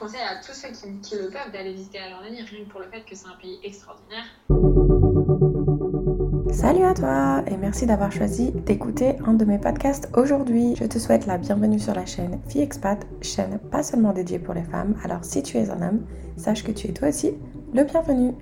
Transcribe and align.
conseille 0.00 0.20
à 0.20 0.36
tous 0.42 0.54
ceux 0.54 0.68
qui, 0.68 0.98
qui 1.02 1.14
le 1.16 1.28
peuvent 1.28 1.52
d'aller 1.52 1.74
visiter 1.74 1.98
la 1.98 2.08
Jordanie, 2.08 2.40
rien 2.40 2.64
que 2.64 2.70
pour 2.70 2.80
le 2.80 2.86
fait 2.86 3.02
que 3.02 3.14
c'est 3.14 3.26
un 3.26 3.36
pays 3.40 3.60
extraordinaire. 3.62 4.24
Salut 6.50 6.84
à 6.84 6.94
toi 6.94 7.44
et 7.46 7.56
merci 7.58 7.84
d'avoir 7.84 8.10
choisi 8.10 8.50
d'écouter 8.50 9.16
un 9.26 9.34
de 9.34 9.44
mes 9.44 9.58
podcasts 9.58 10.08
aujourd'hui. 10.16 10.74
Je 10.76 10.84
te 10.84 10.98
souhaite 10.98 11.26
la 11.26 11.36
bienvenue 11.36 11.78
sur 11.78 11.94
la 11.94 12.06
chaîne 12.06 12.40
Fille 12.48 12.62
Expat, 12.62 13.06
chaîne 13.20 13.58
pas 13.70 13.82
seulement 13.82 14.14
dédiée 14.14 14.38
pour 14.38 14.54
les 14.54 14.64
femmes. 14.64 14.94
Alors 15.04 15.22
si 15.22 15.42
tu 15.42 15.58
es 15.58 15.68
un 15.68 15.82
homme, 15.82 16.06
sache 16.38 16.64
que 16.64 16.72
tu 16.72 16.88
es 16.88 16.92
toi 16.92 17.08
aussi 17.08 17.34
le 17.74 17.84
bienvenu. 17.84 18.32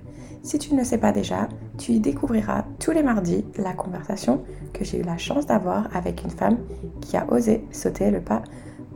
Si 0.43 0.59
tu 0.59 0.73
ne 0.73 0.79
le 0.79 0.85
sais 0.85 0.97
pas 0.97 1.11
déjà, 1.11 1.49
tu 1.77 1.91
y 1.91 1.99
découvriras 1.99 2.63
tous 2.79 2.91
les 2.91 3.03
mardis 3.03 3.43
la 3.57 3.73
conversation 3.73 4.45
que 4.73 4.85
j'ai 4.85 4.99
eu 4.99 5.03
la 5.03 5.17
chance 5.17 5.45
d'avoir 5.45 5.93
avec 5.93 6.23
une 6.23 6.29
femme 6.29 6.57
qui 7.01 7.17
a 7.17 7.29
osé 7.29 7.65
sauter 7.71 8.11
le 8.11 8.21
pas 8.21 8.43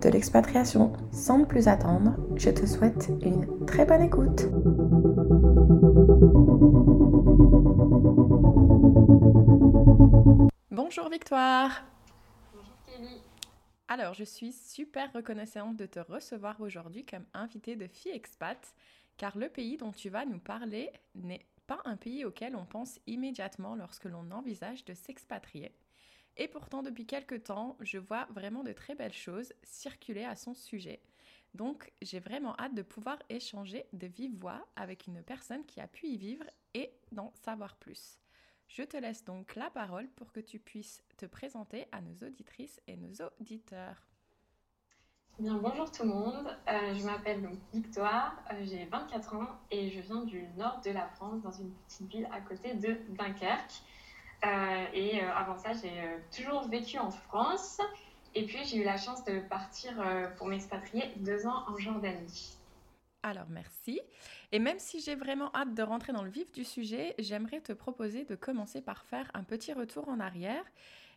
de 0.03 0.09
l'expatriation. 0.09 0.91
Sans 1.11 1.45
plus 1.45 1.67
attendre, 1.67 2.15
je 2.35 2.49
te 2.49 2.65
souhaite 2.65 3.09
une 3.21 3.65
très 3.65 3.85
bonne 3.85 4.01
écoute. 4.01 4.47
Bonjour 10.71 11.09
Victoire. 11.09 11.83
Bonjour 12.53 12.75
Kelly. 12.85 13.21
Alors, 13.87 14.13
je 14.13 14.23
suis 14.23 14.51
super 14.51 15.11
reconnaissante 15.13 15.77
de 15.77 15.85
te 15.85 15.99
recevoir 15.99 16.59
aujourd'hui 16.59 17.05
comme 17.05 17.25
invitée 17.33 17.75
de 17.75 17.87
Fille 17.87 18.11
Expat, 18.11 18.73
car 19.17 19.37
le 19.37 19.49
pays 19.49 19.77
dont 19.77 19.91
tu 19.91 20.09
vas 20.09 20.25
nous 20.25 20.39
parler 20.39 20.91
n'est 21.15 21.45
pas 21.67 21.79
un 21.85 21.95
pays 21.95 22.25
auquel 22.25 22.55
on 22.55 22.65
pense 22.65 22.99
immédiatement 23.07 23.75
lorsque 23.75 24.05
l'on 24.05 24.31
envisage 24.31 24.83
de 24.83 24.93
s'expatrier. 24.93 25.73
Et 26.37 26.47
pourtant, 26.47 26.81
depuis 26.81 27.05
quelques 27.05 27.43
temps, 27.43 27.77
je 27.79 27.97
vois 27.97 28.25
vraiment 28.31 28.63
de 28.63 28.73
très 28.73 28.95
belles 28.95 29.13
choses 29.13 29.53
circuler 29.63 30.23
à 30.23 30.35
son 30.35 30.53
sujet. 30.53 31.01
Donc, 31.53 31.91
j'ai 32.01 32.19
vraiment 32.19 32.55
hâte 32.57 32.73
de 32.73 32.81
pouvoir 32.81 33.19
échanger 33.29 33.85
de 33.93 34.07
vive 34.07 34.35
voix 34.39 34.67
avec 34.75 35.05
une 35.05 35.21
personne 35.21 35.65
qui 35.65 35.79
a 35.79 35.87
pu 35.87 36.07
y 36.07 36.17
vivre 36.17 36.45
et 36.73 36.91
d'en 37.11 37.31
savoir 37.45 37.75
plus. 37.75 38.19
Je 38.67 38.81
te 38.81 38.97
laisse 38.97 39.23
donc 39.23 39.55
la 39.55 39.69
parole 39.69 40.07
pour 40.15 40.31
que 40.31 40.39
tu 40.39 40.57
puisses 40.57 41.03
te 41.17 41.27
présenter 41.27 41.85
à 41.91 42.01
nos 42.01 42.25
auditrices 42.25 42.81
et 42.87 42.97
nos 42.97 43.13
auditeurs. 43.39 44.01
Bien, 45.37 45.57
bonjour 45.57 45.91
tout 45.91 46.03
le 46.03 46.09
monde. 46.09 46.47
Euh, 46.67 46.93
je 46.95 47.03
m'appelle 47.03 47.47
Victoire, 47.71 48.35
euh, 48.51 48.63
j'ai 48.63 48.85
24 48.85 49.35
ans 49.35 49.47
et 49.69 49.89
je 49.89 49.99
viens 49.99 50.23
du 50.23 50.47
nord 50.57 50.81
de 50.83 50.91
la 50.91 51.07
France, 51.07 51.41
dans 51.43 51.51
une 51.51 51.71
petite 51.71 52.07
ville 52.07 52.27
à 52.31 52.41
côté 52.41 52.73
de 52.73 52.97
Dunkerque. 53.09 53.83
Euh, 54.45 54.85
et 54.93 55.21
avant 55.21 55.57
ça, 55.57 55.71
j'ai 55.73 55.91
toujours 56.35 56.67
vécu 56.67 56.97
en 56.97 57.11
France. 57.11 57.79
Et 58.35 58.45
puis, 58.45 58.63
j'ai 58.65 58.77
eu 58.77 58.83
la 58.83 58.97
chance 58.97 59.23
de 59.25 59.39
partir 59.39 59.93
pour 60.37 60.47
m'expatrier 60.47 61.13
deux 61.17 61.45
ans 61.45 61.63
en 61.67 61.77
Jordanie. 61.77 62.57
Alors, 63.21 63.45
merci. 63.49 64.01
Et 64.51 64.59
même 64.59 64.79
si 64.79 64.99
j'ai 64.99 65.15
vraiment 65.15 65.49
hâte 65.55 65.73
de 65.73 65.81
rentrer 65.81 66.13
dans 66.13 66.23
le 66.23 66.29
vif 66.29 66.51
du 66.51 66.63
sujet, 66.63 67.15
j'aimerais 67.19 67.61
te 67.61 67.71
proposer 67.71 68.25
de 68.25 68.35
commencer 68.35 68.81
par 68.81 69.05
faire 69.05 69.31
un 69.33 69.43
petit 69.43 69.71
retour 69.71 70.09
en 70.09 70.19
arrière 70.19 70.63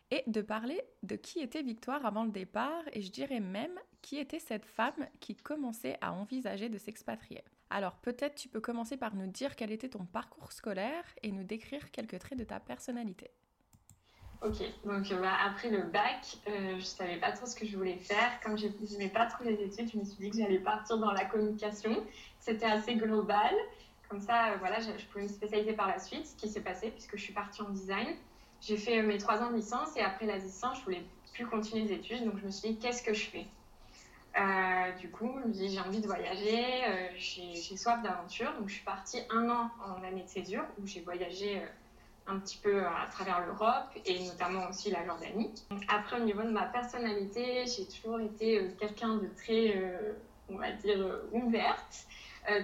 et 0.09 0.23
de 0.27 0.41
parler 0.41 0.81
de 1.03 1.15
qui 1.15 1.39
était 1.39 1.61
Victoire 1.61 2.05
avant 2.05 2.23
le 2.23 2.31
départ 2.31 2.83
et 2.93 3.01
je 3.01 3.11
dirais 3.11 3.41
même 3.41 3.77
qui 4.01 4.17
était 4.17 4.39
cette 4.39 4.65
femme 4.65 5.07
qui 5.19 5.35
commençait 5.35 5.97
à 6.01 6.13
envisager 6.13 6.69
de 6.69 6.77
s'expatrier. 6.77 7.43
Alors 7.69 7.95
peut-être 7.97 8.35
tu 8.35 8.49
peux 8.49 8.61
commencer 8.61 8.97
par 8.97 9.15
nous 9.15 9.27
dire 9.27 9.55
quel 9.55 9.71
était 9.71 9.89
ton 9.89 10.05
parcours 10.05 10.51
scolaire 10.51 11.03
et 11.23 11.31
nous 11.31 11.43
décrire 11.43 11.91
quelques 11.91 12.19
traits 12.19 12.39
de 12.39 12.43
ta 12.43 12.59
personnalité. 12.59 13.31
Ok, 14.43 14.57
donc 14.85 15.11
euh, 15.11 15.19
bah, 15.19 15.33
après 15.43 15.71
le 15.71 15.81
bac, 15.81 16.37
euh, 16.47 16.73
je 16.73 16.75
ne 16.75 16.79
savais 16.81 17.17
pas 17.17 17.31
trop 17.31 17.47
ce 17.47 17.55
que 17.55 17.65
je 17.65 17.75
voulais 17.75 17.97
faire. 17.97 18.39
Comme 18.43 18.55
je 18.55 18.67
n'aimais 18.67 19.09
pas 19.09 19.25
trop 19.25 19.43
les 19.43 19.59
études, 19.63 19.89
je 19.91 19.97
me 19.97 20.03
suis 20.03 20.17
dit 20.17 20.29
que 20.29 20.37
j'allais 20.37 20.59
partir 20.59 20.99
dans 20.99 21.11
la 21.11 21.25
communication. 21.25 22.05
C'était 22.39 22.67
assez 22.67 22.95
global. 22.95 23.55
Comme 24.07 24.21
ça, 24.21 24.51
euh, 24.51 24.57
voilà, 24.59 24.79
je, 24.79 24.91
je, 24.95 25.05
pouvais 25.07 25.23
me 25.23 25.27
spécialiser 25.27 25.73
par 25.73 25.87
la 25.87 25.97
suite, 25.97 26.27
ce 26.27 26.35
qui 26.35 26.47
s'est 26.47 26.61
passé 26.61 26.91
puisque 26.91 27.17
je 27.17 27.21
suis 27.23 27.33
partie 27.33 27.63
en 27.63 27.69
design. 27.69 28.15
J'ai 28.61 28.77
fait 28.77 29.01
mes 29.01 29.17
trois 29.17 29.41
ans 29.41 29.49
de 29.49 29.55
licence 29.55 29.97
et 29.97 30.01
après 30.01 30.27
la 30.27 30.37
licence, 30.37 30.77
je 30.79 30.83
voulais 30.83 31.03
plus 31.33 31.47
continuer 31.47 31.85
les 31.85 31.93
études. 31.93 32.23
Donc 32.23 32.37
je 32.37 32.45
me 32.45 32.51
suis 32.51 32.69
dit, 32.69 32.77
qu'est-ce 32.77 33.01
que 33.01 33.15
je 33.15 33.25
fais? 33.25 33.47
Euh, 34.37 34.91
Du 34.99 35.09
coup, 35.09 35.31
je 35.45 35.49
dit, 35.49 35.69
j'ai 35.69 35.79
envie 35.79 35.99
de 35.99 36.07
voyager, 36.07 36.63
euh, 36.85 37.07
j'ai 37.15 37.77
soif 37.77 38.01
d'aventure. 38.03 38.53
Donc 38.59 38.69
je 38.69 38.75
suis 38.75 38.83
partie 38.83 39.19
un 39.29 39.49
an 39.49 39.69
en 39.85 40.03
année 40.03 40.23
de 40.23 40.29
césure 40.29 40.63
où 40.79 40.85
j'ai 40.85 41.01
voyagé 41.01 41.59
euh, 41.59 41.65
un 42.27 42.39
petit 42.39 42.57
peu 42.57 42.85
à 42.85 43.07
travers 43.11 43.45
l'Europe 43.45 43.89
et 44.05 44.19
notamment 44.25 44.67
aussi 44.69 44.91
la 44.91 45.05
Jordanie. 45.05 45.53
Après, 45.87 46.19
au 46.19 46.23
niveau 46.23 46.43
de 46.43 46.51
ma 46.51 46.65
personnalité, 46.65 47.65
j'ai 47.65 47.87
toujours 47.87 48.19
été 48.19 48.69
quelqu'un 48.79 49.15
de 49.15 49.27
très, 49.37 49.81
on 50.49 50.57
va 50.57 50.73
dire, 50.73 51.21
ouverte, 51.31 52.05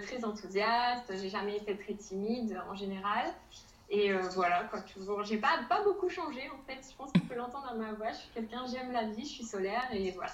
très 0.02 0.26
enthousiaste. 0.26 1.14
J'ai 1.16 1.30
jamais 1.30 1.56
été 1.56 1.78
très 1.78 1.94
timide 1.94 2.62
en 2.70 2.76
général. 2.76 3.26
Et 3.90 4.12
voilà, 4.36 4.66
quoi, 4.66 4.82
toujours. 4.82 5.24
J'ai 5.24 5.38
pas, 5.38 5.60
pas 5.70 5.82
beaucoup 5.82 6.10
changé 6.10 6.42
en 6.50 6.62
fait. 6.68 6.86
Je 6.92 6.98
pense 6.98 7.14
qu'on 7.14 7.26
peut 7.26 7.36
l'entendre 7.36 7.72
dans 7.72 7.80
ma 7.80 7.94
voix. 7.94 8.12
Je 8.12 8.18
suis 8.18 8.30
quelqu'un, 8.34 8.66
j'aime 8.70 8.92
la 8.92 9.04
vie, 9.04 9.24
je 9.24 9.32
suis 9.32 9.46
solaire 9.46 9.88
et 9.94 10.12
voilà. 10.12 10.34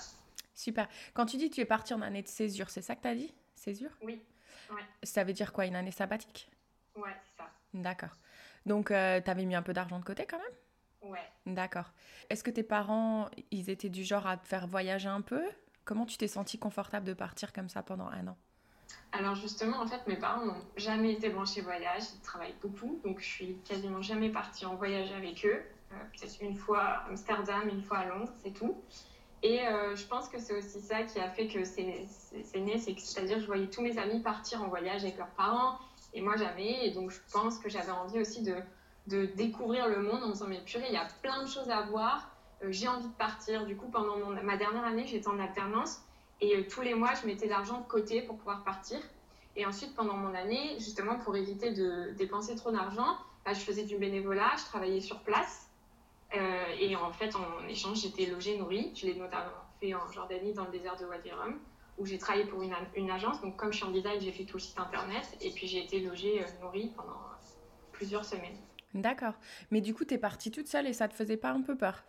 Super. 0.60 0.90
Quand 1.14 1.26
tu 1.26 1.38
dis 1.38 1.50
que 1.50 1.56
tu 1.56 1.62
es 1.62 1.66
partie 1.66 1.94
en 1.94 2.02
année 2.02 2.22
de 2.22 2.28
césure, 2.28 2.70
c'est 2.70 2.82
ça 2.82 2.94
que 2.94 3.02
tu 3.02 3.08
as 3.08 3.16
dit? 3.16 3.34
Césure? 3.56 3.92
Oui. 4.02 4.22
Ouais. 4.70 4.82
Ça 5.04 5.24
veut 5.24 5.32
dire 5.32 5.54
quoi? 5.54 5.66
Une 5.66 5.76
année 5.78 5.92
sabbatique? 5.92 6.52
Ouais, 6.98 7.16
c'est 7.24 7.42
ça. 7.42 7.50
D'accord. 7.74 8.18
Donc, 8.66 8.92
euh, 8.92 9.22
tu 9.22 9.32
avais 9.32 9.46
mis 9.46 9.56
un 9.56 9.62
peu 9.62 9.72
d'argent 9.72 10.00
de 10.00 10.04
côté 10.04 10.26
quand 10.26 10.38
même? 10.38 11.12
Ouais. 11.12 11.24
D'accord. 11.46 11.94
Est-ce 12.30 12.44
que 12.44 12.52
tes 12.52 12.64
parents, 12.64 13.30
ils 13.52 13.70
étaient 13.70 13.88
du 13.88 14.04
genre 14.04 14.28
à 14.28 14.36
te 14.36 14.46
faire 14.46 14.68
voyager 14.68 15.08
un 15.08 15.22
peu? 15.22 15.42
Comment 15.86 16.06
tu 16.06 16.18
t'es 16.18 16.28
sentie 16.28 16.60
confortable 16.60 17.06
de 17.06 17.14
partir 17.14 17.54
comme 17.54 17.70
ça 17.70 17.82
pendant 17.82 18.10
un 18.10 18.28
an? 18.28 18.38
Alors 19.14 19.36
justement, 19.36 19.80
en 19.80 19.88
fait, 19.88 20.06
mes 20.08 20.18
parents 20.18 20.46
n'ont 20.46 20.62
jamais 20.76 21.14
été 21.14 21.30
branchés 21.30 21.62
voyage, 21.62 22.04
ils 22.14 22.22
travaillent 22.22 22.56
beaucoup, 22.62 23.00
donc 23.06 23.22
je 23.22 23.26
suis 23.26 23.56
quasiment 23.64 24.02
jamais 24.02 24.30
partie 24.30 24.66
en 24.66 24.76
voyage 24.76 25.10
avec 25.14 25.46
eux. 25.46 25.64
Euh, 25.94 25.96
peut-être 26.12 26.42
une 26.42 26.56
fois 26.56 26.82
à 26.82 27.08
Amsterdam, 27.08 27.70
une 27.70 27.82
fois 27.82 28.00
à 28.00 28.06
Londres, 28.08 28.34
c'est 28.44 28.52
tout. 28.52 28.84
Et 29.42 29.66
euh, 29.66 29.96
je 29.96 30.06
pense 30.06 30.28
que 30.28 30.40
c'est 30.40 30.58
aussi 30.58 30.82
ça 30.82 31.04
qui 31.04 31.20
a 31.20 31.30
fait 31.30 31.48
que 31.48 31.64
c'est 31.64 31.84
né, 31.84 32.78
c'est-à-dire 32.78 33.36
que 33.36 33.42
je 33.42 33.48
voyais 33.48 33.68
tous 33.68 33.82
mes 33.82 33.98
amis 33.98 34.20
partir 34.20 34.62
en 34.62 34.68
voyage 34.68 35.04
avec 35.04 35.18
leurs 35.18 35.30
parents 35.30 35.80
et 36.14 36.22
moi 36.22 36.36
jamais. 36.36 36.88
Et 36.88 36.92
donc 36.92 37.12
je 37.12 37.20
pense 37.32 37.58
que 37.58 37.70
j'avais 37.70 37.92
envie 37.92 38.20
aussi 38.20 38.44
de, 38.44 38.56
de, 39.08 39.26
découvrir 39.26 39.88
le 39.88 40.02
monde 40.02 40.24
en 40.24 40.28
me 40.28 40.34
disant 40.34 40.48
mais 40.48 40.62
purée, 40.62 40.88
il 40.90 40.94
y 40.94 40.98
a 40.98 41.08
plein 41.22 41.42
de 41.44 41.48
choses 41.48 41.70
à 41.70 41.84
voir, 41.84 42.30
euh, 42.64 42.68
j'ai 42.72 42.88
envie 42.88 43.08
de 43.08 43.14
partir. 43.14 43.66
Du 43.66 43.78
coup, 43.78 43.88
pendant 43.88 44.18
ma 44.44 44.58
dernière 44.58 44.84
année, 44.84 45.08
j'étais 45.08 45.30
en 45.30 45.40
alternance 45.40 46.02
et 46.42 46.58
euh, 46.58 46.64
tous 46.70 46.82
les 46.82 46.94
mois, 46.94 47.14
je 47.22 47.26
mettais 47.28 47.48
l'argent 47.48 47.80
de 47.80 47.88
côté 47.88 48.22
pour 48.22 48.38
pouvoir 48.38 48.64
partir. 48.64 49.00
Et 49.56 49.66
ensuite, 49.66 49.96
pendant 49.96 50.16
mon 50.16 50.34
année, 50.34 50.76
justement, 50.80 51.18
pour 51.18 51.36
éviter 51.36 51.72
de 51.72 52.12
dépenser 52.18 52.56
trop 52.56 52.72
d'argent, 52.72 53.18
bah, 53.46 53.54
je 53.54 53.60
faisais 53.60 53.84
du 53.84 53.98
bénévolat, 53.98 54.52
je 54.58 54.66
travaillais 54.66 55.02
sur 55.02 55.20
place. 55.20 55.69
Euh, 56.36 56.64
et 56.80 56.96
en 56.96 57.12
fait, 57.12 57.36
en 57.36 57.68
échange, 57.68 58.02
j'étais 58.02 58.26
logée, 58.26 58.58
nourrie. 58.58 58.92
Je 58.96 59.08
l'ai 59.08 59.16
notamment 59.16 59.52
fait 59.80 59.94
en 59.94 60.08
Jordanie, 60.12 60.54
dans 60.54 60.66
le 60.66 60.72
désert 60.72 60.98
de 60.98 61.06
Wadi 61.06 61.32
Rum, 61.32 61.60
où 61.98 62.06
j'ai 62.06 62.18
travaillé 62.18 62.46
pour 62.46 62.62
une, 62.62 62.76
une, 62.96 63.10
agence. 63.10 63.42
Donc, 63.42 63.56
comme 63.56 63.72
je 63.72 63.78
suis 63.78 63.86
en 63.86 63.92
design, 63.92 64.20
j'ai 64.22 64.32
fait 64.32 64.46
tout 64.46 64.58
le 64.58 64.62
site 64.62 64.80
internet. 64.80 65.38
Et 65.42 65.52
puis, 65.52 65.68
j'ai 65.68 65.84
été 65.84 66.00
logée, 66.00 66.42
euh, 66.42 66.62
nourrie 66.62 66.92
pendant 66.96 67.20
plusieurs 67.92 68.26
semaines. 68.26 68.58
D'accord. 68.94 69.34
Mais 69.72 69.82
du 69.82 69.94
coup, 69.94 70.06
tu 70.06 70.16
es 70.16 70.18
partie 70.18 70.52
toute 70.52 70.68
seule 70.68 70.88
et 70.88 70.94
ça 70.94 71.08
te 71.08 71.14
faisait 71.14 71.38
pas 71.38 71.52
un 71.52 71.62
peu 71.62 71.76
peur? 71.76 72.04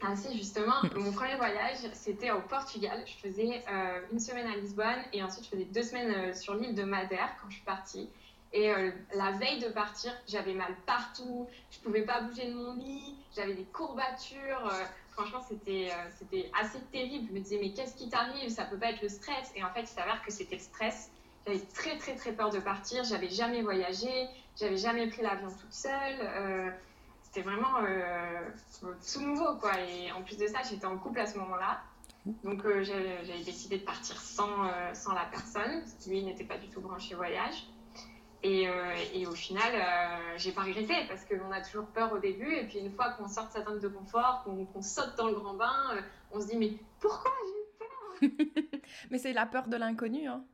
Ah 0.00 0.16
si, 0.16 0.36
justement, 0.36 0.74
mon 0.96 1.12
premier 1.12 1.36
voyage, 1.36 1.78
c'était 1.92 2.30
au 2.30 2.40
Portugal. 2.40 3.02
Je 3.06 3.28
faisais 3.28 3.62
euh, 3.70 4.00
une 4.12 4.18
semaine 4.18 4.46
à 4.46 4.56
Lisbonne 4.56 5.02
et 5.12 5.22
ensuite 5.22 5.44
je 5.44 5.50
faisais 5.50 5.64
deux 5.64 5.82
semaines 5.82 6.12
euh, 6.14 6.34
sur 6.34 6.54
l'île 6.54 6.74
de 6.74 6.82
Madère 6.82 7.36
quand 7.40 7.48
je 7.50 7.56
suis 7.56 7.64
partie. 7.64 8.10
Et 8.52 8.70
euh, 8.70 8.90
la 9.14 9.32
veille 9.32 9.60
de 9.60 9.68
partir, 9.68 10.12
j'avais 10.28 10.52
mal 10.52 10.74
partout, 10.86 11.48
je 11.70 11.78
pouvais 11.80 12.02
pas 12.02 12.20
bouger 12.20 12.50
de 12.50 12.54
mon 12.54 12.74
lit, 12.74 13.16
j'avais 13.34 13.54
des 13.54 13.64
courbatures. 13.64 14.70
franchement, 15.12 15.40
c'était 15.48 15.90
c'était 16.18 16.50
assez 16.60 16.80
terrible. 16.92 17.28
Je 17.28 17.32
me 17.34 17.40
disais, 17.40 17.58
mais 17.60 17.72
qu'est-ce 17.72 17.94
qui 17.96 18.08
t'arrive? 18.08 18.50
Ça 18.50 18.64
peut 18.64 18.78
pas 18.78 18.90
être 18.90 19.02
le 19.02 19.08
stress. 19.08 19.52
Et 19.56 19.64
en 19.64 19.70
fait, 19.70 19.82
il 19.82 19.86
s'avère 19.86 20.22
que 20.22 20.30
c'était 20.30 20.56
le 20.56 20.62
stress. 20.62 21.10
J'avais 21.46 21.60
très, 21.74 21.96
très, 21.96 22.14
très 22.14 22.32
peur 22.32 22.50
de 22.50 22.60
partir. 22.60 23.04
J'avais 23.04 23.30
jamais 23.30 23.62
voyagé, 23.62 24.28
j'avais 24.56 24.76
jamais 24.76 25.08
pris 25.08 25.22
l'avion 25.22 25.48
toute 25.48 25.72
seule 25.72 26.72
c'était 27.32 27.48
vraiment 27.48 27.78
euh, 27.82 28.50
tout 28.80 29.20
nouveau, 29.20 29.54
quoi. 29.56 29.72
Et 29.80 30.12
en 30.12 30.22
plus 30.22 30.36
de 30.36 30.46
ça, 30.46 30.58
j'étais 30.68 30.84
en 30.84 30.98
couple 30.98 31.20
à 31.20 31.26
ce 31.26 31.38
moment-là. 31.38 31.80
Donc, 32.44 32.64
euh, 32.66 32.84
j'avais 32.84 33.42
décidé 33.42 33.78
de 33.78 33.84
partir 33.84 34.20
sans, 34.20 34.66
euh, 34.66 34.92
sans 34.92 35.14
la 35.14 35.24
personne. 35.24 35.82
Lui 36.06 36.22
n'était 36.22 36.44
pas 36.44 36.58
du 36.58 36.68
tout 36.68 36.82
branché 36.82 37.14
voyage. 37.14 37.66
Et, 38.44 38.66
et 39.14 39.26
au 39.26 39.34
final, 39.34 39.72
j'ai 40.36 40.50
pas 40.50 40.62
regretté 40.62 40.94
parce 41.08 41.24
qu'on 41.24 41.52
a 41.52 41.60
toujours 41.60 41.86
peur 41.86 42.12
au 42.12 42.18
début. 42.18 42.52
Et 42.54 42.64
puis, 42.64 42.80
une 42.80 42.90
fois 42.90 43.10
qu'on 43.10 43.28
sort 43.28 43.46
de 43.46 43.52
sa 43.52 43.64
zone 43.64 43.78
de 43.78 43.88
confort, 43.88 44.42
qu'on 44.44 44.82
saute 44.82 45.14
dans 45.16 45.28
le 45.28 45.34
grand 45.34 45.54
bain, 45.54 45.96
on 46.32 46.40
se 46.40 46.48
dit 46.48 46.56
Mais 46.56 46.72
pourquoi 46.98 47.30
j'ai 48.20 48.26
eu 48.26 48.30
peur? 48.68 48.80
Mais 49.10 49.18
c'est 49.18 49.32
la 49.32 49.46
peur 49.46 49.68
de 49.68 49.76
l'inconnu, 49.76 50.26
hein. 50.26 50.44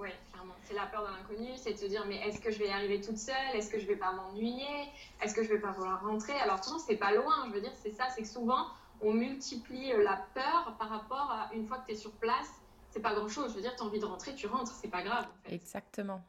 Oui, 0.00 0.08
clairement. 0.32 0.54
C'est 0.62 0.74
la 0.74 0.86
peur 0.86 1.02
de 1.02 1.12
l'inconnu, 1.12 1.50
c'est 1.56 1.74
de 1.74 1.78
se 1.78 1.84
dire 1.84 2.04
mais 2.06 2.16
est-ce 2.26 2.40
que 2.40 2.50
je 2.50 2.58
vais 2.58 2.68
y 2.68 2.72
arriver 2.72 3.02
toute 3.02 3.18
seule? 3.18 3.54
Est-ce 3.54 3.70
que 3.70 3.78
je 3.78 3.86
vais 3.86 3.96
pas 3.96 4.12
m'ennuyer? 4.12 4.88
Est-ce 5.20 5.34
que 5.34 5.42
je 5.42 5.48
vais 5.48 5.58
pas 5.58 5.72
vouloir 5.72 6.02
rentrer? 6.02 6.32
Alors, 6.40 6.60
non, 6.70 6.78
c'est 6.78 6.96
pas 6.96 7.12
loin. 7.12 7.34
Je 7.48 7.52
veux 7.52 7.60
dire, 7.60 7.72
c'est 7.74 7.92
ça, 7.92 8.08
c'est 8.08 8.22
que 8.22 8.28
souvent, 8.28 8.66
on 9.02 9.12
multiplie 9.12 9.92
euh, 9.92 10.02
la 10.02 10.16
peur 10.34 10.74
par 10.78 10.88
rapport 10.88 11.30
à 11.30 11.54
une 11.54 11.66
fois 11.66 11.78
que 11.78 11.86
tu 11.86 11.92
es 11.92 11.96
sur 11.96 12.12
place, 12.12 12.50
c'est 12.90 13.00
pas 13.00 13.14
grand 13.14 13.28
chose. 13.28 13.50
Je 13.50 13.56
veux 13.56 13.62
dire, 13.62 13.74
tu 13.76 13.82
as 13.82 13.86
envie 13.86 14.00
de 14.00 14.04
rentrer, 14.04 14.34
tu 14.34 14.46
rentres, 14.46 14.72
c'est 14.72 14.88
pas 14.88 15.02
grave. 15.02 15.26
Exactement. 15.48 16.22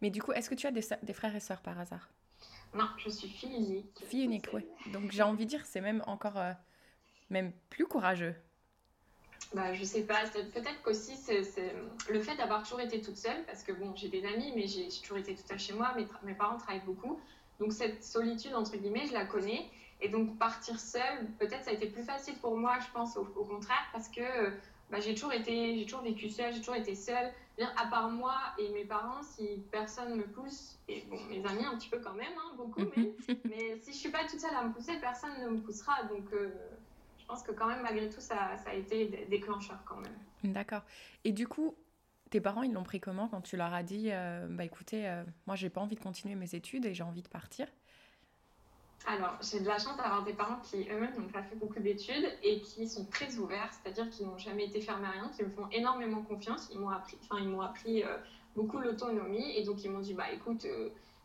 Mais 0.00 0.10
du 0.10 0.22
coup, 0.22 0.32
est-ce 0.32 0.48
que 0.48 0.54
tu 0.54 0.66
as 0.66 0.70
des, 0.70 0.84
des 1.02 1.12
frères 1.12 1.34
et 1.34 1.40
sœurs 1.40 1.60
par 1.60 1.78
hasard? 1.78 2.08
Non, 2.74 2.88
je 2.98 3.08
suis 3.08 3.28
fille 3.28 3.54
unique. 3.54 4.04
Fille 4.06 4.24
unique, 4.24 4.48
oui. 4.52 4.66
Donc 4.92 5.12
j'ai 5.12 5.22
envie 5.22 5.44
de 5.44 5.50
dire, 5.50 5.64
c'est 5.64 5.80
même 5.80 6.02
encore 6.06 6.38
euh, 6.38 6.52
même 7.30 7.52
plus 7.70 7.86
courageux. 7.86 8.34
Bah, 9.52 9.72
je 9.72 9.84
sais 9.84 10.02
pas, 10.02 10.24
peut-être 10.32 10.82
qu'aussi 10.82 11.16
c'est 11.16 11.42
le 12.10 12.20
fait 12.20 12.34
d'avoir 12.36 12.62
toujours 12.64 12.80
été 12.80 13.00
toute 13.00 13.16
seule, 13.16 13.44
parce 13.46 13.62
que 13.62 13.72
bon, 13.72 13.94
j'ai 13.94 14.08
des 14.08 14.24
amis, 14.26 14.52
mais 14.56 14.66
j'ai 14.66 14.88
toujours 14.88 15.18
été 15.18 15.34
toute 15.36 15.46
seule 15.46 15.58
chez 15.60 15.74
moi, 15.74 15.94
mes, 15.94 16.08
mes 16.24 16.34
parents 16.34 16.56
travaillent 16.56 16.84
beaucoup, 16.84 17.20
donc 17.60 17.72
cette 17.72 18.02
solitude, 18.02 18.54
entre 18.54 18.76
guillemets, 18.76 19.06
je 19.06 19.12
la 19.12 19.26
connais, 19.26 19.70
et 20.00 20.08
donc 20.08 20.38
partir 20.38 20.80
seule, 20.80 21.26
peut-être 21.38 21.64
ça 21.64 21.70
a 21.70 21.74
été 21.74 21.86
plus 21.86 22.02
facile 22.02 22.36
pour 22.38 22.56
moi, 22.56 22.78
je 22.80 22.90
pense, 22.92 23.16
au, 23.16 23.24
contraire, 23.24 23.86
parce 23.92 24.08
que 24.08 24.52
bah, 24.90 25.00
j'ai 25.00 25.14
toujours 25.14 25.32
été, 25.32 25.78
j'ai 25.78 25.84
toujours 25.84 26.02
vécu 26.02 26.28
seule, 26.28 26.52
j'ai 26.52 26.60
toujours 26.60 26.76
été 26.76 26.94
seule, 26.94 27.32
à 27.76 27.86
part 27.86 28.10
moi 28.10 28.36
et 28.58 28.68
mes 28.70 28.84
parents, 28.84 29.22
si 29.22 29.62
personne 29.70 30.16
me 30.16 30.24
pousse, 30.24 30.78
et 30.88 31.04
bon, 31.08 31.18
mes 31.30 31.44
amis 31.46 31.64
un 31.64 31.76
petit 31.76 31.88
peu 31.88 31.98
quand 31.98 32.14
même, 32.14 32.32
hein, 32.36 32.54
beaucoup, 32.56 32.82
mais, 32.96 33.12
mais 33.44 33.78
si 33.80 33.92
je 33.92 33.98
suis 33.98 34.10
pas 34.10 34.24
toute 34.28 34.40
seule 34.40 34.54
à 34.54 34.64
me 34.64 34.72
pousser, 34.72 34.98
personne 35.00 35.40
ne 35.42 35.48
me 35.48 35.60
poussera, 35.60 36.02
donc... 36.04 36.32
Euh, 36.32 36.50
je 37.24 37.28
pense 37.28 37.42
que 37.42 37.52
quand 37.52 37.66
même, 37.66 37.80
malgré 37.80 38.10
tout, 38.10 38.20
ça, 38.20 38.54
ça 38.58 38.68
a 38.68 38.74
été 38.74 39.26
déclencheur 39.30 39.78
quand 39.86 39.96
même. 39.96 40.52
D'accord. 40.52 40.82
Et 41.24 41.32
du 41.32 41.48
coup, 41.48 41.74
tes 42.28 42.38
parents, 42.38 42.62
ils 42.62 42.72
l'ont 42.74 42.82
pris 42.82 43.00
comment 43.00 43.28
quand 43.28 43.40
tu 43.40 43.56
leur 43.56 43.72
as 43.72 43.82
dit, 43.82 44.10
euh, 44.10 44.46
bah 44.50 44.62
écoutez, 44.62 45.08
euh, 45.08 45.24
moi, 45.46 45.56
j'ai 45.56 45.70
pas 45.70 45.80
envie 45.80 45.94
de 45.94 46.02
continuer 46.02 46.34
mes 46.34 46.54
études 46.54 46.84
et 46.84 46.92
j'ai 46.92 47.02
envie 47.02 47.22
de 47.22 47.28
partir? 47.28 47.66
Alors, 49.06 49.36
j'ai 49.42 49.60
de 49.60 49.66
la 49.66 49.78
chance 49.78 49.96
d'avoir 49.96 50.24
des 50.24 50.32
parents 50.32 50.60
qui 50.62 50.88
eux-mêmes 50.90 51.14
n'ont 51.18 51.28
pas 51.28 51.42
fait 51.42 51.56
beaucoup 51.56 51.80
d'études 51.80 52.26
et 52.42 52.60
qui 52.62 52.88
sont 52.88 53.04
très 53.06 53.36
ouverts, 53.36 53.70
c'est-à-dire 53.70 54.08
qu'ils 54.10 54.26
n'ont 54.26 54.38
jamais 54.38 54.64
été 54.64 54.80
fermés 54.80 55.06
à 55.06 55.10
rien, 55.10 55.30
qui 55.36 55.42
me 55.42 55.50
font 55.50 55.68
énormément 55.72 56.22
confiance. 56.22 56.70
Ils 56.72 56.80
m'ont 56.80 56.88
appris, 56.88 57.18
ils 57.38 57.48
m'ont 57.48 57.60
appris 57.60 58.02
euh, 58.02 58.16
beaucoup 58.56 58.78
l'autonomie 58.78 59.56
et 59.56 59.64
donc 59.64 59.84
ils 59.84 59.90
m'ont 59.90 60.00
dit, 60.00 60.14
bah 60.14 60.30
écoute, 60.32 60.66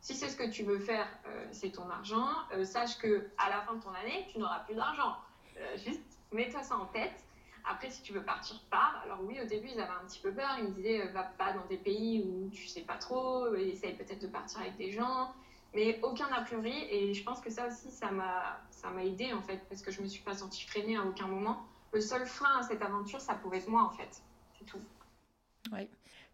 si 0.02 0.14
c'est 0.14 0.28
ce 0.28 0.36
que 0.36 0.50
tu 0.50 0.64
veux 0.64 0.80
faire, 0.80 1.08
c'est 1.52 1.72
ton 1.72 1.90
argent. 1.90 2.28
sache 2.64 2.98
que 2.98 3.30
à 3.38 3.50
la 3.50 3.62
fin 3.62 3.76
de 3.76 3.82
ton 3.82 3.92
année, 3.92 4.28
tu 4.32 4.40
n'auras 4.40 4.60
plus 4.60 4.76
d'argent. 4.76 5.16
Euh, 5.60 5.78
juste 5.78 6.02
mets-toi 6.32 6.64
ça 6.64 6.78
en 6.78 6.86
tête. 6.86 7.24
Après, 7.70 7.90
si 7.90 8.02
tu 8.02 8.14
veux 8.14 8.24
partir, 8.24 8.62
pars. 8.72 9.02
Alors 9.04 9.20
oui, 9.24 9.40
au 9.42 9.46
début, 9.46 9.68
ils 9.68 9.80
avaient 9.80 9.92
un 10.02 10.08
petit 10.08 10.20
peu 10.20 10.32
peur. 10.32 10.50
Ils 10.60 10.66
me 10.66 10.72
disaient, 10.72 11.02
euh, 11.02 11.12
va 11.12 11.24
pas 11.24 11.54
dans 11.54 11.66
des 11.66 11.78
pays 11.78 12.24
où 12.24 12.50
tu 12.50 12.68
sais 12.68 12.82
pas 12.82 12.96
trop, 12.96 13.54
essaye 13.56 13.96
peut-être 13.96 14.22
de 14.22 14.28
partir 14.28 14.62
avec 14.62 14.78
des 14.78 14.92
gens. 14.92 15.34
Mais 15.74 16.00
aucun 16.02 16.28
a 16.28 16.42
priori. 16.42 16.74
Et 16.90 17.14
je 17.14 17.24
pense 17.24 17.40
que 17.40 17.50
ça 17.50 17.68
aussi, 17.68 17.92
ça 17.92 18.12
m'a, 18.12 18.60
ça 18.72 18.90
m'a 18.90 19.04
aidé 19.04 19.34
en 19.34 19.42
fait, 19.42 19.60
parce 19.70 19.82
que 19.82 19.92
je 19.92 20.02
me 20.02 20.08
suis 20.08 20.24
pas 20.24 20.34
sentie 20.34 20.66
freinée 20.66 20.98
à 20.98 21.04
aucun 21.04 21.28
moment. 21.28 21.66
Le 21.92 22.02
seul 22.02 22.26
frein 22.26 22.60
à 22.60 22.64
cette 22.64 22.82
aventure, 22.82 23.22
ça 23.22 23.36
pouvait 23.36 23.58
être 23.58 23.70
moi 23.70 23.84
en 23.84 23.92
fait. 23.92 24.22
C'est 24.58 24.66
tout. 24.66 24.80
Oui. 25.72 25.88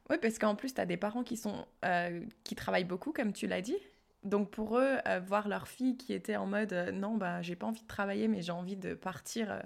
Oui, 0.09 0.17
parce 0.21 0.37
qu'en 0.37 0.55
plus, 0.55 0.73
tu 0.73 0.81
as 0.81 0.85
des 0.85 0.97
parents 0.97 1.23
qui, 1.23 1.35
sont, 1.35 1.65
euh, 1.83 2.23
qui 2.43 2.55
travaillent 2.55 2.83
beaucoup, 2.83 3.11
comme 3.11 3.33
tu 3.33 3.47
l'as 3.47 3.61
dit. 3.61 3.77
Donc 4.23 4.51
pour 4.51 4.77
eux, 4.77 4.97
euh, 5.07 5.19
voir 5.19 5.47
leur 5.47 5.67
fille 5.67 5.97
qui 5.97 6.13
était 6.13 6.35
en 6.35 6.45
mode 6.45 6.73
euh, 6.73 6.91
non, 6.91 7.15
bah, 7.15 7.41
j'ai 7.41 7.55
pas 7.55 7.65
envie 7.67 7.81
de 7.81 7.87
travailler, 7.87 8.27
mais 8.27 8.41
j'ai 8.41 8.51
envie 8.51 8.75
de 8.75 8.93
partir 8.93 9.61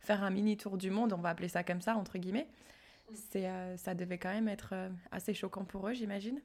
faire 0.00 0.22
un 0.22 0.30
mini 0.30 0.56
tour 0.56 0.76
du 0.76 0.90
monde, 0.90 1.12
on 1.12 1.18
va 1.18 1.30
appeler 1.30 1.48
ça 1.48 1.64
comme 1.64 1.80
ça, 1.80 1.96
entre 1.96 2.18
guillemets, 2.18 2.46
mm. 3.10 3.14
c'est, 3.30 3.76
ça 3.76 3.94
devait 3.94 4.18
quand 4.18 4.32
même 4.32 4.48
être 4.48 4.74
assez 5.10 5.34
choquant 5.34 5.64
pour 5.64 5.88
eux, 5.88 5.94
j'imagine. 5.94 6.40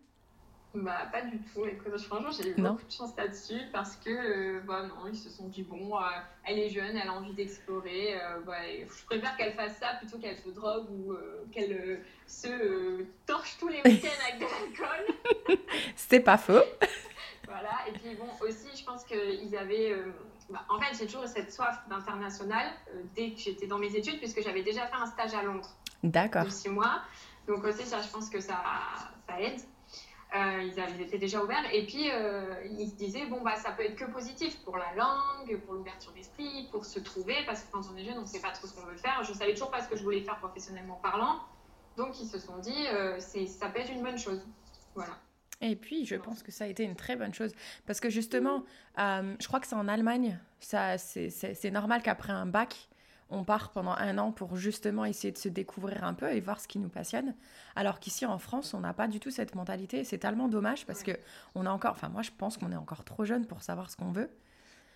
Bah, 0.75 1.07
pas 1.11 1.23
du 1.23 1.39
tout. 1.39 1.65
Écoute, 1.65 1.97
franchement, 1.99 2.29
j'ai 2.31 2.49
eu 2.49 2.53
beaucoup 2.53 2.85
de 2.85 2.91
chance 2.91 3.15
là-dessus 3.17 3.59
parce 3.73 3.95
que, 3.95 4.59
bah, 4.61 4.83
non, 4.83 5.07
ils 5.11 5.17
se 5.17 5.29
sont 5.29 5.47
dit, 5.47 5.63
bon, 5.63 5.97
elle 6.45 6.59
est 6.59 6.69
jeune, 6.69 6.95
elle 6.95 7.07
a 7.07 7.13
envie 7.13 7.33
d'explorer. 7.33 8.15
bah, 8.45 8.53
je 8.67 9.05
préfère 9.05 9.35
qu'elle 9.35 9.53
fasse 9.53 9.77
ça 9.79 9.95
plutôt 9.99 10.19
qu'elle 10.19 10.37
se 10.37 10.49
drogue 10.49 10.87
ou 10.91 11.15
qu'elle 11.51 12.03
se 12.27 13.03
torche 13.25 13.57
tous 13.57 13.67
les 13.67 13.81
week-ends 13.83 14.07
avec 14.27 14.39
de 14.39 14.45
l'alcool. 14.45 15.57
C'est 15.95 16.19
pas 16.19 16.37
faux. 16.37 16.61
Voilà, 17.47 17.69
et 17.87 17.91
puis 17.93 18.15
bon, 18.15 18.27
aussi, 18.45 18.67
je 18.75 18.83
pense 18.83 19.03
qu'ils 19.03 19.55
avaient. 19.57 19.91
Euh, 19.91 20.13
bah, 20.49 20.65
en 20.69 20.79
fait, 20.79 20.95
j'ai 20.97 21.05
toujours 21.05 21.23
eu 21.23 21.27
cette 21.27 21.51
soif 21.51 21.79
d'international 21.89 22.67
euh, 22.93 23.01
dès 23.15 23.31
que 23.31 23.39
j'étais 23.39 23.67
dans 23.67 23.79
mes 23.79 23.95
études, 23.95 24.19
puisque 24.19 24.41
j'avais 24.41 24.63
déjà 24.63 24.85
fait 24.87 24.95
un 24.95 25.07
stage 25.07 25.33
à 25.33 25.43
Londres. 25.43 25.69
D'accord. 26.03 26.45
De 26.45 26.49
six 26.49 26.69
mois. 26.69 27.01
Donc 27.47 27.63
aussi, 27.63 27.85
ça, 27.85 28.01
je 28.01 28.07
pense 28.09 28.29
que 28.29 28.39
ça, 28.39 28.61
ça 29.27 29.41
aide. 29.41 29.59
Euh, 30.35 30.61
ils, 30.63 31.01
étaient 31.01 31.17
déjà 31.17 31.43
ouverts. 31.43 31.65
Et 31.73 31.85
puis, 31.85 32.09
ils 32.77 32.89
se 32.89 32.95
disaient, 32.95 33.25
bon, 33.25 33.41
bah, 33.41 33.55
ça 33.55 33.71
peut 33.71 33.83
être 33.83 33.95
que 33.95 34.05
positif 34.05 34.59
pour 34.63 34.77
la 34.77 34.93
langue, 34.95 35.59
pour 35.61 35.73
l'ouverture 35.73 36.11
d'esprit, 36.11 36.67
pour 36.71 36.85
se 36.85 36.99
trouver, 36.99 37.35
parce 37.45 37.63
que 37.63 37.71
quand 37.71 37.81
on 37.91 37.97
est 37.97 38.03
jeune, 38.03 38.17
on 38.17 38.21
ne 38.21 38.27
sait 38.27 38.41
pas 38.41 38.51
trop 38.51 38.67
ce 38.67 38.73
qu'on 38.73 38.85
veut 38.85 38.97
faire. 38.97 39.23
Je 39.23 39.33
savais 39.33 39.53
toujours 39.53 39.71
pas 39.71 39.81
ce 39.81 39.89
que 39.89 39.97
je 39.97 40.03
voulais 40.03 40.21
faire 40.21 40.37
professionnellement 40.37 40.99
parlant. 41.01 41.39
Donc, 41.97 42.19
ils 42.21 42.27
se 42.27 42.37
sont 42.37 42.57
dit, 42.59 42.85
c'est 43.17 43.47
ça 43.47 43.69
peut 43.69 43.79
être 43.79 43.91
une 43.91 44.03
bonne 44.03 44.19
chose. 44.19 44.45
Voilà. 44.93 45.17
Et 45.61 45.75
puis, 45.75 46.05
je 46.05 46.15
pense 46.15 46.41
que 46.41 46.51
ça 46.51 46.63
a 46.65 46.67
été 46.67 46.83
une 46.83 46.95
très 46.95 47.15
bonne 47.15 47.33
chose. 47.33 47.53
Parce 47.85 47.99
que 47.99 48.09
justement, 48.09 48.63
euh, 48.97 49.35
je 49.39 49.47
crois 49.47 49.59
que 49.59 49.67
c'est 49.67 49.75
en 49.75 49.87
Allemagne, 49.87 50.39
c'est 50.59 51.71
normal 51.71 52.01
qu'après 52.01 52.31
un 52.31 52.45
bac, 52.45 52.88
on 53.29 53.43
part 53.43 53.71
pendant 53.71 53.91
un 53.91 54.17
an 54.17 54.31
pour 54.31 54.55
justement 54.55 55.05
essayer 55.05 55.31
de 55.31 55.37
se 55.37 55.49
découvrir 55.49 56.03
un 56.03 56.13
peu 56.13 56.31
et 56.31 56.39
voir 56.39 56.59
ce 56.59 56.67
qui 56.67 56.79
nous 56.79 56.89
passionne. 56.89 57.35
Alors 57.75 57.99
qu'ici 57.99 58.25
en 58.25 58.39
France, 58.39 58.73
on 58.73 58.79
n'a 58.79 58.93
pas 58.93 59.07
du 59.07 59.19
tout 59.19 59.31
cette 59.31 59.55
mentalité. 59.55 60.03
C'est 60.03 60.17
tellement 60.17 60.47
dommage 60.47 60.85
parce 60.85 61.03
que 61.03 61.11
on 61.55 61.65
a 61.65 61.71
encore, 61.71 61.91
enfin 61.91 62.09
moi 62.09 62.21
je 62.21 62.31
pense 62.31 62.57
qu'on 62.57 62.71
est 62.71 62.77
encore 62.77 63.03
trop 63.03 63.25
jeune 63.25 63.45
pour 63.45 63.61
savoir 63.61 63.89
ce 63.89 63.97
qu'on 63.97 64.11
veut. 64.11 64.29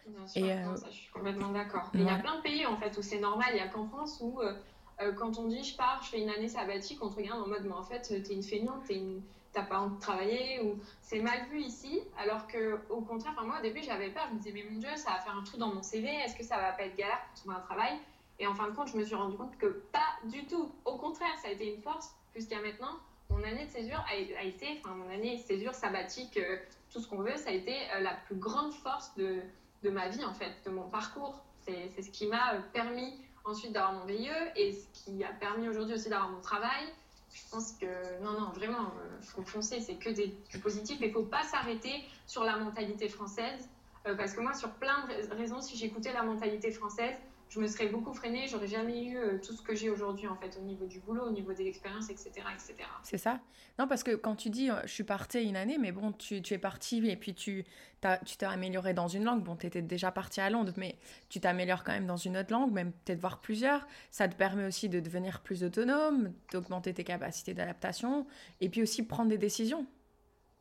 Bien 0.07 0.27
sûr, 0.27 0.45
et 0.45 0.51
euh, 0.51 0.75
ça, 0.75 0.87
je 0.89 0.95
suis 0.95 1.11
complètement 1.11 1.49
d'accord. 1.49 1.89
Il 1.93 2.01
y 2.01 2.09
a 2.09 2.17
plein 2.17 2.37
de 2.37 2.41
pays 2.41 2.65
en 2.65 2.75
fait 2.77 2.97
où 2.97 3.01
c'est 3.01 3.19
normal. 3.19 3.49
Il 3.53 3.57
y 3.57 3.61
a 3.61 3.67
qu'en 3.67 3.87
France 3.87 4.19
où 4.21 4.41
euh, 4.41 5.13
quand 5.13 5.37
on 5.37 5.47
dit 5.47 5.63
je 5.63 5.77
pars, 5.77 6.01
je 6.03 6.09
fais 6.09 6.21
une 6.21 6.29
année 6.29 6.49
sabbatique, 6.49 6.99
on 7.01 7.09
te 7.09 7.15
regarde 7.15 7.41
en 7.41 7.47
mode 7.47 7.63
mais 7.63 7.73
en 7.73 7.83
fait 7.83 8.01
t'es 8.01 8.33
une 8.33 8.43
feignante, 8.43 8.83
t'es 8.87 8.95
une 8.95 9.21
t'as 9.53 9.61
pas 9.61 9.79
envie 9.79 9.95
de 9.95 10.01
travailler 10.01 10.61
ou 10.63 10.79
c'est 11.01 11.19
mal 11.19 11.45
vu 11.51 11.61
ici 11.61 12.01
alors 12.17 12.47
que 12.47 12.79
au 12.89 13.01
contraire 13.01 13.35
moi 13.45 13.59
au 13.59 13.61
début 13.61 13.83
j'avais 13.83 14.09
peur 14.09 14.25
je 14.29 14.33
me 14.33 14.39
disais 14.39 14.51
mais 14.51 14.65
mon 14.67 14.79
dieu 14.79 14.89
ça 14.95 15.11
va 15.11 15.19
faire 15.19 15.37
un 15.37 15.43
trou 15.43 15.57
dans 15.57 15.71
mon 15.71 15.83
CV 15.83 16.07
est-ce 16.07 16.35
que 16.35 16.43
ça 16.43 16.57
va 16.57 16.71
pas 16.71 16.83
être 16.83 16.95
galère 16.95 17.21
pour 17.27 17.43
trouver 17.43 17.55
un 17.57 17.59
travail? 17.59 17.99
Et 18.39 18.47
en 18.47 18.53
fin 18.53 18.69
de 18.69 18.75
compte 18.75 18.87
je 18.87 18.97
me 18.97 19.03
suis 19.03 19.15
rendu 19.15 19.37
compte 19.37 19.57
que 19.57 19.67
pas 19.67 20.17
du 20.25 20.45
tout. 20.45 20.71
Au 20.85 20.97
contraire 20.97 21.35
ça 21.41 21.49
a 21.49 21.51
été 21.51 21.73
une 21.73 21.81
force 21.81 22.15
puisqu'à 22.31 22.61
maintenant 22.61 22.97
mon 23.29 23.43
année 23.43 23.65
de 23.65 23.71
césure 23.71 24.03
a, 24.09 24.43
été 24.43 24.79
enfin 24.79 24.95
mon 24.95 25.09
année 25.09 25.37
de 25.37 25.41
césure 25.41 25.73
sabbatique 25.73 26.37
euh, 26.37 26.57
tout 26.91 26.99
ce 26.99 27.07
qu'on 27.07 27.17
veut 27.17 27.35
ça 27.37 27.49
a 27.49 27.53
été 27.53 27.75
euh, 27.95 27.99
la 28.01 28.13
plus 28.13 28.35
grande 28.35 28.73
force 28.73 29.15
de, 29.15 29.41
de 29.83 29.89
ma 29.89 30.07
vie 30.09 30.23
en 30.23 30.33
fait 30.33 30.53
de 30.65 30.71
mon 30.71 30.89
parcours. 30.89 31.43
C'est 31.65 32.01
ce 32.01 32.09
qui 32.09 32.27
m'a 32.27 32.55
euh, 32.55 32.59
permis 32.73 33.13
ensuite 33.45 33.71
d'avoir 33.73 33.93
mon 33.93 34.05
VIE 34.05 34.29
et 34.55 34.73
ce 34.73 34.85
qui 34.93 35.23
a 35.23 35.31
permis 35.33 35.67
aujourd'hui 35.69 35.95
aussi 35.95 36.09
d'avoir 36.09 36.29
mon 36.29 36.41
travail. 36.41 36.85
Je 37.33 37.41
pense 37.49 37.73
que 37.73 38.23
non, 38.23 38.39
non, 38.39 38.51
vraiment, 38.51 38.91
il 38.95 39.17
euh, 39.17 39.21
faut 39.21 39.41
foncer, 39.43 39.79
c'est 39.79 39.95
que 39.95 40.09
des, 40.09 40.35
du 40.49 40.59
positif, 40.59 40.99
mais 40.99 41.07
il 41.07 41.09
ne 41.09 41.15
faut 41.15 41.25
pas 41.25 41.43
s'arrêter 41.43 42.03
sur 42.27 42.43
la 42.43 42.57
mentalité 42.57 43.09
française, 43.09 43.69
parce 44.03 44.33
que 44.33 44.41
moi, 44.41 44.53
sur 44.53 44.69
plein 44.71 45.07
de 45.07 45.33
raisons, 45.33 45.61
si 45.61 45.77
j'écoutais 45.77 46.13
la 46.13 46.23
mentalité 46.23 46.71
française, 46.71 47.15
je 47.53 47.59
me 47.59 47.67
serais 47.67 47.87
beaucoup 47.87 48.13
freinée, 48.13 48.47
j'aurais 48.49 48.67
jamais 48.67 49.03
eu 49.03 49.17
euh, 49.17 49.37
tout 49.37 49.53
ce 49.53 49.61
que 49.61 49.75
j'ai 49.75 49.89
aujourd'hui 49.91 50.27
en 50.27 50.35
fait 50.35 50.57
au 50.59 50.63
niveau 50.63 50.85
du 50.87 50.99
boulot, 50.99 51.27
au 51.27 51.31
niveau 51.31 51.53
des 51.53 51.67
expériences, 51.67 52.09
etc. 52.09 52.31
etc. 52.51 52.75
C'est 53.03 53.19
ça 53.19 53.39
Non, 53.77 53.87
parce 53.87 54.01
que 54.01 54.15
quand 54.15 54.35
tu 54.35 54.49
dis 54.49 54.69
je 54.85 54.91
suis 54.91 55.03
partie 55.03 55.43
une 55.43 55.55
année, 55.55 55.77
mais 55.77 55.91
bon, 55.91 56.13
tu, 56.13 56.41
tu 56.41 56.55
es 56.55 56.57
partie 56.57 57.07
et 57.07 57.15
puis 57.15 57.35
tu 57.35 57.63
t'es 58.01 58.45
amélioré 58.45 58.93
dans 58.93 59.07
une 59.07 59.23
langue. 59.23 59.43
Bon, 59.43 59.55
tu 59.55 59.67
étais 59.67 59.83
déjà 59.83 60.11
partie 60.11 60.41
à 60.41 60.49
Londres, 60.49 60.73
mais 60.77 60.97
tu 61.29 61.39
t'améliores 61.39 61.83
quand 61.83 61.91
même 61.91 62.07
dans 62.07 62.17
une 62.17 62.37
autre 62.37 62.51
langue, 62.51 62.71
même 62.71 62.91
peut-être 62.91 63.19
voir 63.19 63.39
plusieurs. 63.39 63.85
Ça 64.09 64.27
te 64.27 64.35
permet 64.35 64.65
aussi 64.65 64.89
de 64.89 64.99
devenir 64.99 65.41
plus 65.41 65.63
autonome, 65.63 66.33
d'augmenter 66.51 66.93
tes 66.93 67.03
capacités 67.03 67.53
d'adaptation 67.53 68.25
et 68.61 68.69
puis 68.69 68.81
aussi 68.81 69.03
prendre 69.03 69.29
des 69.29 69.37
décisions. 69.37 69.85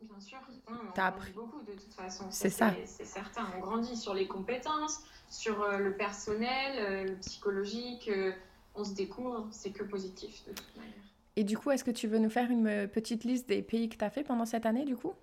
Bien 0.02 0.20
sûr, 0.20 0.38
on 0.66 1.00
as 1.00 1.06
appris 1.06 1.32
beaucoup 1.32 1.62
de 1.62 1.72
toute 1.72 1.94
façon. 1.94 2.26
C'est 2.30 2.50
ça. 2.50 2.74
C'est 2.86 3.04
certain, 3.04 3.46
on 3.56 3.60
grandit 3.60 3.96
sur 3.96 4.14
les 4.14 4.26
compétences, 4.26 5.00
sur 5.32 5.62
euh, 5.62 5.78
le 5.78 5.94
personnel, 5.94 6.74
euh, 6.78 7.04
le 7.04 7.16
psychologique, 7.16 8.08
euh, 8.08 8.32
on 8.74 8.84
se 8.84 8.94
découvre, 8.94 9.48
c'est 9.50 9.72
que 9.72 9.82
positif 9.82 10.44
de 10.46 10.52
toute 10.52 10.76
manière. 10.76 10.92
Et 11.36 11.44
du 11.44 11.56
coup, 11.56 11.70
est-ce 11.70 11.84
que 11.84 11.90
tu 11.90 12.06
veux 12.06 12.18
nous 12.18 12.28
faire 12.28 12.50
une 12.50 12.86
petite 12.88 13.24
liste 13.24 13.48
des 13.48 13.62
pays 13.62 13.88
que 13.88 13.96
tu 13.96 14.04
as 14.04 14.10
fait 14.10 14.22
pendant 14.22 14.44
cette 14.44 14.66
année 14.66 14.84
du 14.84 14.94
coup? 14.94 15.14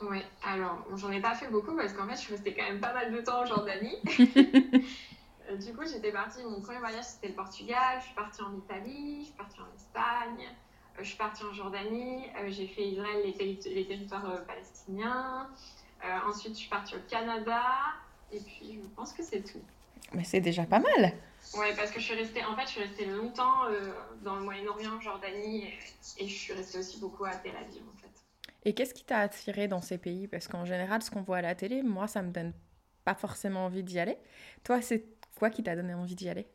Oui, 0.00 0.18
alors 0.44 0.84
j'en 0.96 1.12
ai 1.12 1.20
pas 1.20 1.34
fait 1.34 1.48
beaucoup 1.48 1.76
parce 1.76 1.92
qu'en 1.92 2.08
fait 2.08 2.16
je 2.16 2.20
suis 2.20 2.32
restée 2.32 2.54
quand 2.54 2.64
même 2.64 2.80
pas 2.80 2.92
mal 2.92 3.12
de 3.12 3.20
temps 3.20 3.42
en 3.42 3.46
Jordanie. 3.46 3.96
du 4.04 5.72
coup, 5.72 5.84
j'étais 5.86 6.10
partie, 6.10 6.42
mon 6.42 6.60
premier 6.60 6.78
voyage 6.78 7.04
c'était 7.04 7.28
le 7.28 7.34
Portugal, 7.34 7.98
je 8.00 8.06
suis 8.06 8.14
partie 8.14 8.42
en 8.42 8.56
Italie, 8.56 9.20
je 9.20 9.24
suis 9.26 9.34
partie 9.34 9.60
en 9.60 9.76
Espagne, 9.76 10.48
je 10.98 11.04
suis 11.04 11.16
partie 11.16 11.44
en 11.44 11.52
Jordanie, 11.52 12.24
j'ai 12.48 12.66
fait 12.66 12.88
Israël, 12.88 13.22
les, 13.24 13.56
les 13.72 13.86
territoires 13.86 14.44
palestiniens. 14.44 15.48
ensuite, 16.26 16.54
je 16.54 16.58
suis 16.58 16.70
partie 16.70 16.96
au 16.96 17.00
Canada, 17.08 17.62
et 18.32 18.40
puis, 18.40 18.80
je 18.82 18.88
pense 18.96 19.12
que 19.12 19.22
c'est 19.22 19.42
tout. 19.42 19.62
Mais 20.14 20.24
c'est 20.24 20.40
déjà 20.40 20.64
pas 20.64 20.80
mal. 20.80 21.12
Oui, 21.54 21.66
parce 21.76 21.90
que 21.90 22.00
je 22.00 22.04
suis 22.04 22.14
restée, 22.14 22.44
en 22.44 22.56
fait, 22.56 22.62
je 22.62 22.70
suis 22.70 22.80
restée 22.80 23.04
longtemps 23.06 23.66
euh, 23.66 23.92
dans 24.22 24.36
le 24.36 24.42
Moyen-Orient, 24.42 25.00
Jordanie, 25.00 25.64
et, 26.18 26.28
je 26.28 26.34
suis 26.34 26.52
restée 26.52 26.78
aussi 26.78 26.98
beaucoup 26.98 27.24
à 27.24 27.34
Tel 27.34 27.56
Aviv, 27.56 27.82
en 27.82 27.98
fait. 27.98 28.08
Et 28.64 28.74
qu'est-ce 28.74 28.94
qui 28.94 29.04
t'a 29.04 29.18
attiré 29.18 29.68
dans 29.68 29.80
ces 29.80 29.98
pays? 29.98 30.28
Parce 30.28 30.48
qu'en 30.48 30.64
général, 30.64 31.02
ce 31.02 31.10
qu'on 31.10 31.22
voit 31.22 31.38
à 31.38 31.42
la 31.42 31.54
télé, 31.54 31.82
moi, 31.82 32.06
ça 32.06 32.22
me 32.22 32.30
donne 32.30 32.52
pas 33.04 33.14
forcément 33.14 33.66
envie 33.66 33.82
d'y 33.82 33.98
aller. 33.98 34.16
Toi, 34.62 34.80
c'est 34.80 35.04
quoi 35.36 35.50
qui 35.50 35.62
t'a 35.62 35.74
donné 35.74 35.94
envie 35.94 36.14
d'y 36.14 36.28
aller? 36.28 36.46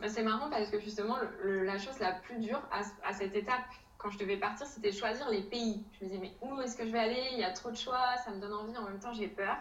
Bah, 0.00 0.08
C'est 0.08 0.24
marrant 0.24 0.50
parce 0.50 0.68
que 0.70 0.80
justement, 0.80 1.16
la 1.44 1.78
chose 1.78 1.98
la 2.00 2.12
plus 2.12 2.38
dure 2.38 2.60
à, 2.72 3.12
cette 3.12 3.36
étape, 3.36 3.62
quand 3.96 4.10
je 4.10 4.18
devais 4.18 4.36
partir, 4.36 4.66
c'était 4.66 4.90
choisir 4.90 5.30
les 5.30 5.42
pays. 5.42 5.84
Je 5.92 6.04
me 6.04 6.10
disais, 6.10 6.20
mais 6.20 6.32
où 6.40 6.60
est-ce 6.60 6.76
que 6.76 6.84
je 6.84 6.90
vais 6.90 6.98
aller? 6.98 7.28
Il 7.32 7.38
y 7.38 7.44
a 7.44 7.52
trop 7.52 7.70
de 7.70 7.76
choix, 7.76 8.16
ça 8.24 8.32
me 8.32 8.40
donne 8.40 8.52
envie, 8.52 8.76
en 8.76 8.82
même 8.82 8.98
temps 8.98 9.12
j'ai 9.12 9.28
peur. 9.28 9.56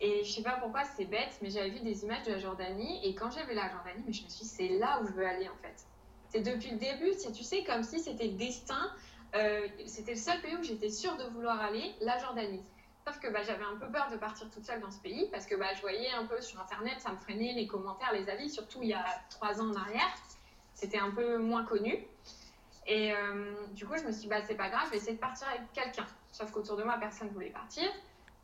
Et 0.00 0.24
je 0.24 0.32
sais 0.32 0.42
pas 0.42 0.56
pourquoi 0.60 0.84
c'est 0.84 1.04
bête, 1.04 1.38
mais 1.42 1.50
j'avais 1.50 1.70
vu 1.70 1.80
des 1.80 2.04
images 2.04 2.24
de 2.24 2.32
la 2.32 2.38
Jordanie. 2.38 3.06
Et 3.06 3.14
quand 3.14 3.28
vu 3.28 3.54
la 3.54 3.68
Jordanie, 3.70 4.02
mais 4.06 4.12
je 4.12 4.24
me 4.24 4.28
suis 4.28 4.44
dit, 4.44 4.48
c'est 4.48 4.68
là 4.78 5.00
où 5.02 5.06
je 5.06 5.12
veux 5.12 5.26
aller 5.26 5.48
en 5.48 5.56
fait. 5.62 5.86
C'est 6.30 6.40
depuis 6.40 6.70
le 6.70 6.78
début, 6.78 7.10
tu 7.34 7.44
sais, 7.44 7.64
comme 7.64 7.82
si 7.82 8.00
c'était 8.00 8.28
le 8.28 8.36
destin. 8.36 8.90
Euh, 9.36 9.68
c'était 9.86 10.12
le 10.12 10.18
seul 10.18 10.40
pays 10.40 10.56
où 10.56 10.62
j'étais 10.62 10.88
sûre 10.88 11.16
de 11.16 11.24
vouloir 11.24 11.60
aller, 11.60 11.94
la 12.00 12.18
Jordanie. 12.18 12.64
Sauf 13.06 13.18
que 13.20 13.28
bah, 13.28 13.42
j'avais 13.42 13.64
un 13.64 13.76
peu 13.76 13.90
peur 13.90 14.08
de 14.10 14.16
partir 14.16 14.48
toute 14.50 14.64
seule 14.64 14.80
dans 14.80 14.90
ce 14.90 15.00
pays 15.00 15.28
parce 15.30 15.46
que 15.46 15.54
bah, 15.54 15.72
je 15.74 15.80
voyais 15.80 16.10
un 16.10 16.26
peu 16.26 16.40
sur 16.40 16.60
Internet, 16.60 17.00
ça 17.00 17.12
me 17.12 17.16
freinait 17.16 17.52
les 17.52 17.66
commentaires, 17.66 18.12
les 18.12 18.28
avis, 18.28 18.50
surtout 18.50 18.80
il 18.82 18.88
y 18.88 18.94
a 18.94 19.04
trois 19.30 19.60
ans 19.60 19.70
en 19.70 19.74
arrière. 19.74 20.14
C'était 20.74 20.98
un 20.98 21.10
peu 21.10 21.38
moins 21.38 21.64
connu. 21.64 22.06
Et 22.86 23.12
euh, 23.12 23.54
du 23.72 23.86
coup, 23.86 23.96
je 23.96 24.04
me 24.04 24.12
suis 24.12 24.22
dit, 24.22 24.28
bah, 24.28 24.42
c'est 24.46 24.54
pas 24.54 24.68
grave, 24.68 24.82
je 24.86 24.90
vais 24.90 24.96
essayer 24.96 25.14
de 25.14 25.20
partir 25.20 25.48
avec 25.48 25.72
quelqu'un. 25.72 26.06
Sauf 26.32 26.50
qu'autour 26.50 26.76
de 26.76 26.82
moi, 26.82 26.96
personne 26.98 27.28
ne 27.28 27.32
voulait 27.32 27.50
partir. 27.50 27.88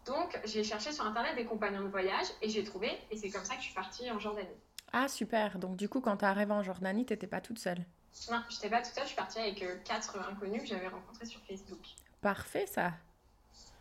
Donc, 0.06 0.38
j'ai 0.44 0.62
cherché 0.62 0.92
sur 0.92 1.04
Internet 1.04 1.34
des 1.36 1.44
compagnons 1.44 1.82
de 1.82 1.88
voyage 1.88 2.26
et 2.40 2.48
j'ai 2.48 2.64
trouvé. 2.64 2.90
Et 3.10 3.16
c'est 3.16 3.30
comme 3.30 3.44
ça 3.44 3.54
que 3.54 3.60
je 3.60 3.66
suis 3.66 3.74
partie 3.74 4.10
en 4.10 4.18
Jordanie. 4.18 4.48
Ah, 4.92 5.08
super. 5.08 5.58
Donc, 5.58 5.76
du 5.76 5.88
coup, 5.88 6.00
quand 6.00 6.16
tu 6.18 6.24
arrivée 6.24 6.52
en 6.52 6.62
Jordanie, 6.62 7.04
tu 7.04 7.12
n'étais 7.12 7.26
pas 7.26 7.40
toute 7.40 7.58
seule 7.58 7.84
Non, 8.30 8.40
je 8.48 8.54
n'étais 8.54 8.70
pas 8.70 8.82
toute 8.82 8.94
seule. 8.94 9.02
Je 9.02 9.08
suis 9.08 9.16
partie 9.16 9.38
avec 9.38 9.62
euh, 9.62 9.76
quatre 9.84 10.18
inconnus 10.30 10.62
que 10.62 10.68
j'avais 10.68 10.88
rencontrés 10.88 11.26
sur 11.26 11.40
Facebook. 11.40 11.84
Parfait, 12.20 12.66
ça. 12.66 12.92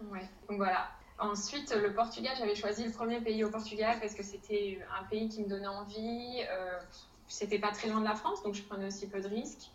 Ouais, 0.01 0.27
donc 0.49 0.57
voilà. 0.57 0.89
Ensuite, 1.17 1.73
le 1.73 1.93
Portugal, 1.93 2.33
j'avais 2.37 2.55
choisi 2.55 2.83
le 2.83 2.91
premier 2.91 3.21
pays 3.21 3.43
au 3.43 3.49
Portugal 3.49 3.97
parce 4.01 4.15
que 4.15 4.23
c'était 4.23 4.79
un 4.99 5.03
pays 5.05 5.29
qui 5.29 5.43
me 5.43 5.47
donnait 5.47 5.67
envie. 5.67 6.43
Euh, 6.49 6.79
c'était 7.27 7.59
pas 7.59 7.71
très 7.71 7.87
loin 7.87 8.01
de 8.01 8.05
la 8.05 8.15
France, 8.15 8.43
donc 8.43 8.53
je 8.53 8.63
prenais 8.63 8.87
aussi 8.87 9.07
peu 9.07 9.21
de 9.21 9.27
risques. 9.27 9.71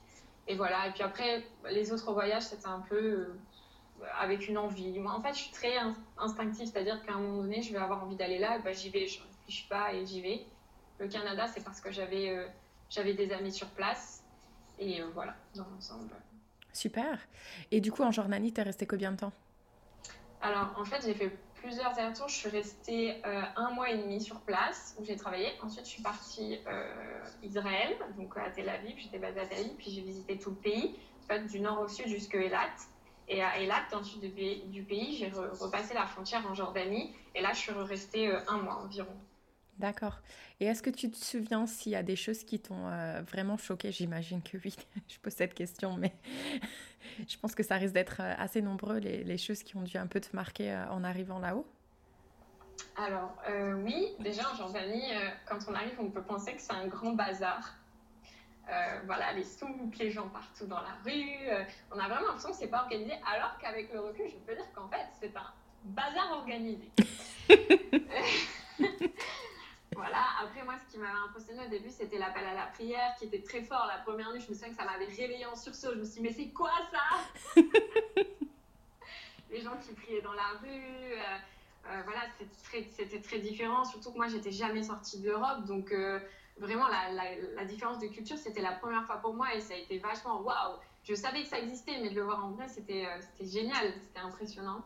Et 0.47 0.57
voilà. 0.57 0.89
Et 0.89 0.93
puis 0.93 1.03
après, 1.03 1.45
les 1.71 1.93
autres 1.93 2.13
voyages, 2.13 2.43
c'était 2.43 2.67
un 2.67 2.81
peu 2.81 2.97
euh, 2.97 3.39
avec 4.19 4.49
une 4.49 4.59
envie. 4.59 4.99
Moi, 4.99 5.13
en 5.13 5.21
fait, 5.21 5.35
je 5.35 5.41
suis 5.41 5.53
très 5.53 5.75
instinctive, 6.19 6.67
c'est-à-dire 6.67 7.03
qu'à 7.05 7.15
un 7.15 7.19
moment 7.19 7.43
donné, 7.43 7.63
je 7.63 7.73
vais 7.73 7.79
avoir 7.79 8.03
envie 8.05 8.17
d'aller 8.17 8.39
là, 8.39 8.59
bah, 8.59 8.73
j'y 8.73 8.91
vais, 8.91 9.07
je 9.07 9.21
ne 9.21 9.27
réfléchis 9.27 9.67
pas 9.69 9.93
et 9.93 10.07
j'y 10.07 10.21
vais. 10.21 10.47
Le 10.99 11.09
Canada, 11.09 11.47
c'est 11.47 11.65
parce 11.65 11.81
que 11.81 11.91
j'avais 11.91 12.29
euh, 12.29 12.47
j'avais 12.91 13.15
des 13.15 13.33
amis 13.33 13.53
sur 13.53 13.69
place. 13.69 14.23
Et 14.79 15.01
euh, 15.01 15.09
voilà, 15.15 15.35
dans 15.55 15.67
l'ensemble. 15.75 16.11
Super. 16.73 17.19
Et 17.71 17.81
du 17.81 17.91
coup, 17.91 18.03
en 18.03 18.11
Jordanie, 18.11 18.53
tu 18.53 18.61
es 18.61 18.65
resté 18.65 18.87
combien 18.87 19.13
de 19.13 19.17
temps? 19.17 19.33
Alors, 20.43 20.75
en 20.79 20.85
fait, 20.85 21.03
j'ai 21.05 21.15
fait 21.15 21.31
plusieurs 21.55 21.99
allers-retours. 21.99 22.29
Je 22.29 22.35
suis 22.35 22.49
restée 22.49 23.17
euh, 23.27 23.43
un 23.57 23.71
mois 23.71 23.91
et 23.91 23.99
demi 23.99 24.21
sur 24.21 24.41
place 24.41 24.95
où 24.99 25.05
j'ai 25.05 25.17
travaillé. 25.17 25.49
Ensuite, 25.63 25.85
je 25.85 25.91
suis 25.91 26.03
partie 26.03 26.59
Israël, 27.43 27.97
donc 28.17 28.37
à 28.37 28.51
Tel 28.51 28.69
Aviv. 28.69 28.97
J'étais 28.99 29.19
basée 29.19 29.41
à 29.41 29.47
Tel 29.47 29.59
Aviv, 29.61 29.75
puis 29.77 29.91
j'ai 29.91 30.03
visité 30.03 30.39
tout 30.39 30.51
le 30.51 30.57
pays, 30.57 30.97
en 31.25 31.27
fait, 31.27 31.47
du 31.47 31.61
nord 31.61 31.81
au 31.81 31.89
sud 31.89 32.09
jusqu'à 32.09 32.39
Elat. 32.39 32.71
Et 33.31 33.43
à 33.43 33.61
Elat, 33.61 33.85
dans 33.93 33.99
le 33.99 34.05
sud 34.05 34.21
du 34.23 34.83
pays, 34.83 35.17
j'ai 35.17 35.29
repassé 35.29 35.95
la 35.95 36.05
frontière 36.05 36.45
en 36.51 36.55
Jordanie. 36.55 37.15
Et 37.37 37.41
là, 37.41 37.53
je 37.53 37.59
suis 37.59 37.71
restée 37.71 38.29
euh, 38.29 38.41
un 38.49 38.59
mois 38.59 38.83
environ. 38.83 39.15
D'accord. 39.79 40.19
Et 40.59 40.67
est-ce 40.67 40.83
que 40.83 40.91
tu 40.91 41.09
te 41.11 41.17
souviens 41.17 41.65
s'il 41.67 41.93
y 41.93 41.97
a 41.97 42.03
des 42.03 42.17
choses 42.17 42.43
qui 42.43 42.59
t'ont 42.59 42.89
euh, 42.89 43.23
vraiment 43.23 43.57
choqué? 43.57 43.93
J'imagine 43.93 44.43
que 44.43 44.59
oui. 44.65 44.75
je 45.09 45.17
pose 45.21 45.33
cette 45.33 45.55
question, 45.55 45.97
mais 45.97 46.13
je 47.29 47.39
pense 47.39 47.55
que 47.55 47.63
ça 47.63 47.77
risque 47.77 47.95
d'être 47.95 48.21
euh, 48.21 48.35
assez 48.37 48.63
nombreux 48.63 48.99
les, 48.99 49.23
les, 49.23 49.39
choses 49.39 49.63
qui 49.63 49.77
ont 49.77 49.83
dû 49.83 49.97
un 49.97 50.09
peu 50.09 50.21
te 50.21 50.35
marquer 50.35 50.75
en 50.91 51.05
arrivant 51.05 51.39
là-haut. 51.39 51.67
Alors 52.97 53.37
oui, 53.85 54.09
déjà 54.19 54.51
en 54.51 54.57
Jordanie, 54.57 55.05
quand 55.47 55.59
on 55.69 55.75
arrive, 55.75 55.95
on 55.99 56.11
peut 56.11 56.23
penser 56.23 56.55
que 56.55 56.61
c'est 56.61 56.73
un 56.73 56.87
grand 56.87 57.13
bazar. 57.13 57.80
Euh, 58.71 59.01
voilà, 59.07 59.33
les 59.33 59.43
souks, 59.43 59.97
les 59.99 60.11
gens 60.11 60.29
partout 60.29 60.67
dans 60.67 60.81
la 60.81 60.95
rue. 61.05 61.49
Euh, 61.49 61.65
on 61.91 61.99
a 61.99 62.09
vraiment 62.09 62.29
l'impression 62.29 62.51
que 62.51 62.57
c'est 62.57 62.69
pas 62.69 62.83
organisé, 62.83 63.15
alors 63.27 63.59
qu'avec 63.59 63.93
le 63.93 64.01
recul, 64.01 64.29
je 64.29 64.37
peux 64.37 64.55
dire 64.55 64.73
qu'en 64.75 64.89
fait, 64.89 65.07
c'est 65.21 65.37
un 65.37 65.53
bazar 65.85 66.31
organisé. 66.33 66.89
voilà, 69.93 70.25
après 70.41 70.63
moi, 70.65 70.75
ce 70.79 70.93
qui 70.93 70.99
m'avait 70.99 71.19
impressionné 71.29 71.67
au 71.67 71.69
début, 71.69 71.91
c'était 71.91 72.19
l'appel 72.19 72.45
à 72.45 72.55
la 72.55 72.67
prière 72.67 73.17
qui 73.19 73.25
était 73.25 73.43
très 73.43 73.63
fort. 73.63 73.87
La 73.89 73.99
première 73.99 74.33
nuit, 74.33 74.41
je 74.41 74.49
me 74.49 74.55
souviens 74.55 74.71
que 74.71 74.77
ça 74.77 74.85
m'avait 74.85 75.07
réveillé 75.07 75.47
en 75.47 75.57
sursaut. 75.57 75.93
Je 75.95 75.99
me 75.99 76.05
suis 76.05 76.21
dit, 76.21 76.29
mais 76.29 76.33
c'est 76.33 76.51
quoi 76.51 76.71
ça? 76.93 77.61
Les 79.51 79.63
gens 79.63 79.77
qui 79.79 79.93
priaient 79.95 80.23
dans 80.23 80.35
la 80.35 80.47
rue. 80.63 81.15
Euh, 81.89 82.03
voilà, 82.05 82.21
c'était 82.39 82.51
très, 82.63 83.19
très, 83.19 83.41
différent. 83.41 83.85
Surtout 83.85 84.13
que 84.13 84.17
moi, 84.17 84.29
j'étais 84.29 84.53
jamais 84.53 84.85
sortie 84.85 85.19
de 85.19 85.29
l'Europe, 85.29 85.65
donc 85.65 85.93
vraiment 86.61 86.87
la, 86.89 87.65
différence 87.65 87.99
de 87.99 88.07
culture, 88.07 88.37
c'était 88.37 88.61
la 88.61 88.73
première 88.73 89.05
fois 89.05 89.17
pour 89.17 89.35
moi 89.35 89.55
et 89.55 89.61
ça 89.61 89.75
a 89.75 89.77
été 89.79 89.99
vachement 89.99 90.41
waouh. 90.43 90.77
Je 91.03 91.15
savais 91.15 91.43
que 91.43 91.49
ça 91.49 91.59
existait, 91.59 91.99
mais 92.03 92.11
de 92.11 92.15
le 92.15 92.23
voir 92.23 92.45
en 92.45 92.51
vrai, 92.51 92.69
c'était 92.69 93.07
euh, 93.07 93.45
génial, 93.45 93.93
c'était 94.01 94.21
impressionnant. 94.21 94.85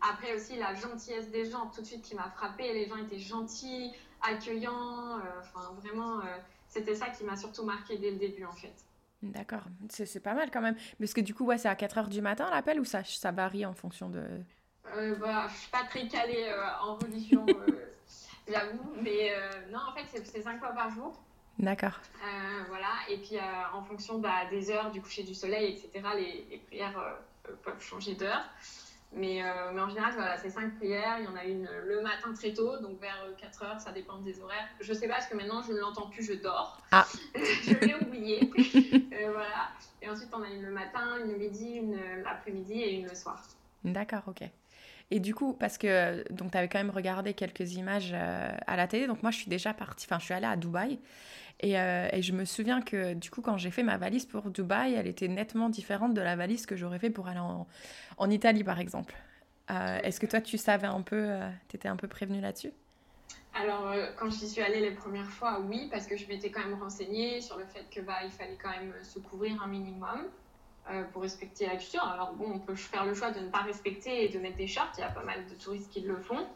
Après 0.00 0.34
aussi 0.34 0.56
la 0.56 0.74
gentillesse 0.74 1.30
des 1.30 1.50
gens, 1.50 1.66
tout 1.74 1.80
de 1.80 1.86
suite 1.86 2.02
qui 2.02 2.14
m'a 2.14 2.30
frappé. 2.30 2.72
Les 2.72 2.86
gens 2.86 2.96
étaient 2.96 3.18
gentils, 3.18 3.92
accueillants. 4.22 5.18
Euh, 5.18 5.40
enfin, 5.40 5.72
vraiment, 5.80 6.20
euh, 6.20 6.36
c'était 6.68 6.94
ça 6.94 7.08
qui 7.08 7.24
m'a 7.24 7.36
surtout 7.36 7.64
marqué 7.64 7.98
dès 7.98 8.12
le 8.12 8.18
début 8.18 8.44
en 8.44 8.52
fait. 8.52 8.74
D'accord, 9.22 9.64
c'est 9.88 10.20
pas 10.20 10.34
mal 10.34 10.50
quand 10.52 10.60
même. 10.60 10.76
Parce 10.98 11.14
que 11.14 11.22
du 11.22 11.34
coup, 11.34 11.46
ouais, 11.46 11.58
c'est 11.58 11.68
à 11.68 11.74
4 11.74 11.96
h 11.96 12.08
du 12.08 12.20
matin 12.20 12.48
l'appel 12.50 12.78
ou 12.78 12.84
ça, 12.84 13.02
ça 13.02 13.32
varie 13.32 13.66
en 13.66 13.72
fonction 13.72 14.10
de. 14.10 14.22
Euh, 14.94 15.16
bah, 15.16 15.48
je 15.48 15.56
suis 15.56 15.70
pas 15.70 15.84
très 15.84 16.06
calée 16.06 16.54
en 16.80 16.94
religion. 16.94 17.44
j'avoue. 18.48 18.92
Mais 19.02 19.32
euh, 19.32 19.50
non, 19.70 19.80
en 19.88 19.94
fait, 19.94 20.22
c'est 20.24 20.42
cinq 20.42 20.58
fois 20.58 20.72
par 20.72 20.90
jour. 20.90 21.20
D'accord. 21.58 22.00
Euh, 22.22 22.64
voilà. 22.68 22.88
Et 23.08 23.16
puis, 23.18 23.36
euh, 23.36 23.40
en 23.72 23.82
fonction 23.82 24.18
bah, 24.18 24.44
des 24.50 24.70
heures, 24.70 24.90
du 24.90 25.00
coucher 25.00 25.22
du 25.22 25.34
soleil, 25.34 25.72
etc., 25.72 26.06
les, 26.14 26.46
les 26.50 26.58
prières 26.58 27.18
peuvent 27.62 27.82
changer 27.82 28.14
d'heure. 28.14 28.44
Mais, 29.12 29.40
mais, 29.72 29.80
en 29.80 29.88
général, 29.88 30.12
voilà, 30.14 30.36
c'est 30.36 30.50
cinq 30.50 30.76
prières. 30.76 31.18
Il 31.20 31.24
y 31.24 31.28
en 31.28 31.36
a 31.36 31.44
une 31.44 31.68
le 31.86 32.02
matin 32.02 32.34
très 32.34 32.52
tôt, 32.52 32.76
donc 32.78 33.00
vers 33.00 33.24
4 33.38 33.62
heures, 33.62 33.80
ça 33.80 33.92
dépend 33.92 34.18
des 34.18 34.40
horaires. 34.40 34.68
Je 34.80 34.92
sais 34.92 35.06
pas, 35.06 35.14
parce 35.14 35.28
que 35.28 35.36
maintenant, 35.36 35.62
je 35.62 35.72
ne 35.72 35.78
l'entends 35.78 36.08
plus, 36.08 36.24
je 36.24 36.34
dors. 36.34 36.82
Ah. 36.90 37.06
je 37.34 37.72
l'ai 37.86 37.94
oublié. 37.94 38.50
voilà. 39.32 39.70
Et 40.02 40.10
ensuite, 40.10 40.28
on 40.34 40.42
a 40.42 40.48
une 40.48 40.62
le 40.62 40.72
matin, 40.72 41.18
une 41.24 41.32
le 41.32 41.38
midi, 41.38 41.76
une 41.76 41.98
l'après-midi 42.22 42.82
et 42.82 42.94
une 42.96 43.06
le 43.06 43.14
soir. 43.14 43.42
D'accord, 43.84 44.22
ok. 44.26 44.42
Et 45.10 45.20
du 45.20 45.34
coup, 45.34 45.52
parce 45.52 45.78
que 45.78 46.24
donc 46.32 46.50
tu 46.50 46.58
avais 46.58 46.68
quand 46.68 46.78
même 46.78 46.90
regardé 46.90 47.32
quelques 47.32 47.74
images 47.74 48.10
euh, 48.12 48.50
à 48.66 48.76
la 48.76 48.88
télé, 48.88 49.06
donc 49.06 49.22
moi 49.22 49.30
je 49.30 49.38
suis 49.38 49.48
déjà 49.48 49.72
partie, 49.72 50.06
enfin 50.08 50.18
je 50.18 50.24
suis 50.24 50.34
allée 50.34 50.46
à 50.46 50.56
Dubaï. 50.56 50.98
Et, 51.60 51.78
euh, 51.78 52.08
et, 52.12 52.20
je 52.20 52.32
me 52.32 52.44
souviens 52.44 52.82
que 52.82 53.14
du 53.14 53.30
coup, 53.30 53.40
quand 53.40 53.56
j'ai 53.56 53.70
fait 53.70 53.82
ma 53.82 53.96
valise 53.96 54.26
pour 54.26 54.50
Dubaï, 54.50 54.92
elle 54.92 55.06
était 55.06 55.28
nettement 55.28 55.70
différente 55.70 56.12
de 56.12 56.20
la 56.20 56.36
valise 56.36 56.66
que 56.66 56.76
j'aurais 56.76 56.98
fait 56.98 57.08
pour 57.08 57.28
aller 57.28 57.38
en, 57.38 57.66
en 58.18 58.30
Italie, 58.30 58.62
par 58.62 58.78
exemple. 58.78 59.14
Euh, 59.70 59.98
est-ce 60.02 60.20
que 60.20 60.26
toi, 60.26 60.42
tu 60.42 60.58
savais 60.58 60.86
un 60.86 61.00
peu, 61.00 61.30
tu 61.68 61.76
étais 61.76 61.88
un 61.88 61.96
peu 61.96 62.08
prévenue 62.08 62.42
là-dessus? 62.42 62.72
Alors, 63.54 63.90
quand 64.18 64.28
j'y 64.28 64.50
suis 64.50 64.60
allée 64.60 64.80
les 64.80 64.90
premières 64.90 65.30
fois, 65.30 65.60
oui, 65.60 65.88
parce 65.90 66.06
que 66.06 66.14
je 66.14 66.28
m'étais 66.28 66.50
quand 66.50 66.60
même 66.60 66.78
renseignée 66.78 67.40
sur 67.40 67.56
le 67.56 67.64
fait 67.64 67.86
que 67.90 68.02
bah, 68.02 68.18
il 68.22 68.30
fallait 68.30 68.58
quand 68.62 68.68
même 68.68 68.92
se 69.02 69.18
couvrir 69.18 69.62
un 69.62 69.66
minimum. 69.66 70.28
Euh, 70.88 71.02
pour 71.12 71.22
respecter 71.22 71.66
la 71.66 71.74
culture. 71.74 72.04
Alors 72.04 72.34
bon, 72.34 72.46
on 72.54 72.58
peut 72.60 72.76
faire 72.76 73.04
le 73.04 73.12
choix 73.12 73.32
de 73.32 73.40
ne 73.40 73.48
pas 73.48 73.62
respecter 73.62 74.24
et 74.24 74.28
de 74.28 74.38
mettre 74.38 74.56
des 74.56 74.68
shorts. 74.68 74.92
Il 74.96 75.00
y 75.00 75.02
a 75.02 75.08
pas 75.08 75.24
mal 75.24 75.44
de 75.46 75.54
touristes 75.54 75.90
qui 75.90 76.02
le 76.02 76.16
font. 76.16 76.46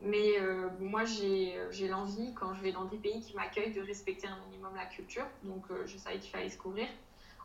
Mais 0.00 0.40
euh, 0.40 0.68
moi, 0.80 1.02
euh, 1.02 1.68
j'ai 1.70 1.86
l'envie, 1.86 2.34
quand 2.34 2.52
je 2.54 2.62
vais 2.62 2.72
dans 2.72 2.86
des 2.86 2.96
pays 2.96 3.20
qui 3.20 3.36
m'accueillent, 3.36 3.72
de 3.72 3.82
respecter 3.82 4.26
un 4.26 4.38
minimum 4.48 4.74
la 4.74 4.86
culture. 4.86 5.24
Donc, 5.44 5.66
je 5.84 5.96
savais 5.98 6.18
qu'il 6.18 6.32
fallait 6.32 6.50
se 6.50 6.58
couvrir. 6.58 6.88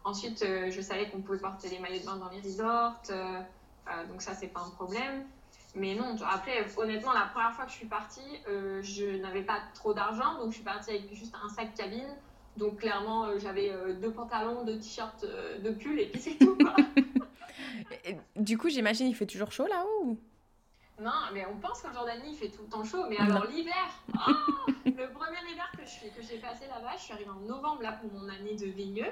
Ensuite, 0.04 0.44
je 0.44 0.82
savais 0.82 1.12
qu'on 1.12 1.22
pouvait 1.22 1.38
porter 1.38 1.70
des 1.70 1.78
maillots 1.78 2.00
de 2.00 2.06
bain 2.06 2.16
dans 2.16 2.30
les 2.30 2.42
resorts. 2.42 3.00
donc, 4.10 4.24
ça, 4.24 4.34
c'est 4.34 4.48
pas 4.48 4.62
un 4.62 4.72
problème. 4.72 5.24
Mais 5.76 5.94
non, 5.94 6.16
après, 6.28 6.66
honnêtement, 6.76 7.14
la 7.14 7.28
première 7.28 7.54
fois 7.54 7.66
que 7.66 7.72
je 7.72 7.76
suis 7.76 7.88
partie, 7.88 8.42
je 8.48 9.22
n'avais 9.22 9.44
pas 9.44 9.60
trop 9.76 9.94
d'argent. 9.94 10.40
Donc, 10.40 10.50
je 10.50 10.56
suis 10.56 10.64
partie 10.64 10.90
avec 10.90 11.14
juste 11.14 11.36
un 11.44 11.50
sac 11.50 11.76
cabine, 11.76 12.10
donc 12.58 12.79
clairement, 12.79 13.25
euh, 13.25 13.39
j'avais 13.39 13.72
euh, 13.72 13.93
deux 13.93 14.12
pantalons, 14.12 14.63
deux 14.63 14.77
t-shirts, 14.77 15.24
euh, 15.24 15.58
deux 15.60 15.74
pulls 15.74 16.00
et 16.00 16.08
puis 16.08 16.20
c'est 16.20 16.38
tout. 16.38 16.58
du 18.36 18.58
coup, 18.58 18.70
j'imagine 18.70 19.08
il 19.08 19.15
fait 19.15 19.25
toujours 19.25 19.51
chaud 19.51 19.67
là-haut 19.67 20.17
Non, 21.00 21.12
mais 21.34 21.46
on 21.46 21.58
pense 21.58 21.81
qu'en 21.81 21.93
Jordanie 21.93 22.31
il 22.31 22.36
fait 22.36 22.50
tout 22.50 22.63
le 22.63 22.70
temps 22.70 22.84
chaud. 22.84 23.05
Mais 23.10 23.17
alors 23.17 23.46
l'hiver, 23.46 23.89
oh, 24.13 24.31
le 24.86 25.12
premier 25.13 25.51
hiver 25.51 25.72
que 25.77 26.22
j'ai 26.22 26.38
passé 26.39 26.65
là-bas, 26.67 26.98
je 26.98 27.03
suis 27.03 27.13
arrivée 27.13 27.29
en 27.29 27.48
novembre 27.48 27.84
là 27.84 27.93
pour 27.93 28.12
mon 28.12 28.27
année 28.27 28.55
de 28.55 28.65
VIE, 28.65 29.05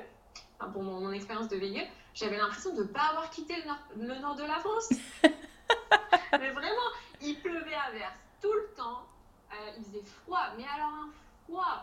enfin, 0.60 0.72
pour 0.72 0.84
mon, 0.84 1.12
expérience 1.13 1.48
de 1.48 1.58
VIE, 1.58 1.88
j'avais 2.13 2.38
l'impression 2.38 2.75
de 2.75 2.84
ne 2.84 2.88
pas 2.88 3.08
avoir 3.12 3.29
quitté 3.29 3.55
le 3.55 3.67
nord, 3.67 3.79
le 3.96 4.22
nord 4.22 4.36
de 4.36 4.43
la 4.43 4.60
France. 4.60 4.89
mais 6.34 6.51
vraiment, 6.51 6.89
il 7.22 7.39
pleuvait 7.39 7.74
à 7.74 7.91
verse 7.91 8.13
tout 8.41 8.53
le 8.53 8.74
temps. 8.75 9.08
il 9.77 9.84
faisait 9.86 10.03
froid, 10.03 10.43
mais 10.58 10.65
alors 10.75 10.89
un 10.89 11.10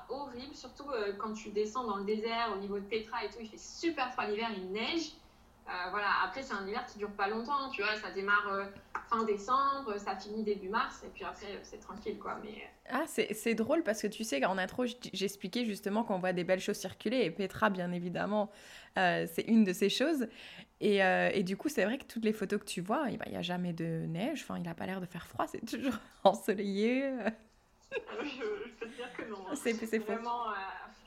horrible, 0.09 0.55
surtout 0.55 0.91
euh, 0.91 1.13
quand 1.19 1.33
tu 1.33 1.51
descends 1.51 1.85
dans 1.85 1.97
le 1.97 2.05
désert 2.05 2.53
au 2.55 2.61
niveau 2.61 2.79
de 2.79 2.85
Petra 2.85 3.25
et 3.25 3.29
tout, 3.29 3.39
il 3.41 3.49
fait 3.49 3.59
super 3.59 4.13
froid 4.13 4.27
l'hiver, 4.27 4.49
il 4.57 4.73
neige. 4.73 5.13
Euh, 5.69 5.91
voilà, 5.91 6.09
après, 6.25 6.43
c'est 6.43 6.55
un 6.55 6.65
hiver 6.65 6.87
qui 6.87 6.99
dure 6.99 7.11
pas 7.11 7.29
longtemps, 7.29 7.71
tu 7.71 7.83
vois, 7.83 7.97
ça 7.97 8.13
démarre 8.13 8.49
euh, 8.53 8.65
fin 9.11 9.25
décembre, 9.25 9.99
ça 9.99 10.15
finit 10.15 10.45
début 10.45 10.69
mars, 10.69 11.03
et 11.05 11.09
puis 11.09 11.25
après, 11.25 11.59
c'est 11.65 11.81
tranquille, 11.81 12.19
quoi. 12.19 12.39
Mais... 12.45 12.71
Ah, 12.89 13.05
c'est 13.07 13.55
drôle 13.55 13.83
parce 13.83 14.01
que 14.01 14.07
tu 14.07 14.23
sais 14.23 14.41
qu'en 14.41 14.59
intro, 14.59 14.85
j'expliquais 15.13 15.65
justement 15.65 16.05
qu'on 16.05 16.21
voit 16.21 16.33
des 16.33 16.45
belles 16.45 16.61
choses 16.61 16.77
circuler, 16.77 17.23
et 17.25 17.33
Petra, 17.33 17.69
bien 17.69 17.91
évidemment, 17.91 18.53
c'est 18.95 19.45
une 19.49 19.65
de 19.65 19.73
ces 19.73 19.89
choses. 19.89 20.29
Et, 20.81 20.99
et 20.99 21.43
du 21.43 21.57
coup, 21.57 21.69
c'est 21.69 21.85
vrai 21.85 21.99
que 21.99 22.05
toutes 22.05 22.25
les 22.25 22.33
photos 22.33 22.61
que 22.61 22.65
tu 22.65 22.81
vois, 22.81 23.07
il 23.11 23.19
n'y 23.29 23.37
a 23.37 23.43
jamais 23.43 23.73
de 23.73 24.07
neige, 24.07 24.43
enfin, 24.45 24.59
il 24.59 24.63
n'a 24.63 24.75
pas 24.75 24.87
l'air 24.87 25.01
de 25.01 25.07
faire 25.07 25.27
froid, 25.27 25.49
c'est 25.49 25.67
toujours 25.67 25.99
ensoleillé. 26.23 27.11
Je, 27.93 28.29
je, 28.29 28.71
peux 28.79 28.87
te 28.87 28.95
dire 28.97 29.13
que 29.17 29.25
non. 29.25 29.55
C'est 29.55 29.99
vraiment 29.99 30.47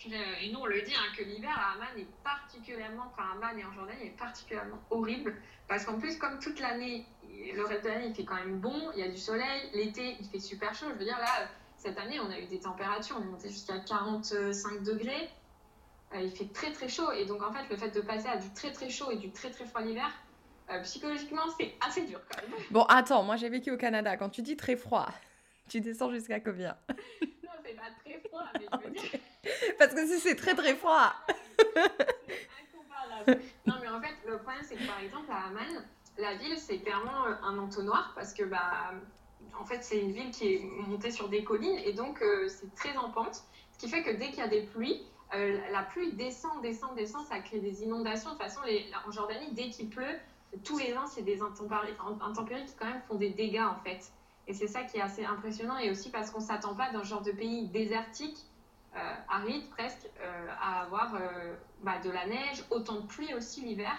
et 0.08 0.52
nous 0.52 0.60
on 0.60 0.66
le 0.66 0.82
dit, 0.82 0.94
hein, 0.96 1.14
que 1.18 1.24
l'hiver 1.24 1.52
à 1.58 1.74
Amman 1.74 1.98
est 1.98 2.08
particulièrement, 2.24 3.12
enfin 3.12 3.30
Amman 3.34 3.60
et 3.60 3.66
en 3.66 3.72
Jordanie 3.74 4.06
est 4.06 4.18
particulièrement 4.18 4.80
horrible, 4.90 5.36
parce 5.68 5.84
qu'en 5.86 6.00
plus 6.00 6.18
comme 6.18 6.40
toute 6.40 6.60
l'année, 6.60 7.06
le 7.28 7.64
reste 7.66 7.84
de 7.84 7.90
l'année 7.90 8.08
il 8.08 8.16
fait 8.16 8.24
quand 8.24 8.36
même 8.36 8.60
bon, 8.60 8.92
il 8.96 9.00
y 9.00 9.04
a 9.04 9.10
du 9.10 9.18
soleil, 9.18 9.70
l'été 9.74 10.16
il 10.20 10.28
fait 10.28 10.40
super 10.40 10.74
chaud, 10.74 10.86
je 10.94 11.00
veux 11.00 11.06
dire 11.06 11.18
là, 11.20 11.50
cette 11.78 11.98
année 11.98 12.20
on 12.20 12.30
a 12.30 12.40
eu 12.40 12.46
des 12.46 12.60
températures, 12.60 13.18
on 13.20 13.24
est 13.24 13.32
monté 13.32 13.50
jusqu'à 13.50 13.80
45 13.80 14.84
degrés, 14.84 15.30
euh, 16.14 16.22
il 16.22 16.32
fait 16.32 16.52
très 16.54 16.72
très 16.72 16.88
chaud, 16.88 17.12
et 17.12 17.26
donc 17.26 17.44
en 17.44 17.52
fait 17.52 17.70
le 17.70 17.76
fait 17.76 17.90
de 17.92 18.02
passer 18.02 18.28
à 18.28 18.38
du 18.38 18.50
très 18.54 18.72
très 18.72 18.90
chaud 18.90 19.12
et 19.12 19.18
du 19.18 19.32
très 19.32 19.52
très 19.52 19.66
froid 19.66 19.82
l'hiver, 19.82 20.10
euh, 20.72 20.82
psychologiquement 20.84 21.44
c'est 21.60 21.74
assez 21.86 22.06
dur 22.06 22.22
quand 22.32 22.42
même. 22.42 22.52
Bon 22.72 22.84
attends, 22.84 23.24
moi 23.24 23.36
j'ai 23.36 23.50
vécu 23.50 23.70
au 23.72 23.78
Canada, 23.78 24.16
quand 24.16 24.30
tu 24.30 24.42
dis 24.42 24.56
très 24.56 24.78
froid, 24.78 25.10
tu 25.70 25.82
descends 25.82 26.12
jusqu'à 26.12 26.40
combien 26.40 26.76
Non 27.22 27.52
c'est 27.64 27.76
pas 27.76 27.92
très 28.04 28.20
froid, 28.28 28.46
mais 28.56 28.66
je 28.72 28.88
veux 28.88 28.94
dire... 28.94 29.20
Parce 29.80 29.94
que 29.94 30.06
si 30.08 30.20
c'est 30.20 30.36
très 30.36 30.56
très 30.56 30.76
froid. 30.76 31.14
non, 33.66 33.76
mais 33.82 33.88
en 33.88 34.02
fait, 34.02 34.16
le 34.28 34.38
problème, 34.40 34.64
c'est 34.64 34.76
que 34.76 34.86
par 34.86 35.00
exemple, 35.00 35.32
à 35.32 35.48
Amman, 35.48 35.86
la 36.18 36.36
ville, 36.36 36.58
c'est 36.58 36.80
clairement 36.80 37.26
euh, 37.26 37.34
un 37.44 37.58
entonnoir 37.58 38.12
parce 38.16 38.34
que, 38.34 38.44
bah, 38.44 38.94
en 39.60 39.66
fait, 39.66 39.84
c'est 39.84 40.00
une 40.00 40.12
ville 40.12 40.32
qui 40.32 40.56
est 40.56 40.64
montée 40.88 41.12
sur 41.12 41.30
des 41.30 41.44
collines 41.44 41.80
et 41.86 41.94
donc 41.94 42.22
euh, 42.22 42.48
c'est 42.50 42.74
très 42.76 42.96
en 42.98 43.10
pente. 43.10 43.44
Ce 43.74 43.80
qui 43.80 43.90
fait 43.90 44.04
que 44.04 44.12
dès 44.12 44.30
qu'il 44.30 44.40
y 44.40 44.42
a 44.42 44.48
des 44.48 44.64
pluies, 44.64 45.02
euh, 45.34 45.58
la 45.72 45.84
pluie 45.84 46.14
descend, 46.14 46.62
descend, 46.62 46.96
descend, 46.96 47.26
ça 47.26 47.40
crée 47.40 47.60
des 47.60 47.84
inondations. 47.84 48.32
De 48.32 48.36
toute 48.36 48.44
façon, 48.44 48.62
les, 48.66 48.86
en 49.08 49.12
Jordanie, 49.12 49.52
dès 49.54 49.70
qu'il 49.70 49.90
pleut, 49.90 50.20
tous 50.64 50.80
les 50.80 50.96
ans, 50.98 51.08
c'est 51.08 51.22
des 51.22 51.42
intempéries, 51.42 51.94
intempéries 52.22 52.66
qui, 52.66 52.74
quand 52.76 52.88
même, 52.88 53.02
font 53.08 53.16
des 53.16 53.30
dégâts, 53.30 53.62
en 53.62 53.80
fait. 53.84 54.12
Et 54.50 54.54
c'est 54.54 54.68
ça 54.68 54.84
qui 54.84 54.98
est 54.98 55.02
assez 55.02 55.24
impressionnant. 55.24 55.78
Et 55.78 55.92
aussi 55.92 56.10
parce 56.10 56.32
qu'on 56.32 56.40
ne 56.40 56.46
s'attend 56.46 56.74
pas 56.74 56.92
dans 56.92 57.04
ce 57.04 57.10
genre 57.10 57.22
de 57.22 57.32
pays 57.32 57.68
désertique 57.68 58.38
euh, 58.96 59.16
aride 59.30 59.70
presque 59.70 60.10
euh, 60.20 60.48
à 60.60 60.82
avoir 60.82 61.14
euh, 61.14 61.56
bah, 61.84 62.00
de 62.04 62.10
la 62.10 62.26
neige, 62.26 62.64
autant 62.72 62.96
de 62.96 63.06
pluie 63.06 63.32
aussi 63.36 63.62
l'hiver 63.62 63.96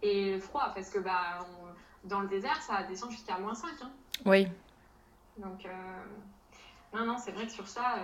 et 0.00 0.32
le 0.32 0.40
froid 0.40 0.72
parce 0.74 0.88
que 0.88 0.98
bah, 0.98 1.46
dans 2.04 2.20
le 2.20 2.28
désert 2.28 2.60
ça 2.62 2.82
descend 2.84 3.10
jusqu'à 3.10 3.38
moins 3.38 3.54
5. 3.54 3.70
Hein. 3.82 3.90
Oui. 4.24 4.48
Donc, 5.36 5.66
non, 6.94 7.04
non, 7.04 7.18
c'est 7.18 7.32
vrai 7.32 7.46
que 7.46 7.52
sur 7.52 7.68
ça, 7.68 7.96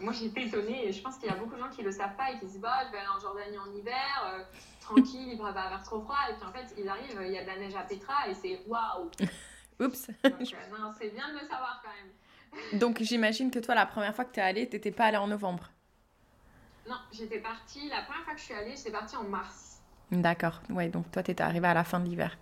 moi 0.00 0.12
j'ai 0.12 0.26
été 0.26 0.46
étonnée 0.46 0.88
et 0.88 0.92
je 0.92 1.00
pense 1.00 1.16
qu'il 1.16 1.28
y 1.28 1.32
a 1.32 1.36
beaucoup 1.36 1.54
de 1.54 1.60
gens 1.60 1.70
qui 1.70 1.82
le 1.82 1.92
savent 1.92 2.16
pas 2.16 2.32
et 2.32 2.38
qui 2.38 2.46
se 2.46 2.52
disent 2.52 2.60
bah, 2.60 2.82
je 2.86 2.92
vais 2.92 2.98
aller 2.98 3.08
en 3.08 3.20
Jordanie 3.20 3.58
en 3.58 3.72
hiver, 3.72 4.46
tranquille, 4.80 5.28
il 5.32 5.38
va 5.38 5.48
avoir 5.48 5.82
trop 5.84 6.00
froid 6.00 6.18
et 6.28 6.34
puis 6.34 6.44
en 6.44 6.52
fait 6.52 6.74
ils 6.76 6.88
arrivent, 6.88 7.20
il 7.24 7.32
y 7.32 7.38
a 7.38 7.42
de 7.42 7.48
la 7.48 7.56
neige 7.56 7.74
à 7.76 7.82
Petra 7.82 8.28
et 8.28 8.34
c'est 8.34 8.62
waouh! 8.66 9.10
Oups! 9.80 10.10
C'est 10.98 11.10
bien 11.10 11.28
de 11.28 11.34
le 11.34 11.40
savoir 11.40 11.82
quand 11.82 11.90
même. 11.90 12.78
Donc 12.78 13.02
j'imagine 13.02 13.50
que 13.50 13.58
toi, 13.58 13.74
la 13.74 13.86
première 13.86 14.14
fois 14.14 14.24
que 14.24 14.32
tu 14.32 14.40
es 14.40 14.42
allée, 14.42 14.68
tu 14.68 14.76
n'étais 14.76 14.92
pas 14.92 15.06
allée 15.06 15.16
en 15.16 15.26
novembre. 15.26 15.70
Non, 16.88 16.96
j'étais 17.12 17.38
partie, 17.38 17.88
la 17.88 18.02
première 18.02 18.24
fois 18.24 18.34
que 18.34 18.40
je 18.40 18.44
suis 18.44 18.54
allée, 18.54 18.74
j'étais 18.76 18.92
partie 18.92 19.16
en 19.16 19.24
mars. 19.24 19.80
D'accord, 20.10 20.60
ouais, 20.70 20.88
donc 20.88 21.10
toi, 21.10 21.22
tu 21.22 21.30
étais 21.30 21.42
arrivée 21.42 21.66
à 21.66 21.74
la 21.74 21.84
fin 21.84 21.98
de 21.98 22.06
l'hiver. 22.08 22.36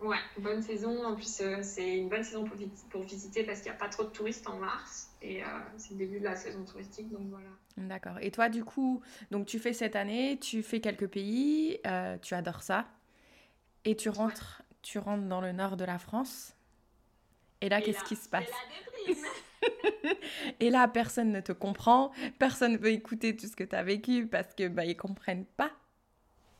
Ouais, 0.00 0.16
bonne 0.38 0.62
saison. 0.62 1.04
En 1.04 1.14
plus, 1.14 1.40
euh, 1.42 1.58
c'est 1.62 1.98
une 1.98 2.08
bonne 2.08 2.24
saison 2.24 2.44
pour, 2.44 2.56
pour 2.88 3.02
visiter 3.02 3.44
parce 3.44 3.60
qu'il 3.60 3.70
n'y 3.70 3.76
a 3.76 3.78
pas 3.78 3.88
trop 3.88 4.04
de 4.04 4.08
touristes 4.08 4.48
en 4.48 4.56
mars. 4.56 5.10
Et 5.20 5.42
euh, 5.42 5.46
c'est 5.76 5.90
le 5.92 5.98
début 5.98 6.20
de 6.20 6.24
la 6.24 6.36
saison 6.36 6.64
touristique, 6.64 7.10
donc 7.10 7.28
voilà. 7.28 7.50
D'accord. 7.76 8.16
Et 8.22 8.30
toi, 8.30 8.48
du 8.48 8.64
coup, 8.64 9.02
donc 9.30 9.46
tu 9.46 9.58
fais 9.58 9.74
cette 9.74 9.96
année, 9.96 10.38
tu 10.40 10.62
fais 10.62 10.80
quelques 10.80 11.08
pays, 11.08 11.78
euh, 11.86 12.16
tu 12.22 12.34
adores 12.34 12.62
ça. 12.62 12.86
Et 13.84 13.94
tu 13.94 14.08
rentres, 14.08 14.62
tu 14.80 14.98
rentres 14.98 15.26
dans 15.26 15.42
le 15.42 15.52
nord 15.52 15.76
de 15.76 15.84
la 15.84 15.98
France. 15.98 16.54
Et 17.60 17.68
là, 17.68 17.80
qu'est-ce 17.80 18.04
qui 18.04 18.16
se 18.16 18.28
passe? 18.28 18.50
Et 20.60 20.70
là, 20.70 20.88
personne 20.88 21.32
ne 21.32 21.40
te 21.40 21.52
comprend, 21.52 22.12
personne 22.38 22.72
ne 22.72 22.78
veut 22.78 22.90
écouter 22.90 23.36
tout 23.36 23.46
ce 23.46 23.56
que 23.56 23.64
tu 23.64 23.76
as 23.76 23.82
vécu 23.82 24.26
parce 24.26 24.54
que 24.54 24.68
bah, 24.68 24.84
ils 24.84 24.96
comprennent 24.96 25.44
pas. 25.44 25.70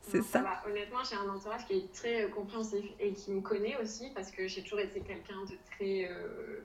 C'est 0.03 0.23
ça. 0.23 0.63
Honnêtement, 0.67 1.05
j'ai 1.05 1.17
un 1.17 1.29
entourage 1.29 1.67
qui 1.67 1.75
est 1.75 1.93
très 1.93 2.23
euh, 2.23 2.29
compréhensif 2.29 2.85
et 2.99 3.13
qui 3.13 3.31
me 3.33 3.43
connaît 3.43 3.77
aussi 3.77 4.11
parce 4.15 4.31
que 4.31 4.49
j'ai 4.49 4.63
toujours 4.63 4.81
été 4.81 5.01
quelqu'un 5.01 5.45
de 5.45 5.57
très. 5.71 6.11
Euh, 6.11 6.65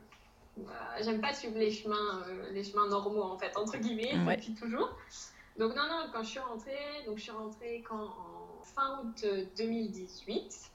bah, 0.57 1.01
j'aime 1.01 1.19
pas 1.19 1.33
suivre 1.33 1.57
les 1.57 1.69
chemins, 1.69 2.23
euh, 2.27 2.51
les 2.51 2.63
chemins 2.63 2.87
normaux 2.87 3.23
en 3.23 3.37
fait, 3.37 3.55
entre 3.57 3.77
guillemets, 3.77 4.13
depuis 4.35 4.53
toujours. 4.53 4.97
Donc, 5.57 5.75
non, 5.75 5.83
non, 5.87 6.09
quand 6.13 6.23
je 6.23 6.29
suis 6.29 6.39
rentrée, 6.39 7.03
donc 7.05 7.17
je 7.17 7.23
suis 7.23 7.31
rentrée 7.31 7.83
quand, 7.87 8.03
en 8.03 8.63
fin 8.63 9.01
août 9.03 9.25
2018. 9.57 10.71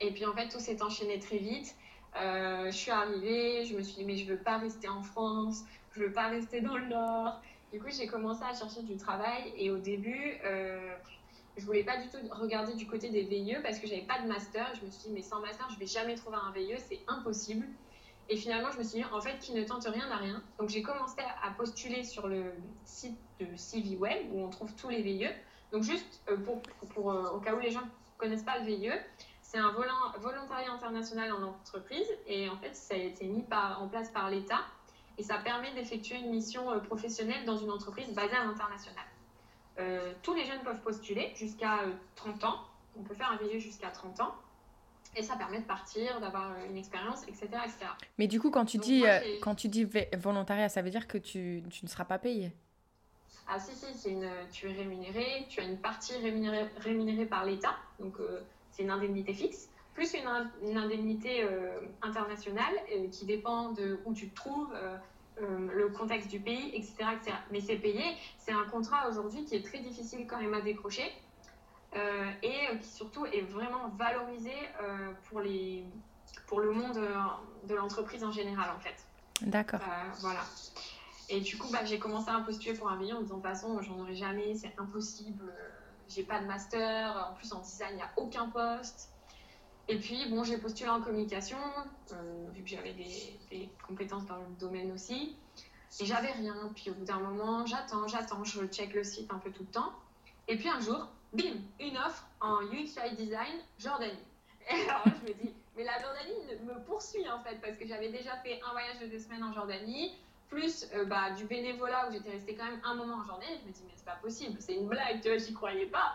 Et 0.00 0.10
puis 0.12 0.26
en 0.26 0.34
fait, 0.34 0.48
tout 0.48 0.60
s'est 0.60 0.82
enchaîné 0.82 1.18
très 1.18 1.38
vite. 1.38 1.74
Euh, 2.20 2.66
je 2.66 2.76
suis 2.76 2.90
arrivée, 2.90 3.64
je 3.64 3.76
me 3.76 3.82
suis 3.82 3.96
dit, 3.96 4.04
mais 4.04 4.16
je 4.16 4.26
veux 4.26 4.38
pas 4.38 4.58
rester 4.58 4.88
en 4.88 5.02
France, 5.02 5.64
je 5.92 6.00
veux 6.00 6.12
pas 6.12 6.28
rester 6.28 6.60
dans 6.60 6.76
le 6.76 6.86
Nord. 6.86 7.40
Du 7.72 7.80
coup, 7.80 7.88
j'ai 7.90 8.06
commencé 8.06 8.42
à 8.42 8.54
chercher 8.54 8.82
du 8.82 8.96
travail 8.96 9.52
et 9.56 9.70
au 9.70 9.78
début, 9.78 10.38
euh, 10.44 10.94
je 11.56 11.64
voulais 11.64 11.84
pas 11.84 11.98
du 11.98 12.08
tout 12.08 12.18
regarder 12.30 12.74
du 12.74 12.86
côté 12.86 13.10
des 13.10 13.22
VIE 13.22 13.56
parce 13.62 13.78
que 13.78 13.86
j'avais 13.86 14.02
pas 14.02 14.20
de 14.20 14.26
master. 14.26 14.72
Je 14.80 14.86
me 14.86 14.90
suis 14.90 15.08
dit, 15.08 15.14
mais 15.14 15.22
sans 15.22 15.40
master, 15.40 15.68
je 15.70 15.78
vais 15.78 15.86
jamais 15.86 16.14
trouver 16.14 16.38
un 16.42 16.50
VIE, 16.52 16.78
c'est 16.78 17.00
impossible. 17.06 17.66
Et 18.30 18.36
finalement, 18.36 18.70
je 18.72 18.78
me 18.78 18.82
suis 18.82 19.00
dit, 19.00 19.04
en 19.12 19.20
fait, 19.20 19.38
qui 19.38 19.52
ne 19.52 19.64
tente 19.64 19.84
rien 19.84 20.08
n'a 20.08 20.16
rien. 20.16 20.42
Donc, 20.58 20.68
j'ai 20.68 20.82
commencé 20.82 21.16
à 21.42 21.50
postuler 21.52 22.04
sur 22.04 22.26
le 22.26 22.52
site 22.84 23.18
de 23.40 23.46
CiviWeb 23.56 24.32
où 24.32 24.40
on 24.40 24.50
trouve 24.50 24.74
tous 24.74 24.88
les 24.88 25.02
VIE. 25.02 25.28
Donc, 25.72 25.82
juste 25.82 26.22
euh, 26.30 26.36
pour, 26.36 26.60
pour, 26.90 27.06
au 27.06 27.38
cas 27.40 27.54
où 27.54 27.60
les 27.60 27.70
gens 27.70 27.80
ne 27.80 28.18
connaissent 28.18 28.42
pas 28.42 28.58
le 28.58 28.66
VIE, 28.66 28.92
c'est 29.48 29.56
un 29.56 29.72
volontariat 30.20 30.70
international 30.70 31.32
en 31.32 31.42
entreprise 31.42 32.06
et 32.26 32.50
en 32.50 32.58
fait, 32.58 32.76
ça 32.76 32.92
a 32.92 32.98
été 32.98 33.24
mis 33.24 33.42
en 33.50 33.88
place 33.88 34.10
par 34.10 34.28
l'État 34.28 34.60
et 35.16 35.22
ça 35.22 35.38
permet 35.38 35.72
d'effectuer 35.72 36.16
une 36.16 36.30
mission 36.30 36.70
euh, 36.70 36.80
professionnelle 36.80 37.46
dans 37.46 37.56
une 37.56 37.70
entreprise 37.70 38.12
basée 38.12 38.36
à 38.36 38.44
l'international. 38.44 39.06
Euh, 39.78 40.12
tous 40.22 40.34
les 40.34 40.44
jeunes 40.44 40.60
peuvent 40.60 40.82
postuler 40.82 41.32
jusqu'à 41.34 41.78
30 42.16 42.44
euh, 42.44 42.46
ans. 42.46 42.60
On 42.98 43.02
peut 43.02 43.14
faire 43.14 43.32
un 43.32 43.36
VIE 43.36 43.58
jusqu'à 43.58 43.88
30 43.88 44.20
ans. 44.20 44.34
Et 45.16 45.22
ça 45.22 45.34
permet 45.36 45.60
de 45.60 45.66
partir, 45.66 46.20
d'avoir 46.20 46.52
une 46.68 46.76
expérience, 46.76 47.22
etc., 47.22 47.46
etc. 47.64 47.86
Mais 48.18 48.26
du 48.26 48.38
coup, 48.38 48.50
quand 48.50 48.66
tu, 48.66 48.76
dis, 48.76 49.04
quand 49.40 49.54
tu 49.54 49.68
dis 49.68 49.88
volontariat, 50.18 50.68
ça 50.68 50.82
veut 50.82 50.90
dire 50.90 51.08
que 51.08 51.16
tu, 51.16 51.62
tu 51.70 51.86
ne 51.86 51.88
seras 51.88 52.04
pas 52.04 52.18
payé? 52.18 52.52
Ah 53.48 53.58
si, 53.58 53.72
si, 53.74 54.10
une, 54.10 54.30
tu 54.52 54.68
es 54.68 54.74
rémunéré. 54.74 55.46
Tu 55.48 55.60
as 55.60 55.64
une 55.64 55.78
partie 55.78 56.14
rémunérée, 56.18 56.68
rémunérée 56.80 57.24
par 57.24 57.46
l'État. 57.46 57.74
Donc, 57.98 58.18
c'est 58.78 58.84
une 58.84 58.90
indemnité 58.90 59.34
fixe, 59.34 59.68
plus 59.92 60.14
une, 60.14 60.76
indemnité 60.76 61.42
euh, 61.42 61.80
internationale 62.02 62.74
euh, 62.94 63.08
qui 63.08 63.26
dépend 63.26 63.72
de 63.72 63.98
où 64.04 64.14
tu 64.14 64.30
te 64.30 64.36
trouves, 64.36 64.72
euh, 64.72 64.96
le 65.74 65.88
contexte 65.88 66.30
du 66.30 66.38
pays, 66.38 66.70
etc. 66.74 66.94
etc. 67.16 67.36
Mais 67.50 67.60
c'est 67.60 67.76
payé. 67.76 68.02
C'est 68.38 68.52
un 68.52 68.64
contrat 68.64 69.08
aujourd'hui 69.08 69.44
qui 69.44 69.56
est 69.56 69.64
très 69.64 69.78
difficile 69.80 70.26
quand 70.28 70.40
même 70.40 70.54
à 70.54 70.60
décrocher 70.60 71.12
et 72.42 72.78
qui 72.82 72.88
surtout 72.88 73.24
est 73.24 73.40
vraiment 73.40 73.88
valorisé 73.96 74.52
pour, 75.28 75.40
les, 75.40 75.84
pour 76.46 76.60
le 76.60 76.72
monde 76.72 77.00
de 77.64 77.74
l'entreprise 77.74 78.24
en 78.24 78.32
général 78.32 78.68
en 78.76 78.80
fait. 78.80 78.96
D'accord. 79.40 79.80
voilà. 80.20 80.40
Et 81.28 81.40
du 81.40 81.56
coup, 81.56 81.68
bah, 81.70 81.84
j'ai 81.84 82.00
commencé 82.00 82.30
à 82.30 82.40
postuler 82.40 82.76
pour 82.76 82.90
un 82.90 82.96
million 82.96 83.18
en 83.18 83.22
disant 83.22 83.36
de 83.36 83.42
toute 83.42 83.50
façon, 83.50 83.80
j'en 83.80 84.00
aurai 84.00 84.16
jamais, 84.16 84.54
c'est 84.56 84.74
impossible 84.76 85.52
j'ai 86.08 86.22
pas 86.22 86.40
de 86.40 86.46
master, 86.46 87.30
en 87.30 87.34
plus 87.34 87.52
en 87.52 87.60
design, 87.60 87.90
il 87.92 87.96
n'y 87.96 88.02
a 88.02 88.10
aucun 88.16 88.48
poste. 88.48 89.10
Et 89.88 89.96
puis, 89.96 90.28
bon, 90.28 90.44
j'ai 90.44 90.58
postulé 90.58 90.90
en 90.90 91.00
communication, 91.00 91.58
euh, 92.12 92.46
vu 92.52 92.62
que 92.62 92.68
j'avais 92.68 92.92
des, 92.92 93.70
compétences 93.86 94.26
dans 94.26 94.36
le 94.36 94.46
domaine 94.58 94.92
aussi. 94.92 95.36
Et 96.00 96.04
j'avais 96.04 96.32
rien. 96.32 96.70
Puis 96.74 96.90
au 96.90 96.94
bout 96.94 97.04
d'un 97.04 97.18
moment, 97.18 97.64
j'attends, 97.64 98.06
j'attends, 98.06 98.44
je 98.44 98.66
check 98.66 98.92
le 98.92 99.02
site 99.02 99.32
un 99.32 99.38
peu 99.38 99.50
tout 99.50 99.62
le 99.62 99.70
temps. 99.70 99.92
Et 100.46 100.56
puis 100.56 100.68
un 100.68 100.80
jour, 100.80 101.08
bim, 101.32 101.56
une 101.80 101.96
offre 101.96 102.26
en 102.40 102.60
UX 102.66 102.96
UI 102.96 103.16
design 103.16 103.54
Jordanie. 103.78 104.12
Et 104.70 104.88
alors 104.88 105.04
je 105.06 105.28
me 105.28 105.34
dis, 105.34 105.54
mais 105.76 105.84
la 105.84 105.98
Jordanie 105.98 106.34
me 106.66 106.84
poursuit 106.84 107.26
en 107.30 107.42
fait, 107.42 107.56
parce 107.62 107.78
que 107.78 107.86
j'avais 107.86 108.10
déjà 108.10 108.36
fait 108.38 108.60
un 108.68 108.72
voyage 108.72 108.98
de 109.00 109.06
deux 109.06 109.18
semaines 109.18 109.42
en 109.42 109.52
Jordanie 109.54 110.12
plus 110.48 110.86
euh, 110.94 111.04
bah, 111.04 111.30
du 111.30 111.44
bénévolat 111.44 112.08
où 112.08 112.12
j'étais 112.12 112.30
restée 112.30 112.54
quand 112.54 112.64
même 112.64 112.80
un 112.84 112.94
moment 112.94 113.16
en 113.16 113.24
journée. 113.24 113.46
je 113.62 113.66
me 113.66 113.72
dis, 113.72 113.82
mais 113.86 113.92
c'est 113.94 114.04
pas 114.04 114.16
possible, 114.16 114.56
c'est 114.60 114.74
une 114.74 114.88
blague, 114.88 115.20
tu 115.20 115.28
vois, 115.28 115.38
j'y 115.38 115.52
croyais 115.52 115.86
pas. 115.86 116.14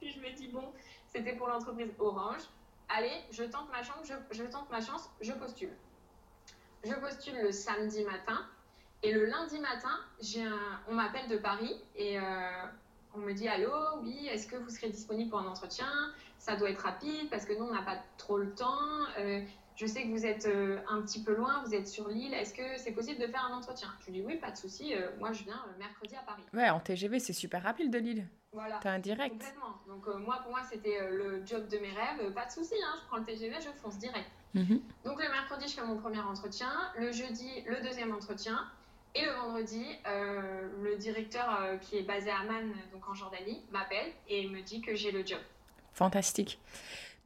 Puis 0.00 0.10
je 0.14 0.20
me 0.20 0.30
dis, 0.34 0.48
bon, 0.48 0.72
c'était 1.08 1.34
pour 1.34 1.48
l'entreprise 1.48 1.90
Orange. 1.98 2.42
Allez, 2.88 3.22
je 3.32 3.42
tente 3.42 3.70
ma 3.72 3.82
chance, 3.82 4.12
je, 4.30 4.42
tente 4.44 4.70
ma 4.70 4.80
chance, 4.80 5.10
je 5.20 5.32
postule. 5.32 5.72
Je 6.84 6.94
postule 6.94 7.42
le 7.42 7.50
samedi 7.50 8.04
matin. 8.04 8.46
Et 9.02 9.12
le 9.12 9.26
lundi 9.26 9.58
matin, 9.58 9.90
on 10.88 10.94
m'appelle 10.94 11.28
de 11.28 11.36
Paris 11.36 11.74
et 11.96 12.18
euh, 12.18 12.22
on 13.14 13.18
me 13.18 13.32
dit 13.32 13.48
allô, 13.48 13.72
oui, 14.02 14.28
est-ce 14.28 14.46
que 14.46 14.56
vous 14.56 14.70
serez 14.70 14.88
disponible 14.88 15.30
pour 15.30 15.40
un 15.40 15.46
entretien? 15.46 15.86
Ça 16.38 16.56
doit 16.56 16.70
être 16.70 16.82
rapide 16.82 17.28
parce 17.28 17.44
que 17.44 17.52
nous, 17.52 17.64
on 17.64 17.74
n'a 17.74 17.82
pas 17.82 17.98
trop 18.16 18.38
le 18.38 18.54
temps. 18.54 19.04
Euh, 19.18 19.40
je 19.76 19.86
sais 19.86 20.02
que 20.02 20.08
vous 20.08 20.26
êtes 20.26 20.46
euh, 20.46 20.78
un 20.88 21.02
petit 21.02 21.22
peu 21.22 21.34
loin, 21.34 21.62
vous 21.64 21.74
êtes 21.74 21.86
sur 21.86 22.08
l'île. 22.08 22.34
Est-ce 22.34 22.54
que 22.54 22.76
c'est 22.78 22.92
possible 22.92 23.20
de 23.20 23.26
faire 23.26 23.44
un 23.44 23.56
entretien? 23.56 23.88
Je 24.00 24.06
lui 24.06 24.20
dis 24.20 24.22
oui, 24.26 24.36
pas 24.36 24.50
de 24.50 24.56
souci. 24.56 24.94
Euh, 24.94 25.08
moi, 25.18 25.32
je 25.32 25.44
viens 25.44 25.62
mercredi 25.78 26.14
à 26.16 26.22
Paris. 26.22 26.42
Ouais, 26.52 26.70
en 26.70 26.80
TGV, 26.80 27.18
c'est 27.18 27.32
super 27.32 27.62
rapide 27.62 27.92
de 27.92 27.98
Lille. 27.98 28.26
Voilà. 28.52 28.80
T'as 28.82 28.92
un 28.92 28.98
direct. 28.98 29.32
Complètement. 29.32 29.76
Donc 29.86 30.06
moi, 30.24 30.40
pour 30.42 30.50
moi, 30.50 30.62
c'était 30.70 30.98
le 31.10 31.44
job 31.44 31.68
de 31.68 31.76
mes 31.78 31.92
rêves. 31.92 32.32
Pas 32.32 32.46
de 32.46 32.50
souci, 32.52 32.74
hein, 32.82 32.94
je 33.00 33.06
prends 33.06 33.18
le 33.18 33.24
TGV, 33.24 33.56
je 33.60 33.68
fonce 33.80 33.98
direct. 33.98 34.30
Mhm. 34.54 34.80
Donc 35.04 35.22
le 35.22 35.30
mercredi, 35.30 35.68
je 35.68 35.74
fais 35.74 35.84
mon 35.84 35.96
premier 35.96 36.20
entretien. 36.20 36.70
Le 36.96 37.12
jeudi, 37.12 37.62
le 37.66 37.82
deuxième 37.82 38.14
entretien. 38.14 38.66
Et 39.14 39.24
le 39.24 39.32
vendredi, 39.32 39.84
euh, 40.06 40.68
le 40.82 40.96
directeur 40.96 41.58
euh, 41.60 41.76
qui 41.78 41.96
est 41.96 42.02
basé 42.02 42.30
à 42.30 42.40
Amman, 42.40 42.70
donc 42.92 43.08
en 43.08 43.14
Jordanie, 43.14 43.62
m'appelle 43.70 44.12
et 44.28 44.46
me 44.48 44.60
dit 44.60 44.82
que 44.82 44.94
j'ai 44.94 45.10
le 45.10 45.24
job. 45.24 45.38
Fantastique. 45.94 46.58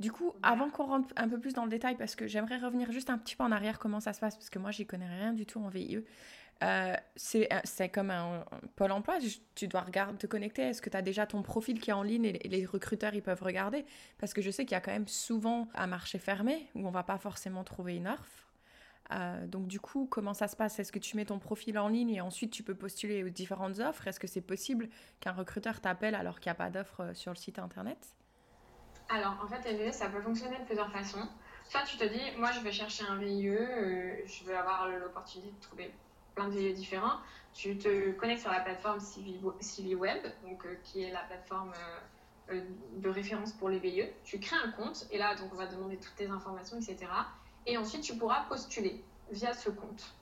Du 0.01 0.11
coup, 0.11 0.33
avant 0.43 0.71
qu'on 0.71 0.87
rentre 0.87 1.13
un 1.17 1.29
peu 1.29 1.39
plus 1.39 1.53
dans 1.53 1.65
le 1.65 1.71
détail, 1.71 1.95
parce 1.97 2.17
que 2.17 2.27
j'aimerais 2.27 2.57
revenir 2.57 2.91
juste 2.91 3.11
un 3.11 3.19
petit 3.19 3.37
peu 3.37 3.45
en 3.45 3.53
arrière 3.53 3.79
comment 3.79 4.01
ça 4.01 4.15
se 4.15 4.21
passe, 4.21 4.35
parce 4.35 4.49
que 4.49 4.59
moi, 4.59 4.71
j'y 4.71 4.87
connais 4.87 5.09
rien 5.09 5.35
du 5.35 5.45
tout 5.45 5.61
en 5.61 5.69
VIE. 5.69 6.03
Euh, 6.63 6.95
c'est 7.17 7.89
comme 7.89 8.11
un, 8.11 8.45
pôle 8.77 8.93
emploi, 8.93 9.19
tu 9.55 9.69
dois 9.69 9.83
regarder, 9.83 10.17
te 10.17 10.27
connecter. 10.27 10.63
Est-ce 10.63 10.83
que 10.83 10.91
tu 10.91 10.97
as 10.97 11.03
déjà 11.03 11.27
ton 11.27 11.43
profil 11.43 11.81
qui 11.81 11.91
est 11.91 11.95
en 11.95 12.03
ligne 12.03 12.27
et 12.27 12.49
les 12.49 12.67
recruteurs 12.67 13.15
ils 13.15 13.23
peuvent 13.23 13.43
regarder? 13.43 13.85
Parce 14.19 14.35
que 14.35 14.43
je 14.43 14.51
sais 14.51 14.65
qu'il 14.65 14.73
y 14.73 14.77
a 14.77 14.81
quand 14.81 14.93
même 14.93 15.09
souvent 15.09 15.69
un 15.75 15.87
marché 15.87 16.19
fermé 16.19 16.69
où 16.75 16.87
on 16.87 16.91
va 16.91 17.03
pas 17.03 17.19
forcément 17.19 17.65
trouver 17.65 17.97
une 17.97 18.09
offre. 18.09 18.49
Euh, 19.13 19.47
donc 19.47 19.67
du 19.67 19.81
coup, 19.81 20.07
comment 20.07 20.35
ça 20.35 20.49
se 20.49 20.57
passe? 20.57 20.79
Est-ce 20.79 20.93
que 20.93 20.99
tu 20.99 21.17
mets 21.17 21.25
ton 21.25 21.39
profil 21.39 21.79
en 21.79 21.89
ligne 21.89 22.11
et 22.11 22.21
ensuite 22.21 22.53
tu 22.53 22.63
peux 22.63 22.75
postuler 22.75 23.25
aux 23.25 23.31
différentes 23.31 23.81
offres? 23.81 24.07
Est-ce 24.07 24.21
que 24.21 24.27
c'est 24.27 24.41
possible 24.41 24.89
qu'un 25.21 25.33
recruteur 25.33 25.81
t'appelle 25.81 26.15
alors 26.15 26.41
qu'il 26.41 26.51
n'y 26.51 26.53
a 26.53 26.57
pas 26.57 26.71
d'offre 26.71 27.01
euh, 27.01 27.15
sur 27.15 27.33
le 27.33 27.37
site 27.37 27.59
internet? 27.59 28.15
Alors 29.11 29.37
en 29.43 29.47
fait, 29.47 29.93
ça 29.93 30.09
peut 30.09 30.21
fonctionner 30.21 30.59
de 30.59 30.65
plusieurs 30.65 30.91
façons. 30.91 31.27
Soit 31.69 31.83
tu 31.83 31.97
te 31.97 32.05
dis, 32.05 32.21
moi 32.39 32.51
je 32.53 32.61
vais 32.61 32.73
chercher 32.73 33.05
un 33.05 33.17
VIE, 33.17 33.49
euh, 33.49 34.17
je 34.25 34.45
vais 34.45 34.55
avoir 34.55 34.89
l'opportunité 34.89 35.51
de 35.51 35.61
trouver 35.61 35.93
plein 36.35 36.49
de 36.49 36.55
VIE 36.57 36.73
différents. 36.73 37.19
Tu 37.53 37.77
te 37.77 38.13
connectes 38.13 38.43
sur 38.43 38.51
la 38.51 38.61
plateforme 38.61 39.01
CiviWeb, 39.61 40.23
donc, 40.45 40.67
qui 40.85 41.03
est 41.03 41.11
la 41.11 41.23
plateforme 41.25 41.73
de 42.97 43.09
référence 43.09 43.53
pour 43.53 43.69
les 43.69 43.79
VIE. 43.79 44.05
Tu 44.25 44.39
crées 44.39 44.57
un 44.65 44.71
compte 44.71 45.07
et 45.11 45.19
là, 45.19 45.35
donc, 45.35 45.51
on 45.53 45.57
va 45.57 45.67
demander 45.67 45.97
toutes 45.97 46.15
tes 46.15 46.29
informations, 46.29 46.79
etc 46.79 47.09
et 47.67 47.77
ensuite 47.77 48.03
tu 48.03 48.17
pourras 48.17 48.45
postuler 48.49 49.03
via 49.31 49.53
ce 49.53 49.71
compte. 49.71 50.15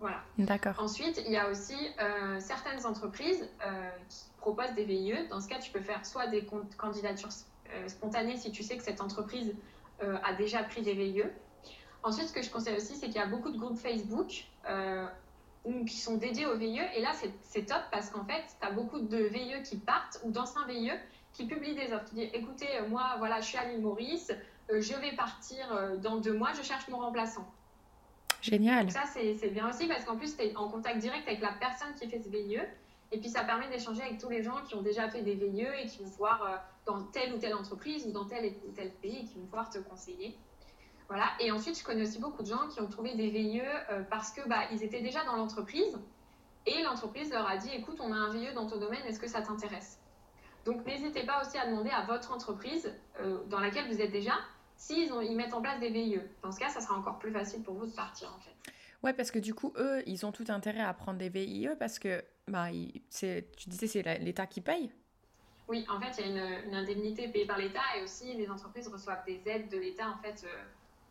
Voilà. 0.00 0.22
D'accord. 0.38 0.74
Ensuite, 0.78 1.20
il 1.26 1.32
y 1.32 1.36
a 1.36 1.48
aussi 1.50 1.76
euh, 2.00 2.38
certaines 2.38 2.86
entreprises 2.86 3.48
euh, 3.66 3.90
qui 4.08 4.24
proposent 4.38 4.74
des 4.74 4.84
VIE. 4.84 5.26
Dans 5.28 5.40
ce 5.40 5.48
cas, 5.48 5.58
tu 5.58 5.72
peux 5.72 5.80
faire 5.80 6.06
soit 6.06 6.28
des 6.28 6.46
candidatures 6.76 7.32
euh, 7.72 7.88
spontanées 7.88 8.36
si 8.36 8.50
tu 8.50 8.62
sais 8.62 8.76
que 8.76 8.82
cette 8.82 9.00
entreprise 9.00 9.54
a 10.22 10.32
déjà 10.34 10.62
pris 10.62 10.80
des 10.82 10.92
VIE. 10.92 11.24
Ensuite, 12.04 12.28
ce 12.28 12.32
que 12.32 12.40
je 12.40 12.48
conseille 12.50 12.76
aussi, 12.76 12.94
c'est 12.94 13.06
qu'il 13.06 13.16
y 13.16 13.18
a 13.18 13.26
beaucoup 13.26 13.50
de 13.50 13.58
groupes 13.58 13.76
Facebook 13.76 14.44
qui 15.88 15.96
sont 15.96 16.18
dédiés 16.18 16.46
aux 16.46 16.56
VIE. 16.56 16.82
Et 16.94 17.00
là, 17.02 17.10
c'est 17.42 17.66
top 17.66 17.82
parce 17.90 18.10
qu'en 18.10 18.24
fait, 18.24 18.44
tu 18.60 18.64
as 18.64 18.70
beaucoup 18.70 19.00
de 19.00 19.16
VIE 19.16 19.60
qui 19.64 19.76
partent 19.76 20.20
ou 20.22 20.30
d'anciens 20.30 20.64
VIE 20.68 20.92
qui 21.32 21.46
publient 21.46 21.74
des 21.74 21.92
offres, 21.92 22.04
qui 22.04 22.14
disent 22.14 22.30
écoutez, 22.32 22.68
moi, 22.88 23.16
voilà, 23.18 23.40
je 23.40 23.46
suis 23.46 23.58
à 23.58 23.64
l'île 23.64 23.80
Maurice, 23.80 24.32
euh, 24.70 24.80
je 24.80 24.94
vais 24.94 25.12
partir 25.12 25.72
euh, 25.72 25.96
dans 25.96 26.16
deux 26.16 26.34
mois, 26.34 26.52
je 26.52 26.62
cherche 26.62 26.88
mon 26.88 26.98
remplaçant. 26.98 27.46
Génial. 28.42 28.90
ça, 28.90 29.02
c'est 29.12 29.48
bien 29.48 29.68
aussi 29.68 29.88
parce 29.88 30.04
qu'en 30.04 30.16
plus, 30.16 30.36
tu 30.36 30.44
es 30.44 30.56
en 30.56 30.68
contact 30.68 30.98
direct 30.98 31.26
avec 31.26 31.40
la 31.40 31.52
personne 31.52 31.92
qui 31.98 32.08
fait 32.08 32.20
ce 32.20 32.28
VIE. 32.28 32.60
Et 33.10 33.18
puis, 33.18 33.30
ça 33.30 33.42
permet 33.42 33.68
d'échanger 33.68 34.02
avec 34.02 34.18
tous 34.18 34.28
les 34.28 34.42
gens 34.42 34.62
qui 34.68 34.74
ont 34.74 34.82
déjà 34.82 35.08
fait 35.08 35.22
des 35.22 35.34
VIE 35.34 35.66
et 35.82 35.86
qui 35.86 36.02
vont 36.02 36.10
voir 36.10 36.42
euh, 36.42 36.56
dans 36.88 37.04
telle 37.04 37.34
ou 37.34 37.38
telle 37.38 37.54
entreprise 37.54 38.06
ou 38.06 38.10
dans 38.10 38.24
tel 38.24 38.52
ou 38.66 38.72
tel 38.72 38.90
pays 38.94 39.18
et 39.18 39.24
qui 39.24 39.34
vont 39.34 39.44
pouvoir 39.44 39.70
te 39.70 39.78
conseiller. 39.78 40.36
Voilà. 41.06 41.26
Et 41.38 41.52
ensuite, 41.52 41.78
je 41.78 41.84
connais 41.84 42.02
aussi 42.02 42.18
beaucoup 42.18 42.42
de 42.42 42.48
gens 42.48 42.66
qui 42.68 42.80
ont 42.80 42.88
trouvé 42.88 43.14
des 43.14 43.28
VIE 43.28 43.62
parce 44.10 44.32
que 44.32 44.46
bah, 44.48 44.62
ils 44.72 44.82
étaient 44.82 45.02
déjà 45.02 45.24
dans 45.24 45.36
l'entreprise 45.36 45.96
et 46.66 46.82
l'entreprise 46.82 47.30
leur 47.30 47.48
a 47.48 47.56
dit 47.56 47.70
écoute, 47.72 47.98
on 48.00 48.12
a 48.12 48.16
un 48.16 48.32
VIE 48.32 48.52
dans 48.54 48.66
ton 48.66 48.78
domaine, 48.78 49.04
est-ce 49.06 49.20
que 49.20 49.28
ça 49.28 49.42
t'intéresse? 49.42 50.00
Donc, 50.64 50.84
n'hésitez 50.84 51.24
pas 51.24 51.40
aussi 51.40 51.56
à 51.56 51.66
demander 51.66 51.90
à 51.90 52.04
votre 52.04 52.32
entreprise 52.32 52.92
dans 53.48 53.60
laquelle 53.60 53.86
vous 53.88 54.00
êtes 54.02 54.12
déjà 54.12 54.34
s'ils 54.76 55.10
ils 55.22 55.36
mettent 55.36 55.54
en 55.54 55.62
place 55.62 55.80
des 55.80 55.90
VIE. 55.90 56.20
Dans 56.42 56.52
ce 56.52 56.58
cas, 56.58 56.68
ça 56.68 56.80
sera 56.80 56.96
encore 56.96 57.18
plus 57.18 57.32
facile 57.32 57.62
pour 57.62 57.74
vous 57.74 57.86
de 57.86 57.94
partir 57.94 58.28
en 58.34 58.40
fait. 58.40 58.72
Ouais, 59.02 59.12
parce 59.12 59.30
que 59.30 59.38
du 59.38 59.54
coup, 59.54 59.72
eux, 59.76 60.02
ils 60.06 60.26
ont 60.26 60.32
tout 60.32 60.46
intérêt 60.48 60.82
à 60.82 60.92
prendre 60.92 61.18
des 61.18 61.28
VIE 61.28 61.68
parce 61.78 61.98
que, 61.98 62.22
bah, 62.48 62.68
tu 62.70 63.68
disais, 63.68 63.86
c'est 63.86 64.02
l'État 64.18 64.46
qui 64.46 64.60
paye 64.60 64.90
Oui, 65.68 65.84
en 65.88 66.00
fait, 66.00 66.18
il 66.18 66.34
y 66.34 66.38
a 66.38 66.60
une, 66.60 66.74
indemnité 66.74 67.28
payée 67.28 67.46
par 67.46 67.58
l'État 67.58 67.82
et 67.96 68.02
aussi 68.02 68.32
les 68.34 68.50
entreprises 68.50 68.88
reçoivent 68.88 69.24
des 69.26 69.42
aides 69.46 69.68
de 69.68 69.76
l'État 69.76 70.08
en 70.08 70.16
fait 70.22 70.44
euh, 70.44 70.64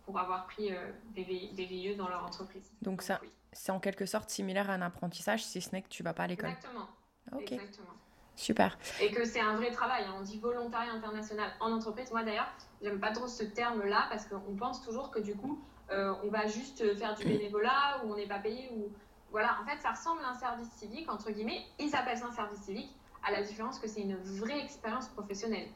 pour 0.06 0.18
avoir 0.20 0.48
pris 0.48 0.74
euh, 0.74 0.92
des, 1.14 1.24
VIE, 1.24 1.96
dans 1.96 2.10
leur 2.10 2.26
entreprise. 2.26 2.72
Donc, 2.82 3.04
ça, 3.04 3.22
c'est 3.52 3.72
en 3.72 3.80
quelque 3.80 4.06
sorte 4.06 4.30
similaire 4.30 4.70
à 4.70 4.74
un 4.74 4.82
apprentissage 4.82 5.46
si 5.46 5.62
ce 5.62 5.72
n'est 5.72 5.84
que 5.84 5.90
tu 5.90 6.02
vas 6.02 6.14
pas 6.14 6.24
à 6.24 6.28
l'école. 6.28 6.50
Exactement. 6.50 6.88
Ok. 7.34 7.52
Exactement. 7.52 7.94
Super. 8.36 8.78
Et 9.02 9.12
que 9.12 9.26
c'est 9.26 9.40
un 9.40 9.56
vrai 9.56 9.72
travail. 9.72 10.06
Hein. 10.06 10.16
On 10.20 10.22
dit 10.22 10.40
volontariat 10.40 10.92
international 10.92 11.52
en 11.60 11.72
entreprise. 11.72 12.12
Moi 12.12 12.24
d'ailleurs, 12.24 12.52
j'aime 12.82 13.00
pas 13.00 13.12
trop 13.12 13.28
ce 13.28 13.44
terme-là 13.44 14.08
parce 14.10 14.26
qu'on 14.26 14.56
pense 14.56 14.84
toujours 14.84 15.10
que 15.10 15.20
du 15.20 15.36
coup, 15.36 15.60
euh, 15.90 16.14
on 16.24 16.30
va 16.30 16.46
juste 16.46 16.96
faire 16.98 17.16
du 17.16 17.26
bénévolat 17.26 18.04
ou 18.04 18.12
on 18.12 18.16
n'est 18.16 18.28
pas 18.28 18.40
payé. 18.40 18.70
ou 18.76 18.92
Voilà, 19.32 19.58
en 19.62 19.66
fait, 19.66 19.80
ça 19.82 19.92
ressemble 19.92 20.22
à 20.24 20.30
un 20.30 20.36
service 20.36 20.70
civique, 20.70 21.12
entre 21.12 21.32
guillemets. 21.32 21.66
Il 21.80 21.90
s'appelle 21.90 22.18
ça 22.18 22.28
un 22.28 22.32
service 22.32 22.60
civique, 22.60 22.96
à 23.28 23.32
la 23.32 23.42
différence 23.42 23.80
que 23.80 23.88
c'est 23.88 24.02
une 24.02 24.16
vraie 24.16 24.60
expérience 24.60 25.08
professionnelle 25.10 25.68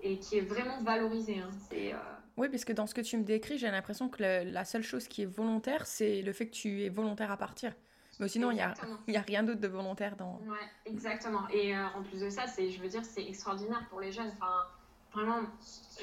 et 0.00 0.18
qui 0.18 0.38
est 0.38 0.42
vraiment 0.42 0.82
valorisée. 0.82 1.38
Hein. 1.38 1.50
C'est. 1.68 1.92
Euh, 1.92 1.98
oui, 2.36 2.48
parce 2.48 2.64
que 2.64 2.72
dans 2.72 2.86
ce 2.86 2.94
que 2.94 3.00
tu 3.00 3.16
me 3.16 3.22
décris, 3.22 3.58
j'ai 3.58 3.70
l'impression 3.70 4.08
que 4.08 4.22
la 4.22 4.64
seule 4.64 4.82
chose 4.82 5.06
qui 5.06 5.22
est 5.22 5.26
volontaire, 5.26 5.86
c'est 5.86 6.22
le 6.22 6.32
fait 6.32 6.46
que 6.46 6.54
tu 6.54 6.82
es 6.82 6.88
volontaire 6.88 7.30
à 7.30 7.36
partir. 7.36 7.72
Mais 8.20 8.28
sinon, 8.28 8.50
il 8.50 8.54
n'y 8.54 8.60
a, 8.60 8.74
y 9.08 9.16
a 9.16 9.20
rien 9.20 9.42
d'autre 9.42 9.60
de 9.60 9.68
volontaire 9.68 10.16
dans. 10.16 10.40
Ouais, 10.46 10.56
exactement. 10.86 11.48
Et 11.52 11.76
euh, 11.76 11.86
en 11.96 12.02
plus 12.02 12.20
de 12.20 12.30
ça, 12.30 12.46
c'est, 12.46 12.70
je 12.70 12.80
veux 12.80 12.88
dire, 12.88 13.04
c'est 13.04 13.24
extraordinaire 13.24 13.86
pour 13.90 14.00
les 14.00 14.12
jeunes. 14.12 14.32
Enfin, 14.36 14.64
vraiment, 15.12 15.42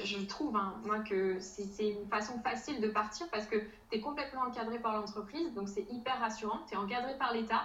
je 0.02 0.18
trouve, 0.26 0.56
hein, 0.56 0.80
moi, 0.84 1.00
que 1.00 1.38
c'est, 1.40 1.88
une 1.88 2.06
façon 2.08 2.40
facile 2.42 2.80
de 2.80 2.88
partir 2.88 3.28
parce 3.30 3.46
que 3.46 3.56
tu 3.56 3.98
es 3.98 4.00
complètement 4.00 4.42
encadré 4.42 4.78
par 4.78 4.94
l'entreprise, 4.94 5.52
donc 5.54 5.68
c'est 5.68 5.86
hyper 5.90 6.18
rassurant. 6.18 6.60
Tu 6.66 6.74
es 6.74 6.76
encadré 6.76 7.16
par 7.18 7.32
l'État, 7.32 7.62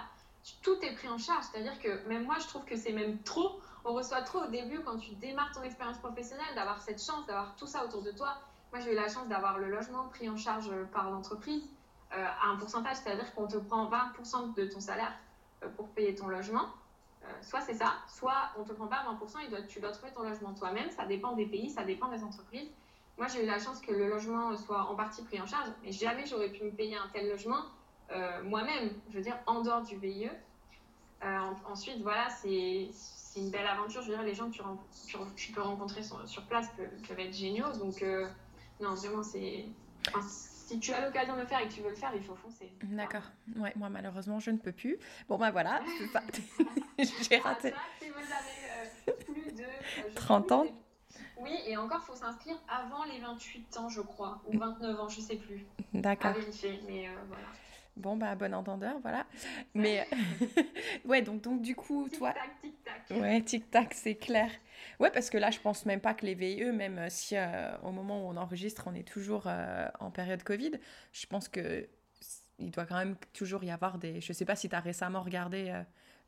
tout 0.62 0.76
est 0.82 0.94
pris 0.94 1.08
en 1.08 1.18
charge. 1.18 1.44
C'est-à-dire 1.50 1.78
que 1.80 2.06
même 2.08 2.24
moi, 2.24 2.36
je 2.40 2.46
trouve 2.46 2.64
que 2.64 2.76
c'est 2.76 2.92
même 2.92 3.22
trop. 3.22 3.60
On 3.84 3.92
reçoit 3.92 4.22
trop 4.22 4.40
au 4.40 4.48
début 4.48 4.80
quand 4.80 4.98
tu 4.98 5.14
démarres 5.16 5.52
ton 5.52 5.62
expérience 5.62 5.98
professionnelle 5.98 6.54
d'avoir 6.54 6.80
cette 6.80 7.02
chance, 7.02 7.26
d'avoir 7.26 7.56
tout 7.56 7.66
ça 7.66 7.84
autour 7.84 8.02
de 8.02 8.10
toi. 8.10 8.36
Moi, 8.72 8.80
j'ai 8.80 8.92
eu 8.92 8.96
la 8.96 9.08
chance 9.08 9.28
d'avoir 9.28 9.58
le 9.58 9.70
logement 9.70 10.08
pris 10.08 10.28
en 10.28 10.36
charge 10.36 10.70
par 10.92 11.10
l'entreprise. 11.10 11.62
Euh, 12.14 12.24
à 12.42 12.48
un 12.48 12.56
pourcentage, 12.56 12.96
c'est-à-dire 12.96 13.34
qu'on 13.34 13.46
te 13.46 13.58
prend 13.58 13.90
20% 13.90 14.54
de 14.54 14.64
ton 14.64 14.80
salaire 14.80 15.12
euh, 15.62 15.68
pour 15.76 15.88
payer 15.90 16.14
ton 16.14 16.28
logement. 16.28 16.66
Euh, 17.22 17.26
soit 17.42 17.60
c'est 17.60 17.74
ça, 17.74 17.96
soit 18.08 18.50
on 18.58 18.64
te 18.64 18.72
prend 18.72 18.86
pas 18.86 19.04
20%, 19.20 19.44
et 19.44 19.66
tu 19.66 19.80
dois 19.80 19.90
trouver 19.90 20.12
ton 20.12 20.22
logement 20.22 20.54
toi-même. 20.54 20.90
Ça 20.90 21.04
dépend 21.04 21.32
des 21.32 21.44
pays, 21.44 21.68
ça 21.68 21.84
dépend 21.84 22.08
des 22.08 22.24
entreprises. 22.24 22.70
Moi, 23.18 23.26
j'ai 23.26 23.42
eu 23.42 23.46
la 23.46 23.58
chance 23.58 23.80
que 23.80 23.92
le 23.92 24.08
logement 24.08 24.56
soit 24.56 24.84
en 24.84 24.94
partie 24.94 25.22
pris 25.22 25.38
en 25.38 25.44
charge, 25.44 25.68
mais 25.82 25.92
jamais 25.92 26.24
j'aurais 26.24 26.48
pu 26.48 26.64
me 26.64 26.70
payer 26.70 26.96
un 26.96 27.08
tel 27.12 27.28
logement 27.28 27.62
moi-même, 28.44 28.90
je 29.10 29.16
veux 29.16 29.22
dire, 29.22 29.38
en 29.46 29.62
dehors 29.62 29.82
du 29.82 29.96
VIE. 29.96 30.30
ensuite, 31.66 32.02
voilà, 32.02 32.28
c'est 32.30 32.88
une 33.36 33.50
belle 33.50 33.66
aventure. 33.66 34.02
Je 34.02 34.10
veux 34.10 34.16
dire, 34.16 34.24
les 34.24 34.34
gens 34.34 34.50
que 34.50 34.56
tu, 35.36 35.52
peux 35.52 35.62
rencontrer 35.62 36.02
sur, 36.02 36.42
place 36.48 36.68
peuvent, 36.76 37.20
être 37.20 37.34
géniaux. 37.34 37.72
Donc, 37.78 38.04
non, 38.80 38.94
vraiment, 38.94 39.22
c'est 39.22 39.66
si 40.68 40.78
tu 40.78 40.92
as 40.92 41.04
l'occasion 41.04 41.34
de 41.34 41.40
le 41.40 41.46
faire 41.46 41.60
et 41.60 41.68
que 41.68 41.72
tu 41.72 41.80
veux 41.80 41.88
le 41.88 41.96
faire, 41.96 42.12
il 42.14 42.22
faut 42.22 42.34
foncer. 42.34 42.70
D'accord. 42.82 43.22
Ouais, 43.56 43.72
moi 43.76 43.88
malheureusement, 43.88 44.38
je 44.38 44.50
ne 44.50 44.58
peux 44.58 44.72
plus. 44.72 44.98
Bon 45.26 45.38
ben 45.38 45.50
voilà, 45.50 45.80
j'ai 46.98 47.40
ah, 47.42 47.48
raté. 47.48 47.72
si 47.98 48.10
vous 48.10 48.18
avez 48.18 49.08
euh, 49.08 49.12
plus 49.24 49.52
de 49.52 49.64
30 50.14 50.52
euh, 50.52 50.54
ans. 50.54 50.66
Oui, 51.40 51.56
et 51.66 51.76
encore, 51.78 52.00
il 52.02 52.06
faut 52.06 52.16
s'inscrire 52.16 52.56
avant 52.68 53.04
les 53.04 53.18
28 53.18 53.78
ans, 53.78 53.88
je 53.88 54.02
crois, 54.02 54.42
ou 54.46 54.58
29 54.58 55.00
ans, 55.00 55.08
je 55.08 55.20
ne 55.20 55.24
sais 55.24 55.36
plus. 55.36 55.64
D'accord. 55.94 56.32
À 56.32 56.34
vérifier, 56.34 56.80
mais 56.86 57.08
euh, 57.08 57.12
voilà. 57.28 57.46
Bon, 57.98 58.16
bah, 58.16 58.36
bon 58.36 58.54
entendeur, 58.54 58.98
voilà. 59.00 59.26
Mais, 59.74 60.06
ouais, 61.04 61.20
donc, 61.20 61.42
donc 61.42 61.60
du 61.60 61.74
coup, 61.74 62.08
toi. 62.08 62.32
Tic-tac, 62.32 63.04
tic-tac. 63.08 63.20
Ouais, 63.20 63.42
tic-tac, 63.42 63.94
c'est 63.94 64.14
clair. 64.14 64.50
Ouais, 65.00 65.10
parce 65.10 65.30
que 65.30 65.36
là, 65.36 65.50
je 65.50 65.58
pense 65.58 65.84
même 65.84 66.00
pas 66.00 66.14
que 66.14 66.24
les 66.24 66.34
VIE, 66.34 66.70
même 66.72 66.98
euh, 66.98 67.06
si 67.10 67.36
euh, 67.36 67.76
au 67.82 67.90
moment 67.90 68.24
où 68.24 68.30
on 68.30 68.36
enregistre, 68.36 68.84
on 68.86 68.94
est 68.94 69.06
toujours 69.06 69.44
euh, 69.46 69.88
en 69.98 70.12
période 70.12 70.44
Covid, 70.44 70.72
je 71.12 71.26
pense 71.26 71.48
que 71.48 71.88
il 72.60 72.70
doit 72.70 72.86
quand 72.86 72.96
même 72.96 73.16
toujours 73.32 73.62
y 73.64 73.70
avoir 73.70 73.98
des. 73.98 74.20
Je 74.20 74.32
sais 74.32 74.44
pas 74.44 74.56
si 74.56 74.68
tu 74.68 74.74
as 74.74 74.80
récemment 74.80 75.22
regardé 75.22 75.72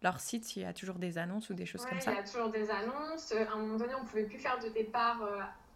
leur 0.00 0.20
site, 0.20 0.44
s'il 0.44 0.62
y 0.62 0.64
a 0.64 0.72
toujours 0.72 1.00
des 1.00 1.18
annonces 1.18 1.50
ou 1.50 1.54
des 1.54 1.66
choses 1.66 1.84
comme 1.84 2.00
ça. 2.00 2.12
Il 2.12 2.16
y 2.16 2.20
a 2.20 2.22
toujours 2.22 2.50
des 2.50 2.70
annonces. 2.70 3.32
À 3.32 3.52
un 3.52 3.56
moment 3.56 3.76
donné, 3.76 3.94
on 4.00 4.04
pouvait 4.04 4.26
plus 4.26 4.38
faire 4.38 4.60
de 4.60 4.68
départ 4.68 5.20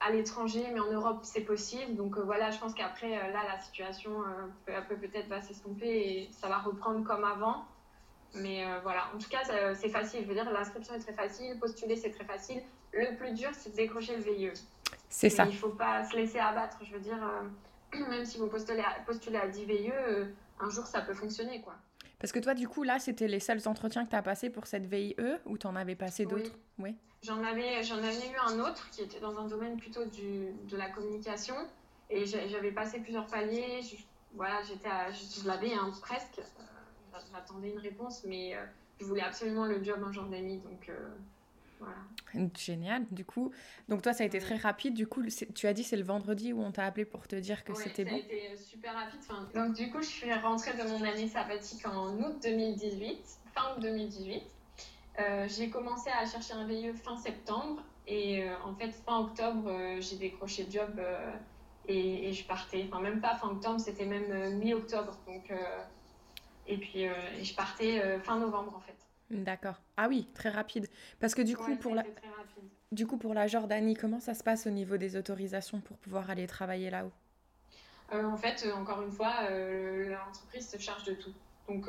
à 0.04 0.10
l'étranger, 0.10 0.64
mais 0.72 0.80
en 0.80 0.90
Europe, 0.90 1.20
c'est 1.22 1.42
possible. 1.42 1.96
Donc 1.96 2.18
voilà, 2.18 2.50
je 2.50 2.58
pense 2.58 2.74
qu'après, 2.74 3.10
là, 3.10 3.42
la 3.48 3.58
situation 3.60 4.10
peut, 4.66 4.96
peut-être 4.96 5.28
va 5.28 5.40
s'estomper 5.40 5.86
et 5.86 6.30
ça 6.32 6.48
va 6.48 6.58
reprendre 6.58 7.04
comme 7.04 7.24
avant. 7.24 7.64
Mais 8.34 8.64
voilà, 8.82 9.04
en 9.14 9.18
tout 9.18 9.28
cas, 9.28 9.42
c'est 9.74 9.88
facile. 9.88 10.22
Je 10.22 10.28
veux 10.28 10.34
dire, 10.34 10.50
l'inscription 10.50 10.94
est 10.94 10.98
très 10.98 11.12
facile, 11.12 11.58
postuler, 11.58 11.96
c'est 11.96 12.10
très 12.10 12.24
facile. 12.24 12.62
Le 12.92 13.16
plus 13.16 13.32
dur, 13.32 13.50
c'est 13.52 13.70
de 13.70 13.76
décrocher 13.76 14.16
le 14.16 14.22
VIE. 14.22 14.52
C'est 15.08 15.30
ça. 15.30 15.44
Il 15.44 15.52
ne 15.52 15.56
faut 15.56 15.70
pas 15.70 16.04
se 16.04 16.16
laisser 16.16 16.38
abattre. 16.38 16.78
Je 16.82 16.92
veux 16.92 17.00
dire, 17.00 17.18
même 18.08 18.24
si 18.24 18.38
vous 18.38 18.48
postulez 18.48 18.80
à, 18.80 19.00
postulez 19.06 19.38
à 19.38 19.48
10 19.48 19.64
VIE, 19.64 19.92
un 20.60 20.70
jour, 20.70 20.86
ça 20.86 21.00
peut 21.00 21.14
fonctionner, 21.14 21.60
quoi. 21.60 21.74
Parce 22.18 22.32
que 22.32 22.38
toi, 22.38 22.54
du 22.54 22.68
coup, 22.68 22.82
là, 22.82 22.98
c'était 22.98 23.28
les 23.28 23.40
seuls 23.40 23.66
entretiens 23.66 24.04
que 24.04 24.10
tu 24.10 24.16
as 24.16 24.22
passés 24.22 24.50
pour 24.50 24.66
cette 24.66 24.86
VIE 24.86 25.16
ou 25.44 25.58
tu 25.58 25.66
en 25.66 25.76
avais 25.76 25.94
passé 25.94 26.24
d'autres? 26.24 26.52
Oui. 26.78 26.96
J'en 27.24 27.42
avais, 27.42 27.82
j'en 27.82 27.96
avais 27.96 28.28
eu 28.28 28.36
un 28.46 28.60
autre 28.60 28.90
qui 28.90 29.00
était 29.00 29.20
dans 29.20 29.38
un 29.38 29.48
domaine 29.48 29.78
plutôt 29.78 30.04
du, 30.04 30.52
de 30.68 30.76
la 30.76 30.90
communication. 30.90 31.54
Et 32.10 32.26
j'avais 32.26 32.70
passé 32.70 33.00
plusieurs 33.00 33.26
paliers. 33.26 33.80
voilà, 34.34 34.62
j'étais 34.62 34.90
je 35.10 35.46
l'avais 35.48 35.72
hein, 35.72 35.90
presque. 36.02 36.38
Euh, 36.38 37.18
j'attendais 37.32 37.70
une 37.70 37.78
réponse, 37.78 38.24
mais 38.26 38.54
euh, 38.54 38.64
je 39.00 39.06
voulais 39.06 39.22
absolument 39.22 39.64
le 39.64 39.82
job 39.82 40.04
un 40.06 40.12
jour 40.12 40.24
d'amis. 40.24 40.58
Donc, 40.58 40.90
euh, 40.90 41.08
Génial, 42.56 43.06
du 43.10 43.24
coup. 43.24 43.52
Donc 43.88 44.02
toi, 44.02 44.12
ça 44.12 44.24
a 44.24 44.26
été 44.26 44.38
très 44.38 44.56
rapide. 44.56 44.94
Du 44.94 45.06
coup, 45.06 45.22
tu 45.54 45.66
as 45.66 45.72
dit 45.72 45.84
c'est 45.84 45.96
le 45.96 46.04
vendredi 46.04 46.52
où 46.52 46.60
on 46.62 46.72
t'a 46.72 46.84
appelé 46.84 47.04
pour 47.04 47.26
te 47.26 47.36
dire 47.36 47.64
que 47.64 47.74
c'était 47.74 48.04
bon. 48.04 48.10
ça 48.10 48.16
a 48.16 48.18
été 48.18 48.56
super 48.56 48.94
rapide. 48.94 49.20
donc 49.54 49.74
du 49.74 49.90
coup, 49.90 50.02
je 50.02 50.08
suis 50.08 50.32
rentrée 50.32 50.74
de 50.74 50.88
mon 50.88 51.02
année 51.02 51.28
sabbatique 51.28 51.86
en 51.86 52.18
août 52.18 52.36
2018, 52.42 53.18
fin 53.54 53.74
août 53.74 53.80
2018. 53.80 54.42
Euh, 55.18 55.46
j'ai 55.48 55.70
commencé 55.70 56.10
à 56.10 56.26
chercher 56.26 56.54
un 56.54 56.66
VIE 56.66 56.92
fin 56.92 57.16
septembre 57.16 57.82
et 58.06 58.42
euh, 58.42 58.54
en 58.64 58.74
fait 58.74 58.90
fin 58.90 59.20
octobre 59.20 59.70
j'ai 60.00 60.16
décroché 60.16 60.64
le 60.64 60.72
job 60.72 61.00
et, 61.86 62.32
je 62.32 62.44
partais. 62.46 62.84
Enfin 62.88 63.00
même 63.00 63.20
pas 63.20 63.34
fin 63.34 63.48
octobre, 63.48 63.78
c'était 63.78 64.06
même 64.06 64.58
mi-octobre. 64.58 65.16
Donc 65.26 65.52
et 66.66 66.78
puis 66.78 67.06
je 67.42 67.54
partais 67.54 68.18
fin 68.20 68.38
novembre 68.38 68.74
en 68.76 68.80
fait. 68.80 68.96
D'accord. 69.30 69.80
Ah 69.96 70.08
oui, 70.08 70.28
très 70.34 70.50
rapide. 70.50 70.88
Parce 71.20 71.34
que 71.34 71.42
du 71.42 71.56
coup, 71.56 71.76
pour 71.76 71.94
la... 71.94 72.04
du 72.92 73.06
coup, 73.06 73.16
pour 73.16 73.34
la 73.34 73.46
Jordanie, 73.46 73.94
comment 73.94 74.20
ça 74.20 74.34
se 74.34 74.42
passe 74.42 74.66
au 74.66 74.70
niveau 74.70 74.96
des 74.96 75.16
autorisations 75.16 75.80
pour 75.80 75.96
pouvoir 75.98 76.30
aller 76.30 76.46
travailler 76.46 76.90
là-haut? 76.90 77.12
Euh, 78.12 78.24
En 78.24 78.36
fait, 78.36 78.64
euh, 78.66 78.74
encore 78.74 79.02
une 79.02 79.10
fois, 79.10 79.32
euh, 79.50 80.10
l'entreprise 80.10 80.68
se 80.68 80.78
charge 80.78 81.04
de 81.04 81.14
tout. 81.14 81.32
Donc, 81.68 81.88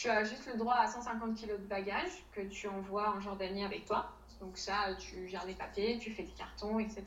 tu 0.00 0.08
as 0.08 0.24
juste 0.24 0.46
le 0.50 0.56
droit 0.56 0.76
à 0.76 0.86
150 0.86 1.38
kg 1.38 1.50
de 1.50 1.66
bagages 1.66 2.24
que 2.32 2.40
tu 2.40 2.66
envoies 2.68 3.10
en 3.10 3.20
Jordanie 3.20 3.66
avec 3.66 3.84
toi. 3.84 4.10
Donc 4.40 4.56
ça, 4.56 4.94
tu 4.98 5.28
gères 5.28 5.44
les 5.44 5.54
papiers, 5.54 5.98
tu 5.98 6.10
fais 6.10 6.22
des 6.22 6.32
cartons, 6.32 6.78
etc. 6.78 7.04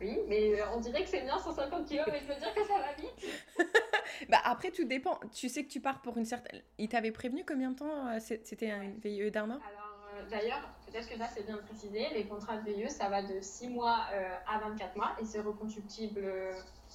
Oui, 0.00 0.16
mais 0.28 0.60
euh, 0.60 0.64
on 0.72 0.78
dirait 0.78 1.02
que 1.02 1.08
c'est 1.08 1.22
bien 1.22 1.36
150 1.36 1.88
kg, 1.88 2.04
mais 2.06 2.20
je 2.20 2.32
veux 2.32 2.38
dire 2.38 2.54
que 2.54 2.64
ça 2.64 2.78
va 2.78 2.92
vite. 2.92 3.26
bah 4.28 4.38
après, 4.44 4.70
tout 4.70 4.84
dépend. 4.84 5.18
Tu 5.34 5.48
sais 5.48 5.64
que 5.64 5.68
tu 5.68 5.80
pars 5.80 6.00
pour 6.00 6.16
une 6.16 6.24
certaine. 6.24 6.62
Il 6.78 6.88
t'avait 6.88 7.10
prévenu 7.10 7.44
combien 7.44 7.72
de 7.72 7.76
temps 7.76 8.06
euh, 8.06 8.18
C'était 8.20 8.70
un 8.70 8.92
VIE 9.02 9.32
d'un 9.32 9.50
an? 9.50 9.58
Alors, 9.68 9.98
euh, 10.14 10.30
d'ailleurs, 10.30 10.68
peut-être 10.86 11.08
que 11.08 11.18
ça, 11.18 11.26
c'est 11.26 11.44
bien 11.44 11.56
précisé. 11.56 12.06
Les 12.14 12.24
contrats 12.24 12.58
de 12.58 12.70
VIE, 12.70 12.88
ça 12.88 13.08
va 13.08 13.20
de 13.24 13.40
6 13.40 13.68
mois 13.68 14.06
à 14.46 14.58
24 14.60 14.96
mois 14.96 15.16
et 15.20 15.24
c'est 15.24 15.40
reconductible 15.40 16.22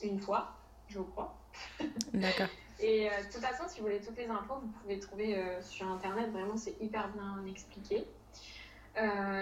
une 0.02 0.22
fois, 0.22 0.56
je 0.88 1.00
crois. 1.00 1.36
D'accord. 2.14 2.48
et 2.80 3.06
de 3.06 3.32
toute 3.32 3.42
façon, 3.42 3.64
si 3.68 3.80
vous 3.80 3.86
voulez 3.86 4.02
toutes 4.02 4.18
les 4.18 4.28
infos, 4.28 4.56
vous 4.62 4.68
pouvez 4.82 5.00
trouver 5.00 5.42
sur 5.62 5.88
Internet. 5.88 6.32
Vraiment, 6.32 6.58
c'est 6.58 6.76
hyper 6.82 7.10
bien 7.10 7.46
expliqué. 7.50 8.06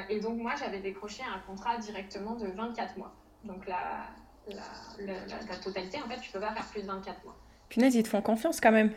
et 0.09 0.19
donc, 0.19 0.37
moi, 0.37 0.53
j'avais 0.55 0.79
décroché 0.79 1.23
un 1.23 1.39
contrat 1.39 1.77
directement 1.77 2.35
de 2.35 2.47
24 2.47 2.97
mois. 2.97 3.13
Donc 3.43 3.65
la, 3.67 4.07
la, 4.47 5.57
totalité, 5.61 6.01
en 6.01 6.07
fait, 6.07 6.19
tu 6.19 6.31
peux 6.31 6.39
pas 6.39 6.53
faire 6.53 6.65
plus 6.67 6.81
de 6.81 6.87
24 6.87 7.23
mois. 7.23 7.35
Punaise, 7.69 7.95
ils 7.95 8.03
te 8.03 8.09
font 8.09 8.21
confiance 8.21 8.61
quand 8.61 8.71
même. 8.71 8.93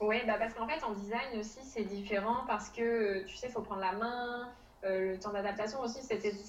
Oui, 0.00 0.16
bah 0.26 0.34
parce 0.38 0.54
qu'en 0.54 0.68
fait, 0.68 0.82
en 0.84 0.92
design 0.92 1.38
aussi, 1.38 1.60
c'est 1.62 1.84
différent 1.84 2.44
parce 2.46 2.68
que, 2.68 3.24
tu 3.24 3.36
sais, 3.36 3.46
il 3.48 3.52
faut 3.52 3.62
prendre 3.62 3.80
la 3.80 3.92
main. 3.92 4.52
Euh, 4.84 5.12
le 5.12 5.18
temps 5.18 5.32
d'adaptation 5.32 5.80
aussi, 5.80 6.00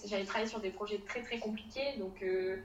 j'avais 0.05 0.25
travaillé 0.25 0.47
sur 0.47 0.59
des 0.59 0.69
projets 0.69 0.99
très 1.07 1.21
très 1.21 1.39
compliqués, 1.39 1.97
donc 1.97 2.21
euh, 2.21 2.25
euh, 2.25 2.61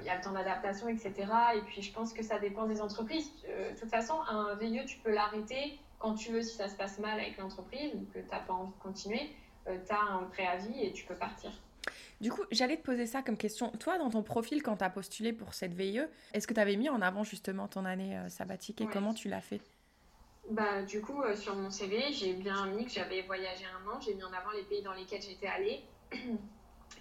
il 0.00 0.04
y 0.04 0.08
a 0.08 0.16
le 0.16 0.22
temps 0.22 0.32
d'adaptation, 0.32 0.88
etc. 0.88 1.12
Et 1.56 1.60
puis 1.60 1.82
je 1.82 1.92
pense 1.92 2.12
que 2.12 2.22
ça 2.22 2.38
dépend 2.38 2.66
des 2.66 2.80
entreprises. 2.80 3.30
de 3.44 3.78
toute 3.78 3.90
façon, 3.90 4.14
un 4.28 4.54
VIE, 4.56 4.84
tu 4.86 4.98
peux 4.98 5.12
l'arrêter 5.12 5.78
quand 5.98 6.14
tu 6.14 6.32
veux 6.32 6.42
si 6.42 6.56
ça 6.56 6.68
se 6.68 6.76
passe 6.76 6.98
mal 6.98 7.18
avec 7.18 7.38
l'entreprise 7.38 7.92
ou 7.94 8.06
que 8.12 8.18
tu 8.18 8.28
n'as 8.30 8.40
pas 8.40 8.52
envie 8.52 8.72
de 8.72 8.82
continuer. 8.82 9.30
tu 9.64 9.92
as 9.92 10.00
un 10.00 10.24
préavis 10.24 10.82
et 10.82 10.92
tu 10.92 11.04
peux 11.06 11.14
partir. 11.14 11.52
Du 12.20 12.30
coup, 12.30 12.42
j'allais 12.52 12.76
te 12.76 12.82
poser 12.82 13.06
ça 13.06 13.22
comme 13.22 13.36
question. 13.36 13.70
Toi, 13.80 13.98
dans 13.98 14.10
ton 14.10 14.22
profil, 14.22 14.62
quand 14.62 14.76
tu 14.76 14.84
as 14.84 14.90
postulé 14.90 15.32
pour 15.32 15.54
cette 15.54 15.74
VIE, 15.74 16.02
est-ce 16.32 16.46
que 16.46 16.54
tu 16.54 16.60
avais 16.60 16.76
mis 16.76 16.88
en 16.88 17.02
avant 17.02 17.24
justement 17.24 17.66
ton 17.66 17.84
année 17.84 18.16
euh, 18.16 18.28
sabbatique 18.28 18.80
et 18.80 18.86
comment 18.86 19.12
tu 19.12 19.28
l'as 19.28 19.40
fait? 19.40 19.60
Bah, 20.48 20.82
du 20.82 21.00
coup, 21.00 21.20
euh, 21.22 21.34
sur 21.34 21.56
mon 21.56 21.70
CV, 21.70 22.12
j'ai 22.12 22.34
bien 22.34 22.66
mis 22.66 22.84
que 22.84 22.92
j'avais 22.92 23.22
voyagé 23.22 23.64
un 23.64 23.90
an. 23.90 24.00
J'ai 24.00 24.14
mis 24.14 24.22
en 24.22 24.32
avant 24.32 24.52
les 24.52 24.62
pays 24.62 24.82
dans 24.82 24.92
lesquels 24.92 25.20
j'étais 25.20 25.48
allée. 25.48 25.82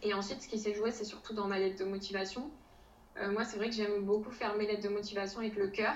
Et 0.03 0.13
ensuite, 0.15 0.41
ce 0.41 0.47
qui 0.47 0.57
s'est 0.57 0.73
joué, 0.73 0.89
c'est 0.89 1.05
surtout 1.05 1.35
dans 1.35 1.45
ma 1.45 1.59
lettre 1.59 1.77
de 1.77 1.85
motivation. 1.87 2.49
Euh, 3.17 3.31
moi, 3.31 3.43
c'est 3.43 3.57
vrai 3.57 3.69
que 3.69 3.75
j'aime 3.75 4.03
beaucoup 4.03 4.31
faire 4.31 4.55
mes 4.55 4.65
lettres 4.65 4.83
de 4.83 4.89
motivation 4.89 5.39
avec 5.39 5.55
le 5.55 5.67
cœur, 5.67 5.95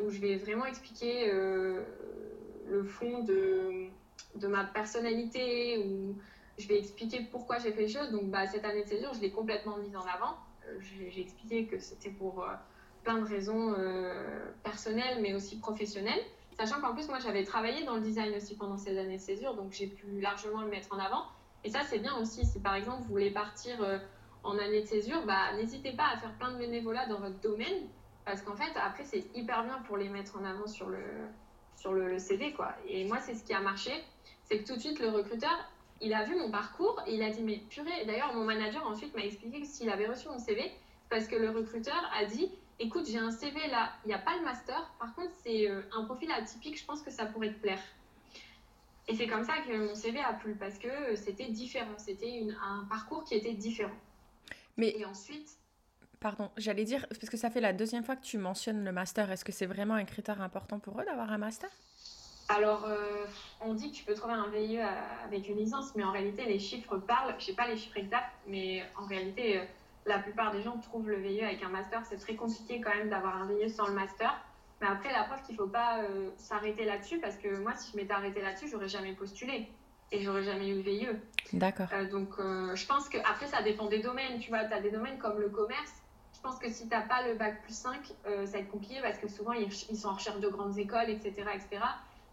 où 0.00 0.10
je 0.10 0.20
vais 0.20 0.36
vraiment 0.36 0.64
expliquer 0.64 1.28
le 1.28 2.84
fond 2.84 3.24
de, 3.24 3.88
de 4.36 4.46
ma 4.46 4.64
personnalité 4.64 5.78
ou 5.78 6.16
je 6.58 6.68
vais 6.68 6.78
expliquer 6.78 7.26
pourquoi 7.30 7.58
j'ai 7.58 7.72
fait 7.72 7.82
les 7.82 7.88
choses. 7.88 8.10
Donc, 8.10 8.30
bah, 8.30 8.46
cette 8.46 8.64
année 8.64 8.82
de 8.82 8.88
césure, 8.88 9.12
je 9.14 9.20
l'ai 9.20 9.30
complètement 9.30 9.76
mise 9.76 9.96
en 9.96 10.02
avant. 10.02 10.36
Euh, 10.66 10.78
j'ai 10.80 11.20
expliqué 11.20 11.66
que 11.66 11.78
c'était 11.78 12.10
pour 12.10 12.42
euh, 12.42 12.52
plein 13.02 13.18
de 13.18 13.26
raisons 13.26 13.74
euh, 13.78 14.50
personnelles, 14.62 15.18
mais 15.20 15.34
aussi 15.34 15.58
professionnelles. 15.58 16.22
Sachant 16.58 16.80
qu'en 16.80 16.94
plus, 16.94 17.08
moi, 17.08 17.18
j'avais 17.18 17.44
travaillé 17.44 17.84
dans 17.84 17.96
le 17.96 18.00
design 18.00 18.34
aussi 18.34 18.56
pendant 18.56 18.78
ces 18.78 18.96
années 18.98 19.18
de 19.18 19.22
césure, 19.22 19.54
donc 19.54 19.72
j'ai 19.72 19.88
pu 19.88 20.20
largement 20.20 20.62
le 20.62 20.68
mettre 20.68 20.94
en 20.94 20.98
avant. 20.98 21.24
Et 21.64 21.70
ça, 21.70 21.80
c'est 21.86 21.98
bien 21.98 22.16
aussi. 22.16 22.46
Si 22.46 22.60
par 22.60 22.74
exemple, 22.74 23.02
vous 23.02 23.08
voulez 23.10 23.30
partir 23.30 23.76
en 24.46 24.58
année 24.58 24.82
de 24.82 24.86
césure, 24.86 25.24
bah, 25.26 25.52
n'hésitez 25.56 25.92
pas 25.92 26.08
à 26.14 26.16
faire 26.16 26.32
plein 26.34 26.52
de 26.52 26.58
bénévolat 26.58 27.06
dans 27.06 27.20
votre 27.20 27.40
domaine, 27.40 27.88
parce 28.24 28.42
qu'en 28.42 28.56
fait, 28.56 28.72
après, 28.76 29.04
c'est 29.04 29.24
hyper 29.34 29.64
bien 29.64 29.78
pour 29.86 29.96
les 29.96 30.08
mettre 30.08 30.36
en 30.36 30.44
avant 30.44 30.66
sur 30.66 30.88
le, 30.88 31.02
sur 31.76 31.92
le, 31.92 32.18
CV. 32.18 32.52
Quoi. 32.52 32.74
Et 32.88 33.04
moi, 33.04 33.18
c'est 33.20 33.34
ce 33.34 33.44
qui 33.44 33.52
a 33.52 33.60
marché. 33.60 33.92
C'est 34.44 34.58
que 34.58 34.66
tout 34.66 34.76
de 34.76 34.80
suite, 34.80 34.98
le 35.00 35.08
recruteur, 35.08 35.56
il 36.00 36.12
a 36.14 36.24
vu 36.24 36.36
mon 36.36 36.50
parcours 36.50 37.00
et 37.06 37.14
il 37.14 37.22
a 37.22 37.30
dit 37.30 37.42
mais 37.42 37.58
purée. 37.70 38.04
D'ailleurs, 38.06 38.34
mon 38.34 38.44
manager 38.44 38.86
ensuite 38.86 39.14
m'a 39.14 39.24
expliqué 39.24 39.60
que 39.60 39.66
s'il 39.66 39.90
avait 39.90 40.06
reçu 40.06 40.28
mon 40.28 40.38
CV, 40.38 40.70
parce 41.08 41.26
que 41.26 41.36
le 41.36 41.50
recruteur 41.50 42.10
a 42.18 42.24
dit 42.24 42.50
écoute, 42.78 43.06
j'ai 43.06 43.18
un 43.18 43.30
CV 43.30 43.68
là, 43.68 43.92
il 44.04 44.08
n'y 44.08 44.14
a 44.14 44.18
pas 44.18 44.36
le 44.36 44.44
master, 44.44 44.90
par 44.98 45.14
contre, 45.14 45.32
c'est 45.42 45.68
euh, 45.68 45.82
un 45.92 46.04
profil 46.04 46.30
atypique, 46.30 46.78
je 46.78 46.84
pense 46.84 47.02
que 47.02 47.10
ça 47.10 47.26
pourrait 47.26 47.52
te 47.52 47.60
plaire. 47.60 47.80
Et 49.08 49.14
c'est 49.14 49.26
comme 49.26 49.44
ça 49.44 49.54
que 49.58 49.88
mon 49.88 49.94
CV 49.94 50.20
a 50.20 50.32
plu, 50.32 50.54
parce 50.56 50.78
que 50.78 51.14
c'était 51.14 51.48
différent, 51.48 51.96
c'était 51.96 52.46
un 52.60 52.84
parcours 52.84 53.24
qui 53.24 53.34
était 53.34 53.54
différent. 53.54 53.94
Mais 54.76 54.94
et 54.96 55.04
ensuite. 55.04 55.58
Pardon, 56.20 56.50
j'allais 56.56 56.84
dire, 56.84 57.06
parce 57.08 57.28
que 57.28 57.36
ça 57.36 57.50
fait 57.50 57.60
la 57.60 57.72
deuxième 57.72 58.02
fois 58.02 58.16
que 58.16 58.24
tu 58.24 58.38
mentionnes 58.38 58.84
le 58.84 58.92
master, 58.92 59.30
est-ce 59.30 59.44
que 59.44 59.52
c'est 59.52 59.66
vraiment 59.66 59.94
un 59.94 60.04
critère 60.04 60.40
important 60.40 60.78
pour 60.78 61.00
eux 61.00 61.04
d'avoir 61.04 61.30
un 61.30 61.38
master? 61.38 61.70
Alors, 62.48 62.84
euh, 62.86 63.26
on 63.60 63.74
dit 63.74 63.90
que 63.90 63.96
tu 63.96 64.04
peux 64.04 64.14
trouver 64.14 64.34
un 64.34 64.48
VIE 64.48 64.78
avec 64.78 65.48
une 65.48 65.56
licence, 65.56 65.94
mais 65.96 66.04
en 66.04 66.12
réalité, 66.12 66.44
les 66.44 66.58
chiffres 66.58 66.96
parlent. 66.96 67.34
Je 67.38 67.46
sais 67.46 67.54
pas 67.54 67.66
les 67.66 67.76
chiffres 67.76 67.96
exacts, 67.96 68.32
mais 68.46 68.84
en 68.96 69.06
réalité, 69.06 69.58
euh, 69.58 69.64
la 70.06 70.20
plupart 70.20 70.52
des 70.52 70.62
gens 70.62 70.78
trouvent 70.78 71.08
le 71.08 71.16
VIE 71.16 71.42
avec 71.42 71.62
un 71.62 71.68
master. 71.68 72.02
C'est 72.08 72.18
très 72.18 72.36
compliqué 72.36 72.80
quand 72.80 72.94
même 72.94 73.10
d'avoir 73.10 73.36
un 73.36 73.46
VIE 73.46 73.68
sans 73.68 73.88
le 73.88 73.94
master. 73.94 74.40
Mais 74.80 74.86
après, 74.86 75.12
la 75.12 75.24
preuve 75.24 75.42
qu'il 75.42 75.56
faut 75.56 75.66
pas 75.66 76.02
euh, 76.02 76.30
s'arrêter 76.36 76.84
là-dessus, 76.84 77.18
parce 77.18 77.36
que 77.36 77.58
moi, 77.58 77.74
si 77.74 77.90
je 77.92 77.96
m'étais 77.96 78.12
arrêtée 78.12 78.40
là-dessus, 78.40 78.68
j'aurais 78.68 78.88
jamais 78.88 79.14
postulé 79.14 79.68
et 80.12 80.22
j'aurais 80.22 80.42
jamais 80.42 80.68
eu 80.68 80.76
le 80.76 80.82
VIE. 80.82 81.08
D'accord. 81.52 81.88
donc, 82.10 82.34
je 82.38 82.86
pense 82.86 83.08
que 83.08 83.18
après, 83.18 83.46
ça 83.46 83.62
dépend 83.62 83.86
des 83.86 84.00
domaines. 84.00 84.38
Tu 84.38 84.50
vois, 84.50 84.64
tu 84.64 84.72
as 84.72 84.80
des 84.80 84.90
domaines 84.90 85.18
comme 85.18 85.40
le 85.40 85.48
commerce. 85.48 85.92
Je 86.34 86.40
pense 86.40 86.58
que 86.58 86.70
si 86.70 86.84
tu 86.84 86.90
n'as 86.90 87.02
pas 87.02 87.26
le 87.26 87.34
bac 87.34 87.62
plus 87.62 87.74
5, 87.74 88.00
ça 88.24 88.30
va 88.44 88.58
être 88.58 88.68
compliqué 88.68 89.00
parce 89.02 89.18
que 89.18 89.28
souvent, 89.28 89.52
ils, 89.52 89.68
ils 89.90 89.96
sont 89.96 90.08
en 90.08 90.14
recherche 90.14 90.40
de 90.40 90.48
grandes 90.48 90.78
écoles, 90.78 91.10
etc., 91.10 91.32
etc. 91.54 91.82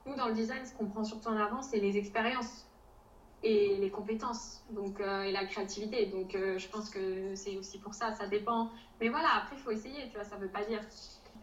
Nous, 0.06 0.16
dans 0.16 0.28
le 0.28 0.34
design, 0.34 0.66
ce 0.66 0.74
qu'on 0.74 0.88
prend 0.88 1.04
surtout 1.04 1.30
en 1.30 1.38
avant, 1.38 1.62
c'est 1.62 1.80
les 1.80 1.98
expériences 1.98 2.68
et 3.44 3.78
les 3.78 3.90
compétences 3.90 4.64
donc, 4.70 5.00
euh, 5.00 5.24
et 5.24 5.32
la 5.32 5.46
créativité. 5.46 6.06
Donc, 6.08 6.36
euh, 6.36 6.58
je 6.58 6.68
pense 6.68 6.90
que 6.90 7.36
c'est 7.36 7.58
aussi 7.58 7.78
pour 7.80 7.94
ça, 7.94 8.14
ça 8.14 8.28
dépend. 8.28 8.70
Mais 9.02 9.10
voilà, 9.10 9.30
après, 9.42 9.56
il 9.58 9.62
faut 9.62 9.72
essayer, 9.72 10.08
tu 10.10 10.16
vois, 10.16 10.24
ça 10.24 10.38
ne 10.38 10.42
veut 10.42 10.50
pas 10.50 10.64
dire. 10.64 10.82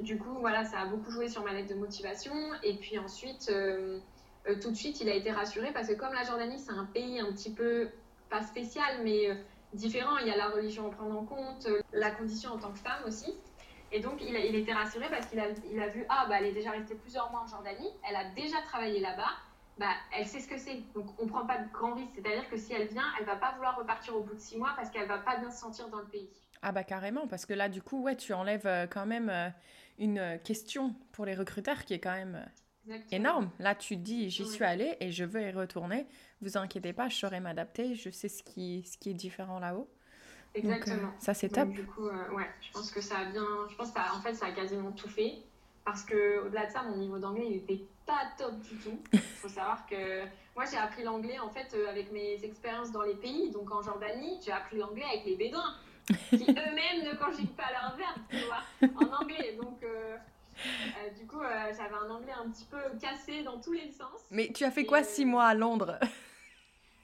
Du 0.00 0.18
coup, 0.18 0.34
voilà, 0.40 0.64
ça 0.64 0.80
a 0.80 0.86
beaucoup 0.86 1.10
joué 1.10 1.28
sur 1.28 1.44
ma 1.44 1.52
lettre 1.52 1.68
de 1.68 1.78
motivation. 1.78 2.32
Et 2.62 2.76
puis 2.76 2.98
ensuite, 2.98 3.52
euh, 4.48 4.54
tout 4.60 4.70
de 4.70 4.76
suite, 4.76 5.00
il 5.00 5.08
a 5.08 5.14
été 5.14 5.30
rassuré 5.30 5.72
parce 5.72 5.88
que 5.88 5.94
comme 5.94 6.12
la 6.12 6.24
Jordanie, 6.24 6.58
c'est 6.58 6.72
un 6.72 6.86
pays 6.86 7.20
un 7.20 7.32
petit 7.32 7.52
peu, 7.52 7.88
pas 8.28 8.42
spécial, 8.42 9.00
mais 9.02 9.28
différent, 9.72 10.18
il 10.18 10.28
y 10.28 10.30
a 10.30 10.36
la 10.36 10.48
religion 10.48 10.88
à 10.88 10.90
prendre 10.90 11.18
en 11.18 11.24
compte, 11.24 11.68
la 11.92 12.10
condition 12.10 12.52
en 12.52 12.58
tant 12.58 12.72
que 12.72 12.78
femme 12.78 13.02
aussi. 13.06 13.34
Et 13.92 14.00
donc, 14.00 14.22
il, 14.22 14.36
a, 14.36 14.40
était 14.40 14.72
rassuré 14.72 15.06
parce 15.10 15.26
qu'il 15.26 15.40
a, 15.40 15.88
vu, 15.88 16.04
ah, 16.08 16.26
bah, 16.28 16.36
elle 16.38 16.46
est 16.46 16.52
déjà 16.52 16.70
restée 16.70 16.94
plusieurs 16.94 17.30
mois 17.30 17.42
en 17.42 17.46
Jordanie, 17.46 17.90
elle 18.08 18.16
a 18.16 18.30
déjà 18.30 18.62
travaillé 18.62 19.00
là-bas, 19.00 19.30
bah, 19.78 19.92
elle 20.16 20.26
sait 20.26 20.40
ce 20.40 20.48
que 20.48 20.58
c'est. 20.58 20.82
Donc, 20.94 21.06
on 21.18 21.24
ne 21.24 21.28
prend 21.28 21.46
pas 21.46 21.58
de 21.58 21.68
grand 21.72 21.94
risque. 21.94 22.12
C'est-à-dire 22.14 22.48
que 22.48 22.56
si 22.56 22.72
elle 22.72 22.86
vient, 22.88 23.06
elle 23.18 23.26
va 23.26 23.36
pas 23.36 23.52
vouloir 23.52 23.76
repartir 23.76 24.14
au 24.14 24.20
bout 24.20 24.34
de 24.34 24.40
six 24.40 24.58
mois 24.58 24.74
parce 24.76 24.90
qu'elle 24.90 25.08
va 25.08 25.18
pas 25.18 25.38
bien 25.38 25.50
se 25.50 25.58
sentir 25.58 25.88
dans 25.88 25.98
le 25.98 26.06
pays. 26.06 26.28
Ah, 26.62 26.70
bah, 26.70 26.84
carrément, 26.84 27.26
parce 27.26 27.46
que 27.46 27.54
là, 27.54 27.68
du 27.68 27.82
coup, 27.82 28.02
ouais, 28.02 28.16
tu 28.16 28.32
enlèves 28.32 28.66
euh, 28.66 28.86
quand 28.86 29.06
même 29.06 29.30
euh, 29.30 29.48
une 29.98 30.18
euh, 30.18 30.38
question 30.38 30.94
pour 31.12 31.24
les 31.24 31.34
recruteurs 31.34 31.84
qui 31.84 31.94
est 31.94 31.98
quand 32.00 32.12
même 32.12 32.44
énorme. 33.10 33.50
Là, 33.58 33.74
tu 33.74 33.96
dis, 33.96 34.30
j'y 34.30 34.46
suis 34.46 34.64
allée 34.64 34.96
et 35.00 35.10
je 35.10 35.24
veux 35.24 35.42
y 35.42 35.50
retourner. 35.50 36.06
Vous 36.40 36.56
inquiétez 36.56 36.92
pas, 36.92 37.08
je 37.08 37.16
saurais 37.16 37.40
m'adapter. 37.40 37.94
Je 37.94 38.10
sais 38.10 38.28
ce 38.28 38.42
qui, 38.42 38.82
ce 38.84 38.98
qui 38.98 39.10
est 39.10 39.14
différent 39.14 39.58
là-haut. 39.58 39.88
Exactement. 40.54 41.12
ça, 41.18 41.32
c'est 41.32 41.48
top. 41.48 41.68
du 41.68 41.84
coup, 41.84 42.06
ouais, 42.06 42.50
je 42.60 42.72
pense 42.72 42.90
que 42.90 43.00
ça 43.00 43.18
a 43.18 43.24
bien. 43.26 43.46
Je 43.70 43.76
pense 43.76 43.92
que 43.92 43.98
en 43.98 44.20
fait, 44.20 44.34
ça 44.34 44.46
a 44.46 44.52
quasiment 44.52 44.92
tout 44.92 45.08
fait. 45.08 45.38
Parce 45.84 46.02
que 46.02 46.44
au-delà 46.44 46.66
de 46.66 46.72
ça, 46.72 46.82
mon 46.82 46.96
niveau 46.96 47.18
d'anglais, 47.18 47.46
il 47.48 47.56
était 47.56 47.82
pas 48.06 48.22
top 48.36 48.58
du 48.60 48.76
tout. 48.76 48.98
Il 49.12 49.18
faut 49.40 49.48
savoir 49.48 49.86
que 49.86 50.24
moi, 50.56 50.64
j'ai 50.70 50.76
appris 50.76 51.04
l'anglais 51.04 51.38
en 51.38 51.48
fait 51.50 51.74
avec 51.88 52.12
mes 52.12 52.44
expériences 52.44 52.90
dans 52.90 53.02
les 53.02 53.14
pays. 53.14 53.50
Donc 53.50 53.70
en 53.70 53.82
Jordanie, 53.82 54.38
j'ai 54.44 54.52
appris 54.52 54.76
l'anglais 54.76 55.04
avec 55.04 55.24
les 55.24 55.36
Bédouins 55.36 55.76
qui 56.28 56.44
eux-mêmes 56.48 57.04
ne 57.04 57.14
conjuguent 57.16 57.56
pas 57.56 57.70
leurs 57.70 57.96
verbes, 57.96 58.22
tu 58.28 58.38
vois, 58.46 59.00
en 59.00 59.22
anglais. 59.22 59.56
Donc, 59.60 59.82
euh, 60.66 61.06
euh, 61.06 61.18
du 61.18 61.26
coup, 61.26 61.40
euh, 61.40 61.72
j'avais 61.76 61.94
un 61.94 62.10
anglais 62.10 62.32
un 62.32 62.50
petit 62.50 62.64
peu 62.64 62.78
cassé 63.00 63.42
dans 63.42 63.60
tous 63.60 63.72
les 63.72 63.90
sens. 63.90 64.20
Mais 64.30 64.50
tu 64.54 64.64
as 64.64 64.70
fait 64.70 64.84
quoi 64.84 65.02
six 65.02 65.24
mois 65.24 65.46
à 65.46 65.54
Londres? 65.54 65.98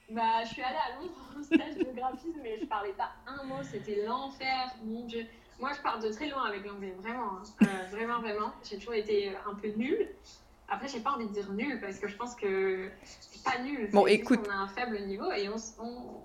Bah, 0.09 0.43
je 0.43 0.49
suis 0.49 0.61
allée 0.61 0.77
à 0.77 0.99
Londres 0.99 1.13
en 1.37 1.43
stage 1.43 1.75
de 1.75 1.95
graphisme, 1.95 2.39
mais 2.41 2.57
je 2.59 2.65
parlais 2.65 2.93
pas 2.93 3.11
un 3.27 3.43
mot, 3.43 3.61
c'était 3.63 4.05
l'enfer, 4.05 4.73
mon 4.83 5.05
dieu. 5.05 5.25
Moi, 5.59 5.71
je 5.75 5.81
pars 5.81 5.99
de 5.99 6.09
très 6.09 6.29
loin 6.29 6.45
avec 6.45 6.65
l'anglais, 6.65 6.95
vraiment, 7.01 7.39
hein. 7.39 7.67
vraiment, 7.91 8.21
vraiment. 8.21 8.53
J'ai 8.63 8.77
toujours 8.77 8.93
été 8.93 9.33
un 9.45 9.55
peu 9.55 9.69
nulle. 9.69 10.07
Après, 10.69 10.87
j'ai 10.87 10.99
pas 10.99 11.11
envie 11.11 11.27
de 11.27 11.33
dire 11.33 11.51
nul 11.51 11.79
parce 11.81 11.99
que 11.99 12.07
je 12.07 12.15
pense 12.15 12.35
que 12.35 12.89
c'est 13.01 13.43
pas 13.43 13.59
nul. 13.59 13.89
Bon, 13.91 14.05
écoute. 14.05 14.39
On 14.47 14.51
a 14.51 14.55
un 14.55 14.67
faible 14.67 14.99
niveau 15.01 15.31
et 15.31 15.49
on, 15.49 15.55
on, 15.79 16.21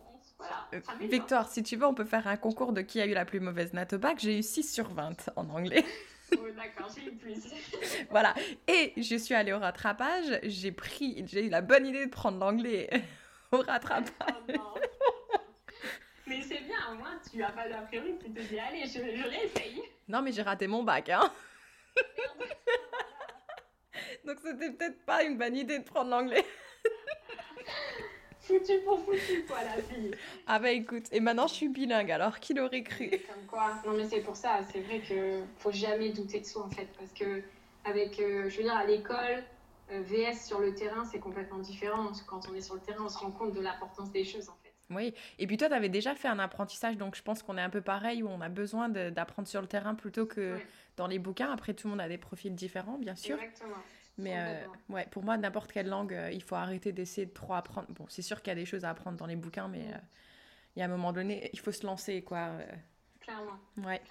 euh, 0.74 0.80
Victoire, 1.00 1.48
si 1.48 1.62
tu 1.62 1.76
veux, 1.76 1.86
on 1.86 1.94
peut 1.94 2.04
faire 2.04 2.26
un 2.26 2.36
concours 2.36 2.72
de 2.72 2.80
qui 2.80 3.00
a 3.00 3.06
eu 3.06 3.14
la 3.14 3.24
plus 3.24 3.40
mauvaise 3.40 3.72
note 3.72 3.92
au 3.92 3.98
bac. 3.98 4.18
J'ai 4.18 4.38
eu 4.38 4.42
6 4.42 4.72
sur 4.72 4.88
20 4.92 5.30
en 5.36 5.48
anglais. 5.50 5.84
Oh, 6.38 6.50
d'accord, 6.56 6.88
j'ai 6.94 8.06
voilà. 8.10 8.34
Et 8.66 8.92
je 8.96 9.16
suis 9.16 9.34
allée 9.34 9.52
au 9.52 9.58
rattrapage. 9.58 10.40
J'ai 10.42 10.72
pris, 10.72 11.24
j'ai 11.26 11.46
eu 11.46 11.48
la 11.48 11.60
bonne 11.60 11.86
idée 11.86 12.06
de 12.06 12.10
prendre 12.10 12.38
l'anglais 12.38 12.88
au 13.52 13.58
rattrapage. 13.58 14.12
Oh, 14.54 14.78
mais 16.26 16.40
c'est 16.40 16.60
bien, 16.60 16.78
au 16.92 16.94
moins 16.96 17.20
tu 17.30 17.42
as 17.42 17.50
pas 17.50 17.68
d'a 17.68 17.82
priori, 17.82 18.14
tu 18.22 18.30
te 18.30 18.40
dis 18.40 18.58
allez, 18.58 18.86
je, 18.86 18.98
je 18.98 19.28
l'essaye. 19.28 19.82
Non, 20.08 20.22
mais 20.22 20.32
j'ai 20.32 20.42
raté 20.42 20.66
mon 20.66 20.82
bac, 20.82 21.08
hein. 21.10 21.32
Donc 24.24 24.38
c'était 24.42 24.70
peut-être 24.70 25.04
pas 25.04 25.22
une 25.24 25.36
bonne 25.36 25.56
idée 25.56 25.78
de 25.78 25.84
prendre 25.84 26.10
l'anglais 26.10 26.44
foutu 28.58 28.80
pour 28.84 28.98
foutu, 29.00 29.44
quoi, 29.46 29.58
la 29.62 29.82
fille. 29.82 30.10
Ah 30.46 30.58
bah 30.58 30.70
écoute, 30.70 31.04
et 31.12 31.20
maintenant 31.20 31.46
je 31.46 31.54
suis 31.54 31.68
bilingue, 31.68 32.10
alors 32.10 32.40
qui 32.40 32.54
l'aurait 32.54 32.82
cru? 32.82 33.10
Comme 33.10 33.46
quoi. 33.46 33.80
Non 33.86 33.92
mais 33.92 34.04
c'est 34.04 34.20
pour 34.20 34.36
ça, 34.36 34.60
c'est 34.72 34.80
vrai 34.80 35.00
que 35.00 35.40
faut 35.58 35.72
jamais 35.72 36.10
douter 36.10 36.40
de 36.40 36.46
soi 36.46 36.64
en 36.64 36.70
fait, 36.70 36.88
parce 36.98 37.12
que 37.12 37.42
avec, 37.84 38.20
euh, 38.20 38.48
je 38.48 38.56
veux 38.58 38.62
dire, 38.62 38.76
à 38.76 38.84
l'école, 38.84 39.44
euh, 39.90 40.02
VS 40.02 40.46
sur 40.46 40.60
le 40.60 40.74
terrain, 40.74 41.04
c'est 41.04 41.18
complètement 41.18 41.58
différent. 41.58 42.12
Quand 42.26 42.48
on 42.48 42.54
est 42.54 42.60
sur 42.60 42.74
le 42.74 42.80
terrain, 42.80 43.04
on 43.04 43.08
se 43.08 43.18
rend 43.18 43.30
compte 43.30 43.52
de 43.52 43.60
l'importance 43.60 44.10
des 44.12 44.24
choses 44.24 44.48
en 44.48 44.56
fait. 44.62 44.72
Oui, 44.90 45.14
et 45.38 45.46
puis 45.46 45.56
toi, 45.56 45.68
tu 45.68 45.74
avais 45.74 45.88
déjà 45.88 46.14
fait 46.14 46.28
un 46.28 46.38
apprentissage, 46.38 46.98
donc 46.98 47.16
je 47.16 47.22
pense 47.22 47.42
qu'on 47.42 47.56
est 47.56 47.62
un 47.62 47.70
peu 47.70 47.80
pareil, 47.80 48.22
où 48.22 48.28
on 48.28 48.40
a 48.42 48.50
besoin 48.50 48.88
d'apprendre 48.88 49.48
sur 49.48 49.62
le 49.62 49.66
terrain 49.66 49.94
plutôt 49.94 50.26
que 50.26 50.58
dans 50.96 51.06
les 51.06 51.18
bouquins. 51.18 51.50
Après, 51.50 51.72
tout 51.72 51.86
le 51.86 51.92
monde 51.92 52.00
a 52.00 52.08
des 52.08 52.18
profils 52.18 52.54
différents, 52.54 52.98
bien 52.98 53.16
sûr. 53.16 53.40
Exactement. 53.40 53.78
Mais 54.18 54.34
euh, 54.36 54.66
ouais, 54.90 55.06
pour 55.10 55.22
moi, 55.22 55.36
n'importe 55.36 55.72
quelle 55.72 55.88
langue, 55.88 56.12
euh, 56.12 56.30
il 56.30 56.42
faut 56.42 56.54
arrêter 56.54 56.92
d'essayer 56.92 57.26
de 57.26 57.32
trop 57.32 57.54
apprendre. 57.54 57.86
Bon, 57.90 58.04
c'est 58.08 58.22
sûr 58.22 58.42
qu'il 58.42 58.50
y 58.50 58.52
a 58.52 58.56
des 58.56 58.66
choses 58.66 58.84
à 58.84 58.90
apprendre 58.90 59.16
dans 59.16 59.26
les 59.26 59.36
bouquins, 59.36 59.68
mais 59.68 59.80
euh, 59.80 59.98
il 60.76 60.80
y 60.80 60.82
a 60.82 60.84
un 60.84 60.88
moment 60.88 61.12
donné, 61.12 61.50
il 61.52 61.58
faut 61.58 61.72
se 61.72 61.86
lancer, 61.86 62.22
quoi. 62.22 62.50
Clairement. 63.20 63.58
Ouais. 63.78 64.02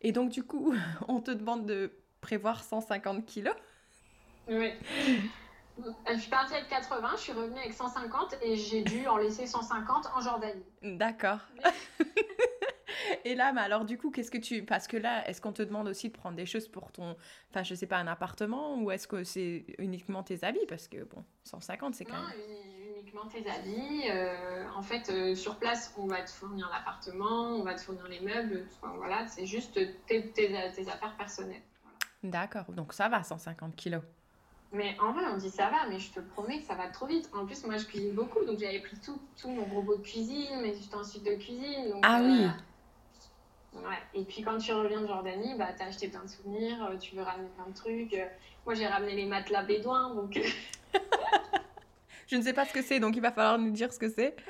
Et 0.00 0.12
donc, 0.12 0.30
du 0.30 0.42
coup, 0.42 0.74
on 1.08 1.20
te 1.20 1.30
demande 1.30 1.66
de 1.66 1.92
prévoir 2.20 2.64
150 2.64 3.26
kilos. 3.26 3.54
Oui. 4.48 4.72
Je 6.08 6.18
suis 6.18 6.30
partie 6.30 6.54
avec 6.54 6.68
80, 6.68 7.10
je 7.16 7.20
suis 7.20 7.32
revenue 7.32 7.58
avec 7.58 7.72
150 7.72 8.36
et 8.42 8.56
j'ai 8.56 8.82
dû 8.82 9.08
en 9.08 9.16
laisser 9.16 9.46
150 9.46 10.06
en 10.14 10.20
Jordanie. 10.20 10.62
D'accord. 10.82 11.40
Et 13.24 13.34
là, 13.34 13.52
mais 13.52 13.60
alors 13.60 13.84
du 13.84 13.98
coup, 13.98 14.10
qu'est-ce 14.10 14.30
que 14.30 14.38
tu... 14.38 14.62
Parce 14.62 14.86
que 14.86 14.96
là, 14.96 15.28
est-ce 15.28 15.40
qu'on 15.40 15.52
te 15.52 15.62
demande 15.62 15.88
aussi 15.88 16.08
de 16.08 16.14
prendre 16.14 16.36
des 16.36 16.46
choses 16.46 16.68
pour 16.68 16.92
ton... 16.92 17.16
Enfin, 17.50 17.62
je 17.62 17.74
sais 17.74 17.86
pas, 17.86 17.98
un 17.98 18.06
appartement 18.06 18.76
ou 18.76 18.90
est-ce 18.90 19.06
que 19.06 19.24
c'est 19.24 19.64
uniquement 19.78 20.22
tes 20.22 20.44
habits? 20.44 20.66
Parce 20.68 20.88
que, 20.88 21.04
bon, 21.04 21.24
150, 21.44 21.94
c'est 21.94 22.04
quand 22.04 22.12
même... 22.14 22.22
Non, 22.22 22.74
uniquement 23.00 23.26
tes 23.26 23.48
habits. 23.48 24.10
Euh, 24.10 24.64
en 24.76 24.82
fait, 24.82 25.10
euh, 25.10 25.34
sur 25.34 25.56
place, 25.56 25.94
on 25.98 26.06
va 26.06 26.22
te 26.22 26.30
fournir 26.30 26.68
l'appartement, 26.72 27.48
on 27.56 27.62
va 27.62 27.74
te 27.74 27.80
fournir 27.80 28.06
les 28.08 28.20
meubles. 28.20 28.66
Enfin, 28.72 28.94
voilà, 28.96 29.26
c'est 29.26 29.46
juste 29.46 29.78
tes, 30.06 30.30
tes, 30.30 30.56
affaires 30.56 31.16
personnelles. 31.16 31.62
D'accord, 32.22 32.64
donc 32.72 32.92
ça 32.92 33.08
va, 33.08 33.22
150 33.22 33.76
kilos. 33.76 34.02
Mais 34.72 34.96
en 35.00 35.12
vrai, 35.12 35.24
on 35.32 35.36
dit 35.36 35.50
ça 35.50 35.70
va, 35.70 35.86
mais 35.88 36.00
je 36.00 36.10
te 36.10 36.20
promets 36.20 36.58
que 36.58 36.64
ça 36.64 36.74
va 36.74 36.88
trop 36.88 37.06
vite. 37.06 37.30
En 37.32 37.46
plus, 37.46 37.64
moi, 37.64 37.76
je 37.76 37.84
cuisine 37.84 38.12
beaucoup, 38.12 38.44
donc 38.44 38.58
j'avais 38.58 38.80
pris 38.80 38.98
tout, 38.98 39.20
tout 39.40 39.48
mon 39.48 39.64
robot 39.64 39.98
de 39.98 40.02
cuisine, 40.02 40.60
mes 40.62 40.76
ustensiles 40.76 41.22
de 41.22 41.34
cuisine. 41.36 41.90
Donc, 41.90 42.02
ah 42.02 42.20
oui 42.20 42.44
euh, 42.44 42.48
Ouais. 43.74 43.98
Et 44.14 44.24
puis 44.24 44.42
quand 44.42 44.58
tu 44.58 44.72
reviens 44.72 45.00
de 45.00 45.06
Jordanie, 45.06 45.54
bah, 45.58 45.68
tu 45.76 45.82
as 45.82 45.86
acheté 45.88 46.08
plein 46.08 46.22
de 46.22 46.28
souvenirs, 46.28 46.88
euh, 46.90 46.96
tu 46.96 47.16
veux 47.16 47.22
ramener 47.22 47.48
plein 47.56 47.66
de 47.66 47.74
trucs. 47.74 48.14
Euh. 48.14 48.26
Moi, 48.64 48.74
j'ai 48.74 48.86
ramené 48.86 49.14
les 49.14 49.26
matelas 49.26 49.62
bédouins, 49.62 50.14
donc... 50.14 50.38
Je 52.26 52.36
ne 52.36 52.42
sais 52.42 52.54
pas 52.54 52.64
ce 52.64 52.72
que 52.72 52.82
c'est, 52.82 53.00
donc 53.00 53.16
il 53.16 53.20
va 53.20 53.30
falloir 53.30 53.58
nous 53.58 53.70
dire 53.70 53.92
ce 53.92 53.98
que 53.98 54.08
c'est. 54.08 54.36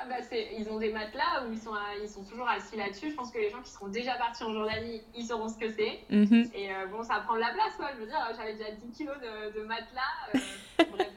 Ah 0.00 0.06
bah 0.08 0.14
ils 0.56 0.68
ont 0.70 0.78
des 0.78 0.92
matelas 0.92 1.44
où 1.44 1.52
ils 1.52 1.58
sont, 1.58 1.72
ils 2.00 2.08
sont 2.08 2.22
toujours 2.22 2.48
assis 2.48 2.76
là-dessus. 2.76 3.10
Je 3.10 3.14
pense 3.16 3.32
que 3.32 3.38
les 3.38 3.50
gens 3.50 3.60
qui 3.60 3.72
seront 3.72 3.88
déjà 3.88 4.14
partis 4.14 4.44
en 4.44 4.52
Jordanie, 4.52 5.02
ils 5.16 5.26
sauront 5.26 5.48
ce 5.48 5.58
que 5.58 5.68
c'est. 5.72 6.04
Mhm. 6.08 6.50
Et 6.54 6.72
euh, 6.72 6.86
bon, 6.86 7.02
ça 7.02 7.18
prend 7.26 7.34
de 7.34 7.40
la 7.40 7.52
place, 7.52 7.74
quoi. 7.76 7.90
Je 7.94 8.00
veux 8.02 8.06
dire, 8.06 8.18
j'avais 8.36 8.54
déjà 8.54 8.70
10 8.70 8.92
kilos 8.92 9.16
de, 9.18 9.60
matelas. 9.62 10.00
bref, 10.92 11.08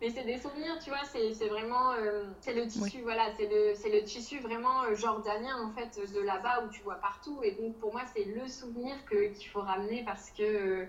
mais 0.00 0.10
c'est 0.10 0.24
des 0.24 0.38
souvenirs, 0.38 0.78
tu 0.82 0.90
vois, 0.90 1.02
c'est 1.04 1.48
vraiment, 1.48 1.92
euh, 1.92 2.24
c'est 2.40 2.54
le 2.54 2.66
tissu, 2.66 3.00
voilà, 3.02 3.30
c'est 3.36 3.48
le, 3.48 3.98
le 3.98 4.04
tissu 4.04 4.38
vraiment 4.38 4.84
euh, 4.84 4.94
jordanien, 4.94 5.56
en 5.60 5.72
fait, 5.72 6.00
de 6.14 6.20
là-bas 6.20 6.64
où 6.64 6.70
tu 6.70 6.82
vois 6.82 6.96
partout. 6.96 7.40
Et 7.42 7.52
donc, 7.52 7.76
pour 7.78 7.92
moi, 7.92 8.02
c'est 8.14 8.24
le 8.24 8.46
souvenir 8.46 8.94
qu'il 9.08 9.48
faut 9.48 9.60
ramener 9.60 10.04
parce 10.04 10.30
que 10.30 10.42
euh, 10.42 10.86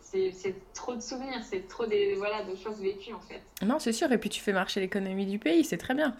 c'est 0.00 0.54
trop 0.72 0.94
de 0.94 1.02
souvenirs, 1.02 1.42
c'est 1.44 1.68
trop 1.68 1.84
des, 1.84 2.14
voilà, 2.14 2.44
de 2.44 2.54
choses 2.56 2.80
vécues, 2.80 3.12
en 3.12 3.20
fait. 3.20 3.42
Non, 3.62 3.78
c'est 3.78 3.92
sûr, 3.92 4.10
et 4.10 4.18
puis 4.18 4.30
tu 4.30 4.40
fais 4.40 4.54
marcher 4.54 4.80
l'économie 4.80 5.26
du 5.26 5.38
pays, 5.38 5.62
c'est 5.62 5.78
très 5.78 5.94
bien. 5.94 6.16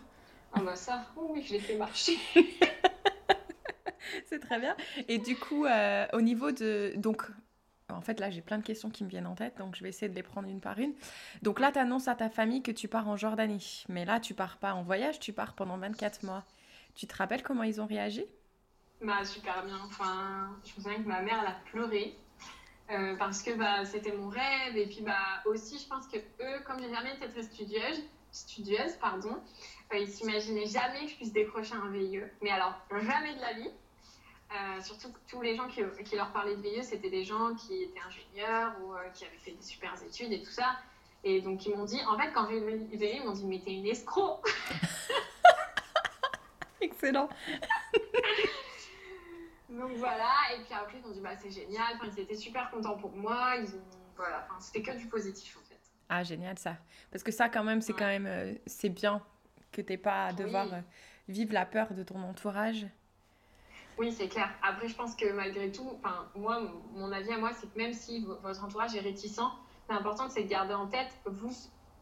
Ah 0.52 0.60
bah 0.60 0.76
ça, 0.76 1.06
oui, 1.16 1.42
je 1.42 1.54
l'ai 1.54 1.60
fait 1.60 1.76
marcher. 1.76 2.18
c'est 4.26 4.40
très 4.40 4.58
bien. 4.58 4.76
Et 5.08 5.18
du 5.18 5.36
coup, 5.36 5.64
au 6.12 6.20
niveau 6.20 6.50
de... 6.52 6.92
Donc, 6.96 7.22
en 7.88 8.00
fait, 8.00 8.18
là, 8.18 8.30
j'ai 8.30 8.40
plein 8.40 8.58
de 8.58 8.64
questions 8.64 8.90
qui 8.90 9.04
me 9.04 9.08
viennent 9.08 9.26
en 9.26 9.36
tête, 9.36 9.58
donc 9.58 9.76
je 9.76 9.82
vais 9.82 9.90
essayer 9.90 10.08
de 10.08 10.14
les 10.14 10.22
prendre 10.22 10.48
une 10.48 10.60
par 10.60 10.78
une. 10.78 10.92
Donc 11.42 11.60
là, 11.60 11.70
tu 11.70 11.78
annonces 11.78 12.08
à 12.08 12.14
ta 12.14 12.28
famille 12.28 12.62
que 12.62 12.72
tu 12.72 12.88
pars 12.88 13.08
en 13.08 13.16
Jordanie. 13.16 13.84
Mais 13.88 14.04
là, 14.04 14.18
tu 14.18 14.34
pars 14.34 14.56
pas 14.56 14.74
en 14.74 14.82
voyage, 14.82 15.20
tu 15.20 15.32
pars 15.32 15.54
pendant 15.54 15.78
24 15.78 16.24
mois. 16.24 16.44
Tu 16.94 17.06
te 17.06 17.16
rappelles 17.16 17.42
comment 17.42 17.62
ils 17.62 17.80
ont 17.80 17.86
réagi? 17.86 18.24
Bah, 19.02 19.24
super 19.24 19.64
bien. 19.64 19.78
Enfin, 19.84 20.50
je 20.64 20.70
me 20.76 20.82
souviens 20.82 21.02
que 21.02 21.08
ma 21.08 21.22
mère, 21.22 21.38
elle 21.42 21.48
a 21.48 21.60
pleuré. 21.70 22.16
Euh, 22.90 23.16
parce 23.16 23.42
que 23.42 23.52
bah, 23.52 23.84
c'était 23.84 24.12
mon 24.12 24.28
rêve. 24.28 24.76
Et 24.76 24.86
puis 24.86 25.02
bah, 25.02 25.42
aussi, 25.44 25.78
je 25.78 25.86
pense 25.86 26.06
que 26.08 26.16
eux, 26.16 26.60
comme 26.66 26.80
j'ai 26.80 26.92
jamais 26.92 27.14
été 27.14 27.28
très 27.28 27.42
studieuse, 27.42 28.02
studieuse 28.32 28.94
pardon, 29.00 29.36
euh, 29.92 29.98
ils 29.98 30.08
s'imaginaient 30.08 30.66
jamais 30.66 31.04
que 31.04 31.10
je 31.10 31.16
puisse 31.16 31.32
décrocher 31.32 31.74
un 31.74 31.90
VIE. 31.90 32.22
Mais 32.42 32.50
alors, 32.50 32.74
jamais 32.90 33.34
de 33.34 33.40
la 33.40 33.52
vie. 33.54 33.70
Euh, 34.52 34.80
surtout 34.80 35.12
tous 35.28 35.42
les 35.42 35.56
gens 35.56 35.68
qui, 35.68 35.82
qui, 36.04 36.14
leur 36.14 36.30
parlaient 36.30 36.54
de 36.54 36.62
VIE, 36.62 36.84
c'était 36.84 37.10
des 37.10 37.24
gens 37.24 37.54
qui 37.54 37.82
étaient 37.82 38.00
ingénieurs 38.00 38.74
ou 38.80 38.94
euh, 38.94 39.08
qui 39.12 39.24
avaient 39.24 39.36
fait 39.38 39.50
des 39.50 39.62
super 39.62 39.92
études 40.02 40.32
et 40.32 40.40
tout 40.40 40.50
ça. 40.50 40.76
Et 41.24 41.40
donc 41.40 41.66
ils 41.66 41.74
m'ont 41.74 41.84
dit, 41.84 42.00
en 42.08 42.16
fait, 42.16 42.30
quand 42.32 42.48
j'ai 42.48 42.58
eu 42.58 42.60
le 42.60 42.76
VIE, 42.96 43.16
ils 43.16 43.24
m'ont 43.24 43.32
dit, 43.32 43.44
mais 43.44 43.58
t'es 43.58 43.74
une 43.74 43.86
escroc. 43.86 44.40
Excellent. 46.80 47.28
Donc 49.68 49.90
voilà, 49.96 50.32
et 50.54 50.62
puis 50.62 50.72
après 50.72 50.98
ils 50.98 51.06
m'ont 51.06 51.12
dit, 51.12 51.20
bah 51.20 51.36
c'est 51.36 51.50
génial, 51.50 51.96
enfin, 51.96 52.06
ils 52.16 52.20
étaient 52.20 52.36
super 52.36 52.70
contents 52.70 52.96
pour 52.96 53.10
moi, 53.10 53.56
ils 53.56 53.74
ont, 53.74 53.82
voilà, 54.16 54.46
enfin, 54.48 54.60
c'était 54.60 54.80
que 54.80 54.96
du 54.96 55.06
positif 55.06 55.56
en 55.56 55.68
fait. 55.68 55.80
Ah 56.08 56.22
génial 56.22 56.56
ça, 56.56 56.76
parce 57.10 57.24
que 57.24 57.32
ça 57.32 57.48
quand 57.48 57.64
même, 57.64 57.80
c'est 57.80 57.92
quand 57.92 58.06
même, 58.06 58.26
euh, 58.26 58.54
c'est 58.66 58.88
bien 58.88 59.20
que 59.72 59.82
t'aies 59.82 59.96
pas 59.96 60.26
à 60.26 60.32
devoir 60.32 60.68
vivre 61.28 61.52
la 61.52 61.66
peur 61.66 61.92
de 61.92 62.04
ton 62.04 62.22
entourage. 62.22 62.86
Oui, 63.98 64.12
c'est 64.12 64.28
clair. 64.28 64.50
Après, 64.62 64.88
je 64.88 64.94
pense 64.94 65.14
que 65.14 65.32
malgré 65.32 65.72
tout, 65.72 65.98
moi, 66.34 66.60
mon 66.92 67.10
avis 67.12 67.32
à 67.32 67.38
moi, 67.38 67.50
c'est 67.54 67.72
que 67.72 67.78
même 67.78 67.94
si 67.94 68.26
votre 68.42 68.62
entourage 68.62 68.94
est 68.94 69.00
réticent, 69.00 69.40
l'important, 69.88 70.28
c'est 70.28 70.42
de 70.42 70.48
garder 70.48 70.74
en 70.74 70.86
tête, 70.86 71.10
vous, 71.24 71.54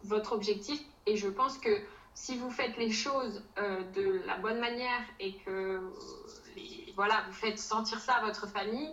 votre 0.03 0.33
objectif. 0.33 0.81
Et 1.07 1.17
je 1.17 1.29
pense 1.29 1.59
que 1.59 1.71
si 2.15 2.37
vous 2.37 2.51
faites 2.51 2.77
les 2.77 2.91
choses 2.91 3.45
euh, 3.59 3.83
de 3.93 4.23
la 4.27 4.39
bonne 4.39 4.59
manière 4.59 5.03
et 5.21 5.37
que 5.39 5.81
voilà, 6.95 7.25
vous 7.27 7.33
faites 7.33 7.59
sentir 7.59 7.99
ça 8.01 8.15
à 8.15 8.25
votre 8.25 8.49
famille, 8.49 8.91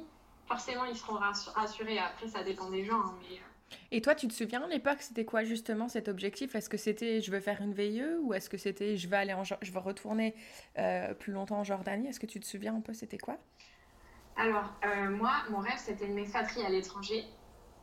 forcément, 0.48 0.86
ils 0.86 0.98
seront 0.98 1.20
rassurés. 1.56 2.00
Après, 2.00 2.28
ça 2.28 2.44
dépend 2.44 2.70
des 2.70 2.84
gens. 2.84 3.00
Hein, 3.00 3.16
mais, 3.22 3.38
euh, 3.38 3.51
et 3.92 4.02
toi, 4.02 4.16
tu 4.16 4.28
te 4.28 4.34
souviens 4.34 4.64
à 4.64 4.68
l'époque, 4.68 5.02
c'était 5.02 5.26
quoi 5.26 5.44
justement 5.44 5.88
cet 5.88 6.08
objectif? 6.08 6.56
Est-ce 6.56 6.70
que 6.70 6.78
c'était 6.78 7.22
je 7.22 7.32
veux 7.32 7.40
faire 7.40 7.62
une 7.62 7.74
VIE 7.74 8.04
ou 8.22 8.34
est-ce 8.34 8.50
que 8.50 8.58
c'était 8.58 8.98
je 8.98 9.08
vais 9.08 9.18
aller 9.18 9.34
en, 9.34 9.44
je 9.44 9.72
veux 9.72 9.80
retourner 9.80 10.36
euh, 10.78 11.14
plus 11.14 11.34
longtemps 11.34 11.60
en 11.60 11.64
Jordanie? 11.64 12.08
Est-ce 12.08 12.20
que 12.20 12.26
tu 12.26 12.40
te 12.40 12.46
souviens 12.46 12.76
un 12.76 12.82
peu 12.82 12.94
c'était 12.94 13.18
quoi? 13.18 13.38
Alors 14.38 14.74
euh, 14.86 15.10
moi, 15.10 15.32
mon 15.50 15.60
rêve 15.60 15.78
c'était 15.78 16.08
de 16.08 16.14
m'expatrier 16.14 16.66
à 16.66 16.70
l'étranger 16.70 17.26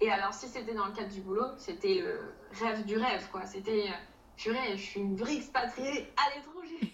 Et 0.01 0.11
alors, 0.11 0.33
si 0.33 0.49
c'était 0.49 0.75
dans 0.75 0.87
le 0.87 0.93
cadre 0.93 1.13
du 1.13 1.21
boulot, 1.21 1.47
c'était 1.59 2.01
le 2.01 2.35
rêve 2.65 2.85
du 2.85 2.97
rêve, 2.97 3.29
quoi. 3.31 3.45
C'était, 3.47 3.87
purée, 4.39 4.77
je 4.77 4.83
suis 4.83 5.01
une 5.01 5.17
vraie 5.17 5.37
expatriée 5.37 6.13
à 6.17 6.37
l'étranger. 6.37 6.93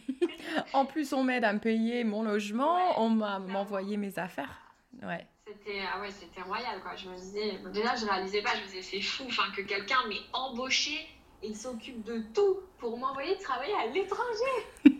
en 0.72 0.86
plus, 0.86 1.12
on 1.12 1.22
m'aide 1.22 1.44
à 1.44 1.52
me 1.52 1.60
payer 1.60 2.02
mon 2.02 2.22
logement, 2.22 3.00
on 3.00 3.10
m'a 3.10 3.38
m'envoyé 3.38 3.96
mes 3.96 4.18
affaires. 4.18 4.74
Ouais. 5.02 5.26
C'était 5.58 5.82
ah 5.92 6.00
ouais, 6.00 6.10
c'était 6.10 6.42
royal 6.42 6.80
quoi. 6.82 6.96
Je 6.96 7.08
me 7.08 7.16
disais 7.16 7.58
déjà 7.72 7.94
je 7.94 8.06
réalisais 8.06 8.42
pas, 8.42 8.54
je 8.56 8.62
me 8.62 8.66
disais 8.66 8.82
c'est 8.82 9.00
fou 9.00 9.24
enfin 9.26 9.50
que 9.54 9.62
quelqu'un 9.62 10.06
m'ait 10.08 10.22
embauché 10.32 10.96
et 11.42 11.48
il 11.48 11.56
s'occupe 11.56 12.02
de 12.04 12.22
tout 12.34 12.60
pour 12.78 12.98
m'envoyer 12.98 13.36
travailler 13.38 13.74
à 13.74 13.86
l'étranger. 13.86 14.66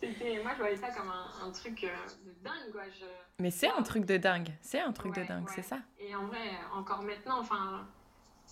c'était 0.00 0.42
moi 0.42 0.52
je 0.54 0.58
voyais 0.58 0.76
ça 0.76 0.90
comme 0.90 1.10
un, 1.10 1.46
un 1.46 1.50
truc 1.50 1.84
euh, 1.84 1.88
de 2.24 2.32
dingue 2.42 2.72
quoi. 2.72 2.82
Je... 2.98 3.04
Mais 3.38 3.50
c'est 3.50 3.68
un 3.68 3.82
truc 3.82 4.04
de 4.06 4.16
dingue, 4.16 4.50
c'est 4.60 4.80
un 4.80 4.92
truc 4.92 5.14
de 5.14 5.24
dingue, 5.24 5.48
c'est 5.54 5.62
ça. 5.62 5.78
Et 5.98 6.14
en 6.14 6.26
vrai 6.26 6.50
encore 6.72 7.02
maintenant 7.02 7.40
enfin 7.40 7.86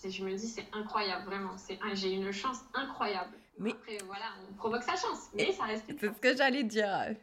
je 0.04 0.24
me 0.24 0.34
dis 0.34 0.46
c'est 0.46 0.66
incroyable 0.72 1.26
vraiment, 1.26 1.56
c'est 1.56 1.78
j'ai 1.94 2.12
une 2.12 2.30
chance 2.32 2.60
incroyable. 2.74 3.36
Mais 3.58 3.70
après 3.70 3.98
voilà, 4.06 4.26
on 4.48 4.54
provoque 4.54 4.82
sa 4.82 4.94
chance, 4.94 5.30
mais 5.34 5.50
ça 5.52 5.64
reste. 5.64 5.84
C'est 5.98 6.14
ce 6.14 6.20
que 6.20 6.36
j'allais 6.36 6.62
dire. 6.62 7.16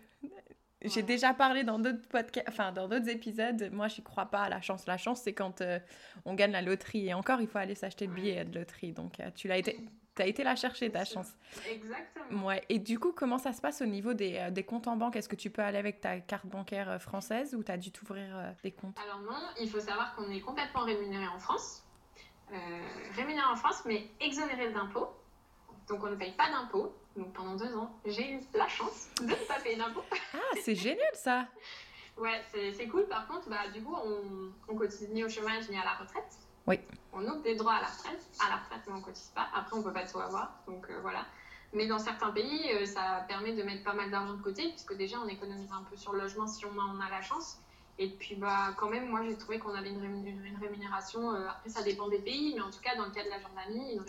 J'ai 0.86 1.04
déjà 1.04 1.34
parlé 1.34 1.64
dans 1.64 1.80
d'autres 1.80 2.08
podcasts, 2.08 2.48
enfin 2.48 2.72
dans 2.72 2.88
d'autres 2.88 3.10
épisodes. 3.10 3.70
Moi, 3.72 3.88
je 3.88 4.02
crois 4.02 4.26
pas 4.26 4.44
à 4.44 4.50
la 4.50 4.62
chance. 4.62 4.86
La 4.86 4.98
chance, 4.98 5.22
c'est 5.22 5.34
quand 5.34 5.62
euh, 5.62 5.80
on 6.26 6.34
gagne 6.34 6.52
la 6.52 6.62
loterie. 6.62 7.08
Et 7.08 7.14
encore, 7.14 7.42
il 7.42 7.48
faut 7.48 7.58
aller 7.58 7.76
s'acheter 7.76 8.08
le 8.08 8.14
billet 8.14 8.46
de 8.46 8.60
loterie. 8.60 8.94
Donc, 8.94 9.20
euh, 9.20 9.30
tu 9.36 9.48
l'as 9.48 9.58
été, 9.58 9.80
as 10.20 10.26
été 10.26 10.44
la 10.44 10.56
chercher 10.56 10.92
ta 10.92 11.04
chance. 11.04 11.34
Exactement. 11.70 12.46
Ouais. 12.46 12.64
Et 12.70 12.80
du 12.80 13.00
coup, 13.00 13.12
comment 13.12 13.38
ça 13.38 13.54
se 13.54 13.62
passe 13.62 13.82
au 13.82 13.86
niveau 13.86 14.14
des, 14.14 14.38
euh, 14.38 14.52
des 14.52 14.64
comptes 14.64 14.88
en 14.88 14.96
banque? 14.96 15.16
Est-ce 15.16 15.30
que 15.30 15.36
tu 15.36 15.50
peux 15.50 15.62
aller 15.62 15.78
avec 15.78 16.02
ta 16.02 16.20
carte 16.20 16.46
bancaire 16.46 17.02
française 17.02 17.56
ou 17.56 17.64
tu 17.64 17.72
as 17.72 17.78
dû 17.78 17.92
t'ouvrir 17.92 18.54
des 18.64 18.72
comptes? 18.72 18.98
Alors 19.00 19.22
non, 19.22 19.40
il 19.60 19.70
faut 19.70 19.80
savoir 19.80 20.16
qu'on 20.16 20.30
est 20.30 20.42
complètement 20.42 20.82
rémunéré 20.84 21.28
en 21.28 21.40
France. 21.40 21.84
rémunéré 23.16 23.48
en 23.52 23.56
France, 23.56 23.82
mais 23.86 24.08
exonéré 24.20 24.72
d'impôts. 24.72 25.10
Donc 25.88 26.04
on 26.04 26.10
ne 26.10 26.16
paye 26.16 26.34
pas 26.34 26.50
d'impôts. 26.50 26.94
Donc 27.16 27.34
pendant 27.34 27.56
deux 27.56 27.74
ans, 27.76 27.98
j'ai 28.06 28.34
eu 28.34 28.40
la 28.54 28.68
chance 28.68 29.10
de 29.22 29.28
ne 29.28 29.48
pas 29.48 29.60
payer 29.60 29.78
d'impôts. 29.78 30.04
Ah, 30.34 30.38
c'est 30.62 30.76
génial 30.76 31.14
ça 31.14 31.48
Ouais, 32.18 32.42
c'est 32.74 32.88
cool. 32.88 33.06
Par 33.08 33.28
contre, 33.28 33.50
bah, 33.50 33.68
du 33.74 33.82
coup, 33.82 33.94
on, 33.94 34.52
on 34.70 34.76
cotise 34.76 35.10
ni 35.10 35.24
au 35.24 35.30
chômage 35.30 35.70
ni 35.70 35.78
à 35.78 35.84
la 35.84 35.94
retraite. 35.96 36.38
Oui. 36.68 36.80
On 37.14 37.24
ouvre 37.26 37.42
des 37.42 37.56
droits 37.56 37.74
à 37.74 37.82
la 37.82 37.88
retraite. 37.88 38.26
À 38.46 38.50
la 38.50 38.56
retraite, 38.58 38.82
mais 38.88 38.94
on 38.94 38.98
ne 38.98 39.04
cotise 39.04 39.32
pas. 39.36 39.48
Après, 39.54 39.76
on 39.76 39.80
ne 39.80 39.84
peut 39.84 39.94
pas 39.94 40.08
tout 40.08 40.20
avoir. 40.20 40.62
Donc 40.66 40.90
euh, 40.90 41.00
voilà. 41.02 41.26
Mais 41.74 41.88
dans 41.88 42.00
certains 42.00 42.32
pays, 42.32 42.72
euh, 42.74 42.86
ça 42.86 43.26
permet 43.28 43.54
de 43.54 43.64
mettre 43.64 43.84
pas 43.84 43.94
mal 43.94 44.10
d'argent 44.10 44.34
de 44.34 44.42
côté, 44.42 44.70
puisque 44.70 44.96
déjà, 44.96 45.18
on 45.20 45.28
économise 45.28 45.72
un 45.72 45.84
peu 45.84 45.98
sur 45.98 46.14
le 46.14 46.22
logement 46.22 46.48
si 46.48 46.66
on 46.66 46.78
en 46.80 47.00
a 47.02 47.10
la 47.10 47.22
chance. 47.22 47.60
Et 47.98 48.10
puis, 48.10 48.36
bah, 48.36 48.74
quand 48.78 48.90
même, 48.90 49.10
moi, 49.10 49.22
j'ai 49.24 49.38
trouvé 49.38 49.60
qu'on 49.60 49.74
avait 49.74 49.90
une, 49.90 50.58
rémunération. 50.60 51.34
Euh, 51.34 51.48
après, 51.50 51.70
ça 51.70 51.84
dépend 51.84 52.08
des 52.08 52.20
pays, 52.20 52.54
mais 52.56 52.62
en 52.62 52.72
tout 52.72 52.82
cas, 52.82 52.96
dans 52.96 53.06
le 53.06 53.12
cas 53.12 53.24
de 53.24 53.30
la 53.30 53.40
Jordanie, 53.42 53.96
une 53.96 54.04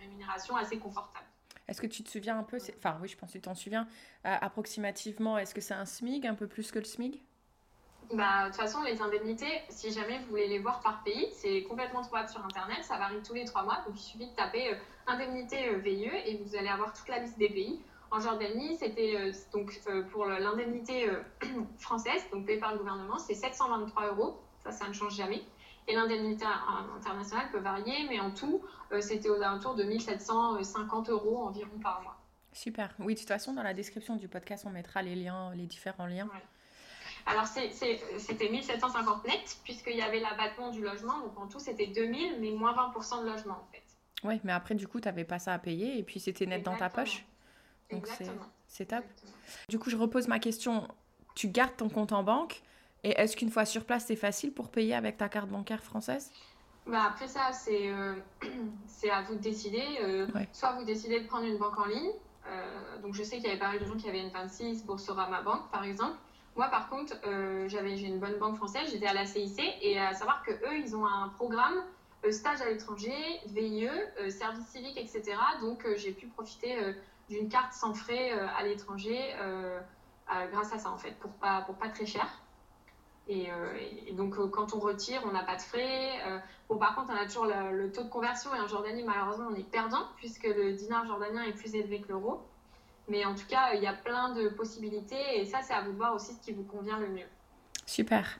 rémunération 0.00 0.56
assez 0.56 0.78
confortable. 0.78 1.26
Est-ce 1.70 1.80
que 1.80 1.86
tu 1.86 2.02
te 2.02 2.10
souviens 2.10 2.36
un 2.36 2.42
peu, 2.42 2.58
enfin 2.78 2.98
oui, 3.00 3.06
je 3.06 3.16
pense 3.16 3.28
que 3.28 3.38
tu 3.38 3.42
t'en 3.42 3.54
souviens, 3.54 3.86
euh, 4.26 4.36
approximativement, 4.40 5.38
est-ce 5.38 5.54
que 5.54 5.60
c'est 5.60 5.72
un 5.72 5.86
SMIG, 5.86 6.26
un 6.26 6.34
peu 6.34 6.48
plus 6.48 6.72
que 6.72 6.80
le 6.80 6.84
SMIG 6.84 7.22
bah, 8.12 8.46
de 8.46 8.48
toute 8.48 8.56
façon, 8.56 8.82
les 8.82 9.00
indemnités, 9.00 9.62
si 9.68 9.92
jamais 9.92 10.18
vous 10.18 10.30
voulez 10.30 10.48
les 10.48 10.58
voir 10.58 10.80
par 10.80 11.04
pays, 11.04 11.28
c'est 11.30 11.62
complètement 11.62 12.02
trouvable 12.02 12.28
sur 12.28 12.44
Internet. 12.44 12.82
Ça 12.82 12.98
varie 12.98 13.22
tous 13.24 13.34
les 13.34 13.44
trois 13.44 13.62
mois. 13.62 13.84
Donc, 13.86 13.94
il 13.94 14.02
suffit 14.02 14.26
de 14.26 14.34
taper 14.34 14.72
euh, 14.72 14.76
indemnité 15.06 15.68
euh, 15.68 15.76
VIE 15.76 16.10
et 16.26 16.42
vous 16.42 16.56
allez 16.56 16.66
avoir 16.66 16.92
toute 16.92 17.06
la 17.06 17.20
liste 17.20 17.38
des 17.38 17.48
pays. 17.48 17.80
En 18.10 18.18
Jordanie, 18.18 18.76
c'était 18.78 19.30
donc 19.52 19.80
pour 20.10 20.26
l'indemnité 20.26 21.08
française, 21.78 22.24
donc 22.32 22.46
payée 22.46 22.58
par 22.58 22.72
le 22.72 22.78
gouvernement, 22.78 23.18
c'est 23.18 23.34
723 23.34 24.06
euros. 24.08 24.40
Ça, 24.64 24.72
ça 24.72 24.88
ne 24.88 24.92
change 24.92 25.14
jamais. 25.14 25.44
Et 25.90 25.94
l'indemnité 25.94 26.44
internationale 26.96 27.50
peut 27.50 27.58
varier, 27.58 28.06
mais 28.08 28.20
en 28.20 28.30
tout, 28.30 28.62
euh, 28.92 29.00
c'était 29.00 29.28
aux 29.28 29.42
alentours 29.42 29.74
de 29.74 29.82
1750 29.82 31.10
euros 31.10 31.38
environ 31.38 31.80
par 31.82 32.00
mois. 32.02 32.16
Super. 32.52 32.94
Oui, 33.00 33.14
de 33.14 33.18
toute 33.18 33.26
façon, 33.28 33.54
dans 33.54 33.64
la 33.64 33.74
description 33.74 34.14
du 34.14 34.28
podcast, 34.28 34.64
on 34.68 34.70
mettra 34.70 35.02
les 35.02 35.16
liens, 35.16 35.52
les 35.56 35.66
différents 35.66 36.06
liens. 36.06 36.28
Alors, 37.26 37.44
c'était 37.44 38.48
1750 38.48 39.26
net, 39.26 39.58
puisqu'il 39.64 39.96
y 39.96 40.02
avait 40.02 40.20
l'abattement 40.20 40.70
du 40.70 40.80
logement. 40.80 41.18
Donc, 41.18 41.36
en 41.36 41.48
tout, 41.48 41.58
c'était 41.58 41.88
2000, 41.88 42.40
mais 42.40 42.52
moins 42.52 42.72
20% 42.72 43.22
de 43.22 43.28
logement, 43.28 43.54
en 43.54 43.72
fait. 43.72 43.82
Oui, 44.22 44.40
mais 44.44 44.52
après, 44.52 44.76
du 44.76 44.86
coup, 44.86 45.00
tu 45.00 45.08
n'avais 45.08 45.24
pas 45.24 45.40
ça 45.40 45.54
à 45.54 45.58
payer, 45.58 45.98
et 45.98 46.04
puis 46.04 46.20
c'était 46.20 46.46
net 46.46 46.62
dans 46.62 46.76
ta 46.76 46.88
poche. 46.88 47.24
Donc, 47.90 48.06
c'est 48.68 48.86
top. 48.86 49.04
Du 49.68 49.80
coup, 49.80 49.90
je 49.90 49.96
repose 49.96 50.28
ma 50.28 50.38
question. 50.38 50.86
Tu 51.34 51.48
gardes 51.48 51.76
ton 51.76 51.88
compte 51.88 52.12
en 52.12 52.22
banque 52.22 52.62
et 53.02 53.10
est-ce 53.10 53.36
qu'une 53.36 53.50
fois 53.50 53.64
sur 53.64 53.84
place, 53.84 54.06
c'est 54.06 54.16
facile 54.16 54.52
pour 54.52 54.68
payer 54.68 54.94
avec 54.94 55.16
ta 55.16 55.28
carte 55.28 55.48
bancaire 55.48 55.82
française? 55.82 56.30
Bah 56.86 57.04
Après 57.08 57.28
ça, 57.28 57.52
c'est 57.52 57.88
euh, 57.88 58.14
à 59.12 59.22
vous 59.22 59.34
de 59.34 59.40
décider. 59.40 59.82
Euh, 60.02 60.26
soit 60.52 60.72
vous 60.72 60.84
décidez 60.84 61.20
de 61.20 61.26
prendre 61.26 61.44
une 61.44 61.58
banque 61.58 61.78
en 61.78 61.86
ligne. 61.86 62.10
Euh, 62.46 62.98
donc 63.02 63.14
je 63.14 63.22
sais 63.22 63.36
qu'il 63.36 63.46
y 63.46 63.50
avait 63.50 63.58
pas 63.58 63.68
mal 63.68 63.78
de 63.78 63.84
gens 63.84 63.96
qui 63.96 64.08
avaient 64.08 64.20
une 64.20 64.30
26 64.30 64.84
Boursorama 64.84 65.42
Banque, 65.42 65.70
par 65.70 65.84
exemple. 65.84 66.16
Moi, 66.56 66.66
par 66.68 66.88
contre, 66.90 67.14
j'avais 67.68 67.96
j'ai 67.96 68.08
une 68.08 68.18
bonne 68.18 68.36
banque 68.38 68.56
française, 68.56 68.90
j'étais 68.90 69.06
à 69.06 69.14
la 69.14 69.24
CIC, 69.24 69.62
et 69.80 70.00
à 70.00 70.12
savoir 70.14 70.42
que 70.42 70.50
eux, 70.50 70.78
ils 70.84 70.96
ont 70.96 71.06
un 71.06 71.28
programme 71.28 71.84
stage 72.28 72.60
à 72.60 72.68
l'étranger, 72.68 73.14
VIE, 73.46 73.88
service 74.28 74.66
civique, 74.66 74.98
etc. 74.98 75.36
Donc 75.60 75.86
j'ai 75.96 76.10
pu 76.10 76.26
profiter 76.26 76.76
d'une 77.28 77.48
carte 77.48 77.72
sans 77.72 77.94
frais 77.94 78.32
à 78.32 78.64
l'étranger 78.64 79.32
grâce 80.50 80.72
à 80.72 80.78
ça, 80.78 80.90
en 80.90 80.98
fait, 80.98 81.12
pour 81.20 81.30
pas, 81.34 81.62
pour 81.62 81.76
pas 81.76 81.88
très 81.88 82.04
cher. 82.04 82.26
Euh, 83.30 83.78
et, 84.06 84.12
donc, 84.12 84.38
euh, 84.38 84.48
quand 84.48 84.74
on 84.74 84.80
retire, 84.80 85.22
on 85.24 85.32
n'a 85.32 85.44
pas 85.44 85.56
de 85.56 85.62
frais. 85.62 86.20
Euh, 86.26 86.38
bon, 86.68 86.78
par 86.78 86.94
contre, 86.94 87.12
on 87.12 87.16
a 87.16 87.26
toujours 87.26 87.46
le, 87.46 87.90
taux 87.92 88.02
de 88.02 88.08
conversion. 88.08 88.54
Et 88.54 88.60
en 88.60 88.66
Jordanie, 88.66 89.04
malheureusement, 89.04 89.48
on 89.50 89.54
est 89.54 89.68
perdant 89.68 90.08
puisque 90.16 90.44
le 90.44 90.72
dinar 90.72 91.06
jordanien 91.06 91.44
est 91.44 91.52
plus 91.52 91.74
élevé 91.74 92.00
que 92.00 92.08
l'euro. 92.08 92.40
Mais 93.08 93.24
en 93.24 93.34
tout 93.34 93.46
cas, 93.48 93.74
il 93.74 93.82
y 93.82 93.86
a 93.86 93.92
plein 93.92 94.34
de 94.34 94.48
possibilités. 94.48 95.40
Et 95.40 95.44
ça, 95.44 95.62
c'est 95.62 95.74
à 95.74 95.82
vous 95.82 95.92
de 95.92 95.96
voir 95.96 96.14
aussi 96.14 96.34
ce 96.34 96.40
qui 96.40 96.52
vous 96.52 96.64
convient 96.64 96.98
le 96.98 97.08
mieux. 97.08 97.26
Super. 97.86 98.38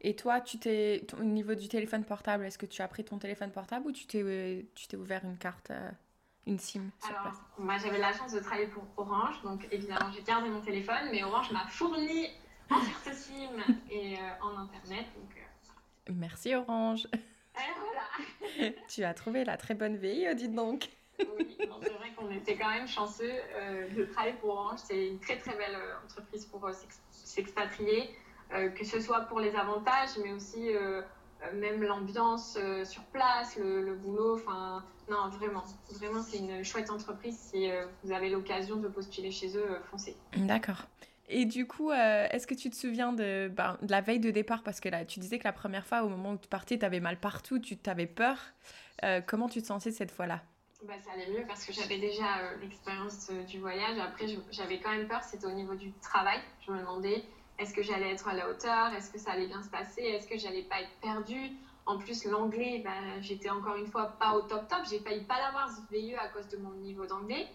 Et 0.00 0.16
toi, 0.16 0.40
tu 0.40 0.58
t'es 0.58 1.06
au 1.18 1.24
niveau 1.24 1.54
du 1.54 1.68
téléphone 1.68 2.04
portable, 2.04 2.44
est-ce 2.44 2.58
que 2.58 2.66
tu 2.66 2.82
as 2.82 2.88
pris 2.88 3.04
ton 3.04 3.18
téléphone 3.18 3.50
portable 3.50 3.86
ou 3.86 3.92
tu 3.92 4.06
t'es 4.06 4.66
tu 4.74 4.88
t'es 4.88 4.96
ouvert 4.96 5.24
une 5.24 5.38
carte, 5.38 5.70
une 6.44 6.58
SIM 6.58 6.90
sur 7.00 7.16
Alors, 7.16 7.32
Moi, 7.56 7.78
j'avais 7.78 7.98
la 7.98 8.12
chance 8.12 8.32
de 8.32 8.40
travailler 8.40 8.66
pour 8.66 8.84
Orange, 8.96 9.40
donc 9.42 9.66
évidemment, 9.70 10.10
j'ai 10.12 10.22
gardé 10.22 10.48
mon 10.48 10.60
téléphone, 10.60 11.08
mais 11.12 11.22
Orange 11.22 11.52
m'a 11.52 11.66
fourni 11.68 12.28
et 13.90 14.16
euh, 14.16 14.20
en 14.42 14.58
Internet. 14.58 15.06
Donc, 15.16 15.30
euh, 15.36 16.12
Merci 16.14 16.54
Orange. 16.54 17.06
Et 17.54 17.60
voilà. 17.78 18.72
tu 18.88 19.04
as 19.04 19.12
trouvé 19.12 19.44
la 19.44 19.56
très 19.58 19.74
bonne 19.74 19.96
vie, 19.96 20.26
euh, 20.26 20.34
dites 20.34 20.54
donc. 20.54 20.88
oui, 21.18 21.56
c'est 21.58 21.66
vrai 21.66 22.10
qu'on 22.16 22.30
était 22.30 22.56
quand 22.56 22.70
même 22.70 22.88
chanceux 22.88 23.30
de 23.94 24.04
travailler 24.06 24.34
pour 24.40 24.50
Orange. 24.50 24.78
C'est 24.84 25.08
une 25.08 25.20
très 25.20 25.36
très 25.36 25.54
belle 25.56 25.76
entreprise 26.02 26.46
pour 26.46 26.68
s'expatrier, 27.10 28.10
que 28.50 28.84
ce 28.84 29.00
soit 29.00 29.20
pour 29.22 29.38
les 29.38 29.54
avantages, 29.54 30.16
mais 30.24 30.32
aussi 30.32 30.70
même 31.52 31.82
l'ambiance 31.82 32.58
sur 32.84 33.04
place, 33.04 33.56
le, 33.56 33.82
le 33.82 33.94
boulot. 33.94 34.36
Enfin, 34.36 34.82
non, 35.10 35.28
vraiment, 35.28 35.62
vraiment, 35.90 36.22
c'est 36.22 36.38
une 36.38 36.64
chouette 36.64 36.90
entreprise. 36.90 37.38
Si 37.38 37.70
vous 38.02 38.12
avez 38.12 38.30
l'occasion 38.30 38.76
de 38.76 38.88
postuler 38.88 39.30
chez 39.30 39.56
eux, 39.56 39.78
foncez. 39.90 40.16
D'accord. 40.36 40.86
Et 41.28 41.44
du 41.44 41.66
coup, 41.66 41.90
euh, 41.90 42.26
est-ce 42.30 42.46
que 42.46 42.54
tu 42.54 42.68
te 42.68 42.76
souviens 42.76 43.12
de, 43.12 43.48
ben, 43.48 43.78
de, 43.82 43.90
la 43.90 44.00
veille 44.00 44.20
de 44.20 44.30
départ? 44.30 44.62
Parce 44.62 44.80
que 44.80 44.88
là, 44.88 45.04
tu 45.04 45.20
disais 45.20 45.38
que 45.38 45.44
la 45.44 45.52
première 45.52 45.86
fois, 45.86 46.02
au 46.02 46.08
moment 46.08 46.32
où 46.32 46.38
tu 46.38 46.48
partais, 46.48 46.78
tu 46.78 46.84
avais 46.84 47.00
mal 47.00 47.18
partout, 47.18 47.58
tu 47.58 47.76
t'avais 47.76 48.06
peur. 48.06 48.38
Euh, 49.04 49.20
comment 49.20 49.48
tu 49.48 49.62
te 49.62 49.66
sentais 49.66 49.92
cette 49.92 50.10
fois-là? 50.10 50.42
Bah, 50.86 50.94
Ça 51.04 51.12
allait 51.12 51.30
mieux 51.30 51.46
parce 51.46 51.64
que 51.64 51.72
j'avais 51.72 51.98
déjà 51.98 52.38
euh, 52.40 52.56
l'expérience 52.60 53.30
du 53.48 53.60
voyage. 53.60 53.98
Après, 53.98 54.26
j'avais 54.50 54.80
quand 54.80 54.90
même 54.90 55.06
peur, 55.06 55.22
c'était 55.22 55.46
au 55.46 55.52
niveau 55.52 55.74
du 55.74 55.92
travail. 56.00 56.40
Je 56.66 56.72
me 56.72 56.78
demandais, 56.80 57.24
est-ce 57.58 57.72
que 57.72 57.82
j'allais 57.82 58.10
être 58.10 58.28
à 58.28 58.34
la 58.34 58.50
hauteur? 58.50 58.92
Est-ce 58.94 59.10
que 59.10 59.18
ça 59.18 59.32
allait 59.32 59.46
bien 59.46 59.62
se 59.62 59.70
passer? 59.70 60.02
Est-ce 60.02 60.26
que 60.26 60.36
j'allais 60.36 60.64
pas 60.64 60.80
être 60.80 60.92
perdue? 61.00 61.52
En 61.86 61.98
plus, 61.98 62.24
l'anglais, 62.24 62.80
bah, 62.84 63.20
j'étais 63.20 63.50
encore 63.50 63.76
une 63.76 63.86
fois 63.86 64.16
pas 64.18 64.34
au 64.34 64.42
top 64.42 64.68
top. 64.68 64.80
J'ai 64.88 65.00
failli 65.00 65.24
pas 65.24 65.38
l'avoir 65.38 65.68
ce 65.70 66.16
à 66.16 66.28
cause 66.28 66.48
de 66.48 66.56
mon 66.58 66.72
niveau 66.72 67.06
d'anglais. 67.06 67.48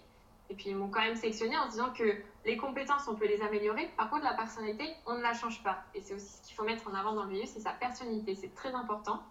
Et 0.50 0.56
puis 0.56 0.70
ils 0.70 0.76
m'ont 0.76 0.90
quand 0.90 1.02
même 1.02 1.16
sélectionné 1.16 1.58
en 1.58 1.68
disant 1.68 1.92
que 1.92 2.16
les 2.46 2.58
compétences, 2.58 3.08
on 3.08 3.16
peut 3.16 3.28
les 3.28 3.42
améliorer. 3.42 3.92
Par 3.98 4.10
contre, 4.10 4.24
la 4.24 4.34
personnalité, 4.34 4.96
on 5.06 5.16
ne 5.16 5.22
la 5.22 5.34
change 5.34 5.62
pas. 5.64 5.84
Et 5.94 6.02
c'est 6.02 6.14
aussi 6.14 6.38
ce 6.38 6.42
qu'il 6.42 6.56
faut 6.56 6.64
mettre 6.64 6.88
en 6.88 6.94
avant 6.94 7.14
dans 7.14 7.24
le 7.24 7.32
milieu, 7.32 7.46
c'est 7.46 7.60
sa 7.60 7.72
personnalité. 7.72 8.36
C'est 8.36 8.54
très 8.56 8.74
important. 8.74 9.22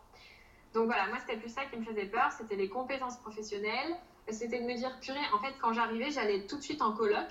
Donc 0.75 0.87
voilà, 0.87 1.07
moi, 1.09 1.19
c'était 1.21 1.39
plus 1.39 1.49
ça 1.49 1.65
qui 1.65 1.79
me 1.79 1.85
faisait 1.85 2.07
peur. 2.07 2.31
C'était 2.33 2.57
les 2.57 2.69
compétences 2.69 3.17
professionnelles. 3.19 3.97
C'était 4.29 4.61
de 4.61 4.67
me 4.67 4.75
dire, 4.75 4.99
purée, 5.01 5.19
en 5.33 5.39
fait, 5.39 5.55
quand 5.61 5.73
j'arrivais, 5.73 6.11
j'allais 6.11 6.47
tout 6.47 6.57
de 6.57 6.63
suite 6.63 6.83
en 6.83 6.93
coloc. 6.93 7.29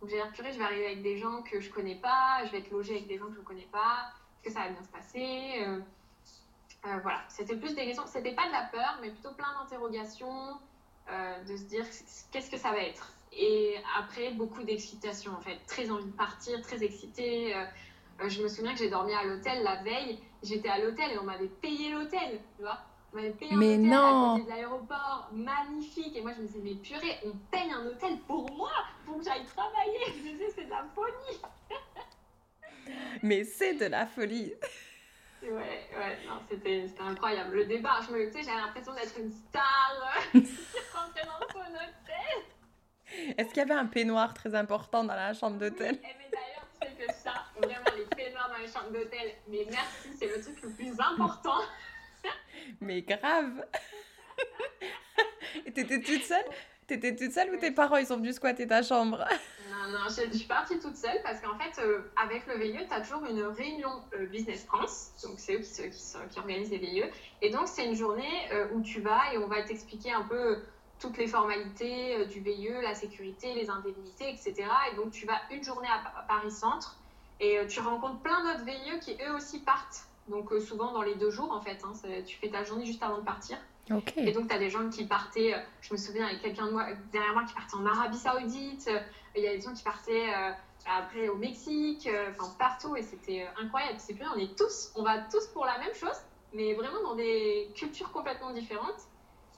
Donc 0.00 0.08
j'ai 0.08 0.16
dire, 0.16 0.32
purée, 0.32 0.52
je 0.52 0.58
vais 0.58 0.64
arriver 0.64 0.86
avec 0.86 1.02
des 1.02 1.18
gens 1.18 1.42
que 1.42 1.60
je 1.60 1.70
connais 1.70 1.96
pas. 1.96 2.44
Je 2.46 2.52
vais 2.52 2.58
être 2.60 2.70
logée 2.70 2.94
avec 2.94 3.06
des 3.06 3.18
gens 3.18 3.26
que 3.26 3.34
je 3.34 3.40
ne 3.40 3.44
connais 3.44 3.68
pas. 3.70 4.12
Est-ce 4.36 4.48
que 4.48 4.50
ça 4.50 4.66
va 4.66 4.70
bien 4.70 4.82
se 4.82 4.88
passer? 4.88 5.64
Euh, 5.66 5.80
euh, 6.86 6.98
Voilà, 7.02 7.22
c'était 7.28 7.56
plus 7.56 7.74
des 7.74 7.84
questions. 7.84 8.06
C'était 8.06 8.34
pas 8.34 8.46
de 8.46 8.52
la 8.52 8.62
peur, 8.72 8.98
mais 9.02 9.10
plutôt 9.10 9.34
plein 9.34 9.52
d'interrogations 9.58 10.58
de 11.46 11.56
se 11.56 11.64
dire 11.64 11.84
qu'est-ce 12.32 12.50
que 12.50 12.56
ça 12.56 12.70
va 12.70 12.78
être. 12.78 13.14
Et 13.36 13.74
après, 13.98 14.30
beaucoup 14.32 14.62
d'excitation 14.62 15.32
en 15.32 15.40
fait, 15.40 15.58
très 15.66 15.90
envie 15.90 16.04
de 16.04 16.12
partir, 16.12 16.60
très 16.62 16.82
excitée. 16.84 17.54
Euh, 17.54 18.28
je 18.28 18.42
me 18.42 18.48
souviens 18.48 18.72
que 18.72 18.78
j'ai 18.78 18.90
dormi 18.90 19.12
à 19.12 19.24
l'hôtel 19.24 19.62
la 19.64 19.82
veille. 19.82 20.20
J'étais 20.42 20.68
à 20.68 20.78
l'hôtel 20.78 21.10
et 21.12 21.18
on 21.18 21.24
m'avait 21.24 21.48
payé 21.48 21.90
l'hôtel, 21.90 22.40
tu 22.56 22.62
vois. 22.62 22.78
On 23.12 23.16
m'avait 23.16 23.30
payé 23.30 23.56
mais 23.56 23.74
un 23.74 23.78
hôtel 23.78 23.90
non. 23.90 24.32
à 24.34 24.34
côté 24.34 24.44
de 24.44 24.50
l'aéroport, 24.50 25.30
magnifique. 25.32 26.16
Et 26.16 26.22
moi, 26.22 26.32
je 26.36 26.42
me 26.42 26.46
disais, 26.46 26.60
mais 26.62 26.74
purée, 26.74 27.18
on 27.24 27.32
paye 27.50 27.70
un 27.72 27.86
hôtel 27.86 28.18
pour 28.26 28.50
moi, 28.54 28.70
pour 29.04 29.18
que 29.18 29.24
j'aille 29.24 29.44
travailler. 29.46 29.98
Je 30.06 30.22
me 30.22 30.32
disais, 30.32 30.52
c'est 30.54 30.64
de 30.64 30.70
la 30.70 30.84
folie. 30.94 31.40
Mais 33.22 33.44
c'est 33.44 33.74
de 33.74 33.86
la 33.86 34.06
folie. 34.06 34.52
Ouais, 35.44 35.88
ouais, 35.96 36.18
non, 36.26 36.40
c'était 36.48 36.86
incroyable. 37.00 37.56
Le 37.56 37.64
départ, 37.66 38.02
je 38.06 38.12
me, 38.14 38.26
tu 38.26 38.38
sais, 38.38 38.44
j'avais 38.44 38.62
l'impression 38.62 38.94
d'être 38.94 39.18
une 39.18 39.30
star. 39.30 39.92
je 40.34 40.96
rentrais 40.96 41.24
dans 41.24 41.46
son 41.52 41.60
hôtel. 41.60 43.34
Est-ce 43.36 43.48
qu'il 43.48 43.58
y 43.58 43.60
avait 43.60 43.74
un 43.74 43.86
peignoir 43.86 44.32
très 44.34 44.54
important 44.54 45.04
dans 45.04 45.14
la 45.14 45.34
chambre 45.34 45.58
d'hôtel? 45.58 45.98
oui, 46.02 46.08
Mais 46.18 46.30
d'ailleurs, 46.30 46.66
tu 46.80 46.86
sais 46.88 47.06
que 47.06 47.12
ça, 47.12 47.32
vraiment, 47.56 47.96
les 47.96 48.06
peignoirs 48.16 48.48
dans 48.50 48.58
les 48.58 48.68
chambres 48.68 48.90
d'hôtel, 48.90 49.32
mais 49.48 49.66
merci, 49.70 50.08
c'est 50.18 50.34
le 50.34 50.42
truc 50.42 50.62
le 50.62 50.70
plus 50.70 50.98
important. 50.98 51.60
Mais 52.80 53.02
grave 53.02 53.66
Et 55.66 55.72
t'étais 55.72 56.00
toute 56.00 56.22
seule? 56.24 56.44
T'étais 56.86 57.16
toute 57.16 57.32
seule 57.32 57.54
ou 57.54 57.56
tes 57.56 57.70
parents 57.70 57.96
ils 57.96 58.06
sont 58.06 58.16
venus 58.16 58.36
squatter 58.36 58.66
ta 58.66 58.82
chambre? 58.82 59.24
Non, 59.70 59.90
non, 59.90 60.08
je, 60.08 60.30
je, 60.30 60.36
suis 60.38 60.46
partie 60.46 60.78
toute 60.78 60.96
seule 60.96 61.20
parce 61.22 61.40
qu'en 61.40 61.58
fait, 61.58 61.82
euh, 61.82 62.10
avec 62.16 62.46
le 62.46 62.56
VIE, 62.58 62.86
tu 62.86 62.94
as 62.94 63.00
toujours 63.00 63.24
une 63.26 63.42
réunion 63.42 63.90
euh, 64.14 64.26
Business 64.26 64.64
France, 64.64 65.10
donc 65.22 65.34
c'est 65.38 65.56
eux 65.56 65.58
qui, 65.58 65.90
qui, 65.90 65.90
qui, 66.30 66.38
organisent 66.38 66.70
les 66.70 66.78
VIE. 66.78 67.04
Et 67.42 67.50
donc, 67.50 67.66
c'est 67.66 67.84
une 67.84 67.94
journée 67.94 68.48
euh, 68.52 68.68
où 68.72 68.82
tu 68.82 69.00
vas 69.00 69.32
et 69.32 69.38
on 69.38 69.46
va 69.46 69.62
t'expliquer 69.62 70.12
un 70.12 70.22
peu 70.22 70.62
toutes 71.00 71.18
les 71.18 71.26
formalités 71.26 72.24
du 72.26 72.40
VIE, 72.40 72.70
la 72.82 72.94
sécurité, 72.94 73.52
les 73.54 73.68
indemnités, 73.68 74.30
etc. 74.30 74.54
Et 74.92 74.96
donc, 74.96 75.10
tu 75.10 75.26
vas 75.26 75.40
une 75.50 75.64
journée 75.64 75.88
à, 75.88 76.20
à 76.20 76.22
Paris 76.22 76.52
Centre 76.52 76.96
et 77.40 77.58
tu 77.66 77.80
rencontres 77.80 78.20
plein 78.20 78.44
d'autres 78.44 78.64
VIE 78.64 79.00
qui 79.00 79.18
eux 79.26 79.34
aussi 79.34 79.58
partent. 79.58 80.06
Donc, 80.28 80.50
souvent 80.66 80.92
dans 80.92 81.02
les 81.02 81.16
deux 81.16 81.30
jours, 81.30 81.52
en 81.52 81.60
fait, 81.60 81.82
hein, 81.84 81.92
tu 82.24 82.38
fais 82.38 82.48
ta 82.48 82.62
journée 82.62 82.86
juste 82.86 83.02
avant 83.02 83.18
de 83.18 83.24
partir. 83.24 83.58
Et 84.16 84.32
donc, 84.32 84.48
tu 84.48 84.54
as 84.54 84.58
des 84.58 84.70
gens 84.70 84.88
qui 84.88 85.04
partaient, 85.04 85.54
euh, 85.54 85.58
je 85.82 85.92
me 85.92 85.98
souviens, 85.98 86.26
avec 86.26 86.40
quelqu'un 86.40 86.66
de 86.66 86.72
moi, 86.72 86.86
derrière 87.12 87.32
moi 87.34 87.44
qui 87.44 87.54
partait 87.54 87.76
en 87.76 87.84
Arabie 87.84 88.16
Saoudite, 88.16 88.90
il 89.36 89.42
y 89.42 89.48
a 89.48 89.54
des 89.54 89.60
gens 89.60 89.74
qui 89.74 89.82
partaient 89.82 90.32
euh, 90.34 90.52
après 90.86 91.28
au 91.28 91.36
Mexique, 91.36 92.06
euh, 92.06 92.30
enfin 92.30 92.52
partout, 92.58 92.96
et 92.96 93.02
c'était 93.02 93.46
incroyable. 93.60 93.96
C'est 93.98 94.14
plus, 94.14 94.26
on 94.34 94.38
est 94.38 94.56
tous, 94.56 94.92
on 94.94 95.02
va 95.02 95.18
tous 95.18 95.46
pour 95.48 95.66
la 95.66 95.78
même 95.78 95.94
chose, 95.94 96.16
mais 96.52 96.74
vraiment 96.74 97.02
dans 97.02 97.14
des 97.14 97.70
cultures 97.74 98.10
complètement 98.12 98.52
différentes. 98.52 99.08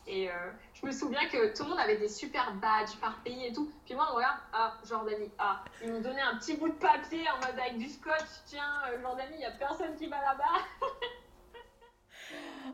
Et 0.09 0.31
euh, 0.31 0.33
je 0.75 0.87
me 0.87 0.93
souviens 0.93 1.29
que 1.29 1.57
tout 1.57 1.65
le 1.65 1.71
monde 1.71 1.81
avait 1.81 1.97
des 1.97 2.09
super 2.09 2.55
badges 2.55 2.97
par 3.01 3.19
pays 3.23 3.47
et 3.47 3.53
tout. 3.53 3.71
Puis 3.85 3.95
moi, 3.95 4.09
on 4.13 4.17
regarde, 4.17 4.39
ah, 4.53 4.75
Jordanie, 4.89 5.31
ah, 5.39 5.65
ils 5.83 5.93
m'ont 5.93 6.01
donné 6.01 6.21
un 6.21 6.37
petit 6.37 6.57
bout 6.57 6.69
de 6.69 6.75
papier 6.75 7.25
en 7.29 7.37
mode 7.45 7.59
avec 7.59 7.79
du 7.79 7.89
scotch, 7.89 8.45
tiens, 8.47 8.83
euh, 8.89 9.01
Jordanie, 9.01 9.35
il 9.35 9.39
n'y 9.39 9.45
a 9.45 9.51
personne 9.51 9.97
qui 9.97 10.07
va 10.07 10.21
là-bas. 10.21 10.61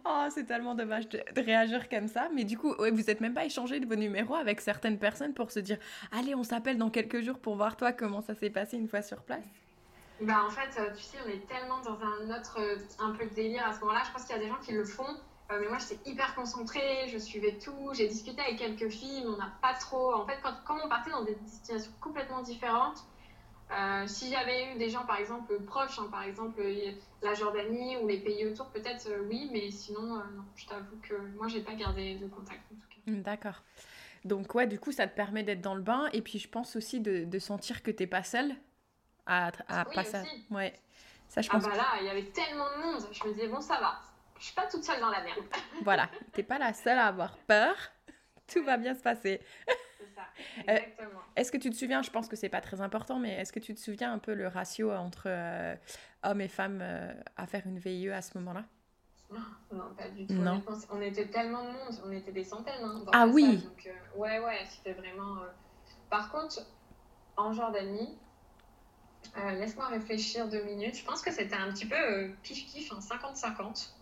Oh, 0.04 0.26
c'est 0.30 0.44
tellement 0.44 0.74
dommage 0.74 1.08
de, 1.08 1.20
réagir 1.36 1.88
comme 1.88 2.08
ça. 2.08 2.28
Mais 2.34 2.44
du 2.44 2.58
coup, 2.58 2.74
vous 2.78 3.02
n'êtes 3.02 3.20
même 3.20 3.34
pas 3.34 3.44
échangé 3.44 3.80
de 3.80 3.86
vos 3.86 3.94
numéros 3.94 4.34
avec 4.34 4.60
certaines 4.60 4.98
personnes 4.98 5.34
pour 5.34 5.50
se 5.50 5.60
dire 5.60 5.78
Allez, 6.10 6.34
on 6.34 6.44
s'appelle 6.44 6.78
dans 6.78 6.90
quelques 6.90 7.20
jours 7.22 7.38
pour 7.38 7.56
voir 7.56 7.76
toi 7.76 7.92
comment 7.92 8.20
ça 8.20 8.34
s'est 8.34 8.50
passé 8.50 8.76
une 8.76 8.88
fois 8.88 9.02
sur 9.02 9.22
place 9.22 9.44
Bah, 10.20 10.44
en 10.46 10.50
fait, 10.50 10.80
euh, 10.80 10.90
tu 10.94 11.02
sais, 11.02 11.18
on 11.24 11.28
est 11.28 11.46
tellement 11.46 11.80
dans 11.80 11.98
un 12.00 12.38
autre, 12.38 12.58
euh, 12.60 12.76
un 12.98 13.12
peu 13.12 13.26
de 13.26 13.34
délire 13.34 13.66
à 13.66 13.72
ce 13.72 13.80
moment-là. 13.80 14.02
Je 14.06 14.12
pense 14.12 14.24
qu'il 14.24 14.36
y 14.36 14.38
a 14.38 14.42
des 14.42 14.48
gens 14.48 14.60
qui 14.62 14.72
le 14.72 14.84
font. 14.84 15.16
Euh, 15.50 15.58
mais 15.60 15.68
moi, 15.68 15.78
j'étais 15.78 16.10
hyper 16.10 16.34
concentrée, 16.34 17.08
je 17.08 17.18
suivais 17.18 17.58
tout. 17.58 17.90
J'ai 17.94 18.08
discuté 18.08 18.40
avec 18.40 18.58
quelques 18.58 18.88
filles, 18.88 19.22
mais 19.24 19.30
on 19.30 19.36
n'a 19.36 19.52
pas 19.60 19.74
trop. 19.74 20.14
En 20.14 20.26
fait, 20.26 20.38
quand, 20.42 20.54
quand 20.64 20.78
on 20.84 20.88
partait 20.88 21.10
dans 21.10 21.24
des 21.24 21.34
destinations 21.34 21.92
complètement 22.00 22.42
différentes, 22.42 23.04
euh, 23.72 24.06
si 24.06 24.30
j'avais 24.30 24.72
eu 24.72 24.78
des 24.78 24.90
gens, 24.90 25.04
par 25.04 25.18
exemple, 25.18 25.58
proches, 25.62 25.98
hein, 25.98 26.08
par 26.10 26.22
exemple 26.22 26.62
la 27.22 27.34
Jordanie 27.34 27.96
ou 27.98 28.06
les 28.06 28.18
pays 28.18 28.46
autour, 28.46 28.66
peut-être 28.70 29.08
euh, 29.08 29.26
oui, 29.28 29.48
mais 29.52 29.70
sinon, 29.70 30.16
euh, 30.16 30.22
non, 30.34 30.44
je 30.56 30.66
t'avoue 30.66 30.96
que 31.02 31.14
moi, 31.36 31.48
j'ai 31.48 31.60
pas 31.60 31.74
gardé 31.74 32.16
de 32.16 32.26
contact 32.26 32.60
en 32.72 32.74
tout 32.74 32.88
cas. 32.88 33.12
D'accord. 33.12 33.62
Donc, 34.24 34.54
ouais, 34.54 34.66
du 34.66 34.78
coup, 34.78 34.92
ça 34.92 35.06
te 35.06 35.16
permet 35.16 35.42
d'être 35.42 35.60
dans 35.60 35.74
le 35.74 35.82
bain 35.82 36.08
et 36.12 36.22
puis 36.22 36.38
je 36.38 36.48
pense 36.48 36.76
aussi 36.76 37.00
de, 37.00 37.24
de 37.24 37.38
sentir 37.38 37.82
que 37.82 37.90
t'es 37.90 38.06
pas 38.06 38.22
seule 38.22 38.54
à, 39.26 39.50
à 39.68 39.88
oui, 39.88 39.94
passer. 39.94 40.20
Aussi. 40.20 40.44
Ouais. 40.50 40.74
Ça, 41.28 41.40
je 41.40 41.48
ah 41.50 41.54
pense 41.54 41.64
bah 41.64 41.76
là, 41.76 41.86
il 42.00 42.06
y 42.06 42.10
avait 42.10 42.24
tellement 42.24 42.66
de 42.76 42.82
monde, 42.82 43.08
je 43.10 43.24
me 43.26 43.32
disais, 43.32 43.48
bon, 43.48 43.60
ça 43.60 43.80
va, 43.80 44.00
je 44.38 44.44
suis 44.44 44.54
pas 44.54 44.66
toute 44.66 44.84
seule 44.84 45.00
dans 45.00 45.08
la 45.08 45.22
merde. 45.22 45.44
voilà, 45.82 46.10
t'es 46.32 46.42
pas 46.42 46.58
la 46.58 46.74
seule 46.74 46.98
à 46.98 47.06
avoir 47.06 47.38
peur, 47.38 47.74
tout 48.52 48.62
va 48.64 48.76
bien 48.76 48.94
se 48.94 49.00
passer. 49.00 49.40
Euh, 50.68 50.72
Exactement. 50.72 51.20
est-ce 51.36 51.52
que 51.52 51.56
tu 51.56 51.70
te 51.70 51.74
souviens, 51.74 52.02
je 52.02 52.10
pense 52.10 52.28
que 52.28 52.36
c'est 52.36 52.48
pas 52.48 52.60
très 52.60 52.80
important, 52.80 53.18
mais 53.18 53.32
est-ce 53.40 53.52
que 53.52 53.60
tu 53.60 53.74
te 53.74 53.80
souviens 53.80 54.12
un 54.12 54.18
peu 54.18 54.34
le 54.34 54.48
ratio 54.48 54.92
entre 54.92 55.24
euh, 55.26 55.74
hommes 56.22 56.40
et 56.40 56.48
femmes 56.48 56.80
euh, 56.82 57.12
à 57.36 57.46
faire 57.46 57.66
une 57.66 57.78
VIE 57.78 58.10
à 58.10 58.22
ce 58.22 58.38
moment-là? 58.38 58.64
Non, 59.72 59.94
pas 59.96 60.10
du 60.10 60.26
tout. 60.26 60.34
Non. 60.34 60.62
On 60.90 61.00
était 61.00 61.26
tellement 61.28 61.62
de 61.62 61.68
monde, 61.68 61.98
on 62.04 62.12
était 62.12 62.32
des 62.32 62.44
centaines. 62.44 62.84
Hein, 62.84 63.02
ah 63.14 63.26
oui 63.26 63.44
salle, 63.44 63.62
donc, 63.62 63.90
Ouais, 64.14 64.38
ouais, 64.38 64.58
c'était 64.68 64.92
vraiment. 64.92 65.38
Par 66.10 66.30
contre, 66.30 66.60
en 67.38 67.54
Jordanie, 67.54 68.18
laisse-moi 69.34 69.86
réfléchir 69.86 70.46
deux 70.50 70.62
minutes. 70.62 70.98
Je 70.98 71.04
pense 71.06 71.22
que 71.22 71.32
c'était 71.32 71.56
un 71.56 71.72
petit 71.72 71.86
peu 71.86 72.34
pif-pif, 72.42 72.92
hein, 72.92 72.98
50-50. 73.00 73.94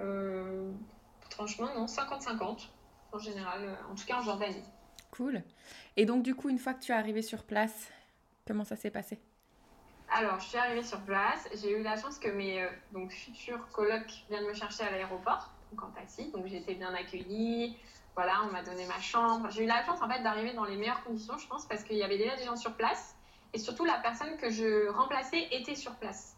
Euh, 0.00 0.72
franchement, 1.30 1.68
non, 1.74 1.86
50-50 1.86 2.68
en 3.12 3.18
général, 3.18 3.78
en 3.90 3.94
tout 3.94 4.04
cas 4.06 4.18
en 4.18 4.22
Jordanie. 4.22 4.62
Cool. 5.10 5.42
Et 5.96 6.06
donc, 6.06 6.22
du 6.22 6.34
coup, 6.34 6.48
une 6.48 6.58
fois 6.58 6.74
que 6.74 6.82
tu 6.82 6.92
es 6.92 6.94
arrivée 6.94 7.22
sur 7.22 7.42
place, 7.42 7.88
comment 8.46 8.64
ça 8.64 8.76
s'est 8.76 8.90
passé? 8.90 9.18
Alors, 10.12 10.40
je 10.40 10.46
suis 10.46 10.58
arrivée 10.58 10.82
sur 10.82 11.00
place. 11.00 11.48
J'ai 11.60 11.78
eu 11.78 11.82
la 11.82 11.96
chance 11.96 12.18
que 12.18 12.28
mes 12.28 12.62
euh, 12.62 12.68
donc, 12.92 13.12
futurs 13.12 13.68
colocs 13.72 14.24
viennent 14.28 14.46
me 14.46 14.54
chercher 14.54 14.84
à 14.84 14.90
l'aéroport, 14.90 15.50
donc 15.70 15.82
en 15.84 15.90
taxi. 15.90 16.30
Donc, 16.32 16.46
j'ai 16.46 16.58
été 16.58 16.74
bien 16.74 16.92
accueillie. 16.94 17.76
Voilà, 18.16 18.42
on 18.44 18.52
m'a 18.52 18.62
donné 18.62 18.86
ma 18.86 19.00
chambre. 19.00 19.48
J'ai 19.50 19.64
eu 19.64 19.66
la 19.66 19.84
chance 19.84 20.02
en 20.02 20.08
fait 20.08 20.22
d'arriver 20.22 20.52
dans 20.52 20.64
les 20.64 20.76
meilleures 20.76 21.02
conditions, 21.04 21.38
je 21.38 21.46
pense, 21.46 21.66
parce 21.66 21.84
qu'il 21.84 21.96
y 21.96 22.02
avait 22.02 22.18
déjà 22.18 22.36
des 22.36 22.44
gens 22.44 22.56
sur 22.56 22.74
place. 22.74 23.14
Et 23.52 23.58
surtout, 23.58 23.84
la 23.84 23.98
personne 23.98 24.36
que 24.36 24.50
je 24.50 24.88
remplaçais 24.88 25.48
était 25.52 25.74
sur 25.76 25.94
place. 25.94 26.36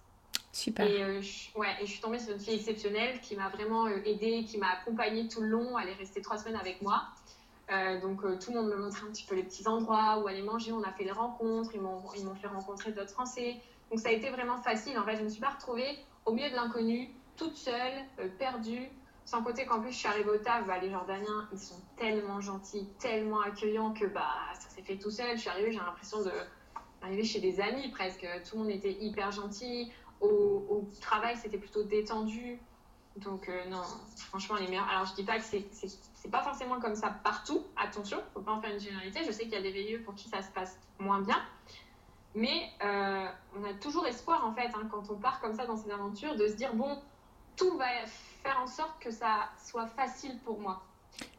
Super. 0.52 0.86
Et, 0.86 1.02
euh, 1.02 1.22
je, 1.22 1.58
ouais, 1.58 1.74
et 1.80 1.86
je 1.86 1.92
suis 1.92 2.00
tombée 2.00 2.18
sur 2.18 2.34
une 2.34 2.40
fille 2.40 2.54
exceptionnelle 2.54 3.20
qui 3.20 3.36
m'a 3.36 3.48
vraiment 3.48 3.86
euh, 3.86 4.02
aidée, 4.04 4.44
qui 4.44 4.58
m'a 4.58 4.70
accompagnée 4.70 5.26
tout 5.28 5.40
le 5.40 5.48
long. 5.48 5.78
Elle 5.78 5.88
est 5.88 5.94
restée 5.94 6.20
trois 6.20 6.36
semaines 6.36 6.56
avec 6.56 6.82
moi. 6.82 7.04
Euh, 7.70 8.00
donc 8.00 8.24
euh, 8.24 8.36
tout 8.38 8.52
le 8.52 8.60
monde 8.60 8.70
me 8.70 8.76
montrait 8.76 9.06
un 9.06 9.10
petit 9.10 9.24
peu 9.24 9.34
les 9.34 9.44
petits 9.44 9.66
endroits 9.66 10.18
où 10.18 10.26
aller 10.26 10.42
manger. 10.42 10.72
On 10.72 10.82
a 10.82 10.92
fait 10.92 11.04
des 11.04 11.12
rencontres, 11.12 11.70
ils 11.74 11.80
m'ont, 11.80 12.02
fait 12.34 12.46
rencontrer 12.48 12.92
d'autres 12.92 13.12
Français. 13.12 13.56
Donc 13.90 14.00
ça 14.00 14.08
a 14.08 14.12
été 14.12 14.30
vraiment 14.30 14.58
facile. 14.58 14.98
En 14.98 15.04
fait, 15.04 15.14
je 15.14 15.20
ne 15.20 15.24
me 15.24 15.28
suis 15.28 15.40
pas 15.40 15.50
retrouvée 15.50 15.98
au 16.24 16.32
milieu 16.32 16.50
de 16.50 16.54
l'inconnu, 16.54 17.10
toute 17.36 17.56
seule, 17.56 17.92
euh, 18.18 18.28
perdue. 18.38 18.88
Sans 19.24 19.42
côté 19.44 19.64
qu'en 19.66 19.80
plus 19.80 19.92
je 19.92 19.98
suis 19.98 20.08
arrivée 20.08 20.30
au 20.30 20.38
taf, 20.38 20.66
bah, 20.66 20.78
les 20.78 20.90
Jordaniens, 20.90 21.48
ils 21.52 21.58
sont 21.58 21.80
tellement 21.96 22.40
gentils, 22.40 22.88
tellement 22.98 23.40
accueillants 23.40 23.92
que 23.92 24.06
bah, 24.06 24.26
ça 24.58 24.68
s'est 24.68 24.82
fait 24.82 24.96
tout 24.96 25.10
seul. 25.10 25.36
Je 25.36 25.42
suis 25.42 25.50
arrivée, 25.50 25.70
j'ai 25.70 25.78
l'impression 25.78 26.22
de 26.22 26.32
arriver 27.02 27.22
chez 27.24 27.40
des 27.40 27.60
amis 27.60 27.88
presque. 27.90 28.26
Tout 28.48 28.56
le 28.56 28.62
monde 28.64 28.70
était 28.70 28.92
hyper 28.92 29.30
gentil. 29.30 29.92
Au, 30.20 30.26
au 30.28 30.88
travail, 31.00 31.36
c'était 31.36 31.58
plutôt 31.58 31.84
détendu. 31.84 32.60
Donc 33.16 33.48
euh, 33.48 33.64
non, 33.68 33.82
franchement, 34.16 34.56
les 34.56 34.66
meilleurs. 34.68 34.88
Alors 34.88 35.04
je 35.06 35.14
dis 35.14 35.24
pas 35.24 35.38
que 35.38 35.44
c'est, 35.44 35.66
c'est, 35.72 35.88
c'est 35.88 36.30
pas 36.30 36.42
forcément 36.42 36.80
comme 36.80 36.94
ça 36.94 37.10
partout. 37.10 37.64
Attention, 37.76 38.18
faut 38.32 38.40
pas 38.40 38.52
en 38.52 38.60
faire 38.60 38.72
une 38.72 38.80
généralité. 38.80 39.20
Je 39.26 39.32
sais 39.32 39.44
qu'il 39.44 39.52
y 39.52 39.56
a 39.56 39.62
des 39.62 39.72
VIE 39.72 39.98
pour 39.98 40.14
qui 40.14 40.28
ça 40.28 40.42
se 40.42 40.50
passe 40.50 40.78
moins 40.98 41.20
bien. 41.20 41.40
Mais 42.34 42.70
euh, 42.82 43.26
on 43.56 43.64
a 43.64 43.74
toujours 43.74 44.06
espoir 44.06 44.46
en 44.46 44.54
fait, 44.54 44.68
hein, 44.74 44.88
quand 44.90 45.10
on 45.10 45.16
part 45.16 45.40
comme 45.40 45.54
ça 45.54 45.66
dans 45.66 45.76
ces 45.76 45.90
aventures, 45.90 46.34
de 46.36 46.48
se 46.48 46.54
dire 46.54 46.74
bon, 46.74 46.98
tout 47.56 47.76
va 47.76 47.84
faire 48.06 48.58
en 48.60 48.66
sorte 48.66 48.98
que 48.98 49.10
ça 49.10 49.50
soit 49.62 49.86
facile 49.88 50.38
pour 50.44 50.58
moi. 50.58 50.82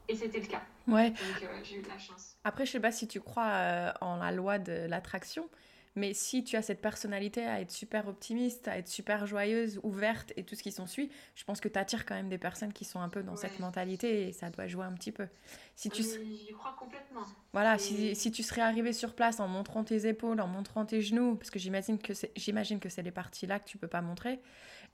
Et 0.07 0.15
c'était 0.15 0.39
le 0.39 0.45
cas. 0.45 0.61
Ouais. 0.87 1.09
Donc 1.09 1.19
euh, 1.41 1.59
j'ai 1.63 1.77
eu 1.77 1.81
de 1.81 1.89
la 1.89 1.97
chance. 1.97 2.35
Après, 2.43 2.65
je 2.67 2.71
sais 2.71 2.79
pas 2.79 2.91
si 2.91 3.07
tu 3.07 3.19
crois 3.19 3.93
en 4.01 4.17
la 4.17 4.31
loi 4.31 4.59
de 4.59 4.85
l'attraction, 4.87 5.49
mais 5.95 6.13
si 6.13 6.43
tu 6.43 6.55
as 6.55 6.61
cette 6.61 6.81
personnalité 6.81 7.43
à 7.45 7.61
être 7.61 7.71
super 7.71 8.07
optimiste, 8.07 8.67
à 8.67 8.77
être 8.77 8.87
super 8.87 9.25
joyeuse, 9.27 9.79
ouverte 9.83 10.33
et 10.37 10.43
tout 10.43 10.55
ce 10.55 10.63
qui 10.63 10.71
s'ensuit, 10.71 11.09
je 11.35 11.43
pense 11.43 11.61
que 11.61 11.67
tu 11.67 11.77
attires 11.77 12.05
quand 12.05 12.15
même 12.15 12.29
des 12.29 12.37
personnes 12.37 12.73
qui 12.73 12.83
sont 12.85 12.99
un 12.99 13.09
peu 13.09 13.21
dans 13.23 13.33
Ouais. 13.33 13.37
cette 13.37 13.59
mentalité 13.59 14.27
et 14.27 14.31
ça 14.33 14.49
doit 14.49 14.67
jouer 14.67 14.85
un 14.85 14.93
petit 14.93 15.11
peu. 15.11 15.27
Si 15.75 15.89
tu, 15.89 16.01
J'y 16.03 16.51
crois 16.53 16.75
complètement. 16.79 17.21
voilà, 17.53 17.75
Et- 17.75 17.79
si, 17.79 18.15
si 18.15 18.31
tu 18.31 18.41
serais 18.43 18.61
arrivé 18.61 18.91
sur 18.93 19.13
place 19.13 19.39
en 19.39 19.47
montrant 19.47 19.83
tes 19.83 20.07
épaules, 20.07 20.41
en 20.41 20.47
montrant 20.47 20.85
tes 20.85 21.01
genoux, 21.01 21.35
parce 21.35 21.51
que 21.51 21.59
j'imagine 21.59 21.99
que 21.99 22.13
c'est, 22.13 22.31
j'imagine 22.35 22.79
que 22.79 22.89
c'est 22.89 23.03
les 23.03 23.11
parties 23.11 23.45
là 23.45 23.59
que 23.59 23.65
tu 23.67 23.77
peux 23.77 23.87
pas 23.87 24.01
montrer, 24.01 24.39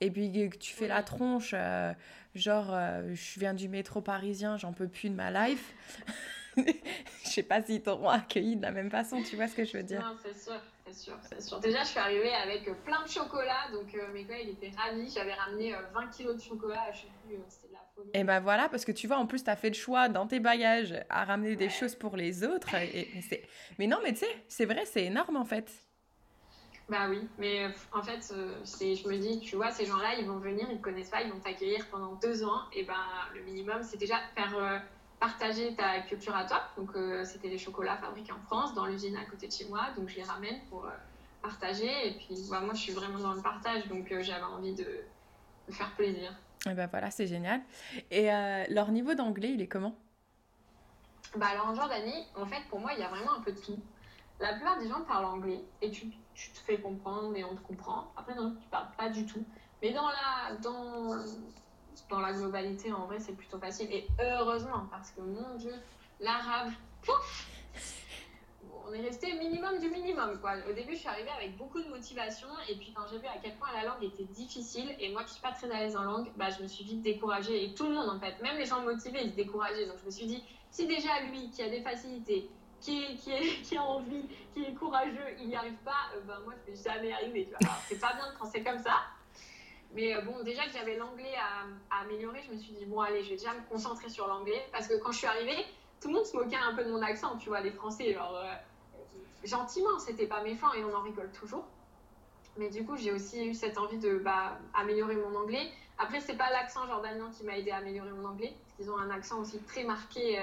et 0.02 0.10
puis 0.10 0.30
que 0.50 0.56
tu 0.56 0.72
fais 0.74 0.88
la 0.88 1.02
tronche, 1.02 1.52
euh, 1.54 1.92
genre 2.34 2.72
euh, 2.74 3.14
je 3.14 3.40
viens 3.40 3.54
du 3.54 3.68
métro 3.68 4.00
parisien, 4.02 4.56
j'en 4.58 4.72
peux 4.72 4.88
plus 4.88 5.08
de 5.10 5.14
ma 5.14 5.30
life. 5.48 5.74
Je 6.56 7.28
sais 7.28 7.42
pas 7.44 7.62
s'ils 7.62 7.80
t'auront 7.80 8.08
accueilli 8.08 8.56
de 8.56 8.62
la 8.62 8.72
même 8.72 8.90
façon, 8.90 9.22
tu 9.22 9.36
vois 9.36 9.46
ce 9.46 9.54
que 9.54 9.64
je 9.64 9.76
veux 9.76 9.82
dire. 9.84 10.00
Non, 10.00 10.16
c'est 10.22 10.34
sûr, 10.36 10.60
c'est 10.92 11.04
sûr, 11.04 11.14
c'est 11.22 11.40
sûr. 11.40 11.60
Déjà, 11.60 11.82
je 11.82 11.88
suis 11.88 11.98
arrivée 11.98 12.32
avec 12.32 12.64
plein 12.84 13.02
de 13.02 13.08
chocolat, 13.08 13.70
donc 13.72 13.94
euh, 13.94 14.12
mes 14.12 14.24
collègues 14.24 14.50
étaient 14.50 14.72
ravis. 14.76 15.10
J'avais 15.14 15.34
ramené 15.34 15.74
euh, 15.74 15.78
20 15.94 16.08
kilos 16.08 16.36
de 16.36 16.42
chocolat, 16.42 16.90
je 16.92 17.00
sais 17.00 17.06
plus, 17.24 17.36
euh, 17.36 17.40
c'était 17.48 17.68
de 17.68 17.72
la 17.72 17.80
folie. 17.94 18.10
Et 18.14 18.24
ben 18.24 18.40
voilà, 18.40 18.68
parce 18.68 18.84
que 18.84 18.92
tu 18.92 19.06
vois, 19.06 19.18
en 19.18 19.26
plus, 19.26 19.44
tu 19.44 19.50
as 19.50 19.56
fait 19.56 19.68
le 19.68 19.74
choix 19.74 20.08
dans 20.08 20.26
tes 20.26 20.40
bagages 20.40 20.94
à 21.08 21.24
ramener 21.24 21.56
des 21.56 21.68
choses 21.68 21.94
pour 21.94 22.16
les 22.16 22.44
autres. 22.44 22.74
Et, 22.74 23.08
mais, 23.78 23.86
non, 23.86 23.98
mais 24.02 24.12
tu 24.12 24.20
sais, 24.20 24.44
c'est 24.48 24.64
vrai, 24.66 24.84
c'est 24.86 25.04
énorme 25.04 25.36
en 25.36 25.44
fait. 25.44 25.70
Bah 26.90 27.06
oui, 27.08 27.20
mais 27.38 27.66
euh, 27.66 27.68
en 27.92 28.02
fait, 28.02 28.34
euh, 28.34 28.52
c'est, 28.64 28.96
je 28.96 29.06
me 29.06 29.16
dis, 29.16 29.38
tu 29.38 29.54
vois, 29.54 29.70
ces 29.70 29.86
gens-là, 29.86 30.16
ils 30.18 30.26
vont 30.26 30.38
venir, 30.38 30.66
ils 30.68 30.76
ne 30.78 30.82
connaissent 30.82 31.10
pas, 31.10 31.22
ils 31.22 31.30
vont 31.30 31.38
t'accueillir 31.38 31.86
pendant 31.88 32.14
deux 32.16 32.42
ans. 32.42 32.62
Et 32.72 32.82
ben, 32.82 32.94
le 33.32 33.42
minimum, 33.42 33.84
c'est 33.84 33.96
déjà 33.96 34.16
faire 34.34 34.56
euh, 34.58 34.78
partager 35.20 35.74
ta 35.76 36.00
culture 36.00 36.34
à 36.34 36.44
toi. 36.44 36.62
Donc, 36.76 36.90
c'était 37.24 37.50
des 37.50 37.58
chocolats 37.58 37.96
fabriqués 37.98 38.32
en 38.32 38.40
France, 38.46 38.74
dans 38.74 38.86
l'usine 38.86 39.16
à 39.16 39.24
côté 39.24 39.46
de 39.46 39.52
chez 39.52 39.66
moi. 39.68 39.88
Donc, 39.96 40.08
je 40.08 40.16
les 40.16 40.22
ramène 40.22 40.58
pour 40.70 40.86
partager. 41.42 42.08
Et 42.08 42.12
puis, 42.12 42.46
bah, 42.50 42.60
moi, 42.60 42.74
je 42.74 42.80
suis 42.80 42.92
vraiment 42.92 43.18
dans 43.18 43.34
le 43.34 43.42
partage. 43.42 43.86
Donc, 43.88 44.06
j'avais 44.20 44.42
envie 44.42 44.74
de, 44.74 44.86
de, 45.68 45.72
faire 45.72 45.94
plaisir. 45.94 46.34
Et 46.66 46.74
ben 46.74 46.88
voilà, 46.90 47.10
c'est 47.10 47.26
génial. 47.26 47.60
Et 48.10 48.28
leur 48.70 48.90
niveau 48.90 49.14
d'anglais, 49.14 49.52
il 49.52 49.60
est 49.60 49.68
comment? 49.68 49.94
Bah 51.36 51.46
alors, 51.52 51.68
en 51.68 51.74
Jordanie, 51.74 52.26
en 52.34 52.46
fait, 52.46 52.62
pour 52.68 52.80
moi, 52.80 52.92
il 52.94 53.00
y 53.00 53.04
a 53.04 53.08
vraiment 53.08 53.34
un 53.34 53.40
peu 53.40 53.52
de 53.52 53.60
tout. 53.60 53.78
La 54.40 54.54
plupart 54.54 54.78
des 54.78 54.88
gens 54.88 55.02
parlent 55.02 55.26
anglais 55.26 55.62
et 55.80 55.90
tu, 55.90 56.06
tu, 56.34 56.50
te 56.50 56.58
fais 56.58 56.80
comprendre 56.80 57.36
et 57.36 57.44
on 57.44 57.54
te 57.54 57.60
comprend. 57.60 58.12
Après, 58.16 58.34
non, 58.34 58.56
tu 58.60 58.68
parles 58.68 58.88
pas 58.96 59.10
du 59.10 59.26
tout. 59.26 59.44
Mais 59.82 59.92
dans 59.92 60.08
la, 60.08 60.56
dans, 60.56 61.16
dans 62.10 62.20
la 62.20 62.32
globalité, 62.32 62.92
en 62.92 63.06
vrai, 63.06 63.18
c'est 63.18 63.36
plutôt 63.36 63.58
facile. 63.58 63.88
Et 63.92 64.06
heureusement, 64.20 64.86
parce 64.90 65.10
que 65.12 65.20
mon 65.20 65.56
Dieu, 65.56 65.72
l'arabe, 66.20 66.72
on 68.86 68.92
est 68.92 69.00
resté 69.00 69.32
minimum 69.34 69.78
du 69.78 69.88
minimum. 69.88 70.40
Au 70.68 70.72
début, 70.72 70.94
je 70.94 70.98
suis 70.98 71.08
arrivée 71.08 71.30
avec 71.30 71.56
beaucoup 71.56 71.80
de 71.80 71.88
motivation. 71.88 72.48
Et 72.68 72.74
puis, 72.74 72.92
quand 72.94 73.04
j'ai 73.10 73.18
vu 73.18 73.26
à 73.26 73.38
quel 73.40 73.54
point 73.54 73.68
la 73.72 73.84
langue 73.84 74.02
était 74.02 74.24
difficile, 74.24 74.94
et 74.98 75.12
moi 75.12 75.22
qui 75.24 75.34
suis 75.34 75.42
pas 75.42 75.52
très 75.52 75.70
à 75.70 75.78
l'aise 75.78 75.96
en 75.96 76.02
langue, 76.02 76.28
bah, 76.36 76.50
je 76.50 76.62
me 76.62 76.68
suis 76.68 76.84
vite 76.84 77.02
découragée. 77.02 77.64
Et 77.64 77.74
tout 77.74 77.84
le 77.84 77.94
monde, 77.94 78.08
en 78.08 78.18
fait, 78.18 78.40
même 78.42 78.56
les 78.56 78.66
gens 78.66 78.82
motivés, 78.82 79.20
ils 79.22 79.30
se 79.30 79.36
décourageaient. 79.36 79.86
Donc, 79.86 79.98
je 80.00 80.06
me 80.06 80.10
suis 80.10 80.26
dit, 80.26 80.42
si 80.70 80.86
déjà 80.86 81.20
lui, 81.30 81.50
qui 81.50 81.62
a 81.62 81.70
des 81.70 81.82
facilités, 81.82 82.50
qui, 82.80 83.16
qui, 83.16 83.30
est, 83.30 83.62
qui 83.62 83.76
a 83.76 83.82
envie, 83.82 84.24
qui 84.52 84.64
est 84.64 84.74
courageux, 84.74 85.36
il 85.38 85.48
n'y 85.48 85.56
arrive 85.56 85.78
pas, 85.84 86.10
ben 86.26 86.38
moi 86.44 86.54
je 86.66 86.72
vais 86.72 86.90
jamais 86.90 87.12
arriver. 87.12 87.48
C'est 87.86 88.00
pas 88.00 88.14
bien 88.14 88.32
de 88.32 88.38
penser 88.38 88.62
comme 88.62 88.78
ça. 88.78 89.02
Mais 89.94 90.14
euh, 90.14 90.20
bon, 90.22 90.42
déjà 90.42 90.64
que 90.64 90.72
j'avais 90.72 90.96
l'anglais 90.96 91.34
à, 91.36 92.00
améliorer, 92.02 92.42
je 92.46 92.52
me 92.52 92.56
suis 92.56 92.72
dit, 92.72 92.84
bon, 92.86 93.00
allez, 93.00 93.22
je 93.22 93.30
vais 93.30 93.36
déjà 93.36 93.52
me 93.54 93.68
concentrer 93.68 94.08
sur 94.08 94.26
l'anglais. 94.26 94.62
Parce 94.72 94.88
que 94.88 94.94
quand 94.94 95.12
je 95.12 95.18
suis 95.18 95.26
arrivée, 95.26 95.64
tout 96.00 96.08
le 96.08 96.14
monde 96.14 96.26
se 96.26 96.36
moquait 96.36 96.56
un 96.56 96.74
peu 96.74 96.84
de 96.84 96.90
mon 96.90 97.02
accent, 97.02 97.36
tu 97.36 97.48
vois, 97.48 97.60
les 97.60 97.72
Français. 97.72 98.12
Genre, 98.12 98.36
euh, 98.36 98.52
gentiment, 99.44 99.98
c'était 99.98 100.26
pas 100.26 100.42
méchant 100.42 100.72
et 100.74 100.84
on 100.84 100.94
en 100.94 101.02
rigole 101.02 101.30
toujours. 101.32 101.66
Mais 102.56 102.68
du 102.68 102.84
coup, 102.84 102.96
j'ai 102.96 103.12
aussi 103.12 103.46
eu 103.46 103.54
cette 103.54 103.78
envie 103.78 103.98
de 103.98 104.18
bah, 104.18 104.58
améliorer 104.74 105.16
mon 105.16 105.34
anglais. 105.36 105.70
Après, 105.98 106.20
c'est 106.20 106.36
pas 106.36 106.50
l'accent 106.50 106.86
jordanien 106.86 107.30
qui 107.30 107.44
m'a 107.44 107.56
aidé 107.58 107.70
à 107.70 107.76
améliorer 107.76 108.10
mon 108.10 108.28
anglais, 108.28 108.54
parce 108.58 108.76
qu'ils 108.76 108.90
ont 108.90 108.98
un 108.98 109.10
accent 109.10 109.40
aussi 109.40 109.58
très 109.62 109.84
marqué. 109.84 110.38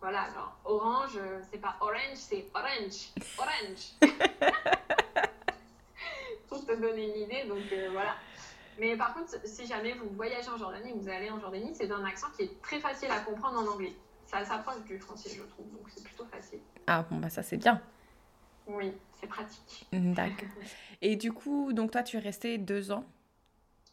Voilà, 0.00 0.28
genre 0.32 0.56
orange, 0.64 1.16
euh, 1.16 1.40
c'est 1.50 1.58
pas 1.58 1.76
orange, 1.80 2.14
c'est 2.14 2.46
orange. 2.54 3.10
Orange. 3.36 3.98
Pour 6.48 6.64
te 6.64 6.72
donner 6.72 7.08
une 7.08 7.22
idée, 7.22 7.44
donc 7.48 7.64
euh, 7.72 7.88
voilà. 7.90 8.14
Mais 8.78 8.96
par 8.96 9.14
contre, 9.14 9.34
si 9.44 9.66
jamais 9.66 9.94
vous 9.94 10.08
voyagez 10.10 10.48
en 10.48 10.56
Jordanie, 10.56 10.92
vous 10.94 11.08
allez 11.08 11.30
en 11.30 11.40
Jordanie, 11.40 11.72
c'est 11.74 11.90
un 11.90 12.04
accent 12.04 12.28
qui 12.36 12.44
est 12.44 12.62
très 12.62 12.78
facile 12.78 13.10
à 13.10 13.20
comprendre 13.20 13.58
en 13.58 13.66
anglais. 13.66 13.94
Ça 14.26 14.44
s'approche 14.44 14.82
du 14.84 14.98
français, 14.98 15.30
je 15.30 15.42
trouve, 15.42 15.70
donc 15.70 15.88
c'est 15.88 16.04
plutôt 16.04 16.26
facile. 16.26 16.60
Ah 16.86 17.04
bon, 17.10 17.16
bah 17.16 17.30
ça 17.30 17.42
c'est 17.42 17.56
bien. 17.56 17.80
Oui, 18.66 18.92
c'est 19.20 19.26
pratique. 19.26 19.86
Mm, 19.92 20.12
d'accord. 20.12 20.48
Et 21.00 21.16
du 21.16 21.32
coup, 21.32 21.72
donc 21.72 21.90
toi, 21.90 22.02
tu 22.02 22.16
es 22.16 22.20
resté 22.20 22.58
deux 22.58 22.92
ans? 22.92 23.04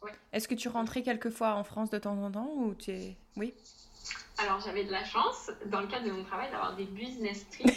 Oui. 0.02 0.10
Est-ce 0.32 0.46
que 0.46 0.54
tu 0.54 0.68
rentrais 0.68 1.02
quelquefois 1.02 1.54
en 1.54 1.64
France 1.64 1.90
de 1.90 1.98
temps 1.98 2.22
en 2.22 2.30
temps 2.30 2.50
ou 2.54 2.74
tu 2.74 2.90
es... 2.90 3.16
Oui 3.36 3.54
alors, 4.38 4.60
j'avais 4.60 4.84
de 4.84 4.92
la 4.92 5.04
chance, 5.04 5.50
dans 5.66 5.80
le 5.80 5.86
cadre 5.86 6.06
de 6.06 6.12
mon 6.12 6.22
travail, 6.24 6.50
d'avoir 6.50 6.76
des 6.76 6.84
business 6.84 7.48
trips. 7.48 7.72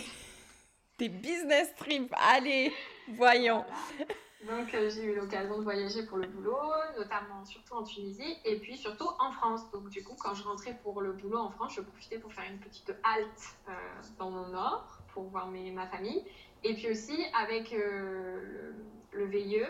des 0.97 1.09
business 1.09 1.73
trips 1.77 2.11
Allez, 2.33 2.73
voyons. 3.07 3.63
Donc, 4.47 4.73
euh, 4.73 4.89
j'ai 4.89 5.03
eu 5.03 5.15
l'occasion 5.15 5.57
de 5.57 5.63
voyager 5.63 6.05
pour 6.05 6.17
le 6.17 6.27
boulot, 6.27 6.57
notamment 6.97 7.43
surtout 7.43 7.73
en 7.73 7.83
Tunisie, 7.83 8.37
et 8.45 8.57
puis 8.57 8.77
surtout 8.77 9.09
en 9.19 9.31
France. 9.31 9.69
Donc, 9.71 9.89
du 9.89 10.01
coup, 10.01 10.15
quand 10.17 10.33
je 10.33 10.43
rentrais 10.43 10.77
pour 10.81 11.01
le 11.01 11.11
boulot 11.11 11.39
en 11.39 11.49
France, 11.49 11.73
je 11.75 11.81
profitais 11.81 12.19
pour 12.19 12.33
faire 12.33 12.45
une 12.49 12.59
petite 12.59 12.93
halte 13.03 13.57
euh, 13.67 13.71
dans 14.17 14.31
mon 14.31 14.47
nord, 14.47 14.99
pour 15.13 15.23
voir 15.23 15.47
mes, 15.47 15.71
ma 15.71 15.87
famille. 15.87 16.23
Et 16.63 16.73
puis 16.73 16.89
aussi, 16.89 17.17
avec 17.37 17.73
euh, 17.73 18.73
le, 19.11 19.19
le 19.19 19.25
VIE, 19.25 19.65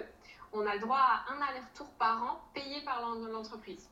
on 0.54 0.66
a 0.66 0.76
le 0.76 0.82
droit 0.82 1.00
à 1.00 1.34
un 1.34 1.42
aller-retour 1.42 1.88
par 1.98 2.22
an 2.24 2.42
payé 2.54 2.82
par 2.84 3.02
l'entreprise. 3.02 3.90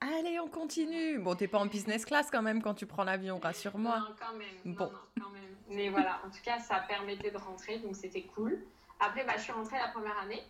Allez, 0.00 0.38
on 0.38 0.48
continue. 0.48 1.18
Bon, 1.18 1.34
t'es 1.34 1.48
pas 1.48 1.58
en 1.58 1.66
business 1.66 2.04
class 2.04 2.30
quand 2.30 2.42
même 2.42 2.62
quand 2.62 2.74
tu 2.74 2.86
prends 2.86 3.04
l'avion, 3.04 3.38
rassure-moi. 3.38 3.98
Non, 3.98 4.14
quand 4.18 4.36
même. 4.36 4.74
Bon. 4.74 4.90
quand 5.20 5.30
même. 5.30 5.42
Mais 5.68 5.88
voilà, 5.88 6.20
en 6.24 6.30
tout 6.30 6.42
cas, 6.44 6.58
ça 6.58 6.80
permettait 6.86 7.30
de 7.30 7.38
rentrer, 7.38 7.78
donc 7.78 7.96
c'était 7.96 8.22
cool. 8.22 8.62
Après, 9.04 9.24
bah, 9.24 9.34
je 9.36 9.42
suis 9.42 9.52
rentrée 9.52 9.76
la 9.78 9.88
première 9.88 10.18
année, 10.18 10.42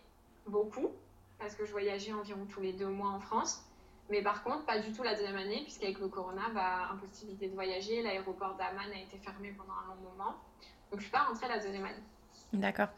beaucoup, 0.47 0.91
parce 1.37 1.55
que 1.55 1.65
je 1.65 1.71
voyageais 1.71 2.13
environ 2.13 2.45
tous 2.45 2.61
les 2.61 2.71
deux 2.71 2.87
mois 2.87 3.09
en 3.09 3.19
France. 3.19 3.65
Mais 4.09 4.21
par 4.21 4.43
contre, 4.43 4.65
pas 4.65 4.79
du 4.79 4.93
tout 4.93 5.03
la 5.03 5.13
deuxième 5.15 5.35
année, 5.35 5.61
puisqu'avec 5.63 5.99
le 5.99 6.07
corona, 6.07 6.43
bah, 6.53 6.89
impossibilité 6.93 7.49
de 7.49 7.53
voyager. 7.53 8.01
L'aéroport 8.01 8.55
d'Aman 8.55 8.91
a 8.91 8.99
été 8.99 9.17
fermé 9.17 9.51
pendant 9.57 9.73
un 9.73 9.87
long 9.87 10.09
moment. 10.09 10.35
Donc, 10.89 10.99
je 10.99 11.05
suis 11.05 11.11
pas 11.11 11.23
rentrée 11.23 11.47
la 11.49 11.59
deuxième 11.59 11.83
année. 11.83 12.03
D'accord. 12.53 12.89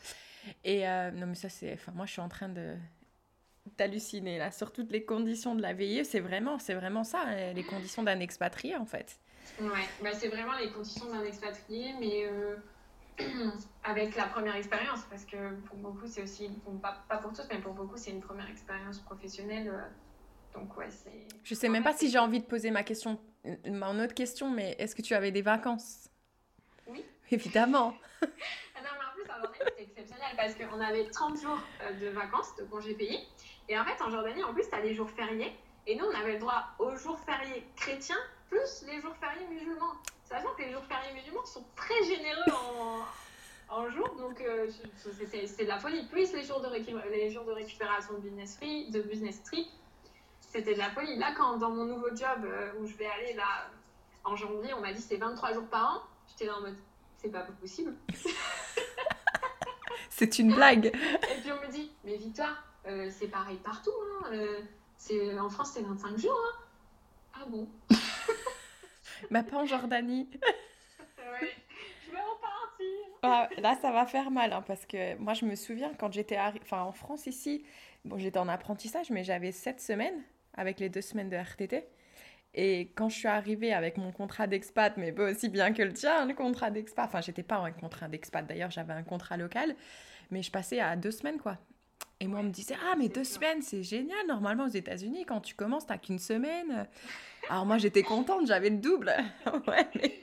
Et 0.64 0.88
euh, 0.88 1.12
non, 1.12 1.28
mais 1.28 1.36
ça, 1.36 1.50
c'est. 1.50 1.74
Enfin, 1.74 1.92
moi, 1.96 2.06
je 2.06 2.12
suis 2.12 2.22
en 2.22 2.30
train 2.30 2.50
de 2.50 2.76
d'halluciner 3.78 4.38
là 4.38 4.50
sur 4.50 4.72
toutes 4.72 4.92
les 4.92 5.04
conditions 5.04 5.54
de 5.56 5.62
la 5.62 5.74
veillée. 5.74 6.04
C'est 6.04 6.22
vraiment, 6.22 6.58
c'est 6.58 6.74
vraiment 6.74 7.04
ça, 7.04 7.24
hein, 7.26 7.52
les 7.54 7.66
conditions 7.66 8.02
d'un 8.02 8.22
expatrié 8.22 8.78
en 8.78 8.86
fait. 8.86 9.20
Ouais, 9.60 9.88
bah, 10.02 10.14
c'est 10.14 10.30
vraiment 10.30 10.54
les 10.58 10.72
conditions 10.72 11.12
d'un 11.12 11.24
expatrié, 11.26 11.94
mais 12.00 12.26
euh, 12.26 12.56
avec 13.84 14.16
la 14.16 14.28
première 14.28 14.56
expérience, 14.56 15.02
parce 15.10 15.26
que 15.26 15.56
pour 15.62 15.78
beaucoup, 15.78 16.08
c'est 16.08 16.22
aussi, 16.22 16.50
pas, 16.82 17.04
pas, 17.10 17.18
pour 17.18 17.34
tous, 17.34 17.44
mais 17.50 17.60
pour 17.60 17.74
beaucoup, 17.74 17.98
c'est 17.98 18.12
une 18.12 18.22
première 18.22 18.50
expérience 18.50 19.00
professionnelle. 19.00 19.70
Euh, 19.70 20.60
donc 20.60 20.76
ouais, 20.78 20.90
c'est. 20.90 21.28
Je 21.44 21.56
sais 21.56 21.70
même 21.70 21.84
pas 21.84 21.94
si 21.94 22.10
j'ai 22.10 22.20
envie 22.20 22.40
de 22.40 22.46
poser 22.46 22.72
ma 22.72 22.84
question, 22.84 23.20
mon 23.66 24.00
autre 24.00 24.14
question, 24.14 24.50
mais 24.52 24.76
est-ce 24.80 24.96
que 24.96 25.02
tu 25.02 25.14
avais 25.14 25.32
des 25.32 25.42
vacances? 25.42 26.10
Oui. 26.88 27.04
Évidemment. 27.32 27.94
Ah 28.76 28.84
non, 28.84 28.90
mais 29.00 29.32
en 29.32 29.42
plus, 29.48 29.64
c'était 29.68 29.84
exceptionnel 29.84 30.36
parce 30.38 30.54
qu'on 30.54 30.80
avait 30.80 31.10
30 31.10 31.42
jours 31.42 31.60
euh, 31.82 31.94
de 32.00 32.10
vacances, 32.10 32.56
de 32.58 32.64
congés 32.64 32.94
payés. 32.94 33.20
Et 33.70 33.78
en 33.78 33.84
fait, 33.84 34.02
en 34.04 34.12
Jordanie, 34.12 34.44
en 34.44 34.54
plus, 34.54 34.70
tu 34.70 34.76
as 34.76 34.82
les 34.82 34.94
jours 34.94 35.10
fériés. 35.10 35.52
Et 35.88 35.96
nous, 35.96 36.06
on 36.06 36.16
avait 36.16 36.34
le 36.34 36.40
droit 36.40 36.66
aux 36.78 36.96
jours 36.96 37.20
fériés 37.20 37.66
chrétiens 37.76 38.18
plus 38.50 38.84
les 38.88 39.02
jours 39.02 39.16
fériés 39.20 39.48
musulmans. 39.48 39.94
Sachant 40.28 40.54
que 40.58 40.62
les 40.62 40.72
jours 40.72 40.84
fériés 40.84 41.14
musulmans 41.14 41.46
sont 41.46 41.64
très 41.78 42.04
généreux 42.04 42.52
en, 42.52 43.00
en 43.70 43.90
jours, 43.90 44.14
donc 44.18 44.42
euh, 44.42 44.70
c'est 44.98 45.64
de 45.64 45.70
la 45.70 45.80
folie. 45.80 46.06
Plus 46.08 46.34
les 46.34 46.44
jours 46.44 46.60
de, 46.60 46.68
les 47.10 47.32
jours 47.32 47.46
de 47.46 47.54
récupération 47.54 48.14
de 48.16 48.20
business, 48.20 48.58
free, 48.58 48.92
de 48.92 49.02
business 49.02 49.42
trip, 49.44 49.68
c'était 50.42 50.74
de 50.74 50.80
la 50.80 50.90
folie. 50.90 51.18
Là, 51.18 51.34
quand 51.38 51.56
dans 51.58 51.70
mon 51.70 51.86
nouveau 51.86 52.10
job 52.10 52.44
euh, 52.44 52.74
où 52.80 52.88
je 52.88 52.96
vais 52.96 53.06
aller 53.06 53.34
là 53.36 53.70
en 54.26 54.36
janvier, 54.36 54.74
on 54.74 54.82
m'a 54.82 54.92
dit 54.92 55.02
c'est 55.02 55.16
23 55.16 55.54
jours 55.54 55.68
par 55.68 55.96
an, 55.96 56.02
j'étais 56.28 56.46
là 56.46 56.58
en 56.58 56.62
mode 56.62 56.76
c'est 57.20 57.30
pas 57.30 57.48
possible. 57.62 57.96
c'est 60.10 60.40
une 60.40 60.54
blague. 60.54 60.88
Et 60.88 61.42
puis 61.42 61.52
on 61.54 61.66
me 61.66 61.72
dit 61.72 61.90
mais 62.04 62.18
Victoire, 62.18 62.66
euh, 62.86 63.10
c'est 63.10 63.28
pareil 63.28 63.60
partout. 63.64 63.94
Hein. 64.26 65.40
En 65.40 65.50
France, 65.50 65.72
c'est 65.74 65.84
25 65.84 66.18
jours. 66.18 66.38
Hein. 66.38 66.60
Ah 67.36 67.46
bon? 67.48 67.70
Mais 69.30 69.44
pas 69.44 69.58
en 69.58 69.66
Jordanie. 69.66 70.30
ouais, 71.18 71.50
je 72.06 72.12
vais 72.12 72.22
repartir. 72.22 72.86
Ah, 73.24 73.50
là, 73.58 73.78
ça 73.82 73.92
va 73.92 74.06
faire 74.06 74.32
mal 74.32 74.54
hein, 74.54 74.64
parce 74.66 74.86
que 74.86 75.16
moi, 75.18 75.34
je 75.34 75.46
me 75.46 75.56
souviens 75.56 75.92
quand 75.98 76.12
j'étais 76.12 76.38
enfin, 76.40 76.82
en 76.82 76.92
France 76.92 77.28
ici, 77.28 77.66
bon, 78.06 78.18
j'étais 78.18 78.40
en 78.40 78.48
apprentissage, 78.48 79.10
mais 79.10 79.24
j'avais 79.24 79.52
7 79.52 79.82
semaines 79.82 80.24
avec 80.54 80.80
les 80.80 80.90
deux 80.90 81.02
semaines 81.02 81.30
de 81.30 81.38
RTT. 81.38 81.86
Et 82.54 82.92
quand 82.96 83.10
je 83.10 83.18
suis 83.18 83.28
arrivée 83.28 83.74
avec 83.74 83.98
mon 83.98 84.12
contrat 84.12 84.48
d'expat, 84.48 84.96
mais 84.98 85.12
pas 85.12 85.32
aussi 85.32 85.50
bien 85.50 85.74
que 85.74 85.84
le 85.84 85.94
tien, 85.94 86.26
le 86.26 86.34
contrat 86.34 86.72
d'expat, 86.72 87.06
enfin, 87.06 87.22
j'étais 87.22 87.44
pas 87.44 87.60
en 87.60 87.72
contrat 87.72 88.08
d'expat 88.08 88.46
d'ailleurs, 88.46 88.72
j'avais 88.72 88.94
un 88.94 89.04
contrat 89.04 89.38
local, 89.38 89.76
mais 90.32 90.42
je 90.42 90.52
passais 90.52 90.80
à 90.80 90.96
deux 90.96 91.12
semaines 91.12 91.38
quoi. 91.38 91.58
Et 92.20 92.28
moi, 92.28 92.40
on 92.40 92.44
me 92.44 92.50
disait, 92.50 92.76
ah, 92.84 92.96
mais 92.98 93.10
deux 93.10 93.24
semaines, 93.24 93.62
c'est 93.62 93.84
génial. 93.84 94.26
Normalement, 94.28 94.66
aux 94.66 94.70
États-Unis, 94.70 95.26
quand 95.26 95.42
tu 95.42 95.54
commences, 95.56 95.86
t'as 95.86 95.98
qu'une 95.98 96.20
semaine. 96.20 96.88
Alors, 97.50 97.66
moi, 97.66 97.78
j'étais 97.78 98.02
contente, 98.02 98.48
j'avais 98.48 98.72
le 98.72 98.78
double. 98.78 99.14
ouais, 99.68 99.88
mais... 99.96 100.20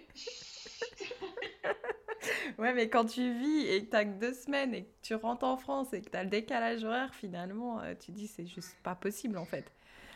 ouais, 2.59 2.73
mais 2.75 2.89
quand 2.89 3.05
tu 3.05 3.33
vis 3.35 3.67
et 3.69 3.85
que 3.85 3.91
t'as 3.91 4.05
que 4.05 4.19
deux 4.19 4.35
semaines 4.35 4.75
et 4.75 4.85
que 4.85 4.91
tu 5.03 5.15
rentres 5.15 5.45
en 5.45 5.57
France 5.57 5.93
et 5.93 6.03
que 6.03 6.11
t'as 6.11 6.25
le 6.25 6.31
décalage 6.31 6.83
horaire, 6.83 7.15
finalement, 7.15 7.81
euh, 7.81 7.95
tu 7.95 8.11
dis, 8.11 8.27
c'est 8.27 8.47
juste 8.47 8.77
pas 8.83 8.97
possible, 8.97 9.39
en 9.39 9.45
fait. 9.45 9.71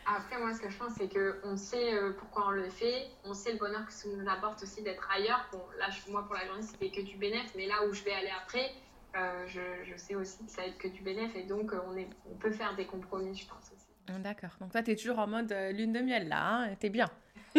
Après, 0.05 0.37
moi, 0.37 0.53
ce 0.53 0.59
que 0.59 0.69
je 0.69 0.77
pense, 0.77 0.93
c'est 0.97 1.07
qu'on 1.07 1.55
sait 1.55 1.93
euh, 1.93 2.11
pourquoi 2.17 2.47
on 2.47 2.51
le 2.51 2.67
fait. 2.67 3.07
On 3.23 3.33
sait 3.33 3.53
le 3.53 3.57
bonheur 3.59 3.85
que 3.85 3.93
ça 3.93 4.09
nous 4.09 4.27
apporte 4.27 4.61
aussi 4.63 4.81
d'être 4.81 5.07
ailleurs. 5.15 5.47
Bon, 5.53 5.61
là, 5.77 5.87
moi, 6.09 6.23
pour 6.23 6.33
la 6.33 6.45
journée, 6.45 6.63
c'était 6.63 6.89
que 6.89 7.01
du 7.01 7.15
bénéfice. 7.15 7.53
Mais 7.55 7.67
là 7.67 7.85
où 7.87 7.93
je 7.93 8.03
vais 8.03 8.13
aller 8.13 8.31
après, 8.41 8.71
euh, 9.15 9.47
je, 9.47 9.61
je, 9.83 9.97
sais 9.97 10.15
aussi 10.15 10.45
que 10.45 10.51
ça 10.51 10.65
être 10.65 10.77
que 10.77 10.87
du 10.87 11.01
bénéfice 11.01 11.35
et 11.35 11.43
donc 11.43 11.73
euh, 11.73 11.79
on, 11.87 11.97
est, 11.97 12.09
on 12.31 12.35
peut 12.35 12.51
faire 12.51 12.75
des 12.75 12.85
compromis, 12.85 13.35
je 13.35 13.47
pense 13.47 13.71
aussi. 13.71 13.87
Ah, 14.07 14.19
d'accord. 14.19 14.51
Donc 14.59 14.71
toi, 14.71 14.83
tu 14.83 14.91
es 14.91 14.95
toujours 14.95 15.19
en 15.19 15.27
mode 15.27 15.51
euh, 15.51 15.71
lune 15.71 15.93
de 15.93 15.99
miel 15.99 16.27
là, 16.27 16.43
hein 16.43 16.75
T'es 16.75 16.89
bien. 16.89 17.09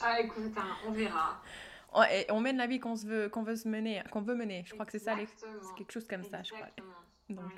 ah 0.00 0.20
écoute, 0.20 0.52
hein, 0.56 0.76
on 0.86 0.92
verra. 0.92 1.42
on, 2.30 2.40
mène 2.40 2.56
la 2.56 2.66
vie 2.66 2.80
qu'on 2.80 2.94
veut, 2.94 3.28
qu'on 3.28 3.42
veut 3.42 3.56
se 3.56 3.68
mener, 3.68 4.02
qu'on 4.10 4.22
veut 4.22 4.34
mener. 4.34 4.64
Je 4.66 4.72
crois 4.72 4.86
que 4.86 4.92
c'est 4.92 4.98
ça, 4.98 5.16
c'est 5.16 5.74
quelque 5.76 5.92
chose 5.92 6.06
comme 6.06 6.24
ça, 6.24 6.42
je 6.42 6.52
crois. 6.52 6.68
Donc, 7.28 7.52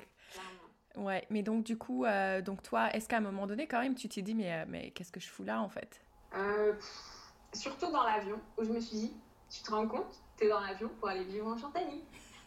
ouais, 0.97 1.25
mais 1.29 1.43
donc 1.43 1.63
du 1.63 1.77
coup, 1.77 2.05
euh, 2.05 2.41
donc 2.41 2.61
toi, 2.61 2.93
est-ce 2.93 3.07
qu'à 3.07 3.17
un 3.17 3.21
moment 3.21 3.47
donné, 3.47 3.67
quand 3.67 3.81
même, 3.81 3.95
tu 3.95 4.09
t'es 4.09 4.21
dit, 4.21 4.35
mais, 4.35 4.65
mais 4.65 4.91
qu'est-ce 4.91 5.11
que 5.11 5.19
je 5.19 5.29
fous 5.29 5.43
là, 5.43 5.61
en 5.61 5.69
fait? 5.69 6.01
Euh, 6.33 6.73
Surtout 7.53 7.91
dans 7.91 8.03
l'avion, 8.03 8.39
où 8.57 8.63
je 8.63 8.71
me 8.71 8.79
suis 8.79 8.97
dit, 8.97 9.13
tu 9.49 9.63
te 9.63 9.71
rends 9.71 9.87
compte, 9.87 10.21
tu 10.37 10.45
es 10.45 10.49
dans 10.49 10.59
l'avion 10.59 10.89
pour 10.99 11.09
aller 11.09 11.23
vivre 11.23 11.47
en 11.47 11.57
Jordanie. 11.57 12.03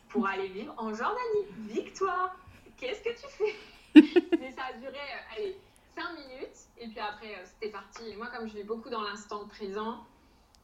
Pour 0.09 0.27
aller 0.27 0.49
vivre 0.49 0.75
en 0.77 0.93
Jordanie. 0.95 1.47
Victoire 1.59 2.37
Qu'est-ce 2.77 3.03
que 3.03 3.11
tu 3.11 3.27
fais? 3.29 4.31
Mais 4.41 4.51
ça 4.53 4.63
a 4.71 4.79
duré, 4.79 4.97
allez, 5.37 5.57
5 5.95 6.13
minutes, 6.15 6.57
et 6.79 6.89
puis 6.89 6.99
après, 6.99 7.35
c'était 7.45 7.71
parti. 7.71 8.09
Et 8.09 8.17
moi, 8.17 8.29
comme 8.29 8.49
je 8.49 8.55
vis 8.55 8.65
beaucoup 8.65 8.89
dans 8.89 9.03
l'instant 9.03 9.47
présent, 9.49 10.07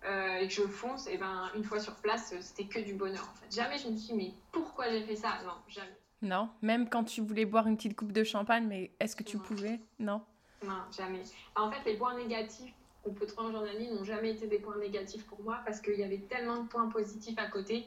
euh, 0.04 0.36
et 0.36 0.48
que 0.48 0.54
je 0.54 0.62
fonce, 0.62 1.06
et 1.08 1.18
ben 1.18 1.50
une 1.54 1.64
fois 1.64 1.80
sur 1.80 1.94
place, 1.96 2.32
c'était 2.40 2.64
que 2.64 2.78
du 2.78 2.94
bonheur 2.94 3.28
en 3.30 3.34
fait. 3.34 3.54
Jamais 3.54 3.76
je 3.76 3.88
me 3.88 3.96
suis 3.96 4.08
dit, 4.08 4.14
mais 4.14 4.34
pourquoi 4.52 4.88
j'ai 4.88 5.02
fait 5.02 5.16
ça? 5.16 5.40
Non, 5.44 5.54
jamais. 5.68 5.98
Non, 6.22 6.48
même 6.62 6.88
quand 6.88 7.04
tu 7.04 7.20
voulais 7.20 7.44
boire 7.44 7.66
une 7.66 7.76
petite 7.76 7.96
coupe 7.96 8.12
de 8.12 8.24
champagne, 8.24 8.66
mais 8.66 8.92
est-ce 9.00 9.14
que 9.14 9.22
tu 9.22 9.38
pouvais? 9.38 9.80
Non. 9.98 10.22
Non, 10.64 10.82
jamais. 10.96 11.22
En 11.54 11.70
fait, 11.70 11.84
les 11.84 11.96
points 11.96 12.16
négatifs 12.16 12.72
trouver 13.14 13.32
en 13.36 13.52
journalisme 13.52 13.94
n'ont 13.94 14.04
jamais 14.04 14.32
été 14.32 14.46
des 14.46 14.58
points 14.58 14.78
négatifs 14.78 15.24
pour 15.26 15.42
moi 15.42 15.60
parce 15.64 15.80
qu'il 15.80 15.98
y 15.98 16.04
avait 16.04 16.20
tellement 16.28 16.62
de 16.62 16.68
points 16.68 16.88
positifs 16.88 17.38
à 17.38 17.46
côté 17.46 17.86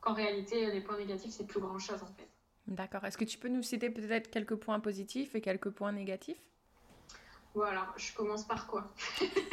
qu'en 0.00 0.14
réalité, 0.14 0.70
les 0.70 0.80
points 0.80 0.98
négatifs, 0.98 1.32
c'est 1.32 1.46
plus 1.46 1.60
grand 1.60 1.78
chose 1.78 2.02
en 2.02 2.12
fait. 2.14 2.28
D'accord. 2.66 3.04
Est-ce 3.04 3.18
que 3.18 3.24
tu 3.24 3.38
peux 3.38 3.48
nous 3.48 3.62
citer 3.62 3.90
peut-être 3.90 4.30
quelques 4.30 4.54
points 4.54 4.80
positifs 4.80 5.34
et 5.34 5.40
quelques 5.40 5.70
points 5.70 5.92
négatifs? 5.92 6.38
Voilà, 7.54 7.92
je 7.96 8.14
commence 8.14 8.44
par 8.44 8.66
quoi? 8.66 8.92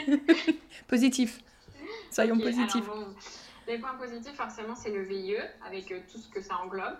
Positif. 0.87 1.41
Soyons 2.11 2.37
positifs. 2.37 2.87
les 3.67 3.79
points 3.79 3.95
positifs, 3.95 4.35
forcément, 4.35 4.75
c'est 4.75 4.91
le 4.91 5.01
VIE, 5.01 5.37
avec 5.65 5.91
euh, 5.91 5.99
tout 6.11 6.19
ce 6.19 6.29
que 6.29 6.41
ça 6.41 6.57
englobe. 6.57 6.97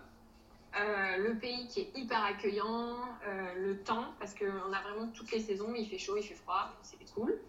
Euh, 0.75 1.17
le 1.17 1.35
pays 1.37 1.67
qui 1.67 1.81
est 1.81 1.91
hyper 1.95 2.23
accueillant, 2.23 2.95
euh, 3.25 3.53
le 3.55 3.79
temps, 3.83 4.13
parce 4.19 4.33
qu'on 4.33 4.73
a 4.73 4.81
vraiment 4.81 5.07
toutes 5.13 5.31
les 5.31 5.39
saisons, 5.39 5.73
il 5.75 5.87
fait 5.87 5.97
chaud, 5.97 6.17
il 6.17 6.23
fait 6.23 6.35
froid, 6.35 6.73
c'est 6.81 6.97
cool. 7.13 7.39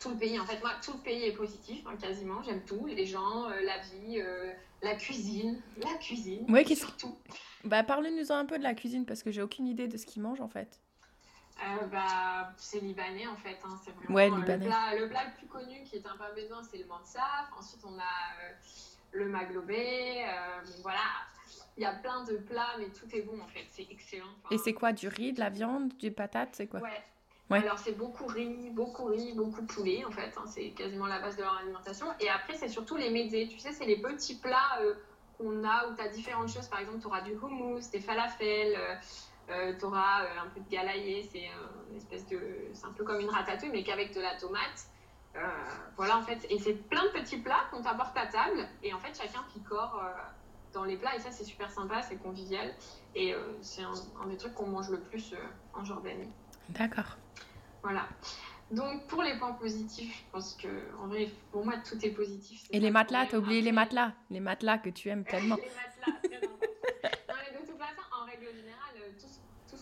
Tout 0.00 0.10
le 0.10 0.16
pays, 0.16 0.38
en 0.38 0.46
fait, 0.46 0.60
moi, 0.60 0.72
tout 0.82 0.92
le 0.92 1.00
pays 1.00 1.24
est 1.24 1.32
positif, 1.32 1.84
hein, 1.86 1.96
quasiment, 2.00 2.42
j'aime 2.42 2.62
tout, 2.64 2.86
les 2.86 3.06
gens, 3.06 3.48
la 3.48 3.78
vie, 3.78 4.22
la 4.82 4.94
cuisine, 4.94 5.60
la 5.78 5.94
cuisine, 5.98 6.50
ouais, 6.50 6.64
surtout. 6.74 7.16
Bah, 7.64 7.82
parle-nous 7.82 8.32
un 8.32 8.46
peu 8.46 8.58
de 8.58 8.62
la 8.62 8.74
cuisine, 8.74 9.04
parce 9.04 9.22
que 9.22 9.30
j'ai 9.30 9.42
aucune 9.42 9.66
idée 9.66 9.88
de 9.88 9.96
ce 9.96 10.06
qu'ils 10.06 10.22
mangent, 10.22 10.40
en 10.40 10.48
fait. 10.48 10.80
Euh, 11.60 11.86
bah, 11.86 12.52
c'est 12.56 12.80
libanais 12.80 13.26
en 13.26 13.36
fait. 13.36 13.58
Hein, 13.64 13.78
c'est 13.84 13.90
vraiment 13.92 14.14
ouais, 14.14 14.30
libanais. 14.30 14.64
Le, 14.64 14.70
plat, 14.70 14.94
le, 14.96 15.08
plat, 15.08 15.24
le 15.24 15.32
plus 15.36 15.46
connu 15.48 15.82
qui 15.84 15.96
est 15.96 16.06
un 16.06 16.16
peu 16.16 16.40
maison, 16.40 16.56
c'est 16.62 16.78
le 16.78 16.86
mansaf. 16.86 17.50
Ensuite, 17.58 17.80
on 17.84 17.98
a 17.98 18.02
euh, 18.02 18.52
le 19.12 19.28
maglobé. 19.28 20.24
Euh, 20.24 20.60
voilà, 20.82 21.00
il 21.76 21.82
y 21.82 21.86
a 21.86 21.94
plein 21.94 22.22
de 22.24 22.36
plats, 22.36 22.76
mais 22.78 22.86
tout 22.90 23.12
est 23.12 23.22
bon 23.22 23.40
en 23.40 23.48
fait. 23.48 23.66
C'est 23.70 23.86
excellent. 23.90 24.26
Et 24.52 24.58
c'est 24.58 24.72
quoi 24.72 24.92
Du 24.92 25.08
riz, 25.08 25.32
de 25.32 25.40
la 25.40 25.50
viande, 25.50 25.96
du 25.96 26.12
patate 26.12 26.50
C'est 26.52 26.68
quoi? 26.68 26.80
Ouais. 26.80 27.02
Ouais. 27.50 27.58
Alors, 27.58 27.78
c'est 27.78 27.96
beaucoup 27.96 28.26
riz, 28.26 28.70
beaucoup 28.70 29.04
riz, 29.04 29.32
beaucoup 29.34 29.64
poulet 29.64 30.04
en 30.04 30.10
fait. 30.10 30.32
Hein, 30.36 30.44
c'est 30.46 30.70
quasiment 30.70 31.06
la 31.06 31.20
base 31.20 31.36
de 31.36 31.42
leur 31.42 31.56
alimentation. 31.58 32.06
Et 32.20 32.28
après, 32.28 32.54
c'est 32.54 32.68
surtout 32.68 32.96
les 32.96 33.10
médés. 33.10 33.48
Tu 33.48 33.58
sais, 33.58 33.72
c'est 33.72 33.86
les 33.86 34.00
petits 34.00 34.36
plats 34.36 34.78
qu'on 35.38 35.64
a 35.64 35.88
où 35.88 35.94
tu 35.94 36.02
as 36.02 36.08
différentes 36.08 36.48
choses. 36.48 36.68
Par 36.68 36.80
exemple, 36.80 37.00
tu 37.00 37.06
auras 37.06 37.22
du 37.22 37.34
houmous, 37.34 37.90
des 37.92 38.00
falafels. 38.00 38.76
Euh, 39.50 39.72
tu 39.78 39.84
auras 39.86 40.24
euh, 40.24 40.40
un 40.44 40.48
peu 40.48 40.60
de 40.60 40.68
galaillé, 40.68 41.26
c'est 41.32 41.48
une 41.90 41.96
espèce 41.96 42.26
de. 42.26 42.38
C'est 42.74 42.86
un 42.86 42.92
peu 42.92 43.04
comme 43.04 43.20
une 43.20 43.30
ratatouille, 43.30 43.70
mais 43.70 43.82
qu'avec 43.82 44.14
de 44.14 44.20
la 44.20 44.36
tomate. 44.36 44.86
Euh, 45.36 45.40
voilà, 45.96 46.18
en 46.18 46.22
fait. 46.22 46.46
Et 46.50 46.58
c'est 46.58 46.74
plein 46.74 47.04
de 47.04 47.10
petits 47.10 47.38
plats 47.38 47.64
qu'on 47.70 47.82
t'apporte 47.82 48.16
à 48.16 48.26
table. 48.26 48.68
Et 48.82 48.92
en 48.92 48.98
fait, 48.98 49.16
chacun 49.16 49.42
picore 49.52 50.02
dans 50.72 50.84
les 50.84 50.96
plats. 50.96 51.14
Et 51.16 51.20
ça, 51.20 51.30
c'est 51.30 51.44
super 51.44 51.70
sympa, 51.70 52.02
c'est 52.02 52.16
convivial. 52.16 52.74
Et 53.14 53.34
c'est 53.62 53.82
un, 53.82 54.26
des 54.26 54.36
trucs 54.36 54.54
qu'on 54.54 54.66
mange 54.66 54.90
le 54.90 55.00
plus 55.00 55.34
en 55.74 55.84
Jordanie. 55.84 56.28
D'accord. 56.70 57.16
Voilà. 57.82 58.08
Donc 58.70 59.06
pour 59.06 59.22
les 59.22 59.38
points 59.38 59.52
positifs, 59.52 60.24
je 60.26 60.32
pense 60.32 60.54
que 60.54 60.68
en 61.02 61.06
vrai, 61.06 61.30
pour 61.52 61.64
moi, 61.64 61.74
tout 61.78 62.04
est 62.04 62.10
positif. 62.10 62.66
Et 62.70 62.80
les 62.80 62.90
matelas, 62.90 63.26
t'as 63.26 63.38
oublié 63.38 63.62
les 63.62 63.72
matelas, 63.72 64.12
les 64.30 64.40
matelas 64.40 64.78
que 64.78 64.90
tu 64.90 65.08
aimes 65.08 65.24
tellement. 65.24 65.56
les 65.56 65.62
matelas, 65.62 66.58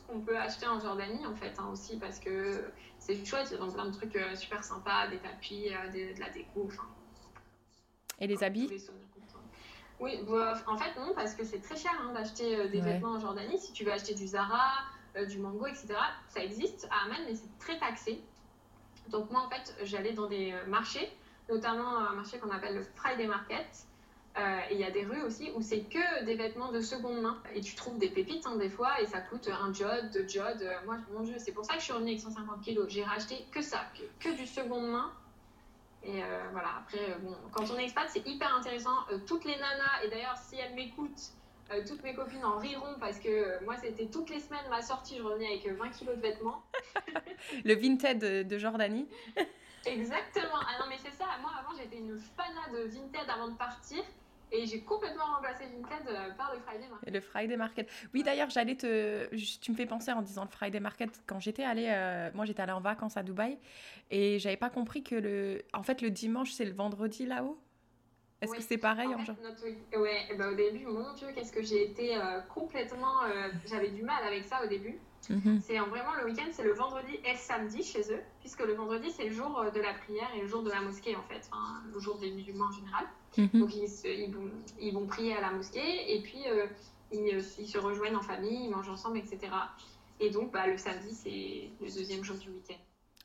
qu'on 0.07 0.21
peut 0.21 0.37
acheter 0.37 0.67
en 0.67 0.81
Jordanie, 0.81 1.27
en 1.27 1.35
fait, 1.35 1.53
hein, 1.59 1.69
aussi, 1.73 1.99
parce 1.99 2.19
que 2.19 2.65
c'est 2.99 3.25
chouette, 3.25 3.53
ils 3.53 3.63
ont 3.63 3.71
plein 3.71 3.87
de 3.87 3.93
trucs 3.93 4.17
euh, 4.17 4.35
super 4.35 4.63
sympas, 4.63 5.09
des 5.09 5.19
tapis, 5.19 5.69
euh, 5.71 5.89
de 5.91 6.21
la 6.21 6.31
déco, 6.31 6.65
enfin. 6.67 6.89
Et 8.19 8.27
les 8.27 8.43
habits 8.43 8.71
Oui, 10.01 10.21
bah, 10.27 10.55
en 10.67 10.77
fait, 10.77 10.99
non, 10.99 11.13
parce 11.15 11.35
que 11.35 11.45
c'est 11.45 11.61
très 11.61 11.77
cher 11.77 11.93
hein, 12.01 12.13
d'acheter 12.15 12.57
euh, 12.57 12.69
des 12.69 12.81
vêtements 12.81 13.13
en 13.13 13.21
Jordanie. 13.21 13.59
Si 13.59 13.73
tu 13.73 13.85
veux 13.85 13.93
acheter 13.93 14.15
du 14.15 14.27
Zara, 14.27 14.85
du 15.25 15.39
Mango, 15.39 15.67
etc., 15.67 15.95
ça 16.29 16.43
existe 16.43 16.87
à 16.91 17.05
Amman, 17.05 17.25
mais 17.27 17.35
c'est 17.35 17.59
très 17.59 17.79
taxé. 17.79 18.21
Donc, 19.09 19.31
moi, 19.31 19.43
en 19.47 19.49
fait, 19.49 19.75
j'allais 19.85 20.13
dans 20.13 20.29
des 20.29 20.55
marchés, 20.67 21.09
notamment 21.49 21.99
un 21.99 22.15
marché 22.15 22.39
qu'on 22.39 22.51
appelle 22.51 22.75
le 22.75 22.83
Friday 22.83 23.27
Market. 23.27 23.87
Euh, 24.39 24.59
et 24.69 24.75
il 24.75 24.81
y 24.81 24.85
a 24.85 24.91
des 24.91 25.05
rues 25.05 25.23
aussi 25.23 25.51
où 25.55 25.63
c'est 25.63 25.81
que 25.81 26.25
des 26.25 26.35
vêtements 26.35 26.71
de 26.71 26.81
seconde 26.81 27.23
main. 27.23 27.39
Et 27.55 27.61
tu 27.63 27.75
trouves 27.75 27.99
des 27.99 28.11
pépites 28.11 28.47
hein, 28.47 28.57
des 28.57 28.69
fois 28.69 29.01
et 29.01 29.07
ça 29.07 29.21
coûte 29.21 29.49
un 29.49 29.73
jod, 29.73 30.11
deux 30.13 30.29
jods. 30.29 30.43
Euh, 30.61 30.75
moi, 30.85 30.99
mon 31.13 31.21
Dieu, 31.21 31.37
c'est 31.39 31.53
pour 31.53 31.65
ça 31.65 31.75
que 31.75 31.81
je 31.81 31.85
suis 31.85 31.93
revenue 31.93 32.11
avec 32.11 32.21
150 32.21 32.61
kilos. 32.61 32.87
J'ai 32.89 33.05
racheté 33.05 33.47
que 33.51 33.63
ça, 33.63 33.81
que, 34.21 34.37
du 34.37 34.47
seconde 34.47 34.91
main. 34.91 35.11
Et 36.03 36.23
euh, 36.23 36.49
voilà, 36.53 36.69
après, 36.81 37.17
quand 37.53 37.65
on 37.71 37.79
est 37.79 37.85
expat, 37.85 38.09
c'est 38.11 38.27
hyper 38.27 38.55
intéressant. 38.55 38.97
toutes 39.27 39.45
les 39.45 39.57
nanas, 39.57 40.05
et 40.05 40.09
d'ailleurs, 40.09 40.37
si 40.37 40.57
elles 40.57 40.75
m'écoutent, 40.75 41.33
toutes 41.87 42.03
mes 42.03 42.15
copines 42.15 42.45
en 42.45 42.59
riront 42.59 42.95
parce 43.01 43.19
que 43.19 43.63
moi, 43.65 43.77
c'était 43.77 44.07
toutes 44.07 44.31
les 44.31 44.41
semaines 44.41 44.69
ma 44.71 44.83
sortie, 44.83 45.17
je 45.19 45.23
revenais 45.23 45.47
avec 45.47 45.67
20 45.67 45.91
kilos 45.91 46.17
de 46.17 46.21
vêtements. 46.21 46.63
Le 47.65 47.75
Vinted 47.75 48.47
de 48.47 48.59
Jordanie. 48.59 49.09
Exactement. 49.87 50.59
Ah 50.61 50.81
non, 50.81 50.87
mais 50.89 50.99
c'est 50.99 51.13
ça. 51.13 51.27
Moi, 51.41 51.51
avant, 51.59 51.77
j'étais 51.77 51.99
une 51.99 52.19
fana 52.19 52.77
de 52.77 52.89
Vinted 52.89 53.29
avant 53.29 53.49
de 53.49 53.57
partir. 53.57 54.03
Et 54.53 54.65
j'ai 54.65 54.81
complètement 54.83 55.25
remplacé 55.25 55.65
Vinted 55.65 56.09
euh, 56.09 56.31
par 56.35 56.55
le 56.55 56.61
Friday 56.61 56.87
Market. 56.89 57.13
Le 57.13 57.21
Friday 57.21 57.57
Market. 57.57 57.91
Oui, 58.15 58.23
d'ailleurs, 58.23 58.49
j'allais 58.49 58.77
te. 58.77 59.29
Tu 59.35 59.73
me 59.73 59.77
fais 59.77 59.87
penser 59.87 60.13
en 60.13 60.23
disant 60.23 60.45
le 60.45 60.51
Friday 60.51 60.79
Market. 60.81 61.11
Quand 61.27 61.41
j'étais 61.41 61.65
allée. 61.65 61.89
Euh, 61.89 62.31
moi, 62.35 62.45
j'étais 62.45 62.63
allée 62.63 62.73
en 62.73 62.81
vacances 62.81 63.17
à 63.17 63.23
Dubaï. 63.23 63.59
Et 64.11 64.39
j'avais 64.39 64.57
pas 64.57 64.71
compris 64.71 65.03
que 65.03 65.17
le. 65.17 65.63
En 65.73 65.83
fait, 65.83 66.01
le 66.01 66.11
dimanche, 66.11 66.53
c'est 66.53 66.65
le 66.65 66.73
vendredi 66.73 67.27
là-haut 67.27 67.59
Est-ce 68.41 68.53
que 68.55 68.63
c'est 68.63 68.79
pareil 68.79 69.15
en, 69.15 69.25
genre 69.25 69.37
Ouais, 69.97 70.37
bah, 70.37 70.51
au 70.51 70.55
début, 70.55 70.87
mon 70.87 71.15
Dieu, 71.15 71.29
qu'est-ce 71.35 71.53
que 71.53 71.63
j'ai 71.63 71.85
été 71.91 72.17
euh, 72.17 72.41
complètement. 72.55 73.23
J'avais 73.67 73.89
du 73.89 74.03
mal 74.03 74.23
avec 74.25 74.45
ça 74.45 74.63
au 74.65 74.69
début. 74.69 74.99
Mhm. 75.31 75.61
C'est 75.61 75.79
vraiment 75.79 76.15
le 76.21 76.27
week-end, 76.27 76.49
c'est 76.53 76.63
le 76.63 76.73
vendredi 76.73 77.19
et 77.25 77.33
le 77.33 77.39
samedi 77.39 77.83
chez 77.83 78.03
eux, 78.13 78.21
puisque 78.41 78.61
le 78.61 78.75
vendredi 78.75 79.11
c'est 79.11 79.25
le 79.25 79.33
jour 79.33 79.65
de 79.75 79.81
la 79.81 79.95
prière 79.95 80.31
et 80.37 80.41
le 80.41 80.47
jour 80.47 80.63
de 80.63 80.71
la 80.71 80.81
mosquée 80.81 81.17
en 81.17 81.23
fait, 81.23 81.51
le 81.93 81.99
jour 81.99 82.19
des 82.19 82.31
musulmans 82.31 82.67
en 82.67 82.73
général. 82.73 83.07
Mhm. 83.37 83.61
Donc 83.61 83.75
ils, 83.75 84.33
vont, 84.33 84.51
ils, 84.79 84.95
vont, 84.95 85.07
prier 85.07 85.35
à 85.35 85.41
la 85.41 85.51
mosquée 85.51 86.15
et 86.15 86.23
puis 86.23 86.45
euh, 86.49 86.67
ils, 87.13 87.43
se 87.43 87.79
rejoignent 87.79 88.17
en 88.17 88.23
famille, 88.23 88.65
ils 88.65 88.71
mangent 88.71 88.89
ensemble, 88.89 89.19
etc. 89.19 89.39
Et 90.21 90.31
donc 90.31 90.53
bah, 90.53 90.67
le 90.67 90.77
samedi, 90.77 91.13
c'est 91.13 91.71
le 91.85 91.93
deuxième 91.93 92.25
jour 92.25 92.37
du 92.37 92.51
week-end. 92.51 92.79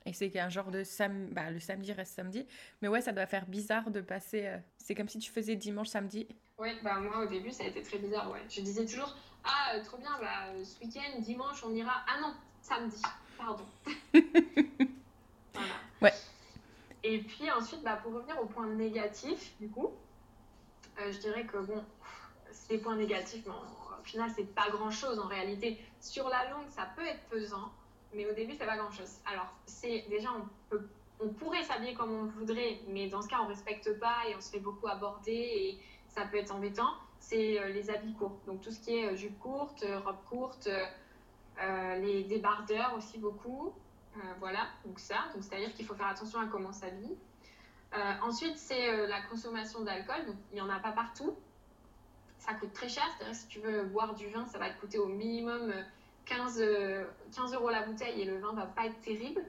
Et 0.06 0.14
c'est 0.14 0.30
qu'un 0.30 0.50
genre 0.50 0.72
de 0.72 0.84
sam... 0.84 1.28
Bah, 1.28 1.52
le 1.52 1.60
samedi 1.60 1.94
reste 1.94 2.16
samedi. 2.16 2.48
Mais 2.82 2.88
ouais, 2.88 3.02
ça 3.02 3.12
doit 3.12 3.28
faire 3.28 3.46
bizarre 3.46 3.92
de 3.92 4.02
passer. 4.02 4.48
Euh, 4.48 4.58
c'est 4.78 4.96
comme 4.96 5.10
si 5.10 5.20
tu 5.20 5.32
faisais 5.32 5.56
dimanche, 5.56 5.90
samedi. 5.90 6.28
Ouais, 6.58 6.76
bah 6.84 7.00
moi 7.00 7.24
au 7.24 7.28
début, 7.28 7.52
ça 7.52 7.64
a 7.64 7.68
été 7.68 7.82
très 7.82 7.98
bizarre. 7.98 8.30
Ouais. 8.32 8.42
Je 8.50 8.62
disais 8.62 8.86
toujours 8.86 9.16
Ah, 9.44 9.80
trop 9.84 9.98
bien, 9.98 10.12
bah, 10.20 10.64
ce 10.64 10.80
week-end, 10.84 11.20
dimanche, 11.20 11.64
on 11.64 11.74
ira. 11.74 12.04
Ah 12.08 12.20
non, 12.22 12.34
samedi, 12.62 13.02
pardon. 13.38 13.66
voilà. 15.54 15.74
Ouais. 16.02 16.14
Et 17.04 17.20
puis 17.20 17.50
ensuite, 17.52 17.84
bah, 17.84 18.00
pour 18.02 18.14
revenir 18.14 18.40
au 18.42 18.46
point 18.46 18.68
négatif, 18.68 19.54
du 19.60 19.70
coup, 19.70 19.92
euh, 21.00 21.12
je 21.12 21.18
dirais 21.20 21.46
que 21.46 21.58
bon, 21.58 21.84
c'est 22.52 22.76
des 22.76 22.78
points 22.78 22.96
négatifs, 22.96 23.44
mais 23.46 23.54
au 23.54 24.04
final, 24.04 24.30
c'est 24.36 24.54
pas 24.54 24.70
grand 24.70 24.92
chose 24.92 25.20
en 25.20 25.28
réalité. 25.28 25.80
Sur 26.00 26.30
la 26.30 26.50
longue, 26.50 26.70
ça 26.70 26.90
peut 26.96 27.06
être 27.06 27.22
pesant, 27.30 27.72
mais 28.14 28.30
au 28.30 28.34
début, 28.34 28.56
c'est 28.58 28.66
pas 28.66 28.78
grand 28.78 28.92
chose. 28.92 29.20
Alors, 29.26 29.48
c'est 29.66 30.06
déjà, 30.10 30.30
on, 30.32 30.48
peut, 30.70 30.88
on 31.20 31.30
pourrait 31.30 31.64
s'habiller 31.64 31.94
comme 31.94 32.12
on 32.12 32.26
voudrait, 32.26 32.80
mais 32.88 33.08
dans 33.08 33.22
ce 33.22 33.28
cas, 33.28 33.40
on 33.42 33.48
respecte 33.48 34.00
pas 34.00 34.28
et 34.30 34.36
on 34.36 34.42
se 34.42 34.50
fait 34.50 34.60
beaucoup 34.60 34.88
aborder 34.88 35.32
et 35.32 35.80
ça 36.08 36.26
peut 36.26 36.38
être 36.38 36.54
embêtant. 36.54 36.94
C'est 37.20 37.60
euh, 37.60 37.70
les 37.70 37.90
habits 37.90 38.14
courts. 38.14 38.40
Donc, 38.48 38.62
tout 38.62 38.72
ce 38.72 38.80
qui 38.80 38.98
est 38.98 39.06
euh, 39.12 39.16
jupe 39.16 39.38
courte, 39.40 39.86
robe 40.04 40.24
courte, 40.30 40.70
les 42.00 42.24
débardeurs 42.24 42.96
aussi 42.98 43.20
beaucoup. 43.20 43.72
voilà, 44.40 44.68
donc 44.84 45.00
ça. 45.00 45.26
Donc, 45.34 45.44
c'est-à-dire 45.44 45.74
qu'il 45.74 45.86
faut 45.86 45.94
faire 45.94 46.08
attention 46.08 46.40
à 46.40 46.48
comment 46.48 46.72
s'habille. 46.72 47.16
Euh, 47.94 48.14
ensuite, 48.22 48.58
c'est 48.58 48.90
euh, 48.90 49.08
la 49.08 49.22
consommation 49.22 49.82
d'alcool. 49.82 50.26
Donc, 50.26 50.36
il 50.52 50.56
n'y 50.56 50.62
en 50.62 50.70
a 50.70 50.80
pas 50.80 50.92
partout. 50.92 51.36
Ça 52.38 52.54
coûte 52.54 52.74
très 52.74 52.90
cher. 52.90 53.04
C'est-à-dire 53.18 53.36
si 53.36 53.48
tu 53.48 53.60
veux 53.60 53.84
boire 53.84 54.16
du 54.16 54.30
vin, 54.30 54.46
ça 54.46 54.58
va 54.60 54.70
te 54.70 54.80
coûter 54.80 54.98
au 54.98 55.08
minimum 55.08 55.74
15, 56.36 56.62
euh, 56.62 57.04
15 57.36 57.54
euros 57.54 57.70
la 57.70 57.84
bouteille 57.84 58.22
et 58.22 58.26
le 58.26 58.40
vin 58.40 58.54
va 58.54 58.66
pas 58.66 58.86
être 58.86 59.00
terrible. 59.02 59.44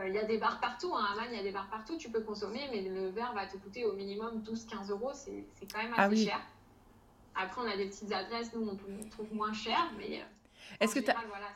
Euh, 0.00 0.08
il 0.08 0.14
y 0.14 0.18
a 0.18 0.24
des 0.24 0.38
bars 0.38 0.58
partout, 0.60 0.92
hein. 0.94 1.04
à 1.08 1.12
Amman, 1.12 1.26
il 1.30 1.36
y 1.36 1.40
a 1.40 1.42
des 1.42 1.52
bars 1.52 1.68
partout, 1.70 1.96
tu 1.96 2.10
peux 2.10 2.22
consommer, 2.22 2.66
mais 2.70 2.82
le 2.82 3.08
verre 3.10 3.32
va 3.34 3.46
te 3.46 3.56
coûter 3.56 3.84
au 3.84 3.92
minimum 3.92 4.42
12-15 4.42 4.90
euros, 4.90 5.10
c'est 5.12 5.44
quand 5.72 5.82
même 5.82 5.94
Ah 5.96 6.04
assez 6.04 6.14
oui. 6.14 6.24
cher. 6.24 6.40
Après, 7.34 7.60
on 7.60 7.70
a 7.70 7.76
des 7.76 7.86
petites 7.86 8.12
adresses, 8.12 8.52
nous, 8.54 8.68
on, 8.68 9.08
trouve 9.10 9.32
moins 9.34 9.52
cher, 9.52 9.90
mais 9.96 10.20
euh, 10.20 10.24
Est-ce 10.80 10.94
que 10.94 11.00
général, 11.00 11.26
voilà, 11.28 11.46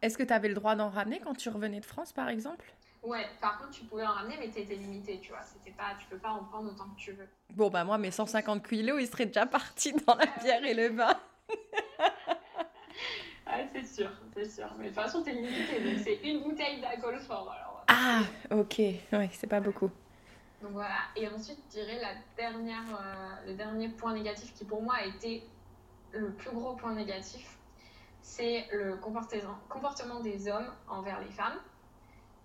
est-ce 0.00 0.16
que 0.16 0.22
tu 0.22 0.32
avais 0.32 0.48
le 0.48 0.54
droit 0.54 0.74
d'en 0.74 0.90
ramener 0.90 1.20
quand 1.20 1.34
tu 1.34 1.48
revenais 1.48 1.80
de 1.80 1.84
France, 1.84 2.12
par 2.12 2.28
exemple? 2.28 2.72
Ouais, 3.02 3.26
par 3.40 3.58
contre, 3.58 3.70
tu 3.70 3.84
pouvais 3.84 4.06
en 4.06 4.12
ramener, 4.12 4.36
mais 4.38 4.48
t'étais 4.48 4.76
limité, 4.76 5.18
tu 5.20 5.30
vois. 5.30 5.42
C'était 5.42 5.76
pas, 5.76 5.96
tu 5.98 6.06
peux 6.06 6.18
pas 6.18 6.30
en 6.30 6.44
prendre 6.44 6.70
autant 6.70 6.88
que 6.90 7.00
tu 7.00 7.12
veux. 7.12 7.28
Bon, 7.50 7.68
bah 7.68 7.82
moi, 7.82 7.98
mes 7.98 8.12
150 8.12 8.66
kilos, 8.66 9.00
ils 9.02 9.08
seraient 9.08 9.26
déjà 9.26 9.44
partis 9.44 9.92
dans 10.06 10.14
la 10.14 10.26
bière 10.40 10.64
et 10.64 10.74
le 10.74 10.88
vin. 10.88 11.16
Ouais, 13.52 13.68
c'est 13.74 13.86
sûr, 13.86 14.10
c'est 14.34 14.48
sûr. 14.48 14.66
Mais 14.78 14.84
de 14.84 14.88
toute 14.88 15.02
façon, 15.02 15.22
t'es 15.22 15.32
limité, 15.32 15.80
donc 15.80 15.98
c'est 16.02 16.20
une 16.24 16.42
bouteille 16.42 16.80
d'alcool 16.80 17.18
fort, 17.20 17.52
alors. 17.52 17.84
Ah, 17.88 18.22
ok. 18.50 18.78
Ouais, 18.78 19.30
c'est 19.32 19.46
pas 19.46 19.60
beaucoup. 19.60 19.90
Donc 20.62 20.72
voilà. 20.72 20.96
Et 21.16 21.28
ensuite, 21.28 21.58
je 21.68 21.80
dirais 21.80 22.00
la 22.00 22.14
dernière, 22.36 22.84
euh, 22.90 23.48
le 23.48 23.54
dernier 23.54 23.88
point 23.88 24.14
négatif 24.14 24.54
qui 24.54 24.64
pour 24.64 24.80
moi 24.82 24.94
a 24.94 25.04
été 25.04 25.44
le 26.12 26.30
plus 26.30 26.50
gros 26.50 26.74
point 26.74 26.94
négatif, 26.94 27.58
c'est 28.22 28.66
le 28.72 28.96
comportement, 28.96 29.58
comportement 29.68 30.20
des 30.20 30.48
hommes 30.48 30.70
envers 30.88 31.20
les 31.20 31.30
femmes. 31.30 31.58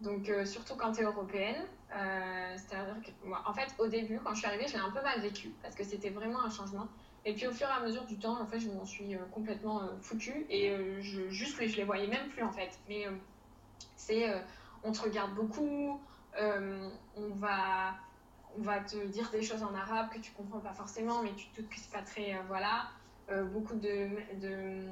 Donc 0.01 0.29
euh, 0.29 0.45
surtout 0.45 0.75
quand 0.75 0.91
tu 0.93 1.01
es 1.01 1.03
européenne. 1.03 1.63
Euh, 1.95 2.55
C'est-à-dire 2.57 2.95
que 3.01 3.27
moi, 3.27 3.43
en 3.45 3.53
fait, 3.53 3.73
au 3.79 3.87
début, 3.87 4.19
quand 4.19 4.33
je 4.33 4.39
suis 4.39 4.47
arrivée, 4.47 4.67
je 4.67 4.73
l'ai 4.73 4.79
un 4.79 4.91
peu 4.91 5.01
mal 5.01 5.21
vécu 5.21 5.53
parce 5.61 5.75
que 5.75 5.83
c'était 5.83 6.09
vraiment 6.09 6.43
un 6.43 6.49
changement. 6.49 6.87
Et 7.27 7.33
puis 7.33 7.45
au 7.45 7.51
fur 7.51 7.67
et 7.67 7.71
à 7.71 7.81
mesure 7.81 8.05
du 8.05 8.17
temps, 8.17 8.41
en 8.41 8.45
fait, 8.45 8.57
je 8.57 8.69
m'en 8.69 8.85
suis 8.85 9.13
euh, 9.13 9.19
complètement 9.33 9.81
euh, 9.81 9.87
foutue 9.99 10.45
et 10.49 10.71
euh, 10.71 11.01
je, 11.01 11.27
juste, 11.27 11.57
je 11.67 11.75
les 11.75 11.83
voyais 11.83 12.07
même 12.07 12.29
plus 12.29 12.41
en 12.41 12.53
fait. 12.53 12.79
Mais 12.87 13.05
euh, 13.05 13.11
c'est, 13.97 14.33
on 14.81 14.93
te 14.93 15.01
regarde 15.01 15.35
beaucoup, 15.35 15.99
on 16.39 17.29
va 17.35 17.95
on 18.57 18.61
va 18.61 18.79
te 18.79 18.95
dire 19.07 19.29
des 19.29 19.41
choses 19.41 19.61
en 19.61 19.75
arabe 19.75 20.09
que 20.09 20.19
tu 20.19 20.31
comprends 20.31 20.59
pas 20.59 20.71
forcément, 20.71 21.21
mais 21.21 21.33
tu 21.35 21.47
te 21.49 21.61
doutes 21.61 21.89
pas 21.91 22.01
très. 22.01 22.41
voilà. 22.47 22.87
Beaucoup 23.51 23.75
de, 23.75 24.07
de. 24.39 24.83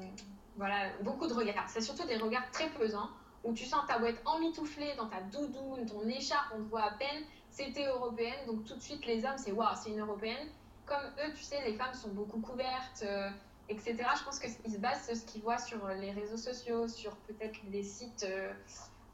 Voilà, 0.56 0.90
beaucoup 1.02 1.26
de 1.26 1.32
regards. 1.32 1.70
C'est 1.70 1.80
surtout 1.80 2.06
des 2.06 2.18
regards 2.18 2.50
très 2.50 2.68
pesants 2.68 3.08
où 3.44 3.54
tu 3.54 3.64
sens 3.64 3.86
ta 3.88 3.98
boîte 3.98 4.20
emmitouflée 4.26 4.94
dans 4.96 5.08
ta 5.08 5.22
doudoune, 5.22 5.86
ton 5.86 6.06
écharpe, 6.06 6.52
on 6.54 6.58
te 6.58 6.68
voit 6.68 6.82
à 6.82 6.90
peine. 6.98 7.24
C'était 7.50 7.86
européenne, 7.86 8.46
donc 8.46 8.64
tout 8.66 8.74
de 8.74 8.82
suite 8.82 9.06
les 9.06 9.24
hommes, 9.24 9.38
c'est 9.38 9.52
waouh, 9.52 9.74
c'est 9.82 9.90
une 9.90 10.00
européenne. 10.00 10.48
Comme 10.86 11.02
eux, 11.24 11.32
tu 11.34 11.42
sais, 11.42 11.60
les 11.64 11.74
femmes 11.74 11.94
sont 11.94 12.10
beaucoup 12.10 12.40
couvertes, 12.40 13.02
euh, 13.02 13.28
etc. 13.68 13.96
Je 14.18 14.24
pense 14.24 14.38
qu'ils 14.38 14.72
se 14.72 14.78
basent 14.78 15.04
sur 15.06 15.16
ce 15.16 15.24
qu'ils 15.24 15.42
voient 15.42 15.58
sur 15.58 15.86
les 15.88 16.12
réseaux 16.12 16.36
sociaux, 16.36 16.86
sur 16.88 17.16
peut-être 17.16 17.58
des 17.68 17.82
sites. 17.82 18.24
euh, 18.28 18.52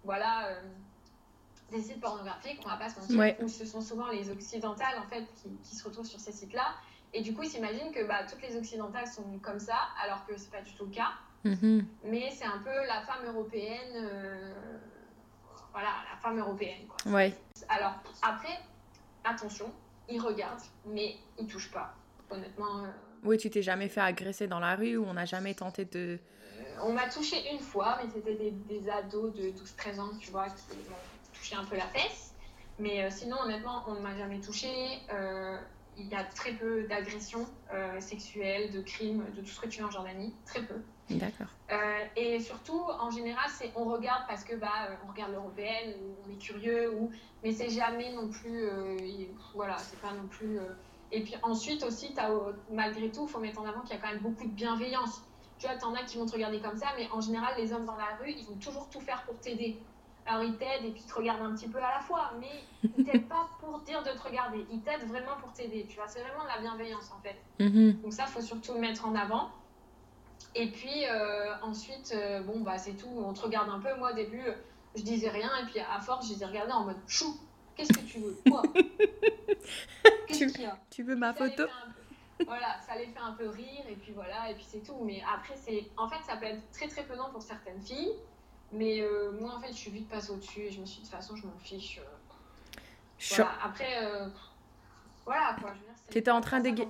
voilà. 0.05 0.49
euh, 0.49 0.61
des 1.71 1.81
sites 1.81 2.01
pornographiques, 2.03 2.61
on 2.67 2.69
va 2.69 2.77
pas 2.77 2.91
se 2.91 3.01
mentir, 3.01 3.19
Ouais. 3.19 3.35
où 3.41 3.49
ce 3.49 3.65
sont 3.65 3.81
souvent 3.81 4.09
les 4.09 4.31
occidentales 4.31 4.99
en 4.99 5.09
fait 5.09 5.25
qui, 5.37 5.49
qui 5.65 5.75
se 5.75 5.83
retrouvent 5.85 6.05
sur 6.07 6.21
ces 6.21 6.33
sites-là. 6.33 6.67
Et 7.15 7.23
du 7.23 7.35
coup, 7.35 7.45
ils 7.45 7.49
s'imaginent 7.49 7.93
que 7.93 8.07
bah, 8.07 8.25
toutes 8.29 8.43
les 8.43 8.55
occidentales 8.59 9.07
sont 9.07 9.39
comme 9.39 9.59
ça, 9.59 9.77
alors 10.05 10.27
que 10.27 10.37
c'est 10.37 10.51
pas 10.51 10.61
du 10.61 10.75
tout 10.75 10.85
le 10.85 10.91
cas. 10.91 11.13
Mhm. 11.45 11.87
Mais 12.05 12.31
c'est 12.31 12.45
un 12.45 12.59
peu 12.59 12.75
la 12.87 13.01
femme 13.07 13.25
européenne, 13.27 14.07
voilà, 15.73 15.89
la 16.11 16.17
femme 16.21 16.39
européenne. 16.39 16.87
Quoi. 16.89 17.13
Ouais. 17.13 17.35
Alors 17.71 17.95
après, 18.21 18.59
attention, 19.25 19.73
ils 20.13 20.21
regardent, 20.21 20.63
mais 20.87 21.17
ils 21.39 21.47
touchent 21.47 21.71
pas. 21.71 21.95
Honnêtement, 22.31 22.85
euh, 22.85 22.89
Oui, 23.25 23.39
tu 23.39 23.51
t'es 23.51 23.63
jamais 23.63 23.89
fait 23.89 24.01
agresser 24.01 24.47
dans 24.47 24.61
la 24.61 24.75
rue 24.75 24.97
ou 24.97 25.05
on 25.07 25.15
n'a 25.15 25.25
jamais 25.25 25.55
tenté 25.55 25.85
de. 25.85 26.19
on 26.83 26.93
m'a 26.93 27.09
touché 27.09 27.37
une 27.53 27.61
fois, 27.61 27.99
mais 28.03 28.11
c'était 28.11 28.35
des, 28.35 28.51
des 28.51 28.89
ados 28.89 29.35
de 29.35 29.51
12-13 29.51 30.01
ans, 30.01 30.11
tu 30.19 30.31
vois, 30.31 30.47
qui 30.47 30.77
m'ont 30.77 30.97
touché 31.35 31.57
un 31.57 31.65
peu 31.65 31.77
la 31.77 31.87
fesse. 31.89 32.35
Mais 32.79 33.05
euh, 33.05 33.09
sinon, 33.11 33.37
honnêtement, 33.45 33.85
on 33.87 33.95
ne 33.95 34.01
m'a 34.01 34.17
jamais 34.17 34.41
touché. 34.41 34.69
Euh, 35.13 35.59
il 35.99 36.09
y 36.09 36.15
a 36.15 36.25
très 36.25 36.53
peu 36.53 36.85
d'agressions 36.85 37.47
euh, 37.73 38.01
sexuelles, 38.01 38.73
de 38.73 38.81
crimes, 38.81 39.25
de 39.37 39.43
tout 39.43 39.49
ce 39.49 39.61
que 39.61 39.69
tu 39.69 39.81
veux 39.81 39.87
en 39.87 39.91
Jordanie, 39.91 40.35
très 40.47 40.63
peu. 40.63 40.77
D'accord. 41.19 41.49
Euh, 41.71 42.05
et 42.17 42.41
surtout, 42.41 42.83
en 43.01 43.11
général, 43.11 43.49
c'est 43.51 43.73
on 43.77 43.85
regarde 43.85 44.25
parce 44.29 44.45
que 44.45 44.55
bah, 44.55 44.99
on 45.05 45.09
regarde 45.09 45.33
l'européenne, 45.33 46.17
on 46.25 46.29
est 46.29 46.37
curieux, 46.39 46.93
ou 46.95 47.11
mais 47.43 47.53
c'est 47.53 47.71
jamais 47.71 48.13
non 48.13 48.29
plus, 48.31 48.65
euh, 48.65 48.97
il- 49.01 49.35
voilà, 49.55 49.77
c'est 49.79 50.01
pas 50.01 50.13
non 50.13 50.29
plus. 50.29 50.59
euh. 50.59 50.75
Et 51.11 51.23
puis 51.25 51.35
ensuite 51.43 51.83
aussi, 51.85 52.15
as, 52.19 52.31
malgré 52.71 53.11
tout, 53.11 53.27
il 53.27 53.31
faut 53.31 53.39
mettre 53.41 53.61
en 53.61 53.65
avant 53.67 53.83
qu'il 53.83 53.95
y 53.95 53.99
a 53.99 54.03
quand 54.03 54.09
même 54.13 54.23
beaucoup 54.23 54.47
de 54.47 54.53
bienveillance. 54.55 55.23
Tu 55.59 55.67
vois, 55.67 55.77
t'en 55.77 55.95
as 55.95 56.03
qui 56.05 56.19
vont 56.19 56.27
te 56.27 56.33
regarder 56.33 56.61
comme 56.61 56.77
ça, 56.77 56.89
mais 56.97 57.09
en 57.13 57.21
général, 57.21 57.55
les 57.59 57.73
hommes 57.73 57.85
dans 57.85 57.97
la 57.97 58.17
rue, 58.21 58.31
ils 58.33 58.47
vont 58.47 58.59
toujours 58.59 58.91
tout 58.91 59.01
faire 59.01 59.25
pour 59.25 59.39
t'aider. 59.41 59.87
Alors 60.25 60.43
ils 60.45 60.57
t'aident 60.57 60.85
et 60.85 60.93
puis 60.93 61.03
ils 61.05 61.07
te 61.09 61.15
regardent 61.15 61.43
un 61.43 61.55
petit 61.55 61.69
peu 61.69 61.79
à 61.79 61.91
la 61.97 62.01
fois, 62.01 62.33
mais 62.39 62.65
ils 62.97 63.05
t'aident 63.05 63.29
pas 63.29 63.49
pour 63.61 63.81
dire 63.83 64.03
de 64.03 64.11
te 64.11 64.23
regarder, 64.23 64.67
ils 64.71 64.83
t'aident 64.83 65.07
vraiment 65.09 65.37
pour 65.41 65.53
t'aider. 65.53 65.87
Tu 65.87 65.97
vois, 65.97 66.07
c'est 66.09 66.23
vraiment 66.23 66.45
de 66.45 66.49
la 66.49 66.61
bienveillance 66.61 67.11
en 67.13 67.21
fait. 67.21 67.45
Mhm. 67.61 68.01
Donc 68.03 68.13
ça, 68.13 68.27
faut 68.27 68.41
surtout 68.41 68.75
le 68.75 68.81
mettre 68.81 69.07
en 69.07 69.15
avant. 69.15 69.51
Et 70.55 70.69
puis 70.71 71.07
euh, 71.07 71.55
ensuite, 71.63 72.13
euh, 72.15 72.41
bon, 72.43 72.61
bah 72.61 72.79
c'est 72.79 72.95
tout. 72.95 73.09
On 73.09 73.33
te 73.33 73.41
regarde 73.41 73.69
un 73.71 73.81
peu. 73.81 73.95
Moi, 73.97 74.13
au 74.13 74.15
début, 74.15 74.45
je 74.95 75.03
disais 75.03 75.29
rien. 75.31 75.51
Et 75.63 75.67
puis 75.67 75.81
à 75.81 76.01
force, 76.01 76.29
je 76.29 76.35
les 76.35 76.43
ai 76.43 76.47
regardés 76.47 76.73
en 76.73 76.85
mode 76.85 76.97
chou. 77.09 77.39
Qu'est-ce 77.77 77.93
que 77.93 78.01
tu 78.01 78.19
veux? 78.19 78.37
Quoi? 78.49 78.63
Qu'est-ce 80.29 80.53
qu'il 80.53 80.63
y 80.63 80.67
a? 80.67 80.77
Tu 80.91 81.03
veux 81.03 81.17
ma 81.17 81.33
Ça 81.33 81.39
photo? 81.49 81.65
peu- 82.39 82.45
Voilà, 82.47 82.79
ça 82.87 82.97
les 82.97 83.07
fait 83.07 83.19
un 83.19 83.33
peu 83.33 83.49
rire. 83.49 83.85
Et 83.89 83.95
puis 83.97 84.13
voilà, 84.13 84.51
et 84.51 84.55
puis 84.55 84.65
c'est 84.69 84.81
tout. 84.85 84.99
Mais 85.05 85.23
après, 85.33 85.55
c'est 85.57 85.87
en 85.97 86.09
fait, 86.09 86.23
ça 86.27 86.37
peut 86.37 86.47
être 86.47 86.71
très 86.73 86.89
très 86.89 87.05
pesant 87.05 87.31
pour 87.31 87.43
certaines 87.43 87.81
filles. 87.81 88.13
Mais 88.73 89.01
euh, 89.03 89.33
moi, 89.33 89.55
en 89.57 89.61
fait, 89.61 89.69
je 89.69 89.77
suis 89.79 89.91
vite 89.91 90.09
passée 90.09 90.31
au-dessus. 90.33 90.61
Et 90.63 90.71
je 90.71 90.81
me 90.81 90.87
suis 90.87 91.01
dit, 91.01 91.07
de 91.07 91.11
toute 91.11 91.15
façon, 91.17 91.37
je 91.37 91.47
m'en 91.47 91.57
fiche. 91.59 91.99
euh, 91.99 92.83
Voilà. 93.37 93.53
Après, 93.65 94.05
euh, 94.05 94.29
voilà 95.25 95.57
quoi. 95.61 95.73
Je 95.75 95.92
c'est- 96.13 96.19
T'étais 96.21 96.31
en 96.31 96.41
train 96.41 96.61
d'égayer-. 96.61 96.89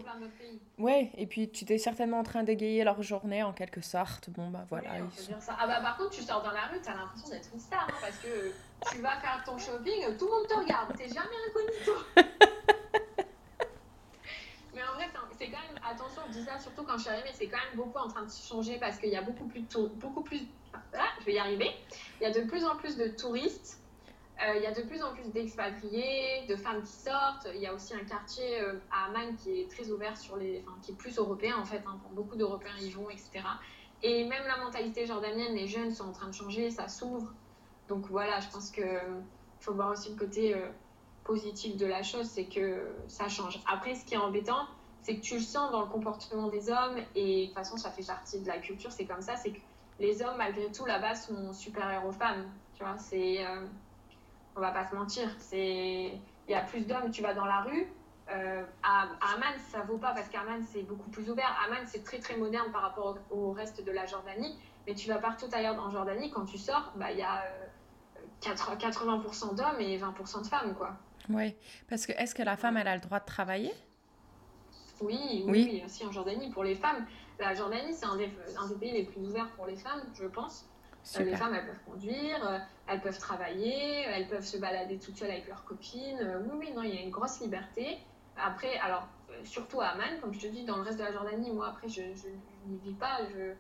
Ouais, 0.79 1.11
et 1.17 1.27
puis 1.27 1.49
tu 1.51 1.65
t'es 1.65 1.79
certainement 1.79 2.19
en 2.19 2.23
train 2.25 2.43
d'égayer 2.43 2.83
leur 2.85 3.03
journée 3.03 3.43
en 3.43 3.53
quelque 3.53 3.81
sorte. 3.81 4.31
Bon, 4.31 4.49
bah 4.51 4.65
voilà. 4.69 4.91
Oui, 4.95 4.97
on 5.03 5.05
ils 5.05 5.11
peut 5.11 5.23
sont- 5.23 5.29
dire 5.29 5.43
ça. 5.43 5.57
Ah 5.61 5.67
bah 5.67 5.81
par 5.81 5.97
contre, 5.97 6.11
tu 6.11 6.23
sors 6.23 6.43
dans 6.43 6.51
la 6.51 6.67
rue, 6.67 6.81
t'as 6.83 6.95
l'impression 6.95 7.29
d'être 7.29 7.49
une 7.53 7.61
star, 7.61 7.87
hein, 7.89 7.95
parce 8.01 8.17
que 8.19 8.53
tu 8.91 8.99
vas 9.01 9.17
faire 9.21 9.43
ton 9.45 9.57
shopping, 9.59 10.17
tout 10.19 10.25
le 10.27 10.31
monde 10.33 10.47
te 10.49 10.55
regarde, 10.55 10.97
t'es 10.97 11.09
jamais 11.09 11.37
incognito. 11.49 11.93
Mais 14.75 14.81
en 14.83 14.95
vrai, 14.95 15.05
c'est- 15.39 15.51
quand 15.51 15.59
même, 15.61 15.79
attention, 15.89 16.23
je 16.29 16.33
dis 16.39 16.45
ça 16.45 16.59
surtout 16.59 16.83
quand 16.83 16.97
je 16.97 17.03
suis 17.03 17.11
arrivée, 17.11 17.31
c'est 17.35 17.47
quand 17.47 17.59
même 17.59 17.77
beaucoup 17.77 17.99
en 17.99 18.09
train 18.09 18.23
de 18.25 18.31
changer 18.31 18.79
parce 18.79 18.99
qu'il 18.99 19.11
y 19.11 19.17
a 19.17 19.23
beaucoup 19.23 19.45
plus 19.47 19.61
de 19.61 19.67
tour- 19.69 19.91
beaucoup 19.97 20.23
plus, 20.23 20.41
ah, 20.95 21.05
je 21.21 21.27
vais 21.27 21.35
y 21.35 21.39
arriver, 21.39 21.71
il 22.21 22.25
y 22.25 22.27
a 22.27 22.31
de 22.33 22.41
plus 22.49 22.65
en 22.65 22.77
plus 22.77 22.97
de 22.97 23.09
touristes, 23.09 23.79
euh, 24.45 24.57
il 24.57 24.63
y 24.63 24.67
a 24.67 24.73
de 24.73 24.83
plus 24.83 25.03
en 25.03 25.13
plus 25.13 25.31
d'expatriés, 25.31 26.47
de 26.49 26.57
femmes 26.57 26.83
qui 26.83 26.93
sortent, 26.93 27.47
il 27.55 27.61
y 27.61 27.67
a 27.67 27.75
aussi 27.75 27.95
un 27.95 28.05
quartier 28.05 28.61
euh, 28.61 28.81
à 28.91 29.07
Amman 29.07 29.37
qui 29.37 29.61
est 29.61 29.71
très 29.71 29.91
ouvert 29.91 30.17
sur 30.17 30.37
les, 30.37 30.65
enfin, 30.67 30.77
qui 30.83 30.93
est 30.93 30.95
plus 30.97 31.17
européen 31.19 31.57
en 31.59 31.65
fait, 31.65 31.83
hein, 31.87 32.01
beaucoup 32.13 32.35
d'Européens 32.35 32.77
y 32.81 32.91
vont, 32.91 33.09
etc. 33.09 33.41
Et 34.03 34.25
même 34.25 34.43
la 34.49 34.57
mentalité 34.65 35.07
jordanienne, 35.07 35.55
les 35.55 35.69
jeunes 35.69 35.93
sont 35.93 36.09
en 36.09 36.13
train 36.13 36.27
de 36.27 36.35
changer, 36.35 36.71
ça 36.71 36.89
s'ouvre. 36.89 37.33
Donc 37.89 38.07
voilà, 38.09 38.41
je 38.41 38.49
pense 38.49 38.71
que 38.71 38.83
faut 39.61 39.75
voir 39.75 39.91
aussi 39.93 40.11
le 40.11 40.17
côté 40.17 40.57
euh, 40.57 40.69
positif 41.23 41.77
de 41.77 41.87
la 41.87 42.03
chose, 42.03 42.27
c'est 42.27 42.47
que 42.47 42.97
ça 43.07 43.29
change. 43.29 43.61
Après, 43.71 43.95
ce 43.95 44.05
qui 44.05 44.15
est 44.15 44.19
embêtant, 44.19 44.67
c'est 45.03 45.17
que 45.17 45.21
tu 45.21 45.35
le 45.35 45.41
sens 45.41 45.71
dans 45.71 45.83
le 45.83 45.89
comportement 45.89 46.49
des 46.49 46.69
hommes, 46.69 46.97
et 47.15 47.43
de 47.43 47.47
toute 47.47 47.55
façon, 47.55 47.77
ça 47.77 47.93
fait 47.93 48.05
partie 48.05 48.41
de 48.41 48.49
la 48.49 48.59
culture, 48.59 48.91
c'est 48.91 49.05
comme 49.05 49.21
ça, 49.21 49.37
c'est 49.37 49.53
que 49.53 49.61
les 50.01 50.21
hommes, 50.23 50.37
malgré 50.37 50.73
tout, 50.73 50.85
là-bas, 50.85 51.15
sont 51.15 51.53
supérieurs 51.53 52.05
aux 52.07 52.13
femmes. 52.13 52.51
Tu 52.75 52.83
vois, 52.83 52.99
c'est. 52.99 53.45
Euh, 54.55 54.59
on 54.59 54.61
va 54.61 54.71
pas 54.71 54.89
se 54.89 54.95
mentir, 54.95 55.29
c'est. 55.39 56.13
Il 56.49 56.51
y 56.51 56.55
a 56.55 56.63
plus 56.63 56.87
d'hommes, 56.87 57.11
tu 57.11 57.23
vas 57.23 57.35
dans 57.35 57.45
la 57.45 57.61
rue. 57.63 57.87
euh, 58.31 58.65
à, 58.83 59.03
à 59.21 59.35
Amman, 59.35 59.59
ça 59.71 59.81
vaut 59.83 59.99
pas 59.99 60.13
parce 60.13 60.29
qu'Amman, 60.29 60.61
c'est 60.73 60.83
beaucoup 60.83 61.09
plus 61.11 61.29
ouvert. 61.31 61.57
Amman, 61.67 61.85
c'est 61.87 62.03
très 62.05 62.19
très 62.19 62.37
moderne 62.37 62.71
par 62.73 62.83
rapport 62.83 63.17
au, 63.31 63.37
au 63.37 63.53
reste 63.53 63.85
de 63.85 63.91
la 63.93 64.07
Jordanie. 64.07 64.57
Mais 64.87 64.95
tu 64.95 65.09
vas 65.09 65.19
partout 65.19 65.47
ailleurs 65.53 65.79
en 65.81 65.91
Jordanie, 65.91 66.31
quand 66.31 66.45
tu 66.45 66.59
sors, 66.59 66.93
bah, 66.97 67.13
il 67.13 67.19
y 67.19 67.23
a 67.23 67.43
euh, 67.45 67.67
80 68.41 68.77
80% 68.77 69.55
d'hommes 69.55 69.81
et 69.81 69.99
20% 69.99 70.43
de 70.43 70.47
femmes, 70.49 70.75
quoi. 70.75 70.97
Ouais, 71.29 71.57
parce 71.89 72.05
que 72.07 72.13
est-ce 72.13 72.35
que 72.35 72.43
la 72.43 72.57
femme, 72.57 72.77
elle 72.77 72.89
a 72.89 72.95
le 72.97 73.01
droit 73.01 73.21
de 73.21 73.25
travailler? 73.25 73.73
Oui, 75.01 75.19
oui, 75.21 75.45
Oui. 75.47 75.69
oui, 75.73 75.83
aussi 75.85 76.05
en 76.05 76.11
Jordanie. 76.13 76.51
Pour 76.51 76.65
les 76.65 76.75
femmes, 76.75 77.07
la 77.39 77.55
Jordanie, 77.55 77.93
c'est 77.95 78.07
un 78.07 78.15
un 78.15 78.69
des 78.69 78.75
pays 78.75 78.93
les 78.93 79.05
plus 79.05 79.21
ouverts 79.21 79.51
pour 79.57 79.67
les 79.67 79.77
femmes, 79.77 80.03
je 80.15 80.27
pense. 80.27 80.67
Euh, 81.03 81.19
les 81.19 81.25
Super. 81.25 81.39
femmes, 81.39 81.55
elles 81.55 81.67
peuvent 81.67 81.85
conduire, 81.85 82.47
euh, 82.49 82.59
elles 82.87 83.01
peuvent 83.01 83.19
travailler, 83.19 84.03
elles 84.03 84.29
peuvent 84.29 84.45
se 84.45 84.57
balader 84.57 84.99
toutes 84.99 85.17
seules 85.17 85.31
avec 85.31 85.49
leurs 85.49 85.65
copines. 85.65 86.19
Euh, 86.21 86.41
oui, 86.45 86.57
oui, 86.59 86.73
non, 86.75 86.83
il 86.83 86.95
y 86.95 86.99
a 86.99 87.01
une 87.03 87.11
grosse 87.11 87.41
liberté. 87.41 87.99
Après, 88.37 88.79
alors, 88.79 89.09
surtout 89.45 89.81
à 89.81 89.87
Amman, 89.89 90.21
comme 90.21 90.33
je 90.33 90.41
te 90.41 90.47
dis, 90.47 90.65
dans 90.65 90.77
le 90.77 90.83
reste 90.83 90.99
de 90.99 91.05
la 91.05 91.13
Jordanie, 91.13 91.51
moi, 91.51 91.69
après, 91.69 91.89
je, 91.89 92.03
je, 92.15 92.29
je 92.29 92.69
n'y 92.71 92.79
vis 92.79 92.95
pas. 92.95 93.19
Je, 93.35 93.53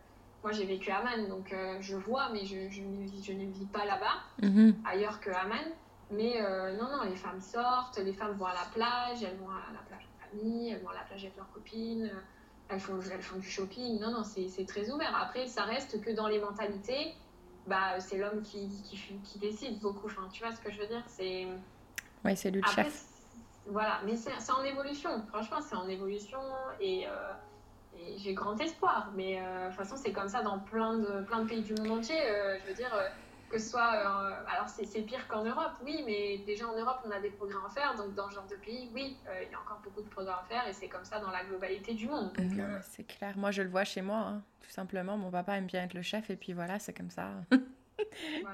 moi, 0.43 0.53
j'ai 0.53 0.64
vécu 0.66 0.90
à 0.90 0.99
Amman, 0.99 1.28
donc 1.28 1.53
euh, 1.53 1.78
je 1.80 1.97
vois, 1.97 2.28
mais 2.32 2.45
je, 2.45 2.68
je, 2.68 2.82
ne 2.82 3.05
vis, 3.05 3.22
je 3.24 3.32
ne 3.32 3.45
vis 3.51 3.66
pas 3.66 3.84
là-bas, 3.84 4.47
Mhm. 4.47 4.74
ailleurs 4.84 5.20
que 5.20 5.30
Amman. 5.30 5.64
Mais 6.11 6.40
euh, 6.43 6.76
non, 6.76 6.88
non, 6.97 7.05
les 7.05 7.16
femmes 7.16 7.40
sortent, 7.40 7.99
les 7.99 8.12
femmes 8.12 8.36
vont 8.36 8.45
à 8.47 8.53
la 8.55 8.66
plage, 8.72 9.22
elles 9.22 9.36
vont 9.38 9.49
à 9.49 9.72
la 9.72 9.78
plage 9.88 10.07
en 10.07 10.28
famille, 10.30 10.70
elles 10.70 10.82
vont 10.82 10.90
à 10.90 10.95
la 10.95 11.01
plage 11.05 11.24
avec 11.24 11.36
leurs 11.36 11.51
copines, 11.53 12.11
elles 12.68 12.80
font, 12.80 12.99
elles 13.11 13.22
font 13.22 13.38
du 13.38 13.49
shopping. 13.49 13.99
Non, 14.01 14.11
non, 14.11 14.22
c'est 14.22 14.66
très 14.66 14.90
ouvert. 14.90 15.16
Après, 15.16 15.47
ça 15.47 15.62
reste 15.64 16.01
que 16.03 16.11
dans 16.11 16.28
les 16.28 16.38
mentalités, 16.38 17.14
bah, 17.66 18.00
c'est 18.00 18.18
l'homme 18.18 18.42
qui, 18.42 18.68
qui, 18.84 18.98
qui, 19.24 19.38
décide 19.38 19.78
beaucoup. 19.80 20.06
Enfin, 20.06 20.28
tu 20.32 20.42
vois 20.42 20.52
ce 20.54 20.60
que 20.60 20.70
je 20.70 20.80
veux 20.80 20.86
dire 20.86 21.02
C'est. 21.06 21.46
Oui, 22.24 22.36
c'est 22.36 22.50
lui 22.50 22.60
le 22.60 22.70
chef. 22.70 23.04
Voilà, 23.66 24.00
mais 24.04 24.16
c'est 24.16 24.52
en 24.52 24.64
évolution. 24.64 25.22
Franchement, 25.28 25.60
c'est 25.60 25.76
en 25.76 25.88
évolution 25.88 26.40
et, 26.80 27.06
euh, 27.06 27.10
et 27.96 28.18
j'ai 28.18 28.34
grand 28.34 28.60
espoir. 28.60 29.12
Mais 29.14 29.40
euh, 29.40 29.64
de 29.64 29.68
toute 29.68 29.78
façon, 29.78 29.96
c'est 29.96 30.12
comme 30.12 30.28
ça 30.28 30.42
dans 30.42 30.58
plein 30.58 30.98
de, 30.98 31.22
plein 31.22 31.42
de 31.42 31.48
pays 31.48 31.62
du 31.62 31.74
monde 31.74 31.98
entier. 31.98 32.20
Euh, 32.20 32.58
je 32.60 32.68
veux 32.68 32.74
dire, 32.74 32.92
que 33.53 33.59
ce 33.59 33.70
soit. 33.70 33.84
alors, 33.84 34.68
c'est 34.68 35.03
pire 35.03 35.28
qu'en 35.28 35.44
Europe, 35.44 35.72
oui, 35.84 36.03
mais 36.07 36.38
déjà 36.38 36.66
en 36.66 36.76
Europe, 36.76 37.00
on 37.05 37.11
a 37.11 37.20
des 37.20 37.30
progrès 37.30 37.59
à 37.64 37.70
faire. 37.70 37.94
Donc, 37.96 38.14
dans 38.14 38.28
ce 38.30 38.34
genre 38.34 38.46
de 38.46 38.57
pays, 38.57 38.90
oui, 38.94 39.16
il 39.26 39.50
y 39.50 39.55
a 39.55 39.61
encore 39.61 39.80
beaucoup 39.84 40.03
de 40.03 40.09
progrès 40.09 40.32
à 40.32 40.44
faire 40.48 40.66
et 40.66 40.72
c'est 40.72 40.88
comme 40.88 41.05
ça 41.05 41.20
dans 41.20 41.30
la 41.30 41.44
globalité 41.44 41.94
du 41.94 42.09
monde. 42.09 42.32
c'est 42.82 43.05
clair. 43.05 43.36
Moi, 43.36 43.50
je 43.50 43.62
le 43.62 43.68
vois 43.68 43.84
chez 43.84 44.03
moi, 44.03 44.18
hein. 44.18 44.42
tout 44.61 44.70
simplement. 44.70 45.16
Mon 45.16 45.30
papa 45.30 45.57
aime 45.57 45.66
bien 45.66 45.84
être 45.84 45.94
le 45.94 46.03
chef 46.03 46.30
et 46.30 46.36
puis 46.36 46.53
voilà, 46.53 46.78
c'est 46.78 46.92
comme 46.92 47.11
ça. 47.11 47.28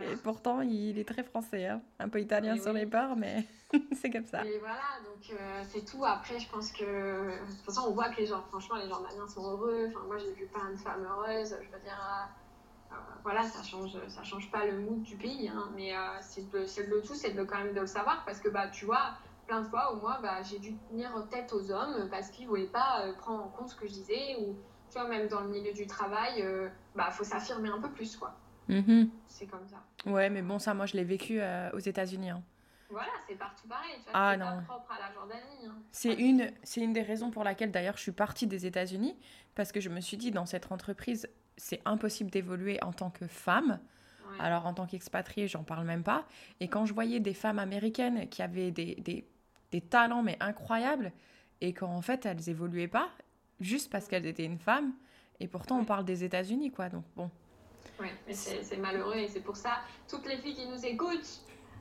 Et 0.00 0.16
pourtant, 0.22 0.60
il 0.60 0.98
est 0.98 1.08
très 1.08 1.22
français, 1.22 1.66
hein. 1.66 1.80
un 1.98 2.08
peu 2.08 2.20
italien 2.20 2.56
sur 2.56 2.72
les 2.72 2.86
bords, 2.86 3.16
mais 3.16 3.44
c'est 3.92 4.10
comme 4.10 4.26
ça. 4.26 4.44
Et 4.44 4.58
voilà, 4.58 5.00
donc 5.04 5.30
euh, 5.32 5.62
c'est 5.68 5.84
tout. 5.84 6.04
Après, 6.04 6.38
je 6.38 6.48
pense 6.48 6.72
que. 6.72 6.84
De 6.84 7.46
toute 7.46 7.64
façon, 7.64 7.88
on 7.88 7.92
voit 7.92 8.08
que 8.10 8.20
les 8.20 8.26
gens, 8.26 8.42
franchement, 8.48 8.76
les 8.76 8.88
Jordaniens 8.88 9.28
sont 9.28 9.42
heureux. 9.42 9.88
Enfin, 9.88 10.06
moi, 10.06 10.18
j'ai 10.18 10.32
vu 10.32 10.46
plein 10.46 10.70
de 10.70 10.76
femmes 10.76 11.04
heureuses. 11.04 11.56
Je 11.60 11.76
veux 11.76 11.82
dire, 11.82 12.00
euh, 12.00 12.26
euh, 12.26 12.47
voilà, 13.22 13.42
ça 13.42 13.62
change, 13.62 13.96
ça 14.08 14.22
change 14.22 14.50
pas 14.50 14.64
le 14.64 14.78
mood 14.78 15.02
du 15.02 15.16
pays, 15.16 15.48
hein, 15.48 15.70
mais 15.74 15.92
c'est 16.20 16.86
le 16.86 17.02
tout, 17.02 17.14
c'est 17.14 17.32
de, 17.32 17.44
quand 17.44 17.58
même 17.58 17.74
de 17.74 17.80
le 17.80 17.86
savoir 17.86 18.24
parce 18.24 18.40
que, 18.40 18.48
bah, 18.48 18.68
tu 18.68 18.86
vois, 18.86 19.16
plein 19.46 19.60
de 19.60 19.66
fois, 19.66 19.92
au 19.92 20.00
moins, 20.00 20.20
bah, 20.20 20.42
j'ai 20.42 20.58
dû 20.58 20.74
tenir 20.90 21.10
tête 21.30 21.52
aux 21.52 21.70
hommes 21.70 22.08
parce 22.10 22.30
qu'ils 22.30 22.46
voulaient 22.46 22.66
pas 22.66 23.12
prendre 23.18 23.44
en 23.44 23.48
compte 23.48 23.68
ce 23.68 23.76
que 23.76 23.86
je 23.86 23.92
disais 23.92 24.36
ou, 24.40 24.56
tu 24.90 24.98
vois, 24.98 25.08
même 25.08 25.28
dans 25.28 25.40
le 25.40 25.48
milieu 25.48 25.72
du 25.72 25.86
travail, 25.86 26.38
il 26.38 26.70
bah, 26.94 27.10
faut 27.10 27.24
s'affirmer 27.24 27.68
un 27.68 27.80
peu 27.80 27.90
plus, 27.90 28.16
quoi. 28.16 28.34
Mhm. 28.68 29.10
C'est 29.26 29.46
comme 29.46 29.66
ça. 29.66 29.82
Ouais, 30.06 30.30
mais 30.30 30.42
bon, 30.42 30.58
ça, 30.58 30.74
moi, 30.74 30.86
je 30.86 30.94
l'ai 30.94 31.04
vécu 31.04 31.40
euh, 31.40 31.70
aux 31.72 31.78
États-Unis. 31.78 32.30
Hein. 32.30 32.42
Voilà, 32.90 33.10
c'est 33.26 33.34
partout 33.34 33.66
pareil. 33.66 33.94
Tu 33.96 34.10
vois, 34.10 34.12
ah 34.14 34.36
non. 34.36 34.46
Pas 34.46 34.62
propre 34.62 34.92
à 34.92 35.08
la 35.08 35.12
Jordanie. 35.12 35.66
Hein. 35.66 35.76
C'est 35.90 36.14
une, 36.14 36.50
c'est 36.62 36.80
une 36.80 36.92
des 36.92 37.02
raisons 37.02 37.30
pour 37.30 37.44
laquelle, 37.44 37.70
d'ailleurs, 37.70 37.96
je 37.96 38.02
suis 38.02 38.12
partie 38.12 38.46
des 38.46 38.66
États-Unis, 38.66 39.16
parce 39.54 39.72
que 39.72 39.80
je 39.80 39.88
me 39.88 40.00
suis 40.00 40.16
dit, 40.16 40.30
dans 40.30 40.46
cette 40.46 40.70
entreprise, 40.70 41.28
c'est 41.58 41.82
impossible 41.84 42.30
d'évoluer 42.30 42.82
en 42.82 42.92
tant 42.92 43.10
que 43.10 43.26
femme. 43.26 43.78
Alors, 44.40 44.66
en 44.66 44.74
tant 44.74 44.86
qu'expatriée, 44.86 45.48
j'en 45.48 45.62
parle 45.64 45.86
même 45.86 46.02
pas. 46.02 46.24
Et 46.60 46.68
quand 46.68 46.84
je 46.84 46.92
voyais 46.92 47.18
des 47.18 47.34
femmes 47.34 47.58
américaines 47.58 48.28
qui 48.28 48.42
avaient 48.42 48.70
des, 48.70 48.94
des, 48.96 49.26
des 49.70 49.80
talents, 49.80 50.22
mais 50.22 50.36
incroyables, 50.38 51.12
et 51.60 51.72
qu'en 51.72 52.02
fait, 52.02 52.26
elles 52.26 52.48
évoluaient 52.48 52.88
pas, 52.88 53.08
juste 53.58 53.90
parce 53.90 54.06
qu'elles 54.06 54.26
étaient 54.26 54.44
une 54.44 54.58
femme, 54.58 54.92
et 55.40 55.48
pourtant, 55.48 55.78
on 55.78 55.84
parle 55.84 56.04
des 56.04 56.24
États-Unis, 56.24 56.70
quoi. 56.70 56.88
Donc, 56.88 57.04
bon. 57.16 57.30
Oui, 58.00 58.08
mais 58.26 58.34
c'est 58.34 58.76
malheureux 58.76 59.16
et 59.16 59.28
c'est 59.28 59.40
pour 59.40 59.56
ça, 59.56 59.80
toutes 60.08 60.26
les 60.26 60.36
filles 60.36 60.54
qui 60.54 60.66
nous 60.68 60.84
écoutent, 60.84 61.40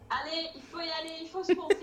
allez, 0.09 0.47
il 0.55 0.61
faut 0.61 0.79
y 0.79 0.89
aller, 0.89 1.17
il 1.21 1.27
faut 1.27 1.43
se 1.43 1.53
montrer. 1.53 1.75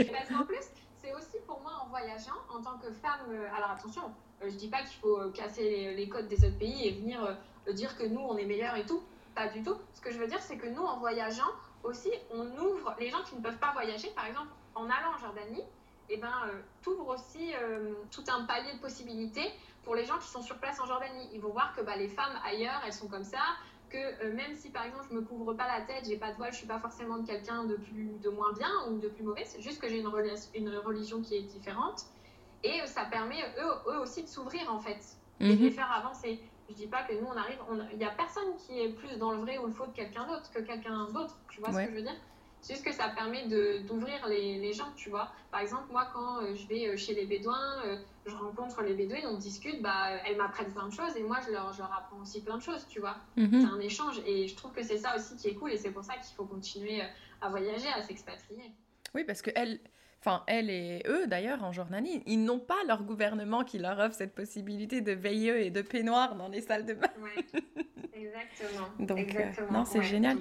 Parce 0.12 0.28
qu'en 0.28 0.44
plus, 0.44 0.66
c'est 1.02 1.12
aussi 1.14 1.38
pour 1.46 1.60
moi 1.60 1.72
en 1.82 1.88
voyageant, 1.88 2.38
en 2.48 2.62
tant 2.62 2.78
que 2.78 2.90
femme, 2.90 3.20
euh, 3.30 3.48
alors 3.56 3.70
attention, 3.72 4.02
euh, 4.42 4.48
je 4.48 4.56
dis 4.56 4.68
pas 4.68 4.82
qu'il 4.82 4.98
faut 5.00 5.18
euh, 5.18 5.32
casser 5.32 5.94
les, 5.94 6.08
codes 6.08 6.28
des 6.28 6.44
autres 6.44 6.58
pays 6.58 6.86
et 6.86 6.92
venir 6.92 7.36
dire 7.72 7.96
que 7.96 8.04
nous, 8.04 8.20
on 8.20 8.36
est 8.36 8.44
meilleurs 8.44 8.76
et 8.76 8.86
tout. 8.86 9.02
Pas 9.34 9.48
du 9.48 9.62
tout. 9.62 9.76
Ce 9.94 10.00
que 10.00 10.10
je 10.10 10.18
veux 10.18 10.26
dire, 10.26 10.40
c'est 10.42 10.58
que 10.58 10.66
nous, 10.66 10.82
en 10.82 10.98
voyageant, 10.98 11.50
aussi, 11.84 12.10
on 12.30 12.46
ouvre 12.58 12.94
les 13.00 13.08
gens 13.08 13.22
qui 13.24 13.36
ne 13.36 13.40
peuvent 13.40 13.58
pas 13.58 13.72
voyager, 13.72 14.10
par 14.10 14.26
exemple, 14.26 14.48
en 14.74 14.84
allant 14.84 15.14
en 15.14 15.18
Jordanie, 15.18 15.62
eh 16.10 16.16
ben, 16.18 16.32
t'ouvres 16.82 17.08
aussi 17.08 17.52
tout 18.10 18.24
un 18.28 18.44
palier 18.44 18.74
de 18.74 18.78
possibilités 18.80 19.50
pour 19.84 19.94
les 19.94 20.04
gens 20.04 20.18
qui 20.18 20.28
sont 20.28 20.42
sur 20.42 20.58
place 20.58 20.78
en 20.80 20.86
Jordanie. 20.86 21.30
Ils 21.32 21.40
vont 21.40 21.50
voir 21.50 21.74
que 21.74 21.80
bah, 21.80 21.96
les 21.96 22.08
femmes 22.08 22.38
ailleurs, 22.44 22.82
elles 22.84 22.92
sont 22.92 23.08
comme 23.08 23.24
ça, 23.24 23.40
que 23.92 24.24
euh, 24.24 24.34
même 24.34 24.54
si 24.54 24.70
par 24.70 24.84
exemple 24.84 25.06
je 25.10 25.14
me 25.14 25.20
couvre 25.20 25.52
pas 25.54 25.66
la 25.66 25.84
tête, 25.84 26.04
j'ai 26.06 26.16
pas 26.16 26.32
de 26.32 26.36
voile, 26.36 26.52
je 26.52 26.58
suis 26.58 26.66
pas 26.66 26.78
forcément 26.78 27.18
de 27.18 27.26
quelqu'un 27.26 27.64
de 27.64 27.76
plus 27.76 28.18
de 28.22 28.30
moins 28.30 28.52
bien 28.52 28.70
ou 28.88 28.98
de 28.98 29.08
plus 29.08 29.22
mauvais, 29.22 29.44
c'est 29.44 29.60
juste 29.60 29.80
que 29.80 29.88
j'ai 29.88 30.00
une, 30.00 30.10
une, 30.54 30.76
religion 30.78 31.20
qui 31.20 31.36
est 31.36 31.42
différente 31.42 32.06
et 32.64 32.80
euh, 32.80 32.86
ça 32.86 33.04
permet 33.04 33.42
eux, 33.60 33.92
eux 33.92 33.98
aussi 34.00 34.22
de 34.22 34.28
s'ouvrir 34.28 34.72
en 34.72 34.80
fait 34.80 35.00
et 35.40 35.50
de 35.50 35.52
mhm. 35.54 35.62
les 35.62 35.70
faire 35.70 35.92
avancer. 35.92 36.40
Je 36.68 36.74
dis 36.74 36.86
pas 36.86 37.02
que 37.02 37.12
nous 37.12 37.26
on 37.26 37.36
arrive, 37.36 37.58
il 37.92 37.98
y 37.98 38.04
a 38.04 38.10
personne 38.10 38.56
qui 38.56 38.80
est 38.80 38.88
plus 38.90 39.18
dans 39.18 39.32
le 39.32 39.38
vrai 39.38 39.58
ou 39.58 39.66
le 39.66 39.72
faux 39.72 39.86
de 39.86 39.92
quelqu'un 39.92 40.26
d'autre 40.26 40.50
que 40.50 40.60
quelqu'un 40.60 41.04
d'autre, 41.10 41.36
tu 41.50 41.60
vois 41.60 41.72
ce 41.72 41.78
que 41.84 41.90
je 41.90 41.96
veux 41.96 42.02
dire? 42.02 42.16
C'est 42.62 42.74
juste 42.74 42.86
que 42.86 42.92
ça 42.92 43.08
permet 43.08 43.46
d'ouvrir 43.88 44.26
les, 44.28 44.58
les, 44.58 44.72
gens, 44.72 44.92
tu 44.94 45.10
vois. 45.10 45.32
Par 45.50 45.60
exemple, 45.60 45.90
moi, 45.90 46.08
quand 46.14 46.42
euh, 46.42 46.54
je 46.54 46.66
vais 46.68 46.86
euh, 46.86 46.96
chez 46.96 47.12
les 47.12 47.26
Bédouins, 47.26 47.82
euh, 47.84 47.96
je 48.24 48.34
rencontre 48.36 48.82
les 48.82 48.94
Bédouins, 48.94 49.18
on 49.26 49.36
discute, 49.36 49.82
bah, 49.82 50.10
elles 50.24 50.36
m'apprennent 50.36 50.72
plein 50.72 50.86
de 50.86 50.92
choses 50.92 51.16
et 51.16 51.24
moi, 51.24 51.38
je 51.44 51.50
leur, 51.50 51.72
je 51.72 51.78
leur 51.78 51.92
apprends 51.92 52.20
aussi 52.22 52.40
plein 52.40 52.56
de 52.56 52.62
choses, 52.62 52.86
tu 52.88 53.00
vois. 53.00 53.16
Mhm. 53.36 53.62
C'est 53.62 53.66
un 53.66 53.80
échange 53.80 54.22
et 54.24 54.46
je 54.46 54.54
trouve 54.54 54.70
que 54.70 54.84
c'est 54.84 54.98
ça 54.98 55.16
aussi 55.16 55.36
qui 55.36 55.48
est 55.48 55.54
cool 55.54 55.72
et 55.72 55.76
c'est 55.76 55.90
pour 55.90 56.04
ça 56.04 56.14
qu'il 56.14 56.36
faut 56.36 56.44
continuer 56.44 57.02
à 57.40 57.48
voyager, 57.48 57.88
à 57.88 58.00
s'expatrier. 58.00 58.70
Oui, 59.12 59.24
parce 59.24 59.42
que 59.42 59.50
elles, 59.56 59.80
enfin, 60.20 60.44
elle 60.46 60.70
et 60.70 61.02
eux 61.08 61.26
d'ailleurs 61.26 61.64
en 61.64 61.72
Jordanie, 61.72 62.22
ils 62.26 62.44
n'ont 62.44 62.60
pas 62.60 62.78
leur 62.86 63.02
gouvernement 63.02 63.64
qui 63.64 63.78
leur 63.78 63.98
offre 63.98 64.14
cette 64.14 64.36
possibilité 64.36 65.00
de 65.00 65.10
veiller 65.10 65.66
et 65.66 65.70
de 65.70 65.82
peignoir 65.82 66.36
dans 66.36 66.48
les 66.48 66.60
salles 66.60 66.86
de 66.86 66.94
bain. 66.94 67.10
Exactement. 68.14 68.88
Donc, 69.00 69.18
exactement. 69.18 69.72
non, 69.72 69.84
c'est 69.84 70.02
génial. 70.02 70.38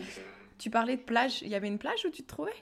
Tu 0.62 0.70
parlais 0.70 0.96
de 0.96 1.02
plage. 1.02 1.42
Il 1.42 1.48
y 1.48 1.56
avait 1.56 1.68
une 1.68 1.80
plage 1.80 2.06
où 2.06 2.12
tu 2.12 2.22
te 2.22 2.28
trouvais? 2.28 2.54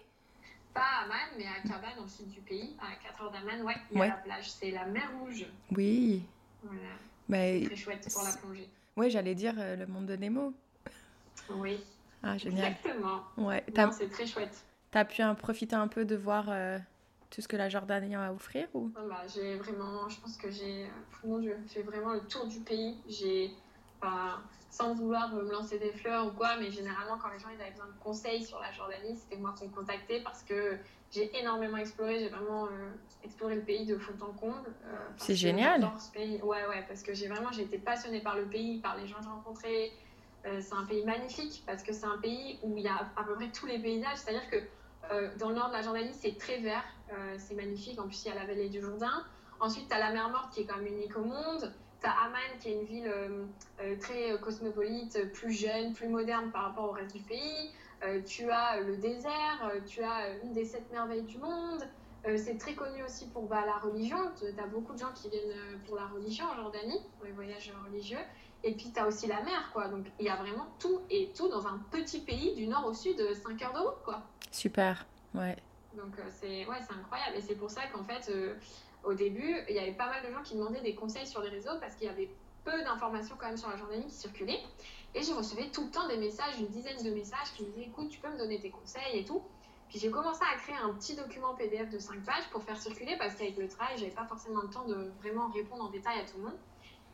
Pas 0.74 0.80
à 0.80 1.04
Amman, 1.04 1.16
mais 1.38 1.46
à 1.46 1.96
dans 1.98 2.04
le 2.04 2.08
sud 2.08 2.30
du 2.30 2.40
pays. 2.40 2.78
À 2.80 2.96
4 3.04 3.24
heures 3.24 3.32
d'Amman, 3.32 3.62
ouais, 3.66 3.76
il 3.92 3.98
y 3.98 4.02
a 4.02 4.08
la 4.08 4.14
plage. 4.14 4.50
C'est 4.50 4.72
la 4.72 4.86
mer 4.86 5.12
Rouge. 5.20 5.46
Oui. 5.76 6.24
Voilà. 6.64 6.80
Mais... 7.28 7.64
Très 7.66 7.76
chouette 7.76 8.08
pour 8.10 8.24
la 8.24 8.32
plongée. 8.38 8.70
Oui, 8.96 9.10
j'allais 9.10 9.36
dire 9.36 9.54
euh, 9.58 9.76
le 9.76 9.86
monde 9.86 10.06
de 10.06 10.16
Nemo. 10.16 10.54
Oui. 11.50 11.84
Ah, 12.24 12.38
génial. 12.38 12.72
Exactement. 12.72 13.24
Ouais. 13.36 13.66
C'est 13.92 14.10
très 14.10 14.26
chouette. 14.26 14.64
Tu 14.94 14.98
as 14.98 15.04
pu 15.04 15.22
en 15.22 15.36
profiter 15.36 15.76
un 15.76 15.90
peu 15.90 16.06
de 16.06 16.16
voir 16.16 16.46
euh, 16.48 16.80
tout 17.30 17.42
ce 17.42 17.50
que 17.50 17.58
la 17.58 17.68
Jordanie 17.68 18.16
a 18.16 18.28
à 18.28 18.32
offrir 18.32 18.70
ou? 18.74 18.94
Oh, 18.96 19.10
bah, 19.10 19.24
J'ai 19.28 19.58
vraiment, 19.58 20.08
je 20.08 20.22
pense 20.22 20.38
que 20.38 20.50
j'ai, 20.50 20.86
euh, 21.26 21.58
fait 21.68 21.82
vraiment 21.82 22.14
le 22.14 22.22
tour 22.22 22.48
du 22.48 22.62
pays. 22.62 22.96
J'ai, 23.10 23.52
sans 24.70 24.94
vouloir 24.94 25.34
me 25.34 25.50
lancer 25.52 25.80
des 25.80 25.92
fleurs 25.92 26.28
ou 26.28 26.32
quoi, 26.32 26.58
mais 26.58 26.72
généralement, 26.72 27.18
quand 27.18 27.30
les 27.30 27.40
gens 27.40 27.50
ils 27.54 27.62
avaient 27.62 27.72
besoin 27.72 27.88
de 27.88 28.04
conseils 28.04 28.44
sur 28.44 28.60
la 28.60 28.72
Jordanie, 28.72 29.18
c'était 29.18 29.38
moi 29.38 29.54
qu'on 29.58 29.70
contactait 29.70 30.22
parce 30.22 30.44
que 30.44 30.78
j'ai 31.12 31.38
énormément 31.40 31.78
exploré, 31.78 32.20
j'ai 32.20 32.30
vraiment 32.30 32.66
euh, 32.66 32.92
exploré 33.24 33.56
le 33.56 33.62
pays 33.62 33.86
de 33.86 33.98
fond 33.98 34.14
en 34.22 34.32
comble. 34.34 34.70
Euh, 34.86 34.96
c'est 35.18 35.36
génial. 35.36 35.90
Ce 36.00 36.12
pays. 36.12 36.40
Ouais, 36.44 36.68
ouais, 36.68 36.86
parce 36.88 37.02
que 37.02 37.14
j'ai 37.14 37.28
vraiment 37.28 37.52
j'ai 37.52 37.64
été 37.64 37.80
passionnée 37.80 38.22
par 38.22 38.36
le 38.36 38.46
pays, 38.46 38.80
par 38.80 38.96
les 38.98 39.08
gens 39.08 39.18
que 39.18 39.24
j'ai 39.24 39.30
rencontrés. 39.30 39.92
Euh, 40.46 40.62
c'est 40.62 40.76
un 40.76 40.86
pays 40.86 41.04
magnifique 41.04 41.64
parce 41.66 41.84
que 41.84 41.92
c'est 41.92 42.06
un 42.06 42.20
pays 42.20 42.60
où 42.62 42.78
il 42.78 42.84
y 42.84 42.88
a 42.88 43.10
à 43.16 43.24
peu 43.24 43.34
près 43.36 43.50
tous 43.50 43.66
les 43.66 43.80
paysages, 43.80 44.18
c'est-à-dire 44.18 44.50
que 44.50 44.58
dans 45.40 45.50
le 45.50 45.56
nord 45.56 45.70
de 45.70 45.74
la 45.74 45.82
Jordanie, 45.82 46.14
c'est 46.14 46.38
très 46.38 46.60
vert, 46.60 46.84
c'est 47.40 47.56
magnifique. 47.56 48.00
En 48.00 48.06
plus, 48.06 48.24
il 48.26 48.28
y 48.28 48.32
a 48.32 48.36
la 48.36 48.46
vallée 48.46 48.70
du 48.70 48.80
Jourdain. 48.80 49.24
Ensuite, 49.60 49.90
tu 49.90 49.96
as 49.96 49.98
la 49.98 50.12
mer 50.12 50.30
Morte 50.30 50.54
qui 50.54 50.62
est 50.62 50.66
quand 50.66 50.78
même 50.78 50.86
unique 50.86 51.18
au 51.18 51.24
monde. 51.24 51.74
T'as 52.02 52.12
Amman 52.12 52.40
qui 52.60 52.70
est 52.70 52.74
une 52.74 52.86
ville 52.86 53.08
euh, 53.08 53.46
euh, 53.82 53.98
très 54.00 54.40
cosmopolite, 54.40 55.32
plus 55.34 55.52
jeune, 55.52 55.94
plus 55.94 56.08
moderne 56.08 56.50
par 56.52 56.64
rapport 56.64 56.86
au 56.86 56.92
reste 56.92 57.14
du 57.14 57.22
pays. 57.22 57.72
Euh, 58.04 58.22
tu 58.22 58.50
as 58.50 58.80
le 58.80 58.96
désert, 58.96 59.72
tu 59.86 60.02
as 60.02 60.30
une 60.44 60.54
des 60.54 60.64
sept 60.64 60.90
merveilles 60.92 61.24
du 61.24 61.38
monde. 61.38 61.84
c'est 62.38 62.58
très 62.58 62.74
connu 62.74 63.04
aussi 63.04 63.28
pour 63.28 63.44
bah, 63.48 63.66
la 63.66 63.78
religion. 63.80 64.18
Tu 64.40 64.46
as 64.58 64.68
beaucoup 64.68 64.94
de 64.94 65.00
gens 65.00 65.12
qui 65.14 65.30
viennent 65.30 65.82
pour 65.86 65.98
la 65.98 66.06
religion 66.08 66.46
en 66.46 66.56
Jordanie, 66.56 67.02
pour 67.18 67.26
les 67.26 67.34
voyages 67.34 67.74
religieux. 67.86 68.24
Et 68.64 68.74
puis 68.74 68.92
tu 68.94 69.00
as 69.00 69.06
aussi 69.06 69.28
la 69.28 69.42
mer, 69.44 69.70
quoi. 69.74 69.90
Donc 69.90 70.06
il 70.20 70.26
y 70.26 70.30
a 70.30 70.38
vraiment 70.38 70.68
tout 70.80 71.02
et 71.10 71.32
tout 71.36 71.50
dans 71.50 71.68
un 71.68 71.80
petit 71.92 72.22
pays 72.22 72.56
du 72.56 72.68
nord 72.68 72.86
au 72.86 72.94
sud, 72.94 73.18
5 73.34 73.62
heures 73.62 73.74
de 73.74 73.80
route, 73.80 74.04
quoi. 74.06 74.22
Super, 74.52 75.06
ouais. 75.34 75.58
Donc 75.96 76.16
c'est 76.30 76.66
ouais, 76.66 76.80
incroyable. 76.90 77.36
Et 77.36 77.42
c'est 77.42 77.56
pour 77.56 77.70
ça 77.70 77.82
qu'en 77.92 78.06
fait 78.06 78.32
au 79.10 79.14
début, 79.14 79.56
il 79.68 79.76
y 79.76 79.80
avait 79.80 79.94
pas 79.94 80.08
mal 80.08 80.24
de 80.24 80.32
gens 80.32 80.44
qui 80.44 80.56
demandaient 80.56 80.82
des 80.82 80.94
conseils 80.94 81.26
sur 81.26 81.42
les 81.42 81.50
réseaux 81.50 81.80
parce 81.80 81.96
qu'il 81.96 82.06
y 82.06 82.10
avait 82.10 82.30
peu 82.64 82.84
d'informations 82.84 83.36
quand 83.40 83.48
même 83.48 83.58
sur 83.58 83.70
la 83.70 83.78
Jordanie 83.78 84.06
qui 84.06 84.14
circulaient. 84.14 84.62
Et 85.16 85.24
je 85.24 85.34
recevais 85.34 85.70
tout 85.72 85.86
le 85.86 85.90
temps 85.90 86.08
des 86.08 86.18
messages, 86.18 86.60
une 86.60 86.68
dizaine 86.68 87.02
de 87.04 87.10
messages 87.10 87.52
qui 87.56 87.64
me 87.64 87.70
disaient 87.70 87.88
écoute, 87.88 88.10
tu 88.10 88.20
peux 88.20 88.30
me 88.30 88.38
donner 88.38 88.60
tes 88.60 88.70
conseils 88.70 89.20
et 89.20 89.26
tout. 89.26 89.42
Puis 89.90 89.98
j'ai 89.98 90.12
commencé 90.12 90.42
à 90.44 90.56
créer 90.58 90.76
un 90.76 90.94
petit 90.94 91.16
document 91.16 91.56
PDF 91.56 91.90
de 91.90 91.98
5 91.98 92.24
pages 92.24 92.48
pour 92.52 92.62
faire 92.64 92.80
circuler 92.80 93.16
parce 93.18 93.34
qu'avec 93.34 93.58
le 93.58 93.68
travail, 93.68 93.98
j'avais 93.98 94.12
pas 94.12 94.26
forcément 94.26 94.62
le 94.62 94.70
temps 94.70 94.86
de 94.86 95.12
vraiment 95.20 95.50
répondre 95.50 95.86
en 95.86 95.90
détail 95.90 96.20
à 96.20 96.26
tout 96.26 96.38
le 96.38 96.44
monde. 96.44 96.60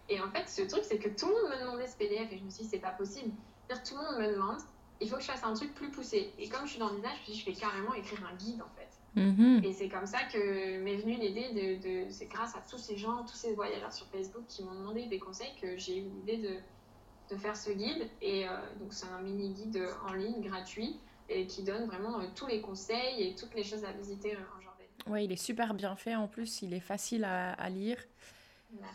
Et 0.10 0.20
en 0.20 0.30
fait, 0.30 0.50
ce 0.50 0.64
truc, 0.64 0.84
c'est 0.84 1.00
que 1.00 1.08
tout 1.08 1.28
le 1.28 1.34
monde 1.34 1.52
me 1.52 1.62
demandait 1.62 1.88
ce 1.88 1.96
PDF 1.96 2.30
et 2.32 2.38
je 2.38 2.44
me 2.44 2.50
suis 2.50 2.64
dit 2.64 2.70
c'est 2.70 2.80
pas 2.80 2.92
possible. 2.92 3.32
Tout 3.70 3.96
le 3.96 4.04
monde 4.04 4.20
me 4.20 4.34
demande, 4.34 4.60
il 5.00 5.10
faut 5.10 5.16
que 5.16 5.22
je 5.22 5.28
fasse 5.28 5.44
un 5.46 5.54
truc 5.54 5.74
plus 5.74 5.90
poussé. 5.90 6.34
Et 6.38 6.50
comme 6.50 6.66
je 6.66 6.72
suis 6.72 6.80
dans 6.80 6.90
le 6.90 6.98
design, 6.98 7.14
je 7.16 7.20
me 7.20 7.24
suis 7.24 7.34
dit 7.34 7.40
je 7.40 7.46
vais 7.46 7.56
carrément 7.56 7.94
écrire 7.94 8.20
un 8.30 8.36
guide 8.36 8.62
en 8.62 8.70
fait. 8.78 8.85
Mhm. 9.16 9.62
Et 9.64 9.72
c'est 9.72 9.88
comme 9.88 10.06
ça 10.06 10.20
que 10.32 10.80
m'est 10.82 10.98
venue 10.98 11.16
l'idée 11.16 11.78
de, 11.78 12.10
c'est 12.10 12.26
grâce 12.26 12.56
à 12.56 12.64
tous 12.70 12.78
ces 12.78 12.98
gens, 12.98 13.24
tous 13.24 13.36
ces 13.36 13.54
voyageurs 13.54 13.94
sur 13.94 14.08
Facebook 14.08 14.44
qui 14.48 14.64
m'ont 14.64 14.76
demandé 14.76 15.06
des 15.06 15.20
conseils 15.20 15.54
que 15.62 15.78
j'ai 15.78 16.00
eu 16.00 16.04
l'idée 16.04 16.38
de, 16.38 17.34
de, 17.34 17.40
faire 17.40 17.56
ce 17.56 17.72
guide. 17.72 18.10
Et 18.22 18.48
euh, 18.48 18.52
donc 18.80 18.94
c'est 18.94 19.08
un 19.08 19.22
mini 19.22 19.54
guide 19.54 19.88
en 20.08 20.14
ligne 20.14 20.42
gratuit 20.42 21.00
et 21.30 21.48
qui 21.48 21.64
donne 21.64 21.86
vraiment 21.86 22.20
euh, 22.20 22.26
tous 22.36 22.48
les 22.48 22.62
conseils 22.62 23.24
et 23.24 23.36
toutes 23.36 23.56
les 23.56 23.64
choses 23.64 23.86
à 23.86 23.92
visiter 23.94 24.36
euh, 24.36 24.40
en 24.58 24.62
Jordanie. 24.62 24.90
Oui, 25.08 25.26
il 25.26 25.32
est 25.32 25.42
super 25.42 25.74
bien 25.74 25.96
fait 25.96 26.16
en 26.16 26.28
plus, 26.28 26.62
il 26.62 26.74
est 26.74 26.80
facile 26.80 27.24
à, 27.24 27.70
lire. 27.70 27.98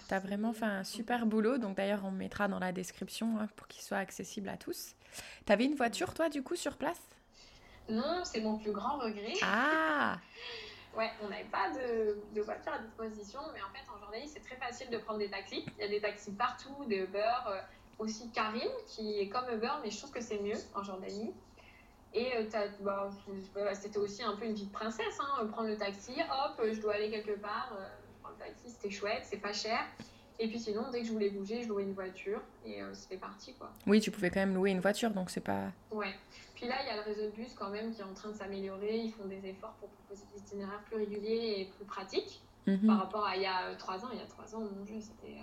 Tu 0.09 0.14
as 0.14 0.18
vraiment 0.18 0.53
fait 0.53 0.66
un 0.66 0.85
super 0.85 1.25
boulot. 1.25 1.57
Donc 1.57 1.77
d'ailleurs, 1.77 2.05
on 2.05 2.11
mettra 2.11 2.49
dans 2.49 2.59
la 2.59 2.73
description 2.73 3.39
hein, 3.39 3.49
pour 3.57 3.66
qu'il 3.68 3.83
soit 3.83 3.99
accessible 3.99 4.49
à 4.49 4.57
tous. 4.57 4.95
Tu 5.47 5.53
avais 5.53 5.64
une 5.64 5.75
voiture, 5.75 6.12
toi, 6.12 6.29
du 6.29 6.43
coup, 6.43 6.57
sur 6.57 6.77
place? 6.77 7.01
Non, 7.91 8.22
c'est 8.24 8.41
mon 8.41 8.57
plus 8.57 8.72
grand 8.72 8.99
regret. 8.99 9.34
Ah 9.43 10.18
Ouais, 10.97 11.11
on 11.22 11.28
n'avait 11.28 11.45
pas 11.45 11.70
de, 11.70 12.18
de, 12.34 12.41
voiture 12.41 12.72
à 12.72 12.78
disposition, 12.80 13.38
mais 13.55 13.61
en 13.62 13.68
fait, 13.72 13.88
en 13.95 13.99
Jordanie, 14.01 14.26
c'est 14.26 14.41
très 14.41 14.57
facile 14.57 14.91
de 14.91 14.99
prendre 14.99 15.20
des 15.20 15.30
taxis. 15.30 15.64
Il 15.78 15.82
y 15.82 15.86
a 15.86 15.88
des 15.88 16.01
taxis 16.01 16.32
partout, 16.32 16.84
des 16.86 16.97
Uber, 16.97 17.32
euh, 17.49 17.61
aussi 18.01 18.28
Karim, 18.32 18.68
qui 18.88 19.20
est 19.20 19.28
comme 19.28 19.45
Uber, 19.53 19.70
mais 19.84 19.91
je 19.91 19.99
trouve 19.99 20.11
que 20.11 20.20
c'est 20.20 20.41
mieux 20.41 20.59
en 20.74 20.82
Jordanie. 20.82 21.32
Et 22.12 22.36
euh, 22.36 22.45
bah, 22.80 23.09
c'était 23.74 23.99
aussi 23.99 24.22
un 24.24 24.34
peu 24.34 24.45
une 24.47 24.55
vie 24.55 24.66
de 24.66 24.72
princesse, 24.72 25.18
hein, 25.20 25.47
prendre 25.47 25.68
le 25.68 25.76
taxi, 25.76 26.14
hop, 26.20 26.61
je 26.72 26.80
dois 26.80 26.95
aller 26.95 27.11
quelque 27.11 27.38
part, 27.38 27.72
euh, 27.78 27.86
je 28.12 28.22
prends 28.22 28.30
le 28.30 28.36
taxi, 28.36 28.68
c'était 28.68 28.91
chouette, 28.91 29.22
c'est 29.24 29.38
pas 29.41 29.53
cher. 29.53 29.78
Et 30.41 30.49
puis 30.49 30.59
sinon, 30.59 30.91
dès 30.91 31.03
que 31.03 31.07
je 31.07 31.12
voulais 31.12 31.30
bouger, 31.30 31.62
je 31.62 31.68
louais 31.68 31.82
une 31.82 31.93
voiture 31.93 32.41
et 32.64 32.82
euh, 32.82 32.95
c'était 32.95 33.18
parti 33.18 33.55
quoi. 33.55 33.70
Oui, 33.86 34.01
tu 34.01 34.11
pouvais 34.11 34.30
quand 34.30 34.41
même 34.41 34.55
louer 34.55 34.70
une 34.70 34.80
voiture, 34.80 35.11
donc 35.11 35.30
c'est 35.30 35.43
pas. 35.43 35.66
Ouais. 35.91 36.14
Puis 36.61 36.69
là, 36.69 36.77
il 36.83 36.89
y 36.89 36.91
a 36.91 36.97
le 36.97 37.01
réseau 37.01 37.23
de 37.23 37.31
bus 37.31 37.55
quand 37.55 37.71
même 37.71 37.91
qui 37.95 38.03
est 38.03 38.05
en 38.05 38.13
train 38.13 38.29
de 38.29 38.35
s'améliorer. 38.35 38.99
Ils 38.99 39.13
font 39.13 39.25
des 39.25 39.47
efforts 39.47 39.73
pour 39.81 39.89
proposer 39.89 40.25
des 40.35 40.41
itinéraires 40.41 40.83
plus 40.85 40.97
réguliers 40.97 41.55
et 41.57 41.73
plus 41.75 41.87
pratiques 41.87 42.43
mhm. 42.67 42.87
par 42.87 42.99
rapport 42.99 43.25
à 43.25 43.35
il 43.35 43.43
y 43.43 43.47
a 43.47 43.75
trois 43.77 44.05
ans. 44.05 44.11
Il 44.13 44.19
y 44.19 44.23
a 44.23 44.27
trois 44.27 44.55
ans, 44.55 44.61
mon 44.61 44.85
Dieu, 44.85 45.01
c'était 45.01 45.39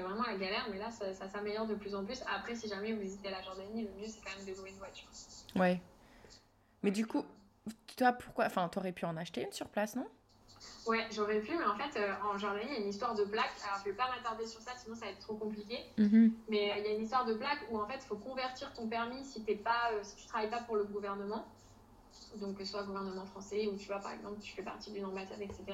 vraiment 0.00 0.22
la 0.22 0.38
galère, 0.38 0.66
mais 0.70 0.78
là, 0.78 0.90
ça, 0.90 1.12
ça 1.12 1.28
s'améliore 1.28 1.66
de 1.66 1.74
plus 1.74 1.94
en 1.94 2.06
plus. 2.06 2.22
Après, 2.26 2.54
si 2.54 2.68
jamais 2.68 2.94
vous 2.94 3.00
visitez 3.00 3.28
la 3.28 3.42
Jordanie, 3.42 3.82
le 3.82 3.90
mieux 4.00 4.06
c'est 4.06 4.22
quand 4.24 4.34
même 4.38 4.46
de 4.46 4.58
louer 4.58 4.70
une 4.70 4.78
voiture. 4.78 5.08
Ouais. 5.56 5.78
Mais 6.82 6.90
du 6.90 7.06
coup, 7.06 7.22
toi, 7.94 8.12
pourquoi 8.14 8.46
Enfin, 8.46 8.66
t'aurais 8.70 8.92
pu 8.92 9.04
en 9.04 9.18
acheter 9.18 9.42
une 9.42 9.52
sur 9.52 9.68
place, 9.68 9.94
non? 9.94 10.06
Ouais, 10.86 11.06
j'aurais 11.10 11.40
pu, 11.40 11.56
mais 11.56 11.64
en 11.64 11.76
fait, 11.76 11.98
euh, 11.98 12.12
en 12.22 12.36
Jordanie, 12.36 12.66
il 12.68 12.72
y 12.72 12.76
a 12.76 12.80
une 12.80 12.88
histoire 12.88 13.14
de 13.14 13.24
plaque. 13.24 13.52
Alors, 13.64 13.78
je 13.78 13.90
vais 13.90 13.96
pas 13.96 14.08
m'attarder 14.10 14.46
sur 14.46 14.60
ça, 14.60 14.72
sinon 14.76 14.94
ça 14.94 15.06
va 15.06 15.12
être 15.12 15.20
trop 15.20 15.36
compliqué. 15.36 15.78
Mhm. 15.98 16.34
Mais 16.48 16.72
euh, 16.72 16.74
il 16.78 16.84
y 16.84 16.88
a 16.88 16.92
une 16.92 17.02
histoire 17.02 17.24
de 17.24 17.34
plaque 17.34 17.66
où 17.70 17.78
en 17.78 17.86
fait, 17.86 17.96
il 17.96 18.06
faut 18.06 18.18
convertir 18.18 18.72
ton 18.74 18.88
permis 18.88 19.24
si 19.24 19.44
t'es 19.44 19.56
pas, 19.56 19.92
euh, 19.92 20.00
si 20.02 20.16
tu 20.16 20.26
travailles 20.26 20.50
pas 20.50 20.62
pour 20.62 20.76
le 20.76 20.84
gouvernement, 20.84 21.46
donc 22.36 22.58
que 22.58 22.64
ce 22.64 22.72
soit 22.72 22.82
le 22.82 22.88
gouvernement 22.88 23.24
français 23.24 23.66
ou 23.66 23.76
tu 23.76 23.86
vois, 23.86 24.00
par 24.00 24.12
exemple, 24.12 24.40
tu 24.40 24.54
fais 24.54 24.62
partie 24.62 24.92
d'une 24.92 25.06
ambassade, 25.06 25.40
etc. 25.40 25.64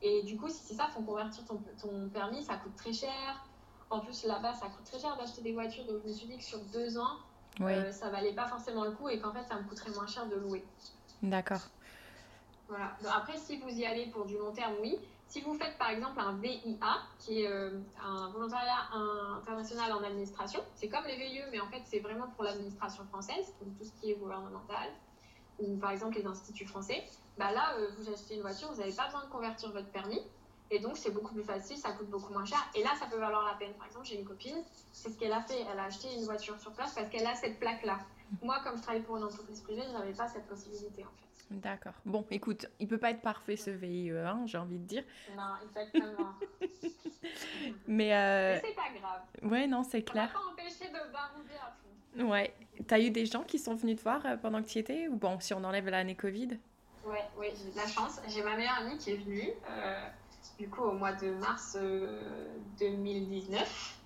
Et 0.00 0.22
du 0.24 0.36
coup, 0.36 0.48
si 0.48 0.64
c'est 0.64 0.74
ça, 0.74 0.88
faut 0.88 1.02
convertir 1.02 1.44
ton, 1.44 1.62
ton 1.80 2.08
permis, 2.10 2.42
ça 2.42 2.56
coûte 2.56 2.74
très 2.76 2.92
cher. 2.92 3.48
En 3.90 4.00
plus, 4.00 4.24
là-bas, 4.24 4.54
ça 4.54 4.68
coûte 4.68 4.84
très 4.84 4.98
cher 4.98 5.16
d'acheter 5.16 5.42
des 5.42 5.52
voitures, 5.52 5.86
donc 5.86 6.02
je 6.02 6.08
me 6.08 6.12
suis 6.12 6.26
dit 6.26 6.38
que 6.38 6.44
sur 6.44 6.64
deux 6.66 6.98
ans, 6.98 7.18
euh, 7.60 7.90
ça 7.90 8.10
valait 8.10 8.34
pas 8.34 8.46
forcément 8.46 8.84
le 8.84 8.92
coup 8.92 9.08
et 9.08 9.18
qu'en 9.18 9.32
fait 9.32 9.44
ça 9.44 9.60
me 9.60 9.68
coûterait 9.68 9.90
moins 9.90 10.06
cher 10.06 10.28
de 10.28 10.36
louer. 10.36 10.64
D'accord. 11.22 11.62
Voilà. 12.68 12.96
après, 13.16 13.38
si 13.38 13.58
vous 13.58 13.70
y 13.70 13.84
allez 13.84 14.06
pour 14.06 14.26
du 14.26 14.36
long 14.36 14.52
terme, 14.52 14.74
oui. 14.80 14.98
Si 15.26 15.42
vous 15.42 15.54
faites 15.54 15.76
par 15.76 15.90
exemple 15.90 16.18
un 16.20 16.32
VIA, 16.36 17.02
qui 17.18 17.42
est 17.42 17.48
euh, 17.50 17.78
un 18.02 18.30
volontariat 18.30 18.88
international 19.36 19.92
en 19.92 20.02
administration, 20.02 20.60
c'est 20.74 20.88
comme 20.88 21.04
les 21.04 21.16
VIE, 21.16 21.42
mais 21.52 21.60
en 21.60 21.68
fait 21.68 21.82
c'est 21.84 21.98
vraiment 21.98 22.28
pour 22.28 22.44
l'administration 22.44 23.04
française, 23.04 23.52
donc 23.60 23.76
tout 23.76 23.84
ce 23.84 23.92
qui 24.00 24.10
est 24.10 24.14
gouvernemental, 24.14 24.88
ou 25.58 25.76
par 25.76 25.90
exemple 25.90 26.16
les 26.16 26.26
instituts 26.26 26.66
français. 26.66 27.04
Bah 27.38 27.52
là, 27.52 27.74
euh, 27.78 27.90
vous 27.96 28.10
achetez 28.10 28.34
une 28.34 28.40
voiture, 28.40 28.72
vous 28.72 28.80
n'avez 28.80 28.92
pas 28.92 29.06
besoin 29.06 29.24
de 29.24 29.30
convertir 29.30 29.70
votre 29.70 29.88
permis. 29.88 30.20
Et 30.70 30.80
donc, 30.80 30.98
c'est 30.98 31.10
beaucoup 31.10 31.32
plus 31.32 31.44
facile, 31.44 31.78
ça 31.78 31.92
coûte 31.92 32.10
beaucoup 32.10 32.32
moins 32.32 32.44
cher. 32.44 32.58
Et 32.74 32.82
là, 32.82 32.90
ça 32.98 33.06
peut 33.06 33.18
valoir 33.18 33.44
la 33.44 33.54
peine. 33.54 33.72
Par 33.74 33.86
exemple, 33.86 34.04
j'ai 34.06 34.18
une 34.18 34.26
copine, 34.26 34.56
c'est 34.92 35.10
ce 35.10 35.18
qu'elle 35.18 35.32
a 35.32 35.40
fait. 35.42 35.64
Elle 35.72 35.78
a 35.78 35.84
acheté 35.84 36.12
une 36.14 36.24
voiture 36.24 36.58
sur 36.58 36.72
place 36.72 36.94
parce 36.94 37.08
qu'elle 37.08 37.26
a 37.26 37.34
cette 37.34 37.58
plaque-là. 37.58 38.00
Moi, 38.42 38.60
comme 38.62 38.76
je 38.76 38.82
travaille 38.82 39.02
pour 39.02 39.16
une 39.16 39.24
entreprise 39.24 39.60
privée, 39.62 39.82
je 39.86 39.92
n'avais 39.92 40.12
pas 40.12 40.28
cette 40.28 40.46
possibilité, 40.46 41.04
en 41.04 41.08
fait. 41.08 41.27
D'accord. 41.50 41.94
Bon, 42.04 42.26
écoute, 42.30 42.66
il 42.78 42.88
peut 42.88 42.98
pas 42.98 43.10
être 43.10 43.22
parfait 43.22 43.56
ce 43.56 43.70
VIE, 43.70 44.10
hein, 44.10 44.42
j'ai 44.46 44.58
envie 44.58 44.78
de 44.78 44.84
dire. 44.84 45.04
Non, 45.36 45.54
exactement. 45.62 46.34
Mais, 47.86 48.14
euh... 48.14 48.54
Mais 48.54 48.62
c'est 48.68 48.74
pas 48.74 48.90
grave. 48.98 49.50
Ouais, 49.50 49.66
non, 49.66 49.82
c'est 49.82 50.02
clair. 50.02 50.30
On 50.34 50.54
pas 50.54 50.62
empêcher 50.62 50.88
de 50.88 51.12
barouder 51.12 51.54
à 51.54 51.72
fond. 51.72 52.30
Ouais. 52.30 52.54
T'as 52.86 53.00
eu 53.00 53.10
des 53.10 53.26
gens 53.26 53.42
qui 53.42 53.58
sont 53.58 53.74
venus 53.74 53.96
te 53.96 54.02
voir 54.02 54.24
euh, 54.26 54.36
pendant 54.36 54.62
que 54.62 54.68
tu 54.68 54.78
étais 54.78 55.08
Ou 55.08 55.16
bon, 55.16 55.40
si 55.40 55.54
on 55.54 55.64
enlève 55.64 55.88
l'année 55.88 56.14
Covid? 56.14 56.58
Ouais, 57.04 57.24
ouais, 57.38 57.52
j'ai 57.56 57.70
de 57.70 57.76
la 57.76 57.86
chance. 57.86 58.20
J'ai 58.28 58.42
ma 58.42 58.56
meilleure 58.56 58.78
amie 58.78 58.98
qui 58.98 59.12
est 59.12 59.16
venue. 59.16 59.50
Euh 59.70 60.08
du 60.58 60.68
coup 60.68 60.82
au 60.82 60.92
mois 60.92 61.12
de 61.12 61.30
mars 61.30 61.76
2019. 62.78 63.97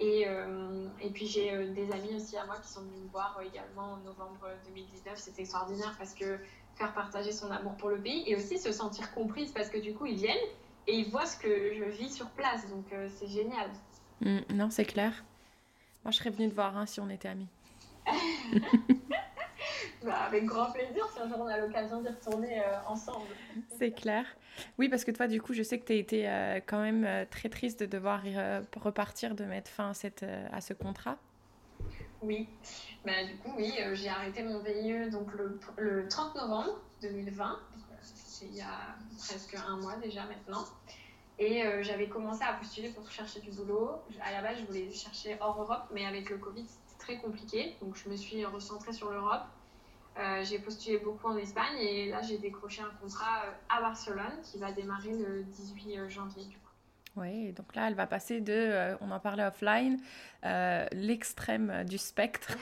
Euh, 0.00 0.04
et, 0.04 0.24
euh, 0.26 0.88
et 1.00 1.10
puis 1.10 1.26
j'ai 1.26 1.52
euh, 1.52 1.72
des 1.72 1.90
amis 1.92 2.14
aussi 2.16 2.36
à 2.36 2.46
moi 2.46 2.56
qui 2.62 2.68
sont 2.68 2.82
venus 2.82 3.00
me 3.04 3.08
voir 3.08 3.38
également 3.42 3.92
en 3.92 3.96
novembre 3.98 4.48
2019. 4.66 5.16
C'était 5.16 5.42
extraordinaire 5.42 5.94
parce 5.98 6.14
que 6.14 6.38
faire 6.74 6.92
partager 6.94 7.32
son 7.32 7.50
amour 7.50 7.76
pour 7.76 7.90
le 7.90 8.00
pays 8.00 8.24
et 8.26 8.36
aussi 8.36 8.58
se 8.58 8.72
sentir 8.72 9.12
comprise 9.12 9.52
parce 9.52 9.68
que 9.68 9.78
du 9.78 9.94
coup 9.94 10.06
ils 10.06 10.16
viennent 10.16 10.48
et 10.86 10.94
ils 10.94 11.10
voient 11.10 11.26
ce 11.26 11.36
que 11.36 11.74
je 11.74 11.84
vis 11.84 12.10
sur 12.10 12.28
place. 12.30 12.68
Donc 12.70 12.86
c'est 13.08 13.28
génial. 13.28 13.70
Mm, 14.20 14.54
non, 14.54 14.70
c'est 14.70 14.84
clair. 14.84 15.24
Moi 16.04 16.12
je 16.12 16.18
serais 16.18 16.30
venue 16.30 16.48
te 16.48 16.54
voir 16.54 16.76
hein, 16.76 16.86
si 16.86 17.00
on 17.00 17.10
était 17.10 17.28
amis. 17.28 17.48
Bah, 20.04 20.22
avec 20.26 20.44
grand 20.44 20.70
plaisir 20.72 21.06
si 21.12 21.20
un 21.20 21.28
jour 21.28 21.38
on 21.40 21.46
a 21.46 21.58
l'occasion 21.58 22.00
d'y 22.00 22.08
retourner 22.08 22.62
ensemble. 22.86 23.26
C'est 23.78 23.92
clair. 23.92 24.24
Oui, 24.78 24.88
parce 24.88 25.04
que 25.04 25.10
toi, 25.10 25.26
du 25.26 25.40
coup, 25.40 25.52
je 25.52 25.62
sais 25.62 25.78
que 25.78 25.84
tu 25.84 25.92
as 25.92 25.96
été 25.96 26.28
euh, 26.28 26.60
quand 26.64 26.80
même 26.80 27.04
euh, 27.04 27.24
très 27.28 27.48
triste 27.48 27.80
de 27.80 27.86
devoir 27.86 28.22
euh, 28.26 28.62
repartir, 28.76 29.34
de 29.34 29.44
mettre 29.44 29.70
fin 29.70 29.90
à, 29.90 29.94
cette, 29.94 30.24
à 30.52 30.60
ce 30.60 30.74
contrat. 30.74 31.16
Oui, 32.22 32.48
bah, 33.04 33.24
du 33.24 33.36
coup, 33.38 33.52
oui, 33.56 33.72
j'ai 33.94 34.08
arrêté 34.08 34.42
mon 34.42 34.58
VIE 34.58 35.10
donc, 35.10 35.32
le, 35.34 35.58
le 35.78 36.06
30 36.08 36.34
novembre 36.34 36.80
2020, 37.00 37.58
c'est 38.02 38.46
il 38.46 38.56
y 38.56 38.60
a 38.60 38.96
presque 39.18 39.54
un 39.54 39.76
mois 39.76 39.96
déjà 39.96 40.24
maintenant. 40.24 40.64
Et 41.38 41.62
j'avais 41.80 42.06
commencé 42.08 42.42
à 42.42 42.52
postuler 42.52 42.90
pour 42.90 43.10
chercher 43.10 43.40
du 43.40 43.50
boulot. 43.50 43.92
À 44.22 44.32
la 44.32 44.42
base, 44.42 44.58
je 44.58 44.66
voulais 44.66 44.90
chercher 44.90 45.38
hors 45.40 45.58
Europe, 45.58 45.84
mais 45.94 46.04
avec 46.04 46.28
le 46.28 46.36
Covid, 46.36 46.66
c'était 46.68 46.98
très 46.98 47.16
compliqué. 47.16 47.76
Donc, 47.80 47.96
je 47.96 48.10
me 48.10 48.16
suis 48.16 48.44
recentrée 48.44 48.92
sur 48.92 49.10
l'Europe. 49.10 49.44
Euh, 50.20 50.44
j'ai 50.44 50.58
postulé 50.58 50.98
beaucoup 50.98 51.28
en 51.28 51.36
Espagne 51.36 51.78
et 51.78 52.10
là 52.10 52.20
j'ai 52.20 52.36
décroché 52.36 52.82
un 52.82 52.94
contrat 53.00 53.44
euh, 53.46 53.50
à 53.70 53.80
Barcelone 53.80 54.40
qui 54.42 54.58
va 54.58 54.70
démarrer 54.70 55.16
le 55.16 55.44
18 55.44 55.96
euh, 55.96 56.08
janvier 56.10 56.44
du 56.44 56.56
coup. 56.56 56.70
Oui, 57.16 57.52
donc 57.52 57.74
là 57.74 57.88
elle 57.88 57.94
va 57.94 58.06
passer 58.06 58.40
de, 58.40 58.96
on 59.00 59.10
en 59.10 59.18
parlait 59.18 59.44
offline, 59.44 59.98
l'extrême 60.92 61.84
du 61.84 61.98
spectre, 61.98 62.56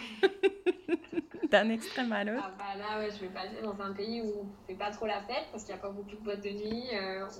d'un 1.51 1.69
extrême 1.69 2.13
à 2.13 2.25
l'autre. 2.25 2.43
Ah 2.43 2.55
bah 2.57 2.79
là 2.79 2.99
ouais, 2.99 3.11
je 3.11 3.21
vais 3.21 3.29
passer 3.29 3.61
dans 3.63 3.79
un 3.81 3.93
pays 3.93 4.23
où 4.23 4.41
on 4.41 4.45
ne 4.45 4.67
fait 4.67 4.75
pas 4.75 4.91
trop 4.91 5.07
la 5.07 5.21
fête 5.21 5.49
parce 5.51 5.65
qu'il 5.65 5.75
n'y 5.75 5.81
a 5.81 5.83
pas 5.83 5.91
beaucoup 5.91 6.17
de 6.17 6.25
boîtes 6.25 6.43
de 6.43 6.49
nuit, 6.49 6.89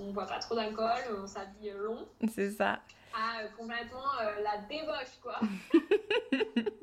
on 0.01 0.09
ne 0.09 0.13
boit 0.13 0.27
pas 0.27 0.39
trop 0.39 0.55
d'alcool, 0.55 1.17
on 1.17 1.27
s'habille 1.27 1.73
long. 1.79 2.07
C'est 2.35 2.51
ça. 2.51 2.81
Ah, 3.15 3.41
complètement 3.57 4.05
la 4.43 4.59
débauche 4.69 5.19
quoi. 5.23 5.41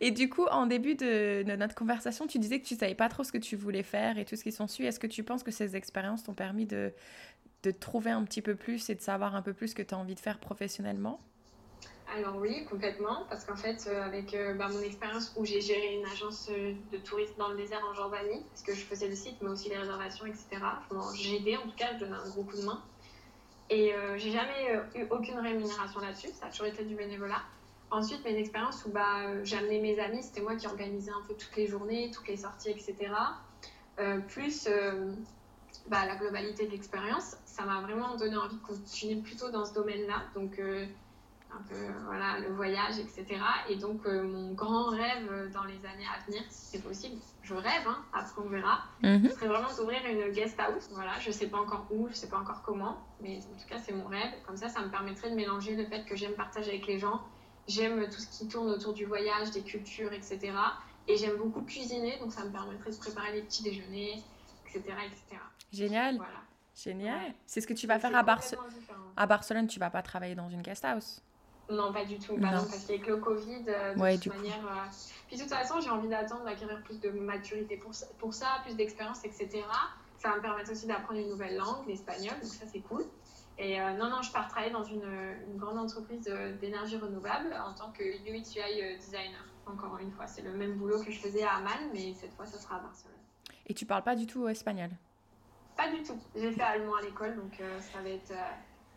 Et 0.00 0.10
du 0.10 0.28
coup, 0.28 0.46
en 0.46 0.66
début 0.66 0.94
de, 0.94 1.42
notre 1.56 1.74
conversation, 1.74 2.26
tu 2.26 2.38
disais 2.38 2.60
que 2.60 2.66
tu 2.66 2.76
savais 2.76 2.94
pas 2.94 3.08
trop 3.08 3.24
ce 3.24 3.32
que 3.32 3.38
tu 3.38 3.56
voulais 3.56 3.82
faire 3.82 4.18
et 4.18 4.24
tout 4.24 4.36
ce 4.36 4.42
qui 4.42 4.52
s'en 4.52 4.66
suit. 4.66 4.84
Est-ce 4.84 5.00
que 5.00 5.06
tu 5.06 5.22
penses 5.24 5.42
que 5.42 5.50
ces 5.50 5.76
expériences 5.76 6.22
t'ont 6.24 6.34
permis 6.34 6.66
de, 6.66 6.92
de 7.62 7.70
trouver 7.70 8.10
un 8.10 8.24
petit 8.24 8.42
peu 8.42 8.54
plus 8.54 8.90
et 8.90 8.94
de 8.94 9.00
savoir 9.00 9.34
un 9.34 9.42
peu 9.42 9.52
plus 9.52 9.68
ce 9.68 9.74
que 9.74 9.82
tu 9.82 9.94
as 9.94 9.98
envie 9.98 10.14
de 10.14 10.20
faire 10.20 10.38
professionnellement? 10.38 11.20
Alors 12.16 12.36
oui, 12.38 12.64
complètement, 12.64 13.24
parce 13.28 13.44
qu'en 13.44 13.56
fait, 13.56 13.86
euh, 13.86 14.02
avec 14.02 14.34
euh, 14.34 14.54
bah, 14.54 14.68
mon 14.68 14.80
expérience 14.80 15.32
où 15.36 15.44
j'ai 15.44 15.60
géré 15.60 15.94
une 15.94 16.06
agence 16.06 16.48
euh, 16.50 16.74
de 16.90 16.98
tourisme 16.98 17.34
dans 17.38 17.50
le 17.50 17.56
désert 17.56 17.80
en 17.88 17.94
Jordanie, 17.94 18.44
parce 18.50 18.62
que 18.62 18.74
je 18.74 18.80
faisais 18.80 19.06
le 19.06 19.14
site, 19.14 19.36
mais 19.40 19.48
aussi 19.48 19.68
les 19.68 19.76
réservations, 19.76 20.26
etc. 20.26 20.48
j'ai 21.14 21.36
aidé, 21.36 21.56
en 21.56 21.68
tout 21.68 21.76
cas, 21.76 21.94
je 21.94 22.00
donnais 22.00 22.16
un 22.16 22.28
gros 22.30 22.42
coup 22.42 22.56
de 22.56 22.62
main. 22.62 22.82
Et 23.70 23.94
j'ai 24.16 24.32
jamais 24.32 24.82
eu 24.96 25.06
aucune 25.10 25.38
rémunération 25.38 26.00
là-dessus, 26.00 26.28
ça 26.28 26.46
a 26.46 26.50
toujours 26.50 26.66
été 26.66 26.84
du 26.84 26.96
bénévolat. 26.96 27.42
Ensuite, 27.90 28.24
mes 28.24 28.36
expériences 28.38 28.84
où 28.84 28.90
bah, 28.90 29.22
euh, 29.26 29.40
j'amenais 29.42 29.80
mes 29.80 29.98
amis, 29.98 30.22
c'était 30.22 30.40
moi 30.40 30.54
qui 30.54 30.68
organisais 30.68 31.10
un 31.10 31.26
peu 31.26 31.34
toutes 31.34 31.56
les 31.56 31.66
journées, 31.66 32.10
toutes 32.14 32.28
les 32.28 32.36
sorties, 32.36 32.70
etc. 32.70 32.96
Euh, 33.98 34.20
plus 34.20 34.68
euh, 34.68 35.12
bah, 35.88 36.06
la 36.06 36.14
globalité 36.14 36.66
de 36.66 36.70
l'expérience, 36.70 37.36
ça 37.46 37.64
m'a 37.64 37.80
vraiment 37.80 38.14
donné 38.14 38.36
envie 38.36 38.56
de 38.56 38.62
continuer 38.62 39.20
plutôt 39.20 39.50
dans 39.50 39.64
ce 39.64 39.74
domaine-là. 39.74 40.22
Donc, 40.36 40.60
un 41.52 41.62
peu 41.68 41.74
voilà, 42.04 42.38
le 42.40 42.54
voyage, 42.54 42.98
etc. 42.98 43.40
Et 43.68 43.76
donc, 43.76 44.06
mon 44.06 44.52
grand 44.52 44.90
rêve 44.90 45.50
dans 45.52 45.64
les 45.64 45.84
années 45.86 46.06
à 46.06 46.24
venir, 46.26 46.42
si 46.48 46.76
c'est 46.76 46.82
possible, 46.82 47.20
je 47.42 47.54
rêve, 47.54 47.86
hein, 47.86 47.98
après 48.12 48.42
on 48.42 48.48
verra, 48.48 48.82
mm 49.02 49.28
serait 49.30 49.48
vraiment 49.48 49.74
d'ouvrir 49.76 50.00
une 50.06 50.32
guest 50.32 50.58
house. 50.58 50.88
Voilà, 50.92 51.18
je 51.20 51.30
sais 51.30 51.48
pas 51.48 51.58
encore 51.58 51.86
où, 51.90 52.08
je 52.08 52.14
sais 52.14 52.28
pas 52.28 52.38
encore 52.38 52.62
comment, 52.62 52.98
mais 53.20 53.38
en 53.38 53.60
tout 53.60 53.68
cas, 53.68 53.78
c'est 53.78 53.92
mon 53.92 54.06
rêve. 54.06 54.32
Comme 54.46 54.56
ça, 54.56 54.68
ça 54.68 54.80
me 54.80 54.90
permettrait 54.90 55.30
de 55.30 55.34
mélanger 55.34 55.76
le 55.76 55.84
fait 55.86 56.04
que 56.04 56.16
j'aime 56.16 56.34
partager 56.34 56.70
avec 56.70 56.86
les 56.86 56.98
gens 56.98 57.20
J'aime 57.70 58.04
tout 58.06 58.20
ce 58.20 58.26
qui 58.26 58.48
tourne 58.48 58.68
autour 58.70 58.92
du 58.92 59.04
voyage, 59.04 59.52
des 59.52 59.62
cultures, 59.62 60.12
etc. 60.12 60.52
Et 61.06 61.16
j'aime 61.16 61.36
beaucoup 61.36 61.62
cuisiner, 61.62 62.18
donc 62.18 62.32
ça 62.32 62.44
me 62.44 62.50
permettrait 62.50 62.90
de 62.90 62.96
préparer 62.96 63.32
les 63.32 63.42
petits 63.42 63.62
déjeuners, 63.62 64.22
etc. 64.66 64.82
etc. 65.06 65.40
Génial. 65.72 66.16
Voilà. 66.16 66.40
Génial. 66.74 67.34
C'est 67.46 67.60
ce 67.60 67.66
que 67.66 67.74
tu 67.74 67.86
vas 67.86 68.00
faire 68.00 68.14
à 68.16 68.22
Barcelone. 68.22 68.64
À 69.16 69.26
Barcelone, 69.26 69.68
tu 69.68 69.78
vas 69.78 69.90
pas 69.90 70.02
travailler 70.02 70.34
dans 70.34 70.48
une 70.48 70.62
guest 70.62 70.84
house 70.84 71.22
Non, 71.70 71.92
pas 71.92 72.04
du 72.04 72.18
tout. 72.18 72.36
Bah 72.36 72.48
non. 72.52 72.64
parce 72.64 72.84
qu'avec 72.84 73.06
le 73.06 73.16
Covid, 73.16 73.64
euh, 73.68 73.94
de 73.94 74.16
toute 74.16 74.34
manière. 74.34 74.66
Euh, 74.66 74.90
puis 75.28 75.36
de 75.36 75.42
toute 75.42 75.52
façon, 75.52 75.80
j'ai 75.80 75.90
envie 75.90 76.08
d'attendre 76.08 76.44
d'acquérir 76.44 76.82
plus 76.82 77.00
de 77.00 77.10
maturité 77.10 77.76
pour 77.76 77.94
ça, 77.94 78.06
pour 78.18 78.34
ça 78.34 78.60
plus 78.64 78.74
d'expérience, 78.74 79.24
etc. 79.24 79.62
Ça 80.18 80.30
va 80.30 80.36
me 80.36 80.42
permettre 80.42 80.72
aussi 80.72 80.86
d'apprendre 80.86 81.20
une 81.20 81.28
nouvelle 81.28 81.56
langue, 81.56 81.86
l'espagnol, 81.86 82.34
donc 82.42 82.50
ça 82.50 82.66
c'est 82.70 82.80
cool. 82.80 83.04
Et 83.58 83.78
non, 83.78 84.08
non, 84.08 84.22
je 84.22 84.32
pars 84.32 84.48
travailler 84.48 84.72
dans 84.72 84.84
une, 84.84 85.04
une 85.50 85.58
grande 85.58 85.78
entreprise 85.78 86.22
d'énergie 86.60 86.96
renouvelable 86.96 87.54
en 87.62 87.74
tant 87.74 87.90
que 87.92 88.02
UX 88.02 88.54
UI 88.56 88.96
designer. 88.96 89.44
Encore 89.66 89.98
une 89.98 90.10
fois, 90.10 90.26
c'est 90.26 90.40
le 90.40 90.52
même 90.52 90.74
boulot 90.74 91.02
que 91.04 91.10
je 91.10 91.18
faisais 91.20 91.42
à 91.42 91.56
Amman, 91.56 91.90
mais 91.92 92.14
cette 92.14 92.32
fois, 92.32 92.46
ça 92.46 92.58
sera 92.58 92.76
à 92.76 92.80
Barcelone. 92.80 93.16
Et 93.66 93.74
tu 93.74 93.84
parles 93.84 94.02
pas 94.02 94.16
du 94.16 94.26
tout 94.26 94.48
espagnol? 94.48 94.90
Pas 95.76 95.90
du 95.90 96.02
tout. 96.02 96.18
J'ai 96.34 96.52
fait 96.52 96.62
allemand 96.62 96.96
à 96.96 97.02
l'école, 97.02 97.36
donc 97.36 97.60
ça 97.80 98.00
va 98.00 98.08
être 98.08 98.32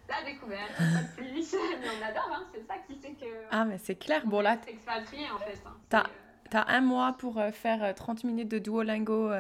la 0.10 0.24
découverte, 0.24 0.72
pas 0.76 1.02
de 1.02 1.16
plus. 1.16 1.54
mais 1.82 1.88
on 1.88 2.06
adore, 2.06 2.32
hein, 2.34 2.46
c'est 2.54 2.68
ça 2.68 2.76
qui 2.88 2.96
fait 2.96 3.14
que. 3.14 3.26
Ah, 3.52 3.66
mais 3.66 3.78
c'est 3.78 3.96
clair. 3.96 4.26
Bon, 4.26 4.42
là. 4.42 4.58
expatrié 4.68 5.26
en 5.34 5.40
fait. 5.40 5.60
Hein. 5.66 5.78
T'as, 5.90 6.60
as 6.60 6.72
un 6.76 6.82
mois 6.82 7.14
pour 7.18 7.42
faire 7.52 7.94
30 7.96 8.24
minutes 8.24 8.50
de 8.50 8.60
Duolingo 8.60 9.32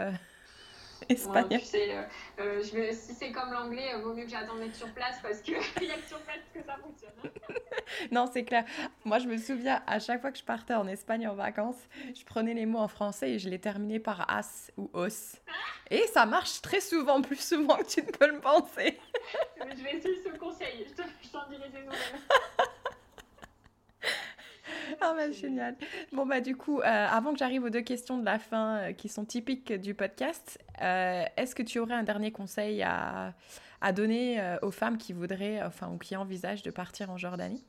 espagnol. 1.10 1.60
tu 1.60 1.66
sais, 1.66 1.96
euh, 1.96 2.04
euh, 2.40 2.92
si 2.92 3.14
c'est 3.14 3.32
comme 3.32 3.52
l'anglais, 3.52 3.90
il 3.92 3.96
euh, 3.96 4.02
vaut 4.02 4.14
mieux 4.14 4.24
que 4.24 4.30
j'attende 4.30 4.60
d'être 4.60 4.76
sur 4.76 4.92
place 4.94 5.20
parce 5.22 5.42
qu'il 5.42 5.54
y 5.82 5.92
a 5.92 5.96
que 5.96 6.08
sur 6.08 6.20
place 6.22 6.40
que 6.54 6.62
ça 6.64 6.78
fonctionne. 6.78 7.12
Hein. 7.24 7.54
non, 8.12 8.30
c'est 8.32 8.44
clair. 8.44 8.66
Moi, 9.04 9.20
je 9.20 9.28
me 9.28 9.38
souviens, 9.38 9.82
à 9.88 10.00
chaque 10.00 10.22
fois 10.22 10.32
que 10.32 10.38
je 10.38 10.44
partais 10.44 10.74
en 10.74 10.88
Espagne 10.88 11.28
en 11.28 11.36
vacances, 11.36 11.88
je 12.16 12.24
prenais 12.24 12.54
les 12.54 12.66
mots 12.66 12.80
en 12.80 12.88
français 12.88 13.32
et 13.32 13.40
je 13.40 13.50
les 13.50 13.60
terminais 13.60 14.00
par 14.00 14.30
as 14.30 14.72
ou 14.78 14.90
os. 14.94 15.36
Et 15.90 16.06
ça 16.08 16.26
marche 16.26 16.62
très 16.62 16.82
souvent, 16.82 17.22
plus 17.22 17.40
souvent 17.40 17.78
que 17.78 17.88
tu 17.88 18.02
ne 18.02 18.12
peux 18.12 18.28
le 18.28 18.40
penser. 18.40 19.00
je 19.60 19.84
vais 19.84 19.96
essayer 19.98 20.22
ce 20.24 20.38
conseil, 20.38 20.88
je 20.88 21.30
t'en 21.30 21.48
dirai 21.50 21.70
des 21.70 21.82
nouvelles. 21.82 22.20
Ah 25.02 25.14
bah 25.15 25.32
génial. 25.32 25.76
Bon 26.11 26.26
bah 26.26 26.41
du 26.41 26.56
coup, 26.56 26.80
euh, 26.80 26.84
avant 26.84 27.34
que 27.34 27.40
j'arrive 27.40 27.64
aux 27.64 27.70
deux 27.70 27.82
questions 27.82 28.18
de 28.18 28.26
la 28.26 28.40
fin 28.40 28.78
euh, 28.78 28.94
qui 28.94 29.10
sont 29.10 29.26
typiques 29.26 29.74
du 29.74 29.94
podcast, 29.94 30.60
euh, 30.82 31.24
est-ce 31.38 31.56
que 31.56 31.64
tu 31.64 31.80
aurais 31.80 31.94
un 31.94 32.03
dernier 32.03 32.32
conseil 32.32 32.84
à, 32.84 33.34
à 33.82 33.91
donner 33.91 34.57
aux 34.61 34.72
femmes 34.72 34.98
qui 34.98 35.14
voudraient, 35.14 35.61
enfin 35.64 35.90
ou 35.90 35.98
qui 35.98 36.15
envisagent 36.15 36.64
de 36.64 36.72
partir 36.72 37.10
en 37.10 37.18
Jordanie? 37.18 37.64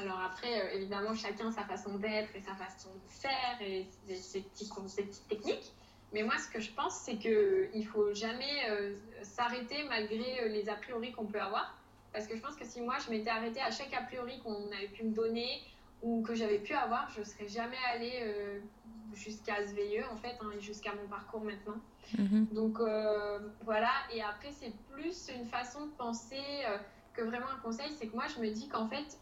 Alors 0.00 0.20
après, 0.20 0.76
évidemment, 0.76 1.14
chacun 1.14 1.50
sa 1.50 1.62
façon 1.62 1.98
d'être 1.98 2.34
et 2.36 2.40
sa 2.40 2.54
façon 2.54 2.90
de 2.90 3.10
faire 3.10 3.58
et 3.60 3.86
ses, 4.14 4.42
petits, 4.42 4.70
ses 4.86 5.02
petites 5.02 5.28
techniques. 5.28 5.72
Mais 6.12 6.22
moi, 6.22 6.34
ce 6.38 6.48
que 6.48 6.60
je 6.60 6.70
pense, 6.70 6.94
c'est 7.04 7.16
qu'il 7.16 7.70
ne 7.74 7.84
faut 7.84 8.14
jamais 8.14 8.94
s'arrêter 9.22 9.84
malgré 9.88 10.48
les 10.48 10.68
a 10.68 10.74
priori 10.74 11.10
qu'on 11.12 11.26
peut 11.26 11.40
avoir. 11.40 11.74
Parce 12.12 12.26
que 12.26 12.36
je 12.36 12.40
pense 12.40 12.54
que 12.54 12.64
si 12.64 12.80
moi, 12.80 12.96
je 13.04 13.10
m'étais 13.10 13.30
arrêtée 13.30 13.60
à 13.60 13.70
chaque 13.70 13.92
a 13.92 14.02
priori 14.02 14.40
qu'on 14.40 14.66
avait 14.72 14.88
pu 14.88 15.04
me 15.04 15.14
donner, 15.14 15.62
ou 16.02 16.22
que 16.22 16.34
j'avais 16.34 16.58
pu 16.58 16.74
avoir, 16.74 17.08
je 17.10 17.20
ne 17.20 17.24
serais 17.24 17.48
jamais 17.48 17.76
allée 17.92 18.20
euh, 18.22 18.60
jusqu'à 19.14 19.66
SVE 19.66 20.04
en 20.12 20.16
fait, 20.16 20.36
hein, 20.40 20.50
jusqu'à 20.60 20.94
mon 20.94 21.08
parcours 21.08 21.42
maintenant. 21.42 21.76
Mhm. 22.16 22.46
Donc 22.52 22.80
euh, 22.80 23.38
voilà, 23.64 23.90
et 24.12 24.22
après 24.22 24.52
c'est 24.52 24.72
plus 24.92 25.28
une 25.36 25.46
façon 25.46 25.86
de 25.86 25.90
penser 25.92 26.36
euh, 26.66 26.78
que 27.14 27.22
vraiment 27.22 27.48
un 27.48 27.60
conseil, 27.60 27.90
c'est 27.98 28.06
que 28.06 28.14
moi 28.14 28.26
je 28.34 28.40
me 28.40 28.50
dis 28.50 28.68
qu'en 28.68 28.88
fait 28.88 29.18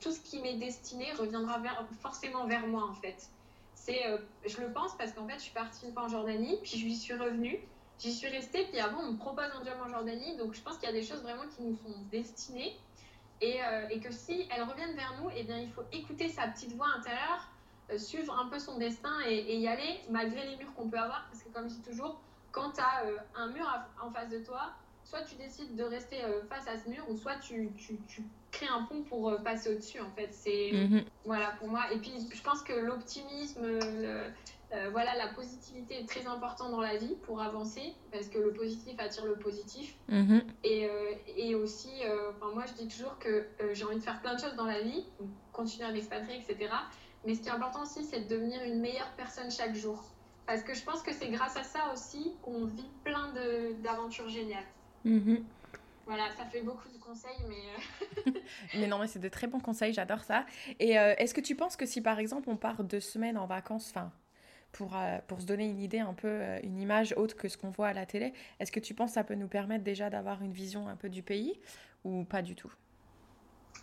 tout 0.00 0.12
ce 0.12 0.20
qui 0.20 0.40
m'est 0.40 0.58
destiné 0.58 1.12
reviendra 1.12 1.60
forcément 2.00 2.46
vers 2.46 2.66
moi 2.66 2.84
en 2.88 2.94
fait. 2.94 3.30
C'est, 3.74 4.02
je 4.46 4.60
le 4.60 4.70
pense 4.72 4.94
parce 4.98 5.12
qu'en 5.12 5.26
fait 5.26 5.36
je 5.36 5.44
suis 5.44 5.54
partie 5.54 5.86
une 5.86 5.92
fois 5.92 6.04
en 6.04 6.08
Jordanie, 6.08 6.58
puis 6.62 6.78
je 6.78 6.94
suis 6.94 7.14
revenue, 7.14 7.58
j'y 7.98 8.12
suis 8.12 8.28
restée, 8.28 8.66
puis 8.66 8.78
avant 8.78 9.00
on 9.00 9.12
me 9.12 9.16
propose 9.16 9.46
un 9.58 9.64
job 9.64 9.74
en 9.82 9.88
Jordanie, 9.88 10.36
donc 10.36 10.52
je 10.52 10.60
pense 10.60 10.76
qu'il 10.76 10.86
y 10.86 10.92
a 10.92 10.94
des 10.94 11.02
choses 11.02 11.22
vraiment 11.22 11.44
qui 11.56 11.62
nous 11.62 11.76
sont 11.76 11.94
destinées. 12.12 12.76
Euh, 13.42 13.88
et, 13.90 14.00
que 14.00 14.12
si 14.12 14.46
elles 14.54 14.62
reviennent 14.62 14.94
vers 14.94 15.14
nous, 15.22 15.30
eh 15.34 15.44
bien, 15.44 15.58
il 15.58 15.70
faut 15.70 15.84
écouter 15.92 16.28
sa 16.28 16.48
petite 16.48 16.74
voix 16.74 16.88
intérieure, 16.98 17.48
euh, 17.90 17.96
suivre 17.96 18.38
un 18.38 18.48
peu 18.48 18.58
son 18.58 18.76
destin 18.76 19.14
et, 19.26 19.56
y 19.56 19.66
aller 19.66 20.00
malgré 20.10 20.46
les 20.46 20.56
murs 20.56 20.72
qu'on 20.74 20.88
peut 20.88 20.98
avoir. 20.98 21.26
Parce 21.30 21.42
que 21.42 21.48
comme 21.48 21.68
je 21.68 21.74
dis 21.74 21.82
toujours, 21.82 22.20
quand 22.52 22.72
tu 22.72 22.80
as 22.80 23.04
euh, 23.06 23.16
un 23.34 23.48
mur 23.48 23.66
en 24.02 24.10
face 24.10 24.28
de 24.28 24.38
toi, 24.44 24.72
soit 25.04 25.22
tu 25.22 25.36
décides 25.36 25.74
de 25.74 25.84
rester 25.84 26.18
face 26.48 26.68
à 26.68 26.76
ce 26.76 26.88
mur, 26.88 27.02
ou 27.08 27.16
soit 27.16 27.36
tu, 27.36 27.70
tu, 27.76 27.96
tu 28.06 28.22
crées 28.50 28.68
un 28.68 28.82
pont 28.82 29.02
pour 29.02 29.42
passer 29.42 29.72
au-dessus. 29.72 30.00
En 30.00 30.10
fait, 30.10 30.28
c'est 30.30 30.70
mhm. 30.72 31.04
voilà 31.24 31.52
pour 31.58 31.68
moi. 31.68 31.90
Et 31.92 31.98
puis, 31.98 32.12
je 32.32 32.42
pense 32.42 32.62
que 32.62 32.74
l'optimisme, 32.74 33.80
euh, 34.72 34.88
voilà, 34.92 35.16
la 35.16 35.26
positivité 35.28 36.00
est 36.00 36.08
très 36.08 36.26
importante 36.26 36.70
dans 36.70 36.80
la 36.80 36.96
vie 36.96 37.16
pour 37.22 37.42
avancer 37.42 37.92
parce 38.12 38.28
que 38.28 38.38
le 38.38 38.52
positif 38.52 38.94
attire 38.98 39.24
le 39.24 39.34
positif. 39.34 39.96
Mhm. 40.08 40.42
Et, 40.62 40.86
euh, 40.86 41.12
et, 41.36 41.54
aussi, 41.56 41.90
euh, 42.04 42.30
moi 42.54 42.64
je 42.66 42.74
dis 42.74 42.88
toujours 42.88 43.18
que 43.18 43.48
j'ai 43.72 43.84
envie 43.84 43.96
de 43.96 44.02
faire 44.02 44.20
plein 44.20 44.34
de 44.34 44.40
choses 44.40 44.54
dans 44.54 44.66
la 44.66 44.80
vie, 44.80 45.04
continuer 45.52 45.88
à 45.88 45.92
m'expatrier, 45.92 46.38
etc. 46.38 46.72
Mais 47.26 47.34
ce 47.34 47.40
qui 47.40 47.48
est 47.48 47.52
important 47.52 47.82
aussi, 47.82 48.04
c'est 48.04 48.20
de 48.20 48.28
devenir 48.28 48.62
une 48.62 48.80
meilleure 48.80 49.10
personne 49.16 49.50
chaque 49.50 49.74
jour. 49.74 50.04
Parce 50.46 50.62
que 50.62 50.72
je 50.72 50.82
pense 50.84 51.02
que 51.02 51.12
c'est 51.12 51.28
grâce 51.28 51.56
à 51.56 51.64
ça 51.64 51.92
aussi 51.92 52.32
qu'on 52.42 52.64
vit 52.64 52.90
plein 53.02 53.32
d'aventures 53.82 54.28
géniales. 54.28 54.64
Mhm. 55.04 55.44
Voilà, 56.06 56.24
ça 56.36 56.44
fait 56.44 56.62
beaucoup 56.62 56.88
de 56.88 56.98
conseils, 56.98 57.44
mais... 57.48 58.32
mais 58.74 58.86
non, 58.86 58.98
mais 58.98 59.08
c'est 59.08 59.18
de 59.18 59.28
très 59.28 59.48
bons 59.48 59.60
conseils, 59.60 59.92
j'adore 59.92 60.22
ça. 60.22 60.46
Et 60.78 60.90
est-ce 60.92 61.34
que 61.34 61.40
tu 61.40 61.56
penses 61.56 61.76
que 61.76 61.86
si 61.86 62.00
par 62.00 62.20
exemple 62.20 62.48
on 62.50 62.56
part 62.56 62.84
deux 62.84 63.00
semaines 63.00 63.36
en 63.36 63.46
vacances, 63.46 63.90
enfin 63.90 64.12
pour, 64.72 64.96
euh, 64.96 65.18
pour 65.26 65.40
se 65.40 65.46
donner 65.46 65.66
une 65.66 65.80
idée 65.80 65.98
un 66.00 66.14
peu, 66.14 66.28
euh, 66.28 66.58
une 66.62 66.78
image 66.78 67.14
autre 67.16 67.36
que 67.36 67.48
ce 67.48 67.56
qu'on 67.56 67.70
voit 67.70 67.88
à 67.88 67.92
la 67.92 68.06
télé. 68.06 68.32
Est-ce 68.58 68.72
que 68.72 68.80
tu 68.80 68.94
penses 68.94 69.10
que 69.10 69.14
ça 69.14 69.24
peut 69.24 69.34
nous 69.34 69.48
permettre 69.48 69.84
déjà 69.84 70.10
d'avoir 70.10 70.42
une 70.42 70.52
vision 70.52 70.88
un 70.88 70.96
peu 70.96 71.08
du 71.08 71.22
pays 71.22 71.58
ou 72.04 72.24
pas 72.24 72.42
du 72.42 72.54
tout? 72.54 72.72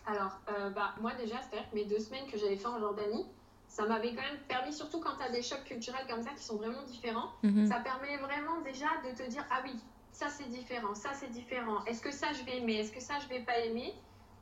Alors, 0.05 0.39
euh, 0.49 0.69
bah, 0.69 0.95
moi 1.01 1.14
déjà, 1.15 1.35
c'est-à-dire 1.41 1.69
que 1.69 1.76
mes 1.76 1.85
deux 1.85 1.99
semaines 1.99 2.26
que 2.31 2.38
j'avais 2.38 2.55
fait 2.55 2.68
en 2.68 2.80
Jordanie, 2.80 3.26
ça 3.68 3.85
m'avait 3.85 4.15
quand 4.15 4.22
même 4.22 4.39
permis, 4.47 4.73
surtout 4.73 5.01
quand 5.01 5.18
tu 5.18 5.23
as 5.23 5.30
des 5.30 5.41
chocs 5.41 5.65
culturels 5.65 6.07
comme 6.09 6.23
ça 6.23 6.31
qui 6.31 6.43
sont 6.43 6.55
vraiment 6.55 6.84
différents, 6.84 7.31
mhm. 7.43 7.68
ça 7.68 7.80
permet 7.81 8.18
vraiment 8.18 8.61
déjà 8.61 8.88
de 9.05 9.15
te 9.15 9.30
dire, 9.30 9.45
ah 9.51 9.61
oui, 9.65 9.76
ça 10.11 10.30
c'est 10.30 10.49
différent, 10.49 10.95
ça 10.95 11.09
c'est 11.14 11.30
différent, 11.30 11.84
est-ce 11.85 12.01
que 12.01 12.11
ça 12.11 12.27
je 12.31 12.43
vais 12.43 12.57
aimer, 12.57 12.76
est-ce 12.76 12.93
que 12.93 13.01
ça 13.01 13.15
je 13.19 13.27
vais 13.27 13.41
pas 13.41 13.59
aimer? 13.59 13.93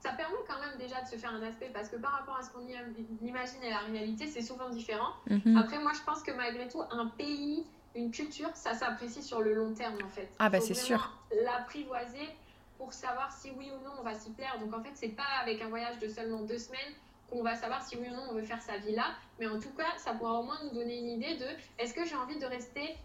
Ça 0.06 0.14
permet 0.14 0.38
quand 0.48 0.60
même 0.60 0.77
déjà 0.77 1.02
de 1.02 1.07
se 1.07 1.15
faire 1.15 1.34
un 1.34 1.41
aspect 1.41 1.72
parce 1.73 1.90
que 1.90 1.95
par 1.95 2.11
rapport 2.11 2.38
à 2.38 2.44
ce 2.44 2.52
qu'on 2.52 2.61
imagine 2.61 3.64
et 3.64 3.69
la 3.72 3.80
réalité, 3.80 4.27
c'est 4.27 4.41
souvent 4.41 4.69
différent. 4.69 5.14
Mhm. 5.30 5.57
Après, 5.57 5.80
moi, 5.80 5.94
je 5.94 6.02
pense 6.02 6.22
que 6.22 6.32
malgré 6.32 6.68
tout, 6.68 6.84
un 6.91 7.07
pays, 7.07 7.65
une 7.95 8.11
culture, 8.11 8.49
ça 8.53 8.73
s'apprécie 8.73 9.23
sur 9.23 9.41
le 9.41 9.56
long 9.56 9.73
terme 9.73 9.98
en 10.06 10.10
fait. 10.10 10.30
Ah, 10.38 10.49
bah 10.49 10.61
c'est 10.61 10.76
sûr. 10.76 11.11
L'apprivoiser 11.44 12.27
pour 12.77 12.94
savoir 12.94 13.32
si 13.32 13.52
oui 13.57 13.72
ou 13.72 13.84
non 13.84 13.94
on 13.99 14.03
va 14.03 14.14
s'y 14.14 14.32
plaire. 14.32 14.60
Donc 14.60 14.76
en 14.76 14.84
fait, 14.84 14.91
c'est 14.94 15.15
pas 15.15 15.23
avec 15.41 15.61
un 15.61 15.69
voyage 15.69 15.98
de 15.99 16.07
seulement 16.07 16.41
deux 16.41 16.60
semaines 16.60 16.94
qu'on 17.30 17.41
va 17.41 17.56
savoir 17.56 17.82
si 17.82 17.98
oui 17.98 18.07
ou 18.11 18.14
non 18.14 18.27
on 18.30 18.34
veut 18.36 18.44
faire 18.44 18.61
sa 18.61 18.77
vie 18.77 18.94
là. 18.94 19.15
Mais 19.40 19.48
en 19.48 19.60
tout 19.60 19.73
cas, 19.76 19.98
ça 19.98 20.14
pourra 20.14 20.34
au 20.40 20.44
moins 20.44 20.60
nous 20.65 20.72
donner 20.72 20.99
une 20.99 21.10
idée 21.10 21.38
de 21.38 21.48
est-ce 21.80 21.94
que 21.95 22.06
j'ai 22.06 22.15
envie 22.15 22.38
de 22.38 22.45
rester 22.45 22.95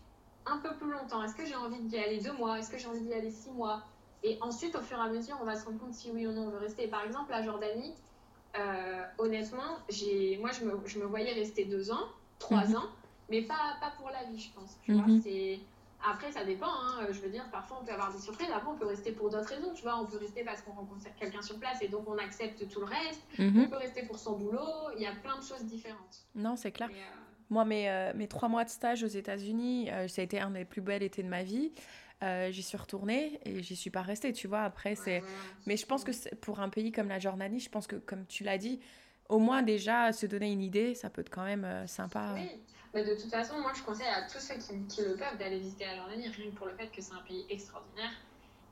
un 0.44 0.58
peu 0.58 0.74
plus 0.76 0.90
longtemps? 0.90 1.22
Est-ce 1.22 1.34
que 1.34 1.46
j'ai 1.46 1.54
envie 1.54 1.80
d'y 1.82 1.98
aller 1.98 2.20
deux 2.20 2.32
mois? 2.32 2.58
Est-ce 2.58 2.70
que 2.70 2.76
j'ai 2.76 2.88
envie 2.88 3.00
d'y 3.00 3.14
aller 3.14 3.30
six 3.30 3.52
mois? 3.52 3.84
Et 4.22 4.38
ensuite, 4.40 4.76
au 4.76 4.80
fur 4.80 4.98
et 4.98 5.00
à 5.00 5.08
mesure, 5.08 5.38
on 5.40 5.44
va 5.44 5.56
se 5.56 5.64
rendre 5.64 5.78
compte 5.78 5.94
si 5.94 6.10
oui 6.10 6.26
ou 6.26 6.32
non 6.32 6.48
on 6.48 6.50
veut 6.50 6.58
rester. 6.58 6.86
Par 6.88 7.04
exemple, 7.04 7.30
la 7.30 7.42
Jordanie, 7.42 7.94
euh, 8.58 9.02
honnêtement, 9.18 9.78
moi, 10.40 10.50
je 10.52 10.64
me, 10.64 10.86
je 10.86 10.98
me, 10.98 11.06
voyais 11.06 11.32
rester 11.32 11.64
deux 11.64 11.90
ans, 11.90 12.08
trois 12.38 12.66
mhm. 12.66 12.76
ans, 12.76 12.88
mais 13.30 13.42
pas, 13.42 13.76
pas 13.80 13.92
pour 13.96 14.10
la 14.10 14.24
vie, 14.24 14.38
je 14.38 14.52
pense. 14.52 14.78
Tu 14.82 14.92
vois, 14.92 15.06
mhm. 15.06 15.22
c'est... 15.22 15.60
Après, 16.02 16.32
ça 16.32 16.44
dépend. 16.44 16.66
Hein. 16.66 17.06
Je 17.10 17.20
veux 17.20 17.28
dire, 17.28 17.44
parfois, 17.52 17.78
on 17.82 17.84
peut 17.84 17.92
avoir 17.92 18.10
des 18.10 18.18
surprises. 18.18 18.48
Après, 18.54 18.70
on 18.70 18.76
peut 18.76 18.86
rester 18.86 19.12
pour 19.12 19.28
d'autres 19.28 19.48
raisons. 19.48 19.72
Tu 19.74 19.82
vois, 19.82 19.98
on 19.98 20.06
peut 20.06 20.16
rester 20.16 20.42
parce 20.42 20.62
qu'on 20.62 20.72
rencontre 20.72 21.04
quelqu'un 21.18 21.42
sur 21.42 21.58
place 21.58 21.82
et 21.82 21.88
donc 21.88 22.08
on 22.08 22.16
accepte 22.16 22.66
tout 22.68 22.80
le 22.80 22.86
reste. 22.86 23.20
Mhm. 23.38 23.64
On 23.64 23.68
peut 23.68 23.76
rester 23.76 24.02
pour 24.04 24.18
son 24.18 24.38
boulot. 24.38 24.90
Il 24.96 25.02
y 25.02 25.06
a 25.06 25.12
plein 25.12 25.36
de 25.38 25.44
choses 25.44 25.64
différentes. 25.64 26.24
Non, 26.34 26.56
c'est 26.56 26.72
clair. 26.72 26.88
Euh, 26.90 27.16
moi, 27.50 27.66
mes, 27.66 27.90
euh, 27.90 28.12
mes 28.14 28.28
trois 28.28 28.48
mois 28.48 28.64
de 28.64 28.70
stage 28.70 29.02
aux 29.04 29.08
États-Unis, 29.08 29.90
ça 30.08 30.22
a 30.22 30.24
été 30.24 30.40
un 30.40 30.50
des 30.50 30.64
plus 30.64 30.80
belles 30.80 31.02
étés 31.02 31.22
de 31.22 31.28
ma 31.28 31.42
vie. 31.42 31.70
Euh, 32.22 32.50
j'y 32.50 32.62
suis 32.62 32.76
retournée 32.76 33.40
et 33.46 33.62
j'y 33.62 33.76
suis 33.76 33.90
pas 33.90 34.02
restée, 34.02 34.32
tu 34.32 34.46
vois. 34.46 34.60
Après, 34.60 34.94
c'est. 34.94 35.22
Mais 35.66 35.76
je 35.76 35.86
pense 35.86 36.04
que 36.04 36.34
pour 36.36 36.60
un 36.60 36.68
pays 36.68 36.92
comme 36.92 37.08
la 37.08 37.18
Jordanie, 37.18 37.60
je 37.60 37.70
pense 37.70 37.86
que, 37.86 37.96
comme 37.96 38.26
tu 38.26 38.44
l'as 38.44 38.58
dit, 38.58 38.80
au 39.30 39.38
moins 39.38 39.62
déjà 39.62 40.12
se 40.12 40.26
donner 40.26 40.52
une 40.52 40.60
idée, 40.60 40.94
ça 40.94 41.08
peut 41.08 41.22
être 41.22 41.30
quand 41.30 41.44
même 41.44 41.64
euh, 41.64 41.86
sympa. 41.86 42.34
Oui, 42.34 42.60
mais 42.92 43.04
de 43.04 43.14
toute 43.14 43.30
façon, 43.30 43.58
moi 43.60 43.72
je 43.74 43.82
conseille 43.82 44.08
à 44.08 44.22
tous 44.22 44.40
ceux 44.40 44.56
qui, 44.56 45.02
le 45.02 45.16
peuvent 45.16 45.38
d'aller 45.38 45.60
visiter 45.60 45.86
la 45.86 45.96
Jordanie, 45.96 46.28
rien 46.28 46.50
que 46.50 46.56
pour 46.56 46.66
le 46.66 46.74
fait 46.74 46.88
que 46.88 47.00
c'est 47.00 47.14
un 47.14 47.22
pays 47.26 47.46
extraordinaire. 47.48 48.10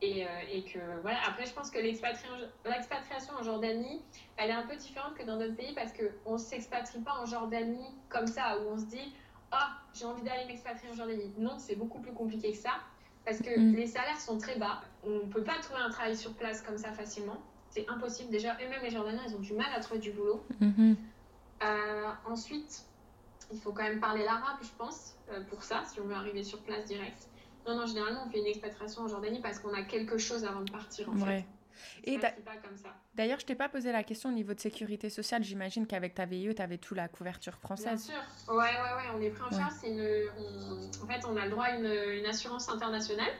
Et, 0.01 0.25
euh, 0.25 0.29
et, 0.53 0.62
que 0.62 0.79
voilà, 1.03 1.19
après 1.27 1.45
je 1.45 1.53
pense 1.53 1.73
que 1.73 1.79
l'expatriation 1.79 3.35
en 3.37 3.43
Jordanie, 3.43 4.01
elle 4.37 4.51
est 4.51 4.53
un 4.53 4.65
peu 4.65 4.77
différente 4.77 5.15
que 5.15 5.25
dans 5.25 5.37
d'autres 5.37 5.57
pays 5.57 5.75
parce 5.75 5.93
qu'on 5.93 6.35
ne 6.35 6.39
s'expatrie 6.39 7.01
pas 7.01 7.15
en 7.20 7.27
Jordanie 7.27 7.97
comme 8.09 8.29
ça, 8.29 8.61
où 8.61 8.69
on 8.70 8.79
se 8.79 8.85
dit 8.85 9.12
Ah, 9.51 9.79
j'ai 9.95 10.05
envie 10.05 10.23
d'aller 10.23 10.45
m'expatrier 10.47 10.93
en 10.93 10.97
Jordanie. 10.97 11.33
Non, 11.37 11.59
c'est 11.59 11.75
beaucoup 11.75 12.01
plus 12.01 12.12
compliqué 12.12 12.53
que 12.53 12.59
ça 12.59 12.75
parce 13.29 13.43
que 13.43 13.59
mm. 13.59 13.75
les 13.75 13.87
salaires 13.87 14.21
sont 14.21 14.39
très 14.39 14.57
bas. 14.57 14.81
On 15.05 15.11
ne 15.11 15.31
peut 15.31 15.43
pas 15.43 15.59
trouver 15.61 15.81
un 15.81 15.91
travail 15.91 16.17
sur 16.17 16.33
place 16.33 16.63
comme 16.63 16.79
ça 16.79 16.93
facilement. 16.93 17.37
C'est 17.69 17.87
impossible. 17.89 18.31
Déjà, 18.31 18.55
eux-mêmes, 18.55 18.83
les 18.83 18.91
Jordaniens, 18.91 19.23
ils 19.29 19.35
ont 19.35 19.41
du 19.41 19.53
mal 19.53 19.67
à 19.77 19.81
trouver 19.81 20.01
du 20.01 20.13
boulot. 20.13 20.43
Mm-hmm. 20.63 20.97
Euh, 21.63 22.11
ensuite, 22.27 22.85
il 23.53 23.61
faut 23.61 23.73
quand 23.73 23.83
même 23.83 24.01
parler 24.01 24.25
l'arabe, 24.25 24.59
je 24.63 24.71
pense, 24.79 25.17
euh, 25.31 25.43
pour 25.45 25.63
ça, 25.63 25.83
si 25.85 26.01
on 26.01 26.05
veut 26.05 26.15
arriver 26.15 26.43
sur 26.43 26.61
place 26.63 26.87
direct. 26.87 27.29
Non, 27.67 27.77
non, 27.77 27.87
généralement, 27.87 28.25
on 28.27 28.31
fait 28.31 28.39
une 28.39 28.47
expatriation 28.47 29.03
en 29.03 29.09
Jordanie 29.09 29.41
parce 29.41 29.59
qu'on 29.59 29.75
a 29.75 29.83
quelque 29.83 30.17
chose 30.17 30.45
avant 30.45 30.63
de 30.63 30.71
partir, 30.71 31.11
en 31.11 31.17
fait. 31.17 31.45
Et 32.05 32.19
d'ailleurs, 33.15 33.41
je 33.41 33.47
t'ai 33.47 33.55
pas 33.55 33.69
posé 33.69 33.93
la 33.93 34.03
question 34.03 34.31
au 34.31 34.33
niveau 34.33 34.55
de 34.55 34.61
sécurité 34.61 35.11
sociale. 35.11 35.43
J'imagine 35.43 35.87
qu'avec 35.87 36.15
ta 36.15 36.25
VIE, 36.27 36.55
tu 36.55 36.63
avais 36.63 36.79
toute 36.79 36.97
la 36.97 37.09
couverture 37.09 37.55
française. 37.55 38.07
Bien 38.07 38.17
sûr. 38.17 38.55
Ouais, 38.55 38.57
ouais, 38.57 38.63
ouais. 38.65 39.17
On 39.17 39.21
est 39.21 39.31
pris 39.31 39.43
en 39.43 39.51
charge. 39.51 39.73
Une... 39.85 40.29
En 41.03 41.07
fait, 41.07 41.25
on 41.27 41.37
a 41.37 41.45
le 41.45 41.51
droit 41.51 41.65
à 41.65 41.77
une, 41.77 42.19
une 42.19 42.27
assurance 42.27 42.69
internationale 42.69 43.33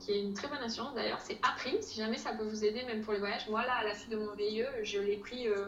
qui 0.00 0.12
est 0.12 0.22
une 0.22 0.34
très 0.34 0.48
bonne 0.48 0.62
assurance 0.62 0.94
d'ailleurs, 0.94 1.20
c'est 1.20 1.38
April, 1.42 1.82
si 1.82 1.96
jamais 1.98 2.18
ça 2.18 2.32
peut 2.32 2.44
vous 2.44 2.64
aider 2.64 2.84
même 2.84 3.02
pour 3.02 3.12
les 3.12 3.18
voyages. 3.18 3.48
Moi, 3.48 3.64
là, 3.64 3.76
à 3.76 3.84
la 3.84 3.94
suite 3.94 4.10
de 4.10 4.16
mon 4.16 4.32
VIE, 4.34 4.64
je 4.82 4.98
l'ai 4.98 5.16
pris 5.16 5.48
euh, 5.48 5.66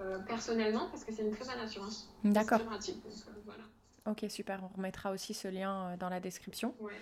euh, 0.00 0.18
personnellement 0.20 0.88
parce 0.90 1.04
que 1.04 1.12
c'est 1.12 1.22
une 1.22 1.30
très 1.30 1.44
bonne 1.44 1.62
assurance. 1.62 2.08
D'accord. 2.24 2.58
C'est 2.58 2.64
très 2.64 2.64
pratique. 2.64 3.02
donc, 3.02 3.12
euh, 3.12 3.40
voilà. 3.44 3.62
Ok, 4.06 4.24
super. 4.30 4.60
On 4.64 4.76
remettra 4.76 5.12
aussi 5.12 5.34
ce 5.34 5.48
lien 5.48 5.96
dans 5.98 6.08
la 6.08 6.20
description. 6.20 6.74
Ouais. 6.80 6.92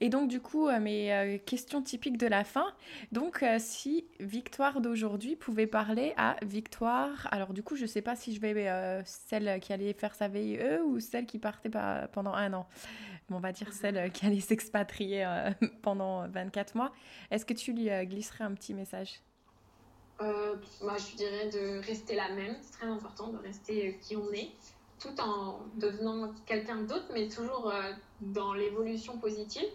Et 0.00 0.08
donc, 0.08 0.28
du 0.28 0.40
coup, 0.40 0.68
euh, 0.68 0.80
mes 0.80 1.12
euh, 1.12 1.38
questions 1.38 1.82
typiques 1.82 2.18
de 2.18 2.26
la 2.26 2.44
fin. 2.44 2.66
Donc, 3.12 3.42
euh, 3.42 3.56
si 3.58 4.06
Victoire 4.20 4.80
d'aujourd'hui 4.80 5.36
pouvait 5.36 5.66
parler 5.66 6.14
à 6.16 6.36
Victoire, 6.42 7.28
alors 7.30 7.52
du 7.52 7.62
coup, 7.62 7.76
je 7.76 7.86
sais 7.86 8.02
pas 8.02 8.16
si 8.16 8.34
je 8.34 8.40
vais 8.40 9.02
celle 9.04 9.60
qui 9.60 9.72
allait 9.72 9.92
faire 9.92 10.14
sa 10.14 10.28
VIE 10.28 10.58
ou 10.84 11.00
celle 11.00 11.26
qui 11.26 11.38
partait 11.38 11.70
pendant 12.12 12.34
un 12.34 12.52
an. 12.52 12.66
Bon, 13.28 13.36
on 13.36 13.40
va 13.40 13.52
dire 13.52 13.72
celle 13.72 14.10
qui 14.12 14.26
allait 14.26 14.40
s'expatrier 14.40 15.24
euh, 15.24 15.50
pendant 15.82 16.28
24 16.28 16.74
mois. 16.74 16.92
Est-ce 17.30 17.44
que 17.44 17.54
tu 17.54 17.72
lui 17.72 17.88
glisserais 18.06 18.44
un 18.44 18.52
petit 18.52 18.74
message? 18.74 19.20
Moi, 20.20 20.96
je 20.98 21.16
dirais 21.16 21.48
de 21.48 21.84
rester 21.84 22.14
la 22.14 22.28
même. 22.30 22.56
C'est 22.62 22.78
très 22.78 22.86
important 22.86 23.28
de 23.28 23.38
rester 23.38 23.98
qui 24.00 24.16
on 24.16 24.32
est, 24.32 24.52
tout 25.02 25.20
en 25.20 25.66
devenant 25.74 26.32
quelqu'un 26.46 26.82
d'autre, 26.82 27.06
mais 27.12 27.28
toujours 27.28 27.70
euh, 27.70 27.92
dans 28.20 28.54
l'évolution 28.54 29.18
positive. 29.18 29.68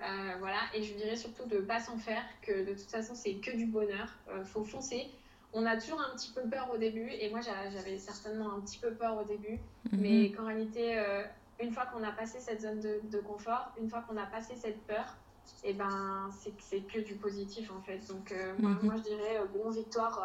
Euh, 0.00 0.36
voilà, 0.38 0.60
et 0.74 0.82
je 0.82 0.94
dirais 0.94 1.16
surtout 1.16 1.46
de 1.46 1.56
ne 1.56 1.60
pas 1.62 1.80
s'en 1.80 1.98
faire, 1.98 2.22
que 2.42 2.64
de 2.64 2.74
toute 2.74 2.90
façon, 2.90 3.14
c'est 3.14 3.40
que 3.40 3.50
du 3.56 3.66
bonheur. 3.66 4.08
Euh, 4.28 4.44
faut 4.44 4.64
foncer. 4.64 5.10
On 5.52 5.64
a 5.66 5.76
toujours 5.80 6.00
un 6.00 6.14
petit 6.14 6.32
peu 6.32 6.48
peur 6.48 6.70
au 6.72 6.76
début, 6.78 7.10
et 7.10 7.30
moi, 7.30 7.40
j'a- 7.40 7.70
j'avais 7.70 7.98
certainement 7.98 8.52
un 8.52 8.60
petit 8.60 8.78
peu 8.78 8.94
peur 8.96 9.16
au 9.18 9.24
début, 9.24 9.58
mais 9.92 10.30
qu'en 10.32 10.46
réalité, 10.46 10.98
euh, 10.98 11.24
une 11.60 11.72
fois 11.72 11.86
qu'on 11.86 12.02
a 12.04 12.12
passé 12.12 12.38
cette 12.38 12.60
zone 12.60 12.80
de, 12.80 13.00
de 13.04 13.18
confort, 13.20 13.72
une 13.80 13.88
fois 13.88 14.02
qu'on 14.02 14.16
a 14.16 14.26
passé 14.26 14.54
cette 14.56 14.86
peur, 14.86 15.16
et 15.64 15.72
ben 15.72 16.28
c'est 16.60 16.82
que 16.86 17.00
du 17.00 17.16
positif 17.16 17.70
en 17.72 17.80
fait. 17.80 17.98
Donc 18.06 18.30
moi, 18.58 18.70
Mhm. 18.70 18.78
moi, 18.82 18.96
je 18.98 19.02
dirais, 19.02 19.40
bon 19.52 19.70
Victoire, 19.70 20.20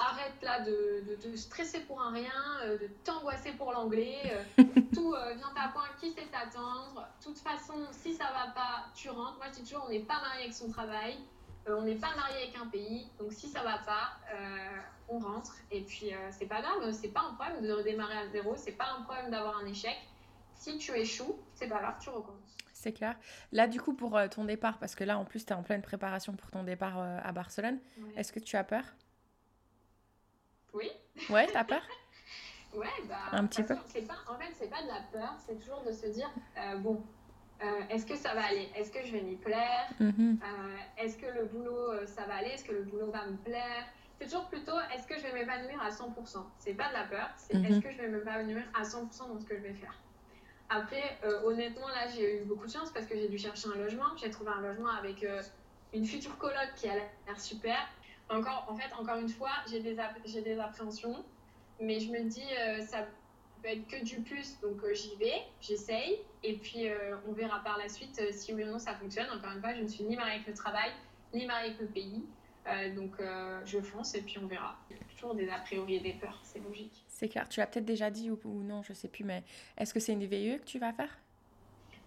arrête 0.00 0.34
là 0.42 0.60
de, 0.60 1.04
de 1.08 1.14
te 1.14 1.36
stresser 1.36 1.80
pour 1.80 2.00
un 2.02 2.10
rien, 2.12 2.32
euh, 2.64 2.78
de 2.78 2.86
t'angoisser 3.04 3.52
pour 3.52 3.72
l'anglais. 3.72 4.18
euh, 4.58 4.64
tout 4.94 5.14
euh, 5.14 5.34
vient 5.34 5.52
à 5.56 5.68
point, 5.68 5.84
qui 6.00 6.12
sait 6.12 6.26
t'attendre. 6.32 7.06
De 7.20 7.24
toute 7.24 7.38
façon, 7.38 7.74
si 7.92 8.14
ça 8.14 8.24
va 8.32 8.52
pas, 8.52 8.86
tu 8.94 9.08
rentres. 9.10 9.36
Moi 9.36 9.46
je 9.48 9.60
dis 9.60 9.62
toujours, 9.62 9.84
on 9.86 9.90
n'est 9.90 10.00
pas 10.00 10.20
marié 10.20 10.42
avec 10.44 10.54
son 10.54 10.70
travail. 10.70 11.16
euh, 11.68 11.76
on 11.78 11.82
n'est 11.82 11.94
pas 11.96 12.14
marié 12.16 12.42
avec 12.44 12.56
un 12.56 12.66
pays, 12.66 13.08
donc 13.18 13.32
si 13.32 13.48
ça 13.48 13.62
va 13.62 13.78
pas, 13.78 14.18
on 15.08 15.18
rentre. 15.18 15.54
Et 15.70 15.82
puis 15.82 16.10
c'est 16.30 16.46
pas 16.46 16.60
grave, 16.60 16.90
c'est 16.92 17.08
pas 17.08 17.22
un 17.30 17.34
problème 17.34 17.62
de 17.62 17.72
redémarrer 17.72 18.16
à 18.18 18.28
zéro, 18.28 18.54
c'est 18.56 18.72
pas 18.72 18.88
un 18.98 19.02
problème 19.02 19.30
d'avoir 19.30 19.56
un 19.58 19.66
échec. 19.66 19.96
Si 20.56 20.76
tu 20.78 20.92
échoues, 20.92 21.36
c'est 21.54 21.68
pas 21.68 21.78
grave, 21.80 21.94
tu 22.00 22.08
recommences. 22.10 22.56
C'est 22.72 22.92
clair. 22.92 23.16
Là, 23.52 23.66
du 23.66 23.80
coup, 23.80 23.94
pour 23.94 24.18
ton 24.30 24.44
départ, 24.44 24.78
parce 24.78 24.94
que 24.94 25.04
là, 25.04 25.18
en 25.18 25.24
plus, 25.24 25.44
tu 25.46 25.52
es 25.52 25.56
en 25.56 25.62
pleine 25.62 25.80
préparation 25.82 26.34
pour 26.34 26.50
ton 26.50 26.64
départ 26.64 26.98
à 26.98 27.32
Barcelone, 27.32 27.78
Ouais. 27.98 28.12
est-ce 28.16 28.32
que 28.32 28.40
tu 28.40 28.56
as 28.56 28.64
peur? 28.64 28.84
Oui. 30.74 30.90
Ouais, 31.30 31.46
t'as 31.52 31.64
peur? 31.64 31.82
Ouais, 32.74 32.88
bah, 33.08 33.16
Un 33.30 33.46
petit 33.46 33.62
façon, 33.62 33.76
pas, 34.08 34.32
en 34.32 34.36
fait, 34.36 34.52
c'est 34.52 34.68
pas 34.68 34.82
de 34.82 34.88
la 34.88 35.00
peur, 35.12 35.36
c'est 35.46 35.56
toujours 35.60 35.84
de 35.84 35.92
se 35.92 36.06
dire, 36.08 36.28
euh, 36.58 36.74
bon, 36.78 37.06
euh, 37.62 37.82
est-ce 37.88 38.04
que 38.04 38.16
ça 38.16 38.34
va 38.34 38.46
aller? 38.46 38.68
Est-ce 38.74 38.90
que 38.90 39.00
je 39.06 39.12
vais 39.12 39.22
m'y 39.22 39.36
plaire? 39.36 39.88
Mhm. 40.00 40.40
Euh, 40.42 40.76
Est-ce 40.96 41.16
que 41.16 41.26
le 41.26 41.44
boulot, 41.44 42.04
ça 42.04 42.26
va 42.26 42.34
aller? 42.34 42.48
Est-ce 42.48 42.64
que 42.64 42.72
le 42.72 42.82
boulot 42.82 43.12
va 43.12 43.26
me 43.26 43.36
plaire? 43.36 43.86
C'est 44.18 44.24
toujours 44.24 44.48
plutôt, 44.48 44.76
est-ce 44.92 45.06
que 45.06 45.16
je 45.16 45.22
vais 45.22 45.32
m'épanouir 45.34 45.80
à 45.80 45.90
100% 45.92 46.50
C'est 46.58 46.74
pas 46.74 46.88
de 46.88 46.94
la 46.94 47.04
peur, 47.04 47.30
c'est 47.36 47.54
Mhm. 47.54 47.64
est-ce 47.64 47.80
que 47.80 47.92
je 47.92 47.98
vais 47.98 48.08
m'épanouir 48.08 48.64
à 48.74 48.82
100% 48.82 49.28
dans 49.28 49.38
ce 49.38 49.44
que 49.44 49.56
je 49.56 49.62
vais 49.62 49.74
faire? 49.74 49.94
Après, 50.68 51.20
honnêtement, 51.44 51.86
là, 51.88 52.08
j'ai 52.08 52.42
eu 52.42 52.44
beaucoup 52.44 52.66
de 52.66 52.72
chance 52.72 52.90
parce 52.92 53.06
que 53.06 53.14
j'ai 53.14 53.28
dû 53.28 53.38
chercher 53.38 53.68
un 53.68 53.76
logement. 53.76 54.16
J'ai 54.16 54.30
trouvé 54.30 54.50
un 54.50 54.60
logement 54.62 54.90
avec 54.90 55.24
une 55.92 56.04
future 56.04 56.36
coloc 56.38 56.74
qui 56.74 56.88
a 56.88 56.96
l'air 56.96 57.38
super. 57.38 57.78
Encore, 58.30 58.66
en 58.68 58.74
fait, 58.74 58.92
encore 58.94 59.18
une 59.18 59.28
fois, 59.28 59.50
j'ai 59.70 59.80
des, 59.80 59.96
j'ai 60.24 60.42
des 60.42 60.58
appréhensions, 60.58 61.24
mais 61.80 62.00
je 62.00 62.10
me 62.10 62.22
dis, 62.28 62.42
euh, 62.58 62.80
ça 62.84 63.06
peut 63.62 63.68
être 63.68 63.86
que 63.86 64.04
du 64.04 64.20
plus, 64.20 64.60
donc 64.60 64.82
euh, 64.82 64.94
j'y 64.94 65.14
vais, 65.16 65.42
j'essaye, 65.60 66.18
et 66.42 66.54
puis 66.54 66.88
euh, 66.88 67.16
on 67.26 67.32
verra 67.32 67.62
par 67.64 67.78
la 67.78 67.88
suite 67.88 68.18
euh, 68.20 68.30
si 68.30 68.52
oui 68.52 68.64
ou 68.64 68.66
non 68.66 68.78
ça 68.78 68.94
fonctionne. 68.94 69.26
Encore 69.30 69.52
une 69.52 69.60
fois, 69.60 69.74
je 69.74 69.82
ne 69.82 69.88
suis 69.88 70.04
ni 70.04 70.16
mariée 70.16 70.34
avec 70.34 70.46
le 70.46 70.54
travail, 70.54 70.90
ni 71.32 71.46
mariée 71.46 71.70
avec 71.70 71.80
le 71.80 71.86
pays, 71.86 72.24
donc 72.96 73.20
je 73.66 73.78
fonce 73.80 74.14
et 74.14 74.22
puis 74.22 74.38
on 74.38 74.46
verra. 74.46 74.78
Toujours 75.14 75.34
des 75.34 75.50
a 75.50 75.58
priori 75.58 75.96
et 75.96 76.00
des 76.00 76.14
peurs, 76.14 76.40
c'est 76.42 76.60
logique. 76.60 77.04
C'est 77.08 77.28
clair. 77.28 77.46
Tu 77.48 77.60
l'as 77.60 77.66
peut-être 77.66 77.84
déjà 77.84 78.10
dit 78.10 78.30
ou, 78.30 78.38
non, 78.62 78.82
je 78.82 78.94
sais 78.94 79.08
plus, 79.08 79.22
mais 79.22 79.44
est-ce 79.76 79.92
que 79.92 80.00
c'est 80.00 80.12
une 80.12 80.24
VIE 80.24 80.58
que 80.58 80.64
tu 80.64 80.78
vas 80.78 80.94
faire? 80.94 81.18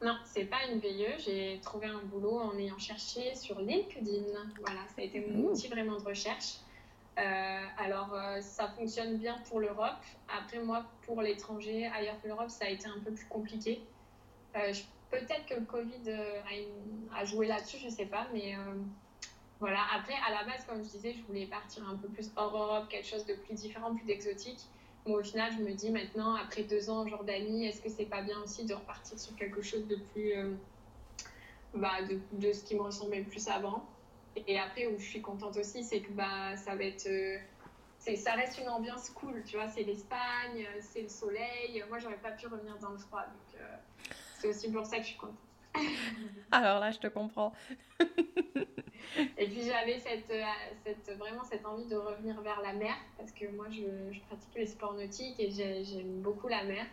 Non, 0.04 0.16
c'est 0.26 0.46
pas 0.46 0.64
une 0.72 0.80
VIE. 0.80 1.06
J'ai 1.18 1.60
trouvé 1.62 1.88
un 1.88 2.04
boulot 2.04 2.40
en 2.40 2.58
ayant 2.58 2.78
cherché 2.78 3.34
sur 3.36 3.60
LinkedIn. 3.60 4.26
Voilà, 4.60 4.82
ça 4.96 5.02
a 5.02 5.02
été 5.02 5.20
mon 5.22 5.40
Ouh. 5.46 5.52
outil 5.52 5.68
vraiment 5.68 5.98
de 5.98 6.04
recherche. 6.04 6.58
Euh, 7.18 7.66
alors, 7.80 8.14
euh, 8.14 8.40
ça 8.42 8.68
fonctionne 8.70 9.18
bien 9.18 9.40
pour 9.50 9.60
l'Europe. 9.60 10.04
Après, 10.28 10.60
moi, 10.60 10.86
pour 11.02 11.22
l'étranger, 11.24 11.88
ailleurs 11.88 12.22
que 12.22 12.28
l'Europe, 12.28 12.50
ça 12.50 12.66
a 12.66 12.70
été 12.70 12.88
un 12.88 13.00
peu 13.04 13.12
plus 13.12 13.28
compliqué. 13.28 13.82
Euh, 14.56 14.74
Peut-être 15.10 15.46
que 15.46 15.54
le 15.54 15.66
Covid 15.66 16.12
a, 16.12 16.54
une- 16.54 17.08
a 17.16 17.24
joué 17.24 17.48
là-dessus, 17.48 17.78
je 17.82 17.88
sais 17.88 18.08
pas, 18.08 18.28
mais 18.34 18.56
voilà. 19.58 19.80
Après, 19.96 20.14
à 20.28 20.32
la 20.32 20.44
base, 20.44 20.66
comme 20.66 20.84
je 20.84 20.90
disais, 20.90 21.14
je 21.14 21.22
voulais 21.24 21.46
partir 21.48 21.88
un 21.88 21.96
peu 21.96 22.10
plus 22.10 22.30
hors 22.36 22.54
Europe, 22.58 22.90
quelque 22.90 23.08
chose 23.08 23.26
de 23.26 23.34
plus 23.36 23.54
différent, 23.54 23.96
plus 23.96 24.04
d'exotique. 24.04 24.60
Mais 25.08 25.16
au 25.16 25.24
final, 25.24 25.52
je 25.58 25.64
me 25.64 25.74
dis 25.74 25.90
maintenant, 25.90 26.36
après 26.36 26.64
deux 26.64 26.90
ans 26.90 27.04
en 27.04 27.08
Jordanie, 27.08 27.66
est-ce 27.66 27.82
que 27.82 27.90
c'est 27.90 28.06
pas 28.06 28.22
bien 28.22 28.40
aussi 28.44 28.66
de 28.66 28.74
repartir 28.74 29.18
sur 29.18 29.36
quelque 29.36 29.62
chose 29.62 29.88
de 29.88 29.96
plus. 29.96 30.34
euh, 30.34 30.54
bah, 31.74 32.02
de, 32.10 32.20
de 32.34 32.52
ce 32.54 32.64
qui 32.64 32.76
me 32.76 32.82
ressemblait 32.82 33.22
plus 33.22 33.48
avant? 33.48 33.90
Et 34.36 34.60
après, 34.60 34.86
où 34.88 35.00
je 35.00 35.06
suis 35.06 35.22
contente 35.22 35.58
aussi, 35.58 35.84
c'est 35.84 36.02
que 36.02 36.12
bah, 36.12 36.56
ça 36.58 36.76
va 36.76 36.84
être. 36.84 37.08
euh, 37.08 37.38
ça 38.16 38.34
reste 38.34 38.60
une 38.60 38.70
ambiance 38.70 39.10
cool, 39.10 39.44
tu 39.46 39.56
vois. 39.56 39.68
C'est 39.70 39.84
l'Espagne, 39.84 40.68
c'est 40.82 41.02
le 41.02 41.10
soleil. 41.10 41.84
Moi, 41.90 42.00
j'aurais 42.00 42.18
pas 42.18 42.32
pu 42.32 42.48
revenir 42.48 42.78
dans 42.80 42.92
le 42.92 42.98
froid. 42.98 43.24
Donc, 43.24 43.62
euh, 43.62 43.78
c'est 44.40 44.50
aussi 44.50 44.72
pour 44.72 44.86
ça 44.86 44.98
que 44.98 45.04
je 45.04 45.08
suis 45.10 45.18
contente. 45.18 45.47
Alors 46.52 46.80
là, 46.80 46.92
je 46.92 46.98
te 47.00 47.08
comprends. 47.08 47.54
Et 49.38 49.48
puis 49.48 49.62
j'avais 49.66 50.00
cette, 50.00 50.30
euh, 50.30 50.44
cette, 50.86 51.18
vraiment 51.18 51.44
cette 51.44 51.66
envie 51.66 51.86
de 51.86 51.96
revenir 51.96 52.40
vers 52.42 52.62
la 52.62 52.74
mer 52.74 52.94
parce 53.18 53.32
que 53.32 53.48
moi 53.56 53.66
je, 53.72 53.82
je 54.14 54.20
pratique 54.22 54.54
les 54.56 54.68
sports 54.68 54.94
nautiques 54.94 55.40
et 55.40 55.50
j'ai- 55.52 55.84
j'aime 55.84 56.22
beaucoup 56.22 56.48
la 56.48 56.64
mer. 56.64 56.86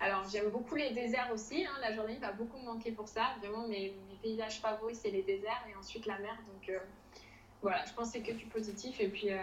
Alors 0.00 0.24
j'aime 0.28 0.48
beaucoup 0.50 0.74
les 0.74 0.90
déserts 0.90 1.30
aussi, 1.32 1.64
hein. 1.64 1.70
la 1.80 1.94
Jordanie 1.94 2.18
va 2.18 2.32
beaucoup 2.32 2.58
me 2.58 2.64
manquer 2.64 2.90
pour 2.92 3.06
ça. 3.08 3.34
Vraiment 3.40 3.66
mes, 3.68 3.92
mes 4.08 4.16
paysages 4.22 4.60
favoris 4.60 4.98
c'est 4.98 5.10
les 5.10 5.22
déserts 5.22 5.64
et 5.70 5.76
ensuite 5.76 6.06
la 6.06 6.18
mer. 6.18 6.36
Donc 6.52 6.68
euh, 6.68 6.78
voilà, 7.62 7.84
je 7.86 7.92
pense 7.92 8.06
que 8.06 8.12
c'est 8.18 8.22
que 8.22 8.32
du 8.32 8.46
positif 8.46 9.00
et 9.00 9.08
puis 9.08 9.30
euh, 9.30 9.36
de 9.36 9.40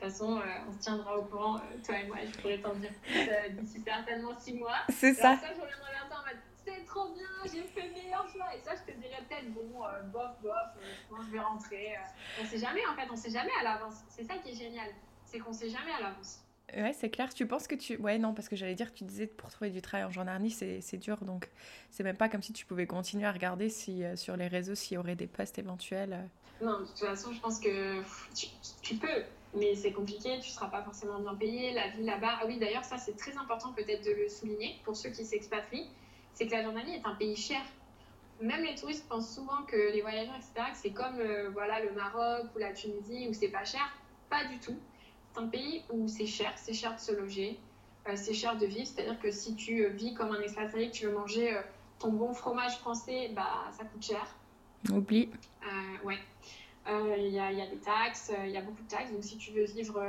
toute 0.00 0.10
façon 0.10 0.38
euh, 0.38 0.42
on 0.68 0.72
se 0.72 0.78
tiendra 0.78 1.16
au 1.18 1.22
courant, 1.22 1.60
toi 1.86 1.98
et 1.98 2.06
moi, 2.06 2.16
je 2.24 2.38
pourrais 2.40 2.58
t'en 2.58 2.74
dire 2.74 2.92
plus 3.02 3.54
d'ici 3.62 3.80
certainement 3.84 4.38
six 4.38 4.54
mois. 4.54 4.76
C'est 4.90 5.14
ça. 5.14 5.36
ça, 5.36 5.48
je 5.48 5.60
reviendrai 5.60 5.92
vers 5.92 6.08
toi 6.08 6.18
en 6.20 6.26
mode 6.26 6.38
c'est 6.76 6.84
trop 6.84 7.12
bien, 7.14 7.26
j'ai 7.44 7.62
fait 7.62 7.88
le 7.88 7.94
meilleur 7.94 8.26
choix. 8.28 8.54
Et 8.54 8.60
ça, 8.60 8.72
je 8.74 8.92
te 8.92 8.98
dirais 8.98 9.22
peut-être 9.28 9.52
bon, 9.52 9.84
euh, 9.84 10.02
bof, 10.04 10.30
bof, 10.42 10.52
euh, 10.52 11.16
je 11.26 11.30
vais 11.30 11.40
rentrer. 11.40 11.94
euh. 11.96 12.42
On 12.42 12.46
sait 12.46 12.58
jamais 12.58 12.84
en 12.86 12.94
fait, 12.94 13.08
on 13.10 13.16
sait 13.16 13.30
jamais 13.30 13.52
à 13.60 13.64
l'avance. 13.64 13.96
C'est 14.08 14.24
ça 14.24 14.34
qui 14.38 14.50
est 14.50 14.54
génial, 14.56 14.88
c'est 15.24 15.38
qu'on 15.38 15.52
sait 15.52 15.68
jamais 15.68 15.92
à 15.98 16.02
l'avance. 16.02 16.40
Ouais, 16.74 16.92
c'est 16.92 17.10
clair. 17.10 17.32
Tu 17.32 17.46
penses 17.46 17.66
que 17.68 17.74
tu... 17.74 17.96
Ouais, 17.98 18.18
non, 18.18 18.32
parce 18.32 18.48
que 18.48 18.56
j'allais 18.56 18.74
dire, 18.74 18.92
tu 18.92 19.04
disais 19.04 19.26
pour 19.26 19.50
trouver 19.50 19.70
du 19.70 19.82
travail 19.82 20.06
en 20.06 20.10
Jordanie, 20.10 20.50
c'est 20.50 20.80
c'est 20.80 20.96
dur. 20.96 21.18
Donc, 21.24 21.50
c'est 21.90 22.02
même 22.02 22.16
pas 22.16 22.28
comme 22.28 22.42
si 22.42 22.52
tu 22.52 22.64
pouvais 22.66 22.86
continuer 22.86 23.26
à 23.26 23.32
regarder 23.32 23.68
si, 23.68 24.02
euh, 24.02 24.16
sur 24.16 24.36
les 24.36 24.48
réseaux 24.48 24.74
s'il 24.74 24.94
y 24.94 24.98
aurait 24.98 25.14
des 25.14 25.26
postes 25.26 25.58
éventuels. 25.58 26.28
Non, 26.62 26.80
de 26.80 26.86
toute 26.86 26.98
façon, 26.98 27.32
je 27.32 27.40
pense 27.40 27.60
que 27.60 28.02
tu 28.80 28.94
peux, 28.96 29.24
mais 29.54 29.74
c'est 29.74 29.92
compliqué, 29.92 30.40
tu 30.40 30.50
seras 30.50 30.68
pas 30.68 30.82
forcément 30.82 31.18
bien 31.18 31.34
payé. 31.34 31.72
La 31.74 31.88
vie 31.88 32.04
là-bas, 32.04 32.38
ah 32.40 32.46
oui, 32.46 32.58
d'ailleurs, 32.58 32.84
ça 32.84 32.96
c'est 32.96 33.16
très 33.16 33.36
important 33.36 33.72
peut-être 33.72 34.04
de 34.04 34.12
le 34.12 34.28
souligner 34.28 34.80
pour 34.84 34.96
ceux 34.96 35.10
qui 35.10 35.24
s'expatrient, 35.24 35.90
c'est 36.34 36.46
que 36.46 36.52
la 36.52 36.62
Jordanie 36.62 36.96
est 36.96 37.06
un 37.06 37.14
pays 37.14 37.36
cher. 37.36 37.62
Même 38.40 38.62
les 38.64 38.74
touristes 38.74 39.08
pensent 39.08 39.32
souvent 39.32 39.62
que 39.66 39.76
les 39.76 40.02
voyageurs, 40.02 40.34
etc., 40.34 40.70
que 40.72 40.76
c'est 40.76 40.90
comme 40.90 41.18
euh, 41.18 41.50
voilà, 41.50 41.82
le 41.82 41.92
Maroc 41.92 42.46
ou 42.54 42.58
la 42.58 42.72
Tunisie 42.72 43.28
où 43.28 43.32
c'est 43.32 43.48
pas 43.48 43.64
cher. 43.64 43.88
Pas 44.28 44.44
du 44.44 44.58
tout. 44.58 44.76
C'est 45.34 45.40
un 45.40 45.48
pays 45.48 45.82
où 45.90 46.06
c'est 46.06 46.26
cher, 46.26 46.52
c'est 46.56 46.72
cher 46.72 46.94
de 46.94 47.00
se 47.00 47.12
loger, 47.12 47.58
euh, 48.08 48.12
c'est 48.14 48.34
cher 48.34 48.56
de 48.56 48.66
vivre. 48.66 48.86
C'est-à-dire 48.86 49.18
que 49.18 49.30
si 49.30 49.56
tu 49.56 49.84
euh, 49.84 49.88
vis 49.88 50.14
comme 50.14 50.30
un 50.30 50.40
expatrié, 50.40 50.90
que 50.90 50.94
tu 50.94 51.06
veux 51.06 51.12
manger 51.14 51.56
euh, 51.56 51.60
ton 51.98 52.12
bon 52.12 52.32
fromage 52.34 52.78
français, 52.78 53.30
bah 53.34 53.64
ça 53.72 53.84
coûte 53.84 54.02
cher. 54.02 54.26
Oublie. 54.90 55.30
Ouais. 56.04 56.18
Il 56.86 57.28
y, 57.28 57.36
y 57.36 57.40
a 57.40 57.66
des 57.66 57.78
taxes, 57.78 58.30
il 58.44 58.50
y 58.50 58.58
a 58.58 58.60
beaucoup 58.60 58.82
de 58.82 58.88
taxes. 58.88 59.10
Donc, 59.10 59.24
si 59.24 59.38
tu 59.38 59.52
veux 59.52 59.64
vivre 59.64 60.04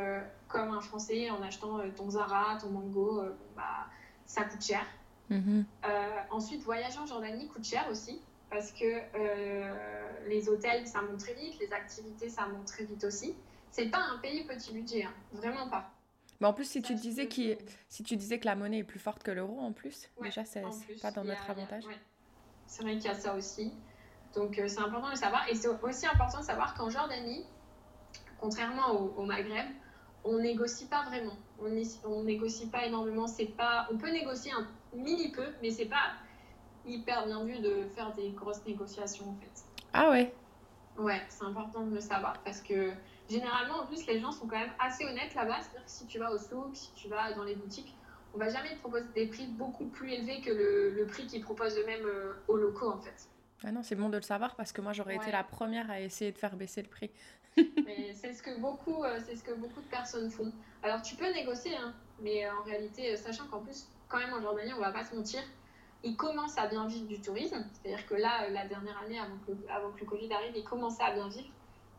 comme 0.50 0.74
un 0.74 0.82
Français 0.82 1.30
en 1.30 1.42
achetant 1.42 1.80
ton 1.96 2.10
Zara, 2.10 2.58
ton 2.60 2.70
Mango, 2.70 3.24
bah, 3.56 3.88
ça 4.26 4.44
coûte 4.44 4.62
cher. 4.62 4.86
Mhm. 5.30 5.66
Euh, 5.86 5.90
ensuite, 6.32 6.62
voyager 6.64 7.00
en 7.00 7.06
Jordanie 7.06 7.48
coûte 7.48 7.64
cher 7.66 7.88
aussi 7.90 8.22
parce 8.50 8.72
que 8.72 8.86
euh, 8.86 9.74
les 10.28 10.48
hôtels, 10.50 10.88
ça 10.88 11.02
monte 11.02 11.20
très 11.20 11.34
vite, 11.34 11.60
les 11.60 11.72
activités, 11.74 12.30
ça 12.30 12.46
monte 12.48 12.66
très 12.68 12.84
vite 12.86 13.04
aussi. 13.04 13.36
C'est 13.72 13.90
pas 13.90 14.00
un 14.00 14.18
pays 14.20 14.44
petit 14.46 14.72
budget, 14.72 15.04
hein. 15.04 15.14
vraiment 15.34 15.68
pas. 15.70 15.90
Mais 16.40 16.48
en 16.48 16.54
plus, 16.54 16.66
si 16.70 16.82
Ça, 16.82 16.88
tu 16.88 16.96
disais 16.96 17.28
qu'il- 17.28 17.58
si 17.90 18.04
tu 18.04 18.16
disais 18.18 18.40
que 18.40 18.46
la 18.46 18.56
monnaie 18.56 18.80
est 18.80 18.84
plus 18.84 19.00
forte 19.00 19.24
que 19.24 19.32
l'euro, 19.32 19.60
en 19.60 19.72
plus, 19.74 20.10
Ouais, 20.18 20.28
déjà, 20.28 20.46
c'est 20.46 20.62
pas 21.02 21.12
dans 21.12 21.24
notre 21.24 21.48
a- 21.48 21.52
avantage. 21.52 21.86
ouais. 21.88 21.98
C'est 22.68 22.84
vrai 22.84 22.94
qu'il 22.98 23.06
y 23.06 23.08
a 23.10 23.16
ça 23.16 23.36
aussi. 23.36 23.74
Donc 24.34 24.56
c'est 24.68 24.80
important 24.80 25.12
de 25.12 25.16
savoir. 25.16 25.48
Et 25.50 25.56
c'est 25.56 25.68
aussi 25.70 26.06
important 26.06 26.40
de 26.42 26.46
savoir 26.46 26.74
qu'en 26.76 26.90
Jordanie, 26.90 27.46
contrairement 28.40 28.92
au, 28.92 29.24
Maghreb, 29.24 29.68
on 30.24 30.38
négocie 30.40 30.86
pas 30.88 31.04
vraiment. 31.06 31.38
On, 31.60 31.72
on 32.06 32.24
négocie 32.24 32.68
pas 32.68 32.86
énormément. 32.86 33.28
C'est 33.28 33.46
pas, 33.46 33.88
on 33.92 33.98
peut 33.98 34.12
négocier 34.12 34.52
un 34.52 34.68
mini 34.96 35.30
peu, 35.32 35.48
mais 35.62 35.72
c'est 35.72 35.86
pas 35.86 36.14
hyper 36.86 37.26
bien 37.26 37.44
vu 37.44 37.60
de 37.60 37.84
faire 37.96 38.14
des 38.14 38.30
grosses 38.30 38.66
négociations 38.66 39.30
en 39.30 39.36
fait. 39.36 39.64
Ah 39.94 40.10
ouais. 40.10 40.34
Ouais, 40.98 41.22
c'est 41.30 41.44
important 41.44 41.82
de 41.86 41.94
le 41.94 42.00
savoir 42.00 42.40
parce 42.44 42.62
que 42.62 42.92
généralement 43.30 43.82
en 43.82 43.86
plus 43.86 44.06
les 44.08 44.20
gens 44.20 44.32
sont 44.32 44.48
quand 44.48 44.60
même 44.60 44.72
assez 44.80 45.06
honnêtes 45.06 45.36
là-bas. 45.36 45.58
C'est-à-dire 45.62 45.86
que 45.86 45.92
si 45.92 46.06
tu 46.06 46.20
vas 46.20 46.32
au 46.32 46.38
souk, 46.38 46.70
si 46.74 46.94
tu 46.94 47.10
vas 47.10 47.34
dans 47.34 47.44
les 47.44 47.56
boutiques, 47.56 47.94
on 48.34 48.38
va 48.38 48.50
jamais 48.50 48.76
te 48.76 48.80
proposer 48.80 49.06
des 49.16 49.28
prix 49.28 49.48
beaucoup 49.48 49.86
plus 49.86 50.12
élevés 50.12 50.42
que 50.42 50.52
le, 50.52 50.92
le 50.92 51.06
prix 51.06 51.26
qu'ils 51.26 51.42
proposent 51.42 51.78
eux-mêmes 51.78 52.06
euh, 52.06 52.34
aux 52.48 52.58
locaux 52.58 52.90
en 52.90 53.00
fait. 53.00 53.30
Ah 53.64 53.72
non, 53.72 53.82
c'est 53.84 53.96
bon 53.96 54.10
de 54.10 54.18
le 54.18 54.22
savoir 54.22 54.56
parce 54.56 54.72
que 54.72 54.82
moi 54.82 54.94
j'aurais 54.94 55.16
été 55.16 55.32
la 55.32 55.44
première 55.44 55.90
à 55.90 56.02
essayer 56.02 56.32
de 56.32 56.38
faire 56.38 56.56
baisser 56.56 56.82
le 56.82 56.90
prix. 56.90 57.10
mais 57.58 58.14
c'est 58.14 58.34
ce 58.34 58.44
que 58.44 58.60
beaucoup, 58.60 59.04
euh, 59.04 59.20
c'est 59.26 59.36
ce 59.36 59.44
que 59.44 59.54
beaucoup 59.54 59.82
de 59.82 59.88
personnes 59.88 60.30
font. 60.30 60.52
Alors 60.84 61.02
tu 61.02 61.16
peux 61.16 61.32
négocier, 61.34 61.76
hein, 61.76 61.94
mais 62.22 62.48
en 62.50 62.64
réalité, 62.64 63.16
sachant 63.16 63.48
qu'en 63.48 63.62
plus, 63.62 63.88
quand 64.08 64.18
même 64.18 64.34
en 64.34 64.42
Jordanie, 64.42 64.74
on 64.74 64.80
va 64.80 64.92
pas 64.92 65.04
se 65.04 65.16
mentir, 65.16 65.42
ils 66.04 66.16
commencent 66.16 66.58
à 66.58 66.68
bien 66.68 66.88
vivre 66.88 67.08
du 67.08 67.20
tourisme. 67.20 67.66
C'est-à-dire 67.74 68.06
que 68.06 68.16
là, 68.16 68.50
la 68.50 68.66
dernière 68.68 69.02
année, 69.06 69.20
avant 69.20 69.38
que, 69.46 69.52
le, 69.52 69.72
avant 69.72 69.92
que 69.92 70.02
le 70.02 70.06
Covid 70.06 70.32
arrive, 70.34 70.56
ils 70.56 70.64
commençaient 70.64 71.04
à 71.04 71.14
bien 71.14 71.28
vivre. 71.28 71.50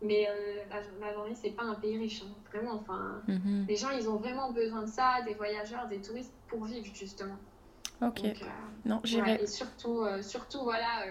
Mais 0.02 0.28
euh, 0.28 0.62
la, 1.00 1.12
Jordanie, 1.12 1.36
c'est 1.36 1.50
pas 1.50 1.64
un 1.64 1.74
pays 1.74 1.96
riche, 1.96 2.22
hein. 2.22 2.34
vraiment. 2.50 2.74
Enfin, 2.74 3.22
mhm. 3.26 3.64
les 3.66 3.76
gens, 3.76 3.90
ils 3.90 4.08
ont 4.08 4.16
vraiment 4.16 4.52
besoin 4.52 4.82
de 4.82 4.88
ça, 4.88 5.22
des 5.26 5.34
voyageurs, 5.34 5.88
des 5.88 6.00
touristes, 6.00 6.32
pour 6.48 6.64
vivre 6.64 6.86
justement. 6.94 7.36
Ok. 8.02 8.24
Euh, 8.24 8.34
non, 8.84 9.00
j'irai. 9.04 9.42
et 9.42 9.46
surtout, 9.46 10.04
surtout 10.20 10.62
voilà, 10.64 11.06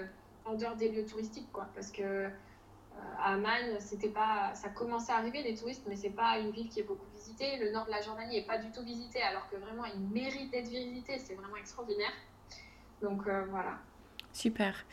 en 0.45 0.53
dehors 0.53 0.75
des 0.75 0.89
lieux 0.89 1.05
touristiques, 1.05 1.51
quoi, 1.51 1.67
parce 1.73 1.91
que 1.91 2.29
à 3.19 3.33
Amman, 3.33 3.79
c'était 3.79 4.09
pas, 4.09 4.53
ça 4.53 4.69
commençait 4.69 5.11
à 5.11 5.17
arriver 5.17 5.43
des 5.43 5.55
touristes, 5.55 5.83
mais 5.87 5.95
c'est 5.95 6.11
pas 6.11 6.37
une 6.37 6.51
ville 6.51 6.69
qui 6.69 6.79
est 6.79 6.83
beaucoup 6.83 7.07
visitée. 7.15 7.57
Le 7.59 7.71
nord 7.71 7.85
de 7.85 7.91
la 7.91 8.01
Jordanie 8.01 8.37
est 8.37 8.45
pas 8.45 8.57
du 8.57 8.71
tout 8.71 8.83
visité, 8.83 9.21
alors 9.21 9.49
que 9.49 9.55
vraiment 9.55 9.85
il 9.85 9.99
mérite 9.99 10.51
d'être 10.51 10.67
visité. 10.67 11.17
C'est 11.17 11.35
vraiment 11.35 11.57
extraordinaire. 11.57 12.13
Donc 13.01 13.27
euh, 13.27 13.45
voilà. 13.49 13.79
Super. 14.31 14.85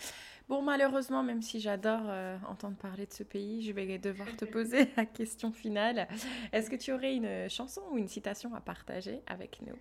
Bon, 0.48 0.62
malheureusement, 0.62 1.22
même 1.22 1.40
si 1.42 1.60
j'adore 1.60 2.02
euh, 2.06 2.36
entendre 2.48 2.76
parler 2.76 3.06
de 3.06 3.12
ce 3.12 3.22
pays, 3.22 3.62
je 3.62 3.72
vais 3.72 3.98
devoir 3.98 4.28
te 4.36 4.44
poser 4.46 4.90
la 4.96 5.04
question 5.04 5.52
finale. 5.52 6.08
Est-ce 6.52 6.70
que 6.70 6.76
tu 6.76 6.92
aurais 6.92 7.14
une 7.14 7.48
chanson 7.48 7.82
ou 7.90 7.98
une 7.98 8.08
citation 8.08 8.54
à 8.54 8.60
partager 8.60 9.20
avec 9.26 9.60
nous? 9.62 9.76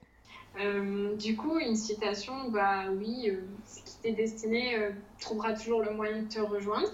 Euh, 0.59 1.15
du 1.15 1.35
coup, 1.37 1.57
une 1.59 1.75
citation, 1.75 2.49
bah 2.51 2.91
oui, 2.91 3.31
ce 3.65 3.81
qui 3.83 3.97
t'est 4.01 4.11
destiné 4.11 4.77
trouvera 5.19 5.53
toujours 5.53 5.81
le 5.81 5.91
moyen 5.93 6.23
de 6.23 6.27
te 6.27 6.39
rejoindre. 6.39 6.89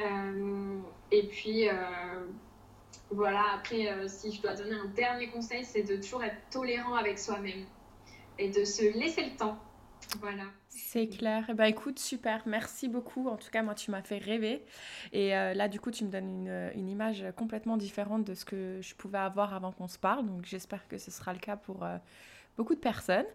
Euh, 0.00 0.78
et 1.10 1.24
puis, 1.24 1.68
euh, 1.68 1.72
voilà, 3.10 3.44
après, 3.54 3.90
euh, 3.90 4.08
si 4.08 4.32
je 4.32 4.40
dois 4.40 4.54
donner 4.54 4.74
un 4.74 4.88
dernier 4.94 5.28
conseil, 5.28 5.64
c'est 5.64 5.82
de 5.82 5.96
toujours 5.96 6.22
être 6.22 6.36
tolérant 6.50 6.94
avec 6.94 7.18
soi-même 7.18 7.64
et 8.38 8.48
de 8.48 8.64
se 8.64 8.96
laisser 8.98 9.24
le 9.24 9.36
temps. 9.36 9.58
Voilà. 10.20 10.44
C'est 10.68 11.08
clair. 11.08 11.44
Eh 11.48 11.54
ben, 11.54 11.64
écoute, 11.64 11.98
super. 11.98 12.42
Merci 12.46 12.88
beaucoup. 12.88 13.28
En 13.28 13.36
tout 13.36 13.50
cas, 13.50 13.62
moi, 13.62 13.74
tu 13.74 13.90
m'as 13.90 14.02
fait 14.02 14.18
rêver. 14.18 14.64
Et 15.12 15.30
là, 15.30 15.68
du 15.68 15.78
coup, 15.78 15.90
tu 15.90 16.04
me 16.04 16.10
donnes 16.10 16.46
une, 16.46 16.70
une, 16.74 16.88
image 16.88 17.24
complètement 17.36 17.76
différente 17.76 18.24
de 18.24 18.34
ce 18.34 18.44
que 18.44 18.78
je 18.80 18.94
pouvais 18.94 19.18
avoir 19.18 19.52
avant 19.52 19.72
qu'on 19.72 19.88
se 19.88 19.98
parle. 19.98 20.26
Donc, 20.26 20.46
j'espère 20.46 20.88
que 20.88 20.96
ce 20.96 21.10
sera 21.10 21.32
le 21.32 21.38
cas 21.38 21.56
pour 21.56 21.84
beaucoup 22.56 22.74
de 22.74 22.80
personnes. 22.80 23.26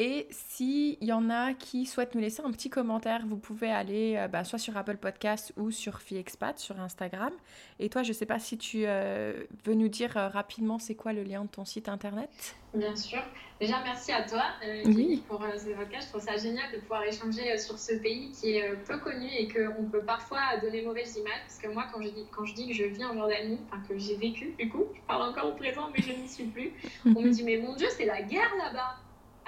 Et 0.00 0.28
s'il 0.30 0.96
y 1.04 1.12
en 1.12 1.28
a 1.28 1.54
qui 1.54 1.84
souhaitent 1.84 2.14
nous 2.14 2.20
laisser 2.20 2.40
un 2.40 2.52
petit 2.52 2.70
commentaire, 2.70 3.26
vous 3.26 3.36
pouvez 3.36 3.68
aller 3.68 4.14
euh, 4.16 4.28
bah, 4.28 4.44
soit 4.44 4.60
sur 4.60 4.76
Apple 4.76 4.96
Podcast 4.96 5.52
ou 5.56 5.72
sur 5.72 6.00
FiExpat 6.00 6.56
sur 6.56 6.78
Instagram. 6.78 7.32
Et 7.80 7.88
toi, 7.88 8.04
je 8.04 8.10
ne 8.10 8.12
sais 8.12 8.24
pas 8.24 8.38
si 8.38 8.56
tu 8.58 8.84
euh, 8.86 9.32
veux 9.66 9.74
nous 9.74 9.88
dire 9.88 10.16
euh, 10.16 10.28
rapidement 10.28 10.78
c'est 10.78 10.94
quoi 10.94 11.12
le 11.12 11.24
lien 11.24 11.42
de 11.42 11.48
ton 11.48 11.64
site 11.64 11.88
internet? 11.88 12.30
Bien 12.74 12.94
sûr. 12.94 13.18
Déjà, 13.58 13.82
merci 13.82 14.12
à 14.12 14.22
toi, 14.22 14.44
oui. 14.84 15.20
pour 15.26 15.44
ce 15.56 15.70
podcast. 15.70 16.06
Je 16.06 16.08
trouve 16.10 16.22
ça 16.22 16.36
génial 16.36 16.70
de 16.72 16.78
pouvoir 16.78 17.02
échanger 17.02 17.58
sur 17.58 17.76
ce 17.76 17.94
pays 17.94 18.30
qui 18.30 18.52
est 18.52 18.70
peu 18.86 18.98
connu 18.98 19.26
et 19.26 19.48
qu'on 19.48 19.82
peut 19.86 20.02
parfois 20.02 20.58
donner 20.62 20.82
mauvaises 20.82 21.16
images. 21.16 21.40
Parce 21.44 21.58
que 21.58 21.66
moi, 21.66 21.86
quand 21.92 22.00
je 22.00 22.10
dis, 22.10 22.24
quand 22.30 22.44
je 22.44 22.54
dis 22.54 22.68
que 22.68 22.74
je 22.74 22.84
vis 22.84 23.04
en 23.04 23.14
Jordanie, 23.14 23.58
enfin 23.66 23.82
que 23.88 23.98
j'ai 23.98 24.14
vécu, 24.14 24.54
du 24.56 24.68
coup, 24.68 24.84
je 24.94 25.00
parle 25.08 25.30
encore 25.30 25.46
au 25.46 25.56
présent, 25.56 25.90
mais 25.92 26.00
je 26.00 26.12
n'y 26.12 26.28
suis 26.28 26.44
plus, 26.44 26.72
on 27.04 27.20
me 27.20 27.30
dit, 27.30 27.42
mais 27.42 27.56
mon 27.56 27.74
Dieu, 27.74 27.88
c'est 27.90 28.06
la 28.06 28.22
guerre 28.22 28.54
là-bas. 28.58 28.94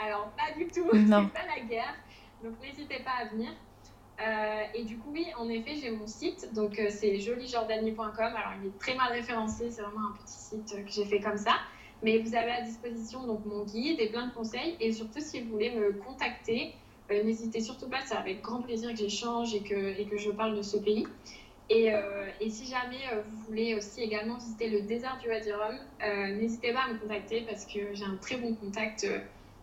Alors, 0.02 0.30
pas 0.30 0.56
du 0.56 0.66
tout, 0.66 0.88
c'est 0.92 1.08
pas 1.08 1.46
la 1.46 1.60
guerre. 1.68 1.94
Donc, 2.42 2.54
n'hésitez 2.62 3.02
pas 3.02 3.12
à 3.22 3.24
venir. 3.26 3.50
Euh, 4.20 4.62
et 4.74 4.84
du 4.84 4.98
coup, 4.98 5.10
oui, 5.12 5.26
en 5.38 5.48
effet, 5.48 5.74
j'ai 5.76 5.90
mon 5.90 6.06
site. 6.06 6.52
Donc, 6.54 6.78
euh, 6.78 6.88
c'est 6.90 7.18
jolijordanie.com. 7.20 8.12
Alors, 8.18 8.52
il 8.62 8.68
est 8.68 8.78
très 8.78 8.94
mal 8.94 9.12
référencé. 9.12 9.70
C'est 9.70 9.82
vraiment 9.82 10.08
un 10.08 10.12
petit 10.12 10.32
site 10.32 10.84
que 10.84 10.90
j'ai 10.90 11.04
fait 11.04 11.20
comme 11.20 11.38
ça. 11.38 11.54
Mais 12.02 12.18
vous 12.18 12.34
avez 12.34 12.50
à 12.50 12.62
disposition 12.62 13.26
donc 13.26 13.44
mon 13.44 13.64
guide 13.64 14.00
et 14.00 14.08
plein 14.08 14.26
de 14.26 14.32
conseils. 14.32 14.76
Et 14.80 14.92
surtout, 14.92 15.20
si 15.20 15.40
vous 15.40 15.50
voulez 15.50 15.70
me 15.70 15.92
contacter, 15.92 16.74
euh, 17.10 17.22
n'hésitez 17.22 17.60
surtout 17.60 17.88
pas. 17.88 17.98
C'est 18.04 18.16
avec 18.16 18.40
grand 18.42 18.62
plaisir 18.62 18.90
que 18.90 18.96
j'échange 18.96 19.54
et 19.54 19.62
que, 19.62 19.98
et 19.98 20.06
que 20.06 20.16
je 20.16 20.30
parle 20.30 20.56
de 20.56 20.62
ce 20.62 20.78
pays. 20.78 21.06
Et, 21.72 21.92
et 22.40 22.50
si 22.50 22.66
jamais 22.66 22.98
vous 23.24 23.46
voulez 23.46 23.76
aussi 23.76 24.02
également 24.02 24.38
visiter 24.38 24.68
le 24.68 24.80
désert 24.80 25.18
du 25.22 25.28
Wadi 25.28 25.52
Rum, 25.52 25.78
n'hésitez 26.36 26.72
pas 26.72 26.80
à 26.80 26.92
me 26.92 26.98
contacter 26.98 27.42
parce 27.42 27.64
que 27.64 27.94
j'ai 27.94 28.04
un 28.04 28.16
très 28.16 28.38
bon 28.38 28.56
contact 28.56 29.06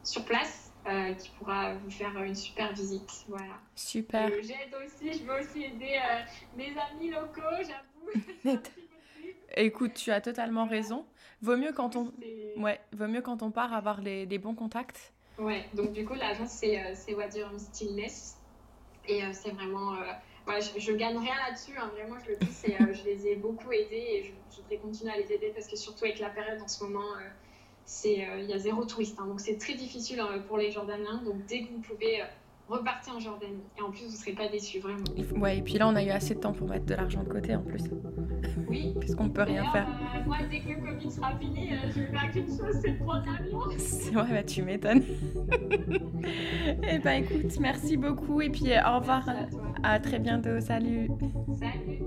sur 0.07 0.23
place 0.23 0.71
euh, 0.87 1.13
qui 1.15 1.29
pourra 1.31 1.73
vous 1.73 1.91
faire 1.91 2.15
une 2.23 2.35
super 2.35 2.71
visite. 2.71 3.25
Voilà. 3.27 3.59
Super. 3.75 4.29
J'aide 4.41 4.73
aussi, 4.85 5.19
je 5.19 5.23
veux 5.25 5.41
aussi 5.41 5.65
aider 5.65 5.97
euh, 5.97 6.21
mes 6.55 6.73
amis 6.79 7.11
locaux, 7.11 7.41
j'avoue. 7.61 8.57
Écoute, 9.57 9.95
tu 9.95 10.11
as 10.11 10.21
totalement 10.21 10.65
raison. 10.65 11.05
Vaut 11.41 11.57
mieux 11.57 11.73
quand 11.73 11.97
on, 11.97 12.13
ouais, 12.57 12.79
vaut 12.93 13.07
mieux 13.07 13.21
quand 13.21 13.43
on 13.43 13.51
part 13.51 13.73
avoir 13.73 14.01
les, 14.01 14.25
des 14.25 14.37
bons 14.37 14.55
contacts. 14.55 15.13
Ouais, 15.37 15.65
donc 15.73 15.91
du 15.91 16.05
coup, 16.05 16.13
l'agence, 16.13 16.51
c'est, 16.51 16.79
euh, 16.79 16.93
c'est 16.95 17.13
Wadirum 17.13 17.59
Stillness. 17.59 18.37
Et 19.09 19.21
c'est 19.31 19.51
vraiment. 19.51 19.93
Ouais, 20.47 20.59
je, 20.61 20.79
je, 20.79 20.91
gagne 20.91 21.17
rien 21.17 21.35
là-dessus, 21.47 21.77
hein, 21.77 21.89
vraiment, 21.93 22.17
je 22.25 22.31
le 22.31 22.37
dis, 22.37 22.93
je 22.93 23.03
les 23.05 23.27
ai 23.27 23.35
beaucoup 23.35 23.71
aidés 23.71 23.95
et 23.95 24.23
je, 24.23 24.31
je, 24.55 24.61
voudrais 24.61 24.77
continuer 24.77 25.13
à 25.13 25.17
les 25.17 25.31
aider 25.31 25.51
parce 25.53 25.67
que, 25.67 25.77
surtout 25.77 26.05
avec 26.05 26.19
la 26.19 26.29
période 26.29 26.61
en 26.61 26.67
ce 26.67 26.83
moment, 26.83 27.05
euh, 28.05 28.41
il 28.41 28.49
y 28.49 28.53
a 28.53 28.57
zéro 28.57 28.83
touriste. 28.85 29.17
Hein. 29.19 29.27
donc 29.27 29.39
c'est 29.39 29.57
très 29.57 29.73
difficile 29.73 30.19
hein, 30.19 30.39
pour 30.47 30.57
les 30.57 30.71
Jordaniens. 30.71 31.21
Donc 31.25 31.45
dès 31.47 31.61
que 31.61 31.71
vous 31.71 31.79
pouvez 31.79 32.21
euh, 32.21 32.25
repartir 32.67 33.15
en 33.15 33.19
Jordanie. 33.19 33.63
Et 33.77 33.81
en 33.81 33.91
plus, 33.91 34.05
vous 34.05 34.11
ne 34.11 34.17
serez 34.17 34.33
pas 34.33 34.47
déçus, 34.49 34.79
vraiment. 34.79 35.05
Ouais, 35.37 35.59
et 35.59 35.61
puis 35.61 35.75
là, 35.75 35.87
on 35.87 35.95
a 35.95 36.03
eu 36.03 36.09
assez 36.09 36.35
de 36.35 36.39
temps 36.39 36.51
pour 36.51 36.67
mettre 36.67 36.85
de 36.85 36.95
l'argent 36.95 37.23
de 37.23 37.29
côté 37.29 37.55
en 37.55 37.61
plus. 37.61 37.83
Oui. 38.69 38.93
Puisqu'on 38.99 39.25
ne 39.25 39.29
peut 39.29 39.43
rien 39.43 39.63
faire. 39.71 39.87
Euh, 39.87 40.25
moi, 40.25 40.37
dès 40.51 40.59
que 40.59 40.69
le 40.69 40.93
Covid 40.93 41.11
sera 41.11 41.37
fini, 41.37 41.69
je 41.89 42.01
vais 42.01 42.07
faire 42.07 42.31
qu'une 42.31 42.47
chose, 42.47 42.75
c'est 42.81 42.93
prendre 42.99 43.23
l'avion. 43.25 43.59
C'est 43.77 44.11
vrai, 44.11 44.31
bah, 44.31 44.43
tu 44.43 44.63
m'étonnes. 44.63 45.03
eh 46.83 46.99
ben 46.99 47.23
écoute, 47.23 47.57
merci 47.59 47.95
beaucoup. 47.95 48.41
Et 48.41 48.49
puis 48.49 48.65
au 48.65 48.99
revoir. 48.99 49.27
À, 49.83 49.93
à 49.93 49.99
très 49.99 50.19
bientôt. 50.19 50.59
Salut. 50.59 51.09
Salut. 51.57 52.01